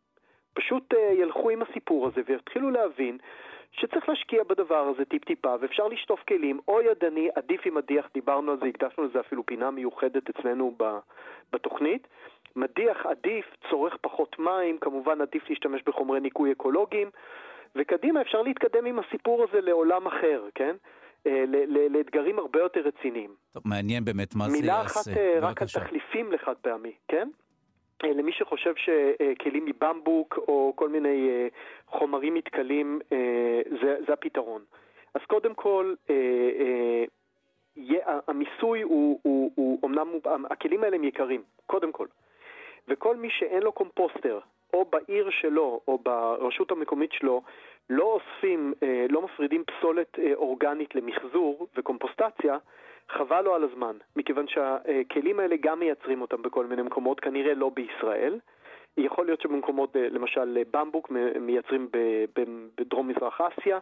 פשוט 0.54 0.94
ילכו 1.12 1.50
עם 1.50 1.62
הסיפור 1.62 2.06
הזה 2.06 2.20
ויתחילו 2.26 2.70
להבין 2.70 3.18
שצריך 3.72 4.08
להשקיע 4.08 4.44
בדבר 4.44 4.88
הזה 4.88 5.04
טיפ-טיפה, 5.04 5.54
ואפשר 5.60 5.88
לשטוף 5.88 6.20
כלים, 6.28 6.60
או 6.68 6.80
ידני, 6.82 7.28
עדיף 7.34 7.60
עם 7.64 7.74
מדיח, 7.74 8.08
דיברנו 8.14 8.52
על 8.52 8.58
זה, 8.60 8.66
הקדשנו 8.66 9.04
לזה 9.04 9.20
אפילו 9.20 9.46
פינה 9.46 9.70
מיוחדת 9.70 10.30
אצלנו 10.30 10.76
בתוכנית. 11.52 12.08
מדיח 12.56 13.06
עדיף, 13.06 13.46
צורך 13.70 13.96
פחות 14.00 14.38
מים, 14.38 14.78
כמובן 14.78 15.20
עדיף 15.20 15.50
להשתמש 15.50 15.82
בחומרי 15.86 16.20
ניקוי 16.20 16.52
אקולוגיים, 16.52 17.10
וקדימה 17.76 18.20
אפשר 18.20 18.42
להתקדם 18.42 18.86
עם 18.86 18.98
הסיפור 18.98 19.44
הזה 19.44 19.60
לעולם 19.60 20.06
אחר, 20.06 20.42
כן? 20.54 20.76
אה, 21.26 21.44
לאתגרים 21.90 22.38
הרבה 22.38 22.58
יותר 22.60 22.80
רציניים. 22.80 23.34
טוב, 23.52 23.62
מעניין 23.66 24.04
באמת 24.04 24.34
מה 24.34 24.48
זה 24.48 24.56
יעשה. 24.56 24.62
מילה 24.62 24.82
אחת 24.82 25.08
אה, 25.08 25.38
רק 25.42 25.62
על 25.62 25.68
תחליפים 25.68 26.32
לחד 26.32 26.54
פעמי, 26.54 26.92
כן? 27.08 27.28
אה, 28.04 28.12
למי 28.12 28.32
שחושב 28.32 28.74
שכלים 28.76 29.64
מבמבוק 29.64 30.38
או 30.48 30.72
כל 30.76 30.88
מיני 30.88 31.48
חומרים 31.86 32.34
מתכלים 32.34 33.00
זה, 33.82 33.96
זה 34.06 34.12
הפתרון. 34.12 34.62
אז 35.14 35.20
קודם 35.26 35.54
כל, 35.54 35.94
המיסוי 38.28 38.82
הוא, 38.82 39.20
הוא, 39.22 39.52
הוא 39.54 39.88
אמנם, 39.88 40.08
הכלים 40.50 40.84
האלה 40.84 40.96
הם 40.96 41.04
יקרים, 41.04 41.42
קודם 41.66 41.92
כל. 41.92 42.06
וכל 42.88 43.16
מי 43.16 43.28
שאין 43.30 43.62
לו 43.62 43.72
קומפוסטר, 43.72 44.40
או 44.72 44.84
בעיר 44.84 45.30
שלו, 45.30 45.80
או 45.88 45.98
ברשות 45.98 46.70
המקומית 46.70 47.12
שלו, 47.12 47.42
לא 47.90 48.04
אוספים, 48.04 48.72
לא 49.08 49.22
מפרידים 49.22 49.64
פסולת 49.64 50.18
אורגנית 50.34 50.94
למחזור 50.94 51.66
וקומפוסטציה, 51.76 52.56
חבל 53.08 53.40
לו 53.40 53.54
על 53.54 53.64
הזמן, 53.64 53.96
מכיוון 54.16 54.48
שהכלים 54.48 55.40
האלה 55.40 55.56
גם 55.60 55.80
מייצרים 55.80 56.20
אותם 56.20 56.42
בכל 56.42 56.66
מיני 56.66 56.82
מקומות, 56.82 57.20
כנראה 57.20 57.54
לא 57.54 57.70
בישראל. 57.74 58.38
יכול 58.96 59.26
להיות 59.26 59.40
שבמקומות, 59.40 59.96
אה, 59.96 60.08
למשל 60.10 60.62
במבוק, 60.70 61.10
מייצרים 61.40 61.88
בדרום 62.78 63.08
מזרח 63.08 63.40
אסיה, 63.40 63.78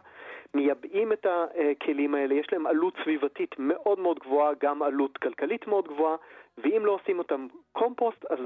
מייבאים 0.53 1.11
את 1.13 1.25
הכלים 1.25 2.15
האלה, 2.15 2.33
יש 2.35 2.47
להם 2.53 2.67
עלות 2.67 2.93
סביבתית 3.03 3.55
מאוד 3.59 3.99
מאוד 3.99 4.19
גבוהה, 4.19 4.51
גם 4.61 4.83
עלות 4.83 5.17
כלכלית 5.17 5.67
מאוד 5.67 5.87
גבוהה, 5.87 6.15
ואם 6.57 6.85
לא 6.85 6.91
עושים 6.91 7.19
אותם 7.19 7.47
קומפוסט, 7.71 8.25
אז 8.29 8.39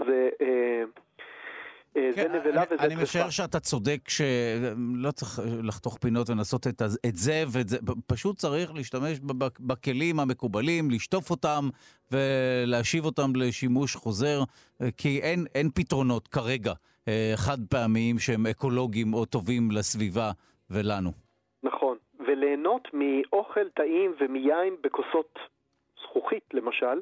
זה... 1.93 1.99
אה, 1.99 2.07
אה, 2.07 2.13
כן, 2.13 2.31
זה 2.31 2.39
נבלה 2.39 2.63
וזה. 2.72 2.84
אני 2.84 2.95
משער 3.03 3.30
שאתה 3.30 3.59
צודק 3.59 4.09
שלא 4.09 5.11
צריך 5.11 5.39
לחתוך 5.63 5.97
פינות 6.01 6.30
ולנסות 6.30 6.68
את, 6.68 6.81
את 6.81 7.15
זה 7.15 7.43
ואת 7.51 7.69
זה, 7.69 7.77
פשוט 8.07 8.38
צריך 8.38 8.73
להשתמש 8.76 9.19
בכלים 9.59 10.19
המקובלים, 10.19 10.91
לשטוף 10.91 11.30
אותם 11.30 11.69
ולהשיב 12.11 13.05
אותם 13.05 13.35
לשימוש 13.35 13.95
חוזר, 13.95 14.39
כי 14.97 15.19
אין, 15.22 15.45
אין 15.55 15.69
פתרונות 15.73 16.27
כרגע 16.27 16.73
אה, 17.07 17.34
חד 17.35 17.57
פעמיים 17.69 18.19
שהם 18.19 18.47
אקולוגיים 18.47 19.13
או 19.13 19.26
טובים 19.26 19.72
לסביבה 19.72 20.31
ולנו. 20.69 21.11
נכון, 21.63 21.97
וליהנות 22.19 22.88
מאוכל 22.93 23.69
טעים 23.69 24.13
ומיין 24.19 24.76
בכוסות 24.81 25.39
זכוכית 26.03 26.43
למשל, 26.53 27.01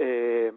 אה, 0.00 0.48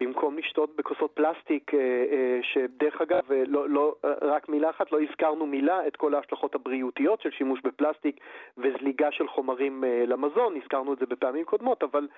במקום 0.00 0.38
לשתות 0.38 0.76
בכוסות 0.76 1.10
פלסטיק, 1.14 1.74
אה, 1.74 1.78
אה, 1.78 2.40
שדרך 2.42 3.00
אגב, 3.00 3.32
אה, 3.32 3.42
לא, 3.46 3.68
לא, 3.68 3.94
רק 4.22 4.48
מילה 4.48 4.70
אחת, 4.70 4.92
לא 4.92 4.98
הזכרנו 5.02 5.46
מילה 5.46 5.86
את 5.86 5.96
כל 5.96 6.14
ההשלכות 6.14 6.54
הבריאותיות 6.54 7.20
של 7.22 7.30
שימוש 7.30 7.60
בפלסטיק 7.64 8.16
וזליגה 8.58 9.08
של 9.10 9.28
חומרים 9.28 9.84
למזון, 10.06 10.56
הזכרנו 10.62 10.92
את 10.92 10.98
זה 10.98 11.06
בפעמים 11.06 11.44
קודמות, 11.44 11.82
אבל 11.82 12.08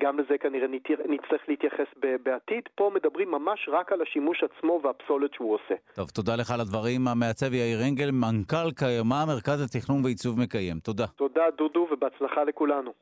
גם 0.00 0.18
לזה 0.18 0.38
כנראה 0.38 0.66
נצטרך 1.08 1.48
להתייחס 1.48 1.86
בעתיד. 2.22 2.62
פה 2.74 2.90
מדברים 2.94 3.30
ממש 3.30 3.68
רק 3.72 3.92
על 3.92 4.02
השימוש 4.02 4.44
עצמו 4.44 4.80
והפסולת 4.82 5.34
שהוא 5.34 5.54
עושה. 5.54 5.74
טוב, 5.94 6.08
תודה 6.10 6.36
לך 6.36 6.50
על 6.50 6.60
הדברים. 6.60 7.08
המעצב 7.08 7.54
יאיר 7.54 7.78
אנגל, 7.88 8.10
מנכ"ל 8.10 8.70
קיימא, 8.76 9.24
מרכז 9.28 9.64
התכנון 9.64 10.04
ועיצוב 10.04 10.40
מקיים. 10.40 10.78
תודה. 10.78 11.06
תודה, 11.06 11.44
דודו, 11.58 11.88
ובהצלחה 11.92 12.44
לכולנו. 12.44 12.92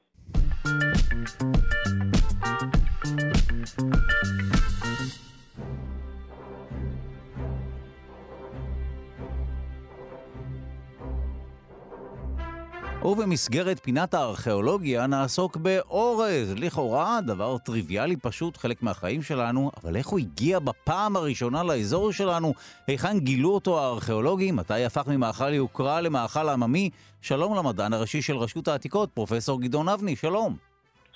ובמסגרת 13.02 13.80
פינת 13.82 14.14
הארכיאולוגיה 14.14 15.06
נעסוק 15.06 15.56
באורז. 15.56 16.54
לכאורה, 16.56 17.20
דבר 17.26 17.58
טריוויאלי 17.58 18.16
פשוט, 18.16 18.56
חלק 18.56 18.82
מהחיים 18.82 19.22
שלנו, 19.22 19.70
אבל 19.82 19.96
איך 19.96 20.06
הוא 20.06 20.18
הגיע 20.18 20.58
בפעם 20.58 21.16
הראשונה 21.16 21.62
לאזור 21.62 22.12
שלנו? 22.12 22.54
היכן 22.86 23.18
גילו 23.18 23.50
אותו 23.54 23.80
הארכיאולוגים? 23.80 24.56
מתי 24.56 24.84
הפך 24.84 25.06
ממאכל 25.06 25.54
יוקרה 25.54 26.00
למאכל 26.00 26.48
עממי? 26.48 26.90
שלום 27.20 27.56
למדען 27.56 27.92
הראשי 27.92 28.22
של 28.22 28.36
רשות 28.36 28.68
העתיקות, 28.68 29.10
פרופסור 29.14 29.60
גדעון 29.60 29.88
אבני, 29.88 30.16
שלום. 30.16 30.69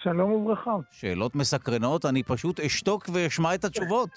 שלום 0.05 0.33
וברכה. 0.33 0.77
שאלות 0.91 1.35
מסקרנות, 1.35 2.05
אני 2.05 2.23
פשוט 2.23 2.61
אשתוק 2.61 3.05
ואשמע 3.15 3.55
את 3.55 3.65
התשובות. 3.65 4.11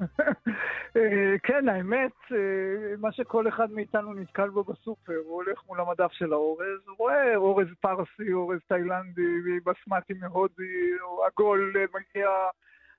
אה, 0.96 1.34
כן, 1.42 1.68
האמת, 1.68 2.12
אה, 2.32 2.96
מה 2.98 3.12
שכל 3.12 3.48
אחד 3.48 3.70
מאיתנו 3.70 4.14
נתקל 4.14 4.48
בו 4.48 4.64
בסופר, 4.64 5.16
הוא 5.24 5.34
הולך 5.34 5.58
מול 5.66 5.80
המדף 5.80 6.12
של 6.12 6.32
האורז, 6.32 6.80
הוא 6.86 6.96
רואה 6.98 7.36
אורז 7.36 7.66
פרסי, 7.80 8.32
אורז 8.32 8.58
תאילנדי, 8.68 9.60
בסמטי 9.64 10.14
מהודי, 10.14 10.90
עגול 11.26 11.72
אה, 11.76 11.84
מגיע 11.94 12.28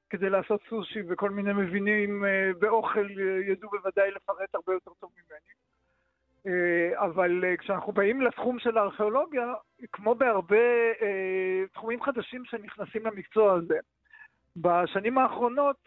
כדי 0.10 0.30
לעשות 0.30 0.60
סושי, 0.70 1.00
וכל 1.10 1.30
מיני 1.30 1.54
מבינים 1.54 2.24
באוכל 2.60 3.08
ידעו 3.48 3.70
בוודאי 3.70 4.12
לפרט 4.12 4.56
הרבה 4.56 4.74
יותר 4.74 4.92
טוב 5.00 5.10
ממני. 5.16 5.67
אבל 6.96 7.44
כשאנחנו 7.58 7.94
באים 7.94 8.22
לתחום 8.22 8.60
של 8.60 8.78
הארכיאולוגיה, 8.78 9.54
כמו 9.92 10.16
בהרבה 10.16 10.58
תחומים 11.74 12.04
חדשים 12.04 12.46
שנכנסים 12.46 13.06
למקצוע 13.06 13.54
הזה, 13.54 13.80
בשנים 14.56 15.18
האחרונות 15.18 15.78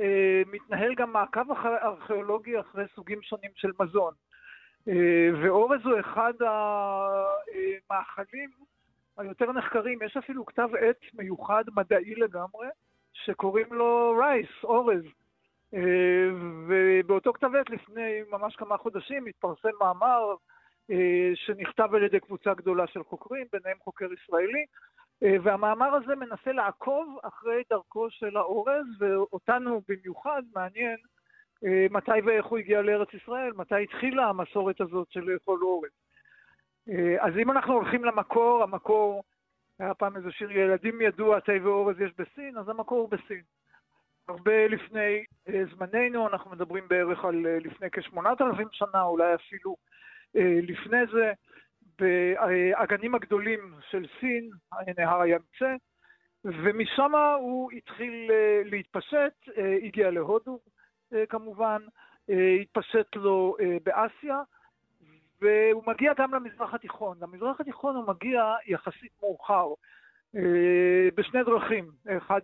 אה, 0.00 0.42
מתנהל 0.52 0.94
גם 0.94 1.12
מעקב 1.12 1.52
ארכיאולוגי 1.62 2.60
אחרי 2.60 2.84
סוגים 2.94 3.22
שונים 3.22 3.50
של 3.54 3.70
מזון. 3.80 4.14
אה, 4.88 5.30
ואורז 5.42 5.80
הוא 5.84 6.00
אחד 6.00 6.32
המאכלים 7.90 8.50
היותר 9.18 9.52
נחקרים, 9.52 9.98
יש 10.02 10.16
אפילו 10.16 10.46
כתב 10.46 10.68
עת 10.80 11.00
מיוחד, 11.14 11.64
מדעי 11.76 12.14
לגמרי, 12.14 12.68
שקוראים 13.12 13.72
לו 13.72 14.16
רייס, 14.20 14.48
אורז. 14.64 15.02
אה, 15.74 16.28
ובאותו 16.68 17.32
כתב 17.32 17.54
עת 17.54 17.70
לפני 17.70 18.22
ממש 18.30 18.56
כמה 18.56 18.76
חודשים 18.76 19.26
התפרסם 19.26 19.68
מאמר 19.80 20.34
שנכתב 21.34 21.94
על 21.94 22.02
ידי 22.02 22.20
קבוצה 22.20 22.54
גדולה 22.54 22.86
של 22.86 23.04
חוקרים, 23.04 23.46
ביניהם 23.52 23.76
חוקר 23.84 24.08
ישראלי, 24.12 24.64
אה, 25.22 25.36
והמאמר 25.42 25.94
הזה 25.94 26.14
מנסה 26.16 26.52
לעקוב 26.52 27.18
אחרי 27.22 27.62
דרכו 27.70 28.10
של 28.10 28.36
האורז, 28.36 28.86
ואותנו 28.98 29.80
במיוחד 29.88 30.42
מעניין 30.54 30.96
אה, 31.64 31.86
מתי 31.90 32.20
ואיך 32.26 32.46
הוא 32.46 32.58
הגיע 32.58 32.82
לארץ 32.82 33.14
ישראל, 33.14 33.52
מתי 33.52 33.82
התחילה 33.82 34.28
המסורת 34.28 34.80
הזאת 34.80 35.10
של 35.10 35.20
לאכול 35.20 35.60
אורז. 35.62 35.90
אה, 36.88 37.16
אז 37.26 37.34
אם 37.38 37.50
אנחנו 37.50 37.74
הולכים 37.74 38.04
למקור, 38.04 38.62
המקור, 38.62 39.22
היה 39.78 39.94
פעם 39.94 40.16
איזה 40.16 40.32
שיר, 40.32 40.52
ילדים 40.52 41.00
ידעו 41.00 41.34
התה 41.36 41.52
ואורז 41.62 42.00
יש 42.00 42.12
בסין, 42.18 42.58
אז 42.58 42.68
המקור 42.68 42.98
הוא 42.98 43.08
בסין. 43.08 43.42
הרבה 44.28 44.66
לפני 44.66 45.24
זמננו, 45.46 46.28
אנחנו 46.28 46.50
מדברים 46.50 46.88
בערך 46.88 47.24
על 47.24 47.46
לפני 47.60 47.90
כשמונת 47.90 48.40
אלפים 48.40 48.68
שנה, 48.72 49.02
אולי 49.02 49.34
אפילו 49.34 49.76
לפני 50.34 51.06
זה. 51.12 51.32
באגנים 51.98 53.14
הגדולים 53.14 53.74
של 53.90 54.06
סין, 54.20 54.50
נהר 54.98 55.20
הימצא, 55.20 55.74
ומשם 56.44 57.12
הוא 57.40 57.70
התחיל 57.72 58.30
אה, 58.30 58.62
להתפשט, 58.64 59.48
אה, 59.58 59.76
הגיע 59.82 60.10
להודו 60.10 60.58
אה, 61.12 61.26
כמובן, 61.26 61.82
התפשט 62.60 63.16
לו 63.16 63.56
באסיה, 63.82 64.42
והוא 65.40 65.82
מגיע 65.86 66.12
גם 66.18 66.34
למזרח 66.34 66.74
התיכון. 66.74 67.18
למזרח 67.20 67.60
התיכון 67.60 67.96
הוא 67.96 68.08
מגיע 68.08 68.54
יחסית 68.66 69.12
מאוחר, 69.22 69.68
בשני 71.14 71.44
דרכים. 71.44 71.90
אחד, 72.16 72.40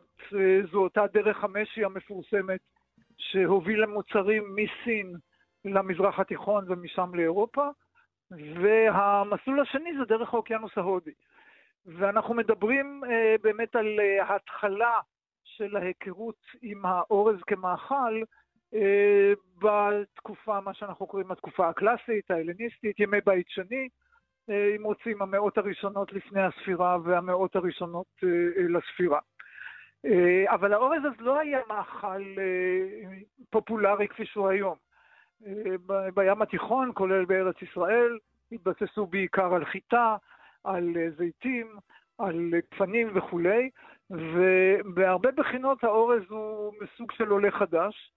זו 0.73 0.79
אותה 0.79 1.07
דרך 1.13 1.45
המשי 1.45 1.85
המפורסמת 1.85 2.61
שהובילה 3.19 3.87
מוצרים 3.87 4.57
מסין 4.57 5.17
למזרח 5.65 6.21
התיכון 6.21 6.65
ומשם 6.69 7.15
לאירופה. 7.15 7.69
והמסלול 8.31 9.61
השני 9.61 9.91
זה 9.99 10.05
דרך 10.05 10.35
האוקיינוס 10.35 10.79
ההודי. 10.79 11.11
ואנחנו 11.87 12.35
מדברים 12.35 13.03
uh, 13.05 13.09
באמת 13.43 13.77
על 13.77 13.99
uh, 13.99 14.33
התחלה 14.33 15.01
של 15.45 15.77
ההיכרות 15.77 16.41
עם 16.63 16.87
האורז 16.87 17.37
כמאכל 17.47 18.23
אה, 18.75 19.33
בתקופה, 19.59 20.61
מה 20.61 20.75
שאנחנו 20.75 21.07
קוראים 21.07 21.31
התקופה 21.31 21.69
הקלאסית, 21.69 22.31
ההלניסטית, 22.31 23.01
ימי 23.01 23.19
בית 23.25 23.49
שני, 23.49 23.83
אה, 23.83 23.89
אם 24.49 24.85
רוצים, 24.85 25.23
המאות 25.23 25.59
הראשונות 25.59 26.13
לפני 26.13 26.43
הספירה 26.43 26.99
והמאות 27.05 27.57
הראשונות 27.57 28.07
אה, 28.25 28.29
לספירה. 28.69 29.19
אבל 30.47 30.73
האורז 30.73 31.07
אז 31.07 31.21
לא 31.21 31.39
היה 31.39 31.61
מאכל 31.69 32.23
פופולרי 33.51 34.09
כפי 34.09 34.27
שהוא 34.27 34.49
היום. 34.49 34.77
בים 36.15 36.43
התיכון, 36.43 36.91
כולל 36.95 37.25
בארץ 37.25 37.63
ישראל, 37.63 38.19
התבססו 38.53 39.07
בעיקר 39.07 39.55
על 39.55 39.65
חיטה, 39.65 40.17
על 40.65 40.95
זיתים, 41.19 41.77
על 42.19 42.51
גפנים 42.73 43.09
וכולי, 43.15 43.71
ובהרבה 44.11 45.31
בחינות 45.31 45.85
האורז 45.85 46.23
הוא 46.29 46.73
מסוג 46.81 47.13
של 47.13 47.29
עולה 47.29 47.51
חדש, 47.51 48.13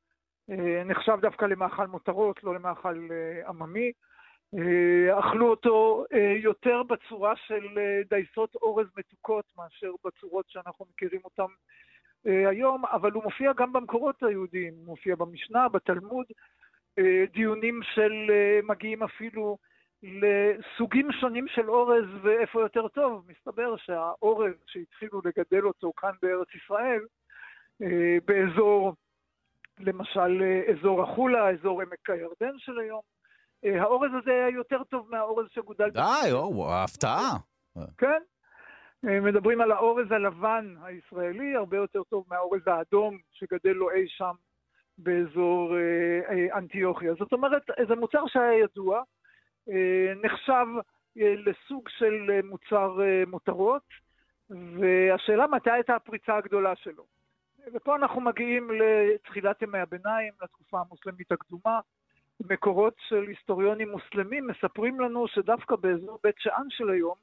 אה, 0.49 0.83
נחשב 0.85 1.17
דווקא 1.21 1.45
למאכל 1.45 1.87
מותרות, 1.87 2.43
לא 2.43 2.55
למאכל 2.55 3.07
אה, 3.11 3.49
עממי. 3.49 3.91
אה, 4.55 5.19
אכלו 5.19 5.49
אותו 5.49 6.05
יותר 6.43 6.83
בצורה 6.83 7.35
של 7.35 7.65
דייסות 8.09 8.55
אורז 8.55 8.87
מתוקות 8.97 9.45
מאשר 9.57 9.91
בצורות 10.05 10.45
שאנחנו 10.49 10.85
מכירים 10.93 11.21
אותן 11.23 11.43
היום, 12.25 12.85
אבל 12.85 13.11
הוא 13.11 13.23
מופיע 13.23 13.53
גם 13.53 13.73
במקורות 13.73 14.23
היהודיים, 14.23 14.73
הוא 14.73 14.85
מופיע 14.85 15.15
במשנה, 15.15 15.69
בתלמוד, 15.69 16.25
דיונים 17.33 17.79
של 17.83 18.31
מגיעים 18.63 19.03
אפילו 19.03 19.57
לסוגים 20.03 21.11
שונים 21.11 21.47
של 21.47 21.69
אורז 21.69 22.05
ואיפה 22.21 22.61
יותר 22.61 22.87
טוב. 22.87 23.25
מסתבר 23.27 23.77
שהאורז 23.77 24.53
שהתחילו 24.65 25.21
לגדל 25.25 25.65
אותו 25.65 25.93
כאן 25.97 26.11
בארץ 26.21 26.47
ישראל, 26.55 27.01
באזור 28.25 28.93
למשל 29.79 30.43
אזור 30.71 31.03
החולה, 31.03 31.49
אזור 31.49 31.81
עמק 31.81 32.09
הירדן 32.09 32.57
של 32.57 32.79
היום. 32.79 33.16
אה, 33.65 33.81
האורז 33.81 34.11
הזה 34.21 34.31
היה 34.31 34.49
יותר 34.49 34.83
טוב 34.83 35.07
מהאורז 35.09 35.45
שגודל... 35.49 35.89
די, 35.89 36.31
או, 36.31 36.73
הפתעה. 36.73 37.37
כן. 37.97 38.21
אה, 39.07 39.19
מדברים 39.19 39.61
על 39.61 39.71
האורז 39.71 40.11
הלבן 40.11 40.75
הישראלי, 40.83 41.55
הרבה 41.55 41.77
יותר 41.77 42.03
טוב 42.03 42.25
מהאורז 42.29 42.61
האדום 42.67 43.17
שגדל 43.31 43.71
לו 43.71 43.91
אי 43.91 44.07
שם 44.07 44.33
באזור 44.97 45.75
אה, 45.77 46.57
אנטיוכיה. 46.57 47.13
זאת 47.13 47.33
אומרת, 47.33 47.63
זה 47.87 47.95
מוצר 47.95 48.27
שהיה 48.27 48.53
ידוע, 48.53 49.03
נחשב 50.23 50.65
לסוג 51.15 51.89
של 51.89 52.41
מוצר 52.43 52.97
מותרות, 53.27 53.83
והשאלה 54.49 55.47
מתי 55.47 55.71
הייתה 55.71 55.95
הפריצה 55.95 56.37
הגדולה 56.37 56.75
שלו. 56.75 57.05
ופה 57.73 57.95
אנחנו 57.95 58.21
מגיעים 58.21 58.71
לתחילת 58.71 59.61
ימי 59.61 59.79
הביניים, 59.79 60.33
לתקופה 60.41 60.79
המוסלמית 60.79 61.31
הקדומה. 61.31 61.79
מקורות 62.39 62.93
של 63.07 63.23
היסטוריונים 63.27 63.91
מוסלמים 63.91 64.47
מספרים 64.47 64.99
לנו 64.99 65.27
שדווקא 65.27 65.75
באזור 65.75 66.19
בית 66.23 66.35
שאן 66.37 66.65
של 66.69 66.89
היום 66.89 67.15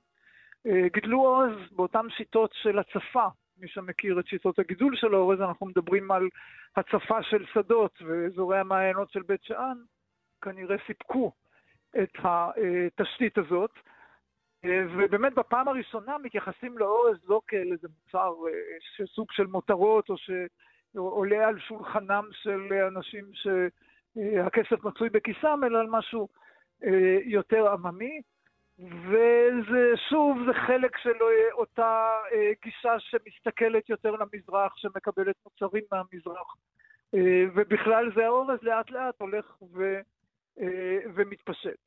אה, 0.67 0.89
גידלו 0.93 1.21
אורז 1.21 1.73
באותן 1.73 2.11
שיטות 2.17 2.51
של 2.63 2.79
הצפה. 2.79 3.27
מי 3.59 3.69
שמכיר 3.69 4.21
את 4.21 4.27
שיטות 4.27 4.59
הגידול 4.59 4.97
של 4.97 5.15
האורז, 5.15 5.41
אנחנו 5.41 5.67
מדברים 5.67 6.11
על 6.11 6.29
הצפה 6.77 7.23
של 7.23 7.45
שדות, 7.53 8.03
ואזורי 8.03 8.59
המעיינות 8.59 9.11
של 9.11 9.23
בית 9.23 9.45
שאן 9.45 9.79
כנראה 10.43 10.77
סיפקו 10.87 11.33
את 12.03 12.19
התשתית 12.19 13.39
הזאת. 13.39 13.71
ובאמת 14.67 15.35
בפעם 15.35 15.69
הראשונה 15.69 16.19
מתייחסים 16.19 16.79
לאורז 16.79 17.17
לא 17.29 17.41
כאל 17.49 17.73
איזה 17.73 17.89
מוצר, 17.89 18.33
אה, 18.47 19.07
סוג 19.07 19.33
של 19.33 19.47
מותרות, 19.47 20.11
או 20.11 20.15
שעולה 20.19 21.49
על 21.49 21.59
שולחנם 21.59 22.25
של 22.33 22.73
אנשים 22.73 23.25
שהכסף 24.15 24.85
מצוי 24.85 25.09
בכיסם, 25.09 25.61
אלא 25.67 25.79
על 25.79 25.87
משהו 25.91 26.29
אה, 26.85 27.19
יותר 27.25 27.73
עממי. 27.73 28.21
וזה 28.79 29.93
שוב, 30.09 30.39
זה 30.47 30.55
חלק 30.67 30.99
של 30.99 31.19
אותה 31.53 32.13
אה, 32.33 32.53
גישה 32.65 32.95
שמסתכלת 32.99 33.89
יותר 33.89 34.11
למזרח, 34.11 34.77
שמקבלת 34.77 35.37
מוצרים 35.45 35.83
מהמזרח. 35.93 36.57
ובכלל 37.55 38.11
זה 38.15 38.27
האורז 38.27 38.59
לאט 38.63 38.91
לאט 38.91 39.15
הולך 39.21 39.63
ו, 39.75 40.01
ומתפשט. 41.15 41.79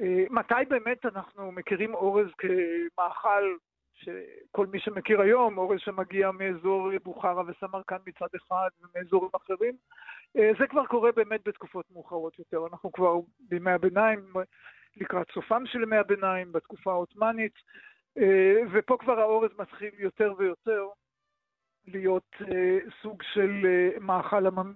אה, 0.00 0.24
מתי 0.30 0.54
באמת 0.68 1.06
אנחנו 1.06 1.52
מכירים 1.52 1.94
אורז 1.94 2.26
כמאכל 2.38 3.56
שכל 4.04 4.66
מי 4.66 4.80
שמכיר 4.80 5.20
היום, 5.20 5.58
אורז 5.58 5.80
שמגיע 5.80 6.30
מאזור 6.30 6.90
בוכרה 7.02 7.42
וסמרקן 7.46 7.96
מצד 8.06 8.26
אחד 8.36 8.68
ומאזורים 8.80 9.30
אחרים, 9.36 9.76
אה, 10.36 10.50
זה 10.58 10.66
כבר 10.66 10.86
קורה 10.86 11.12
באמת 11.12 11.40
בתקופות 11.44 11.90
מאוחרות 11.90 12.38
יותר. 12.38 12.66
אנחנו 12.72 12.92
כבר 12.92 13.14
בימי 13.40 13.70
הביניים, 13.70 14.32
לקראת 14.96 15.26
סופם 15.34 15.62
של 15.66 15.82
ימי 15.82 15.96
הביניים, 15.96 16.52
בתקופה 16.52 16.92
העות'מאנית, 16.92 17.54
אה, 18.18 18.62
ופה 18.72 18.96
כבר 19.00 19.20
האורז 19.20 19.50
מתחיל 19.58 19.90
יותר 19.98 20.34
ויותר 20.38 20.86
להיות 21.86 22.36
סוג 23.02 23.22
של 23.22 23.66
מאכל 24.00 24.46
עממי 24.46 24.74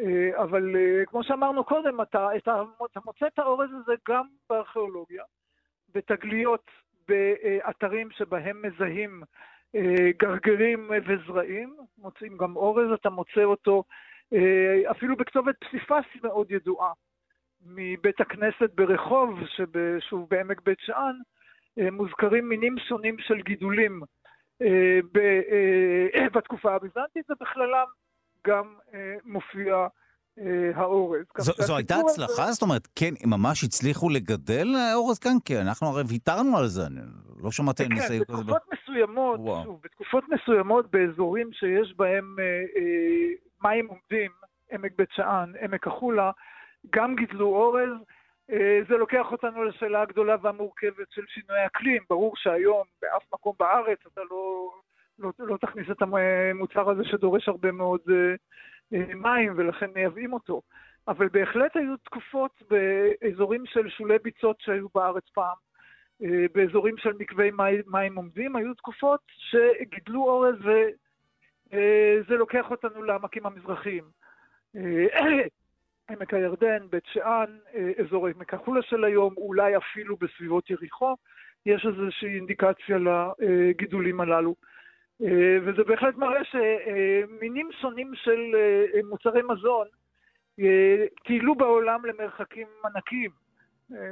אה, 0.00 0.42
אבל 0.42 0.76
אה, 0.76 1.06
כמו 1.06 1.24
שאמרנו 1.24 1.64
קודם, 1.64 2.00
אתה, 2.00 2.28
אתה 2.36 2.62
מוצא 3.04 3.26
את 3.26 3.38
האורז 3.38 3.70
הזה 3.82 3.92
גם 4.08 4.26
בארכיאולוגיה, 4.50 5.24
בתגליות 5.94 6.70
באתרים 7.08 8.10
שבהם 8.10 8.62
מזהים 8.62 9.22
אה, 9.74 10.10
גרגרים 10.16 10.90
וזרעים, 11.06 11.76
מוצאים 11.98 12.36
גם 12.36 12.56
אורז, 12.56 12.92
אתה 12.92 13.10
מוצא 13.10 13.44
אותו 13.44 13.84
אפילו 14.90 15.16
בכתובת 15.16 15.54
פסיפס 15.64 16.22
מאוד 16.22 16.50
ידועה, 16.50 16.92
מבית 17.66 18.20
הכנסת 18.20 18.70
ברחוב, 18.74 19.38
שוב 20.00 20.26
בעמק 20.30 20.60
בית 20.64 20.78
שאן, 20.80 21.16
מוזכרים 21.92 22.48
מינים 22.48 22.76
שונים 22.88 23.16
של 23.18 23.42
גידולים 23.42 24.00
בתקופה 26.34 26.74
הביזנטית, 26.74 27.30
ובכללם 27.30 27.86
גם 28.46 28.74
אה, 28.94 29.16
מופיע 29.24 29.74
אה, 29.74 29.86
האורז. 30.74 31.24
זו, 31.38 31.52
זו 31.58 31.76
הייתה 31.76 31.94
הצלחה? 31.96 32.42
הזה... 32.42 32.52
זאת 32.52 32.62
אומרת, 32.62 32.88
כן, 32.96 33.14
ממש 33.26 33.64
הצליחו 33.64 34.08
לגדל 34.10 34.66
אורז 34.94 35.18
כאן? 35.18 35.36
כי 35.44 35.60
אנחנו 35.60 35.86
הרי 35.86 36.02
ויתרנו 36.08 36.58
על 36.58 36.66
זה, 36.66 36.86
אני 36.86 37.00
לא 37.42 37.50
שמעתי 37.50 37.82
על 37.82 37.88
ניסיון 37.88 38.24
כזה. 38.24 38.36
כן, 38.36 38.40
בתקופות 38.42 38.62
מסוימות, 38.72 39.40
שוב, 39.64 39.80
בתקופות 39.84 40.24
מסוימות 40.28 40.90
באזורים 40.90 41.52
שיש 41.52 41.94
בהם 41.96 42.36
אה, 42.38 42.44
אה, 42.76 43.28
מים 43.62 43.86
עומדים, 43.86 44.30
עמק 44.72 44.92
בית 44.96 45.08
שאן, 45.12 45.52
עמק 45.60 45.86
החולה, 45.86 46.30
גם 46.90 47.16
גידלו 47.16 47.46
אורז. 47.46 47.98
אה, 48.50 48.80
זה 48.88 48.96
לוקח 48.96 49.26
אותנו 49.32 49.64
לשאלה 49.64 50.02
הגדולה 50.02 50.36
והמורכבת 50.42 51.06
של 51.10 51.22
שינוי 51.28 51.66
אקלים. 51.66 52.02
ברור 52.10 52.32
שהיום 52.36 52.82
באף 53.02 53.22
מקום 53.32 53.54
בארץ 53.58 53.98
אתה 54.12 54.20
לא 54.30 54.70
לא, 55.18 55.32
לא 55.38 55.56
תכניס 55.56 55.86
את 55.90 56.02
המוצר 56.02 56.90
הזה 56.90 57.04
שדורש 57.04 57.48
הרבה 57.48 57.72
מאוד 57.72 58.00
אה, 58.10 58.14
אה, 58.14 58.34
מים 58.92 59.52
ולכן 59.56 59.90
מייבאים 59.94 60.32
אותו. 60.32 60.62
אבל 61.08 61.28
בהחלט 61.28 61.76
היו 61.76 61.96
תקופות 61.96 62.62
באזורים 62.70 63.66
של 63.66 63.88
שולי 63.88 64.18
ביצות 64.22 64.60
שהיו 64.60 64.86
בארץ 64.94 65.28
פעם, 65.34 65.56
אה, 66.22 66.46
באזורים 66.54 66.96
של 66.98 67.12
מקווי 67.18 67.50
מים, 67.50 67.82
מים 67.86 68.16
עומדים, 68.16 68.56
היו 68.56 68.74
תקופות 68.74 69.20
שגידלו 69.28 70.22
אורז 70.22 70.56
וזה 71.66 72.34
לוקח 72.34 72.70
אותנו 72.70 73.02
לעמקים 73.02 73.46
המזרחיים. 73.46 74.04
עמק 76.10 76.34
הירדן, 76.34 76.86
בית 76.90 77.06
שאן, 77.06 77.56
אזור 77.98 78.26
עמק 78.26 78.54
החולה 78.54 78.82
של 78.82 79.04
היום, 79.04 79.34
אולי 79.36 79.76
אפילו 79.76 80.16
בסביבות 80.16 80.70
יריחו, 80.70 81.16
יש 81.66 81.86
איזושהי 81.86 82.34
אינדיקציה 82.34 82.98
לגידולים 82.98 84.20
הללו. 84.20 84.54
אה, 85.22 85.56
וזה 85.64 85.84
בהחלט 85.84 86.16
מראה 86.16 86.40
שמינים 86.44 87.70
שונים 87.80 88.12
של 88.14 88.40
אה, 88.54 89.00
מוצרי 89.08 89.42
מזון 89.42 89.86
אה, 90.60 91.06
טיילו 91.24 91.54
בעולם 91.54 92.04
למרחקים 92.04 92.66
ענקיים. 92.84 93.30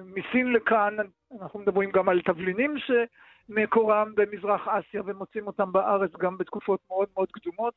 מסין 0.05 0.53
לכאן, 0.53 0.97
אנחנו 1.41 1.59
מדברים 1.59 1.91
גם 1.91 2.09
על 2.09 2.21
תבלינים 2.21 2.75
שמקורם 2.79 4.13
במזרח 4.15 4.69
אסיה 4.69 5.03
ומוצאים 5.07 5.47
אותם 5.47 5.73
בארץ 5.73 6.11
גם 6.19 6.39
בתקופות 6.39 6.81
מאוד 6.89 7.09
מאוד 7.17 7.29
קדומות, 7.33 7.75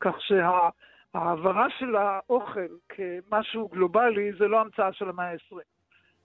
כך 0.00 0.14
שההעברה 0.18 1.66
של 1.78 1.96
האוכל 1.96 2.66
כמשהו 2.88 3.68
גלובלי 3.68 4.32
זה 4.32 4.48
לא 4.48 4.60
המצאה 4.60 4.92
של 4.92 5.08
המאה 5.08 5.30
ה-20. 5.30 5.56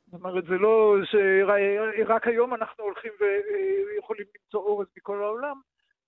זאת 0.05 0.21
אומרת, 0.21 0.43
זה 0.45 0.57
לא 0.57 0.95
שרק 1.03 2.27
היום 2.27 2.53
אנחנו 2.53 2.83
הולכים 2.83 3.11
ויכולים 3.19 4.25
למצוא 4.35 4.59
אורז 4.59 4.87
מכל 4.97 5.21
העולם, 5.23 5.55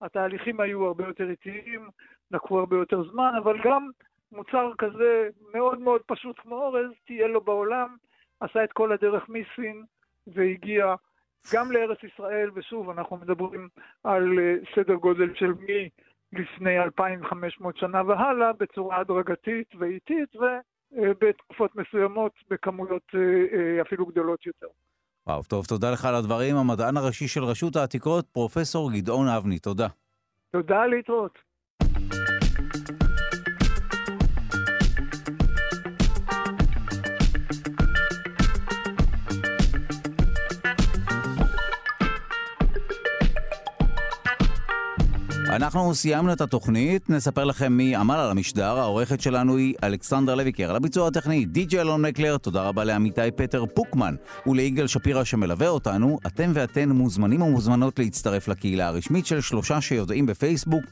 התהליכים 0.01 0.59
היו 0.59 0.85
הרבה 0.85 1.07
יותר 1.07 1.29
איטיים, 1.29 1.89
לקחו 2.31 2.59
הרבה 2.59 2.75
יותר 2.75 3.03
זמן, 3.11 3.31
אבל 3.37 3.57
גם 3.63 3.89
מוצר 4.31 4.71
כזה 4.77 5.29
מאוד 5.53 5.79
מאוד 5.79 6.01
פשוט 6.05 6.39
כמו 6.39 6.55
אורז, 6.55 6.91
תהיה 7.05 7.27
לו 7.27 7.41
בעולם, 7.41 7.95
עשה 8.39 8.63
את 8.63 8.73
כל 8.73 8.91
הדרך 8.91 9.29
מסין 9.29 9.83
והגיע 10.27 10.95
גם 11.53 11.71
לארץ 11.71 12.03
ישראל, 12.03 12.49
ושוב, 12.53 12.89
אנחנו 12.89 13.17
מדברים 13.17 13.69
על 14.03 14.39
אה, 14.39 14.55
סדר 14.75 14.93
גודל 14.93 15.35
של 15.35 15.53
לפני 16.33 16.79
2,500 16.79 17.77
שנה 17.77 18.01
והלאה 18.07 18.53
בצורה 18.53 18.99
הדרגתית 18.99 19.75
ואיטית 19.75 20.29
ובתקופות 20.91 21.75
מסוימות 21.75 22.31
בכמויות 22.49 23.11
אפילו 23.81 24.05
גדולות 24.05 24.45
יותר. 24.45 24.67
וואו, 25.31 25.43
טוב, 25.43 25.65
תודה 25.65 25.91
לך 25.91 26.05
על 26.05 26.15
הדברים. 26.15 26.55
המדען 26.55 26.97
הראשי 26.97 27.27
של 27.27 27.43
רשות 27.43 27.75
העתיקות, 27.75 28.25
פרופסור 28.31 28.91
גדעון 28.91 29.27
אבני, 29.27 29.59
תודה. 29.59 29.87
תודה, 30.51 30.85
להתראות. 30.85 31.39
אנחנו 45.51 45.95
סיימנו 45.95 46.33
את 46.33 46.41
התוכנית, 46.41 47.09
נספר 47.09 47.43
לכם 47.43 47.73
מי 47.73 47.95
עמל 47.95 48.15
על 48.15 48.31
המשדר, 48.31 48.79
העורכת 48.79 49.21
שלנו 49.21 49.57
היא 49.57 49.73
אלכסנדר 49.83 50.35
לויקר. 50.35 50.69
על 50.69 50.75
הביצוע 50.75 51.07
הטכני, 51.07 51.45
די.ג'י 51.45 51.81
אלון 51.81 52.01
מקלר, 52.01 52.37
תודה 52.37 52.63
רבה 52.63 52.83
לעמיתי 52.83 53.31
פטר 53.35 53.65
פוקמן 53.65 54.15
וליגאל 54.47 54.87
שפירא 54.87 55.23
שמלווה 55.23 55.67
אותנו. 55.67 56.19
אתם 56.27 56.51
ואתן 56.53 56.89
מוזמנים 56.89 57.41
ומוזמנות 57.41 57.99
להצטרף 57.99 58.47
לקהילה 58.47 58.87
הרשמית 58.87 59.25
של 59.25 59.41
שלושה 59.41 59.81
שיודעים 59.81 60.25
בפייסבוק, 60.25 60.83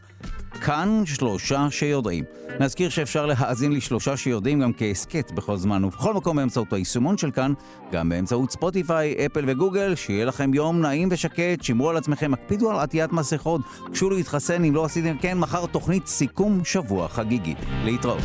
כאן 0.52 1.02
שלושה 1.06 1.68
שיודעים. 1.70 2.24
נזכיר 2.60 2.90
שאפשר 2.90 3.26
להאזין 3.26 3.72
לשלושה 3.72 4.18
שיודעים 4.18 4.60
גם 4.60 4.72
כהסכת 4.74 5.32
בכל 5.32 5.58
זמן 5.58 5.84
ובכל 5.84 6.14
מקום 6.14 6.38
באמצעות 6.38 6.74
היישומון 6.74 7.18
של 7.18 7.32
כאן, 7.32 7.54
גם 7.92 8.10
באמצעות 8.10 8.52
ספוטיפיי, 8.52 9.26
אפל 9.26 9.44
וגוגל. 9.48 9.96
שיהיה 9.96 10.26
לכם 10.26 10.54
יום 10.54 10.82
נעים 10.82 11.10
ושקט, 11.12 11.64
שמרו 11.64 11.90
על 11.90 11.98
עצמכם, 11.98 12.34
הקפידו 12.34 12.72
על 12.72 12.80
עטיית 12.80 13.12
מסכות, 13.12 13.62
קשו 13.92 14.10
להתחסן 14.10 14.64
אם 14.64 14.76
לא 14.76 14.86
עשיתם 14.86 15.18
כן, 15.18 15.38
מחר 15.38 15.66
תוכנית 15.66 16.08
סיכום 16.08 16.66
שבוע 16.66 17.08
חגיגית. 17.08 17.58
להתראות. 17.84 18.24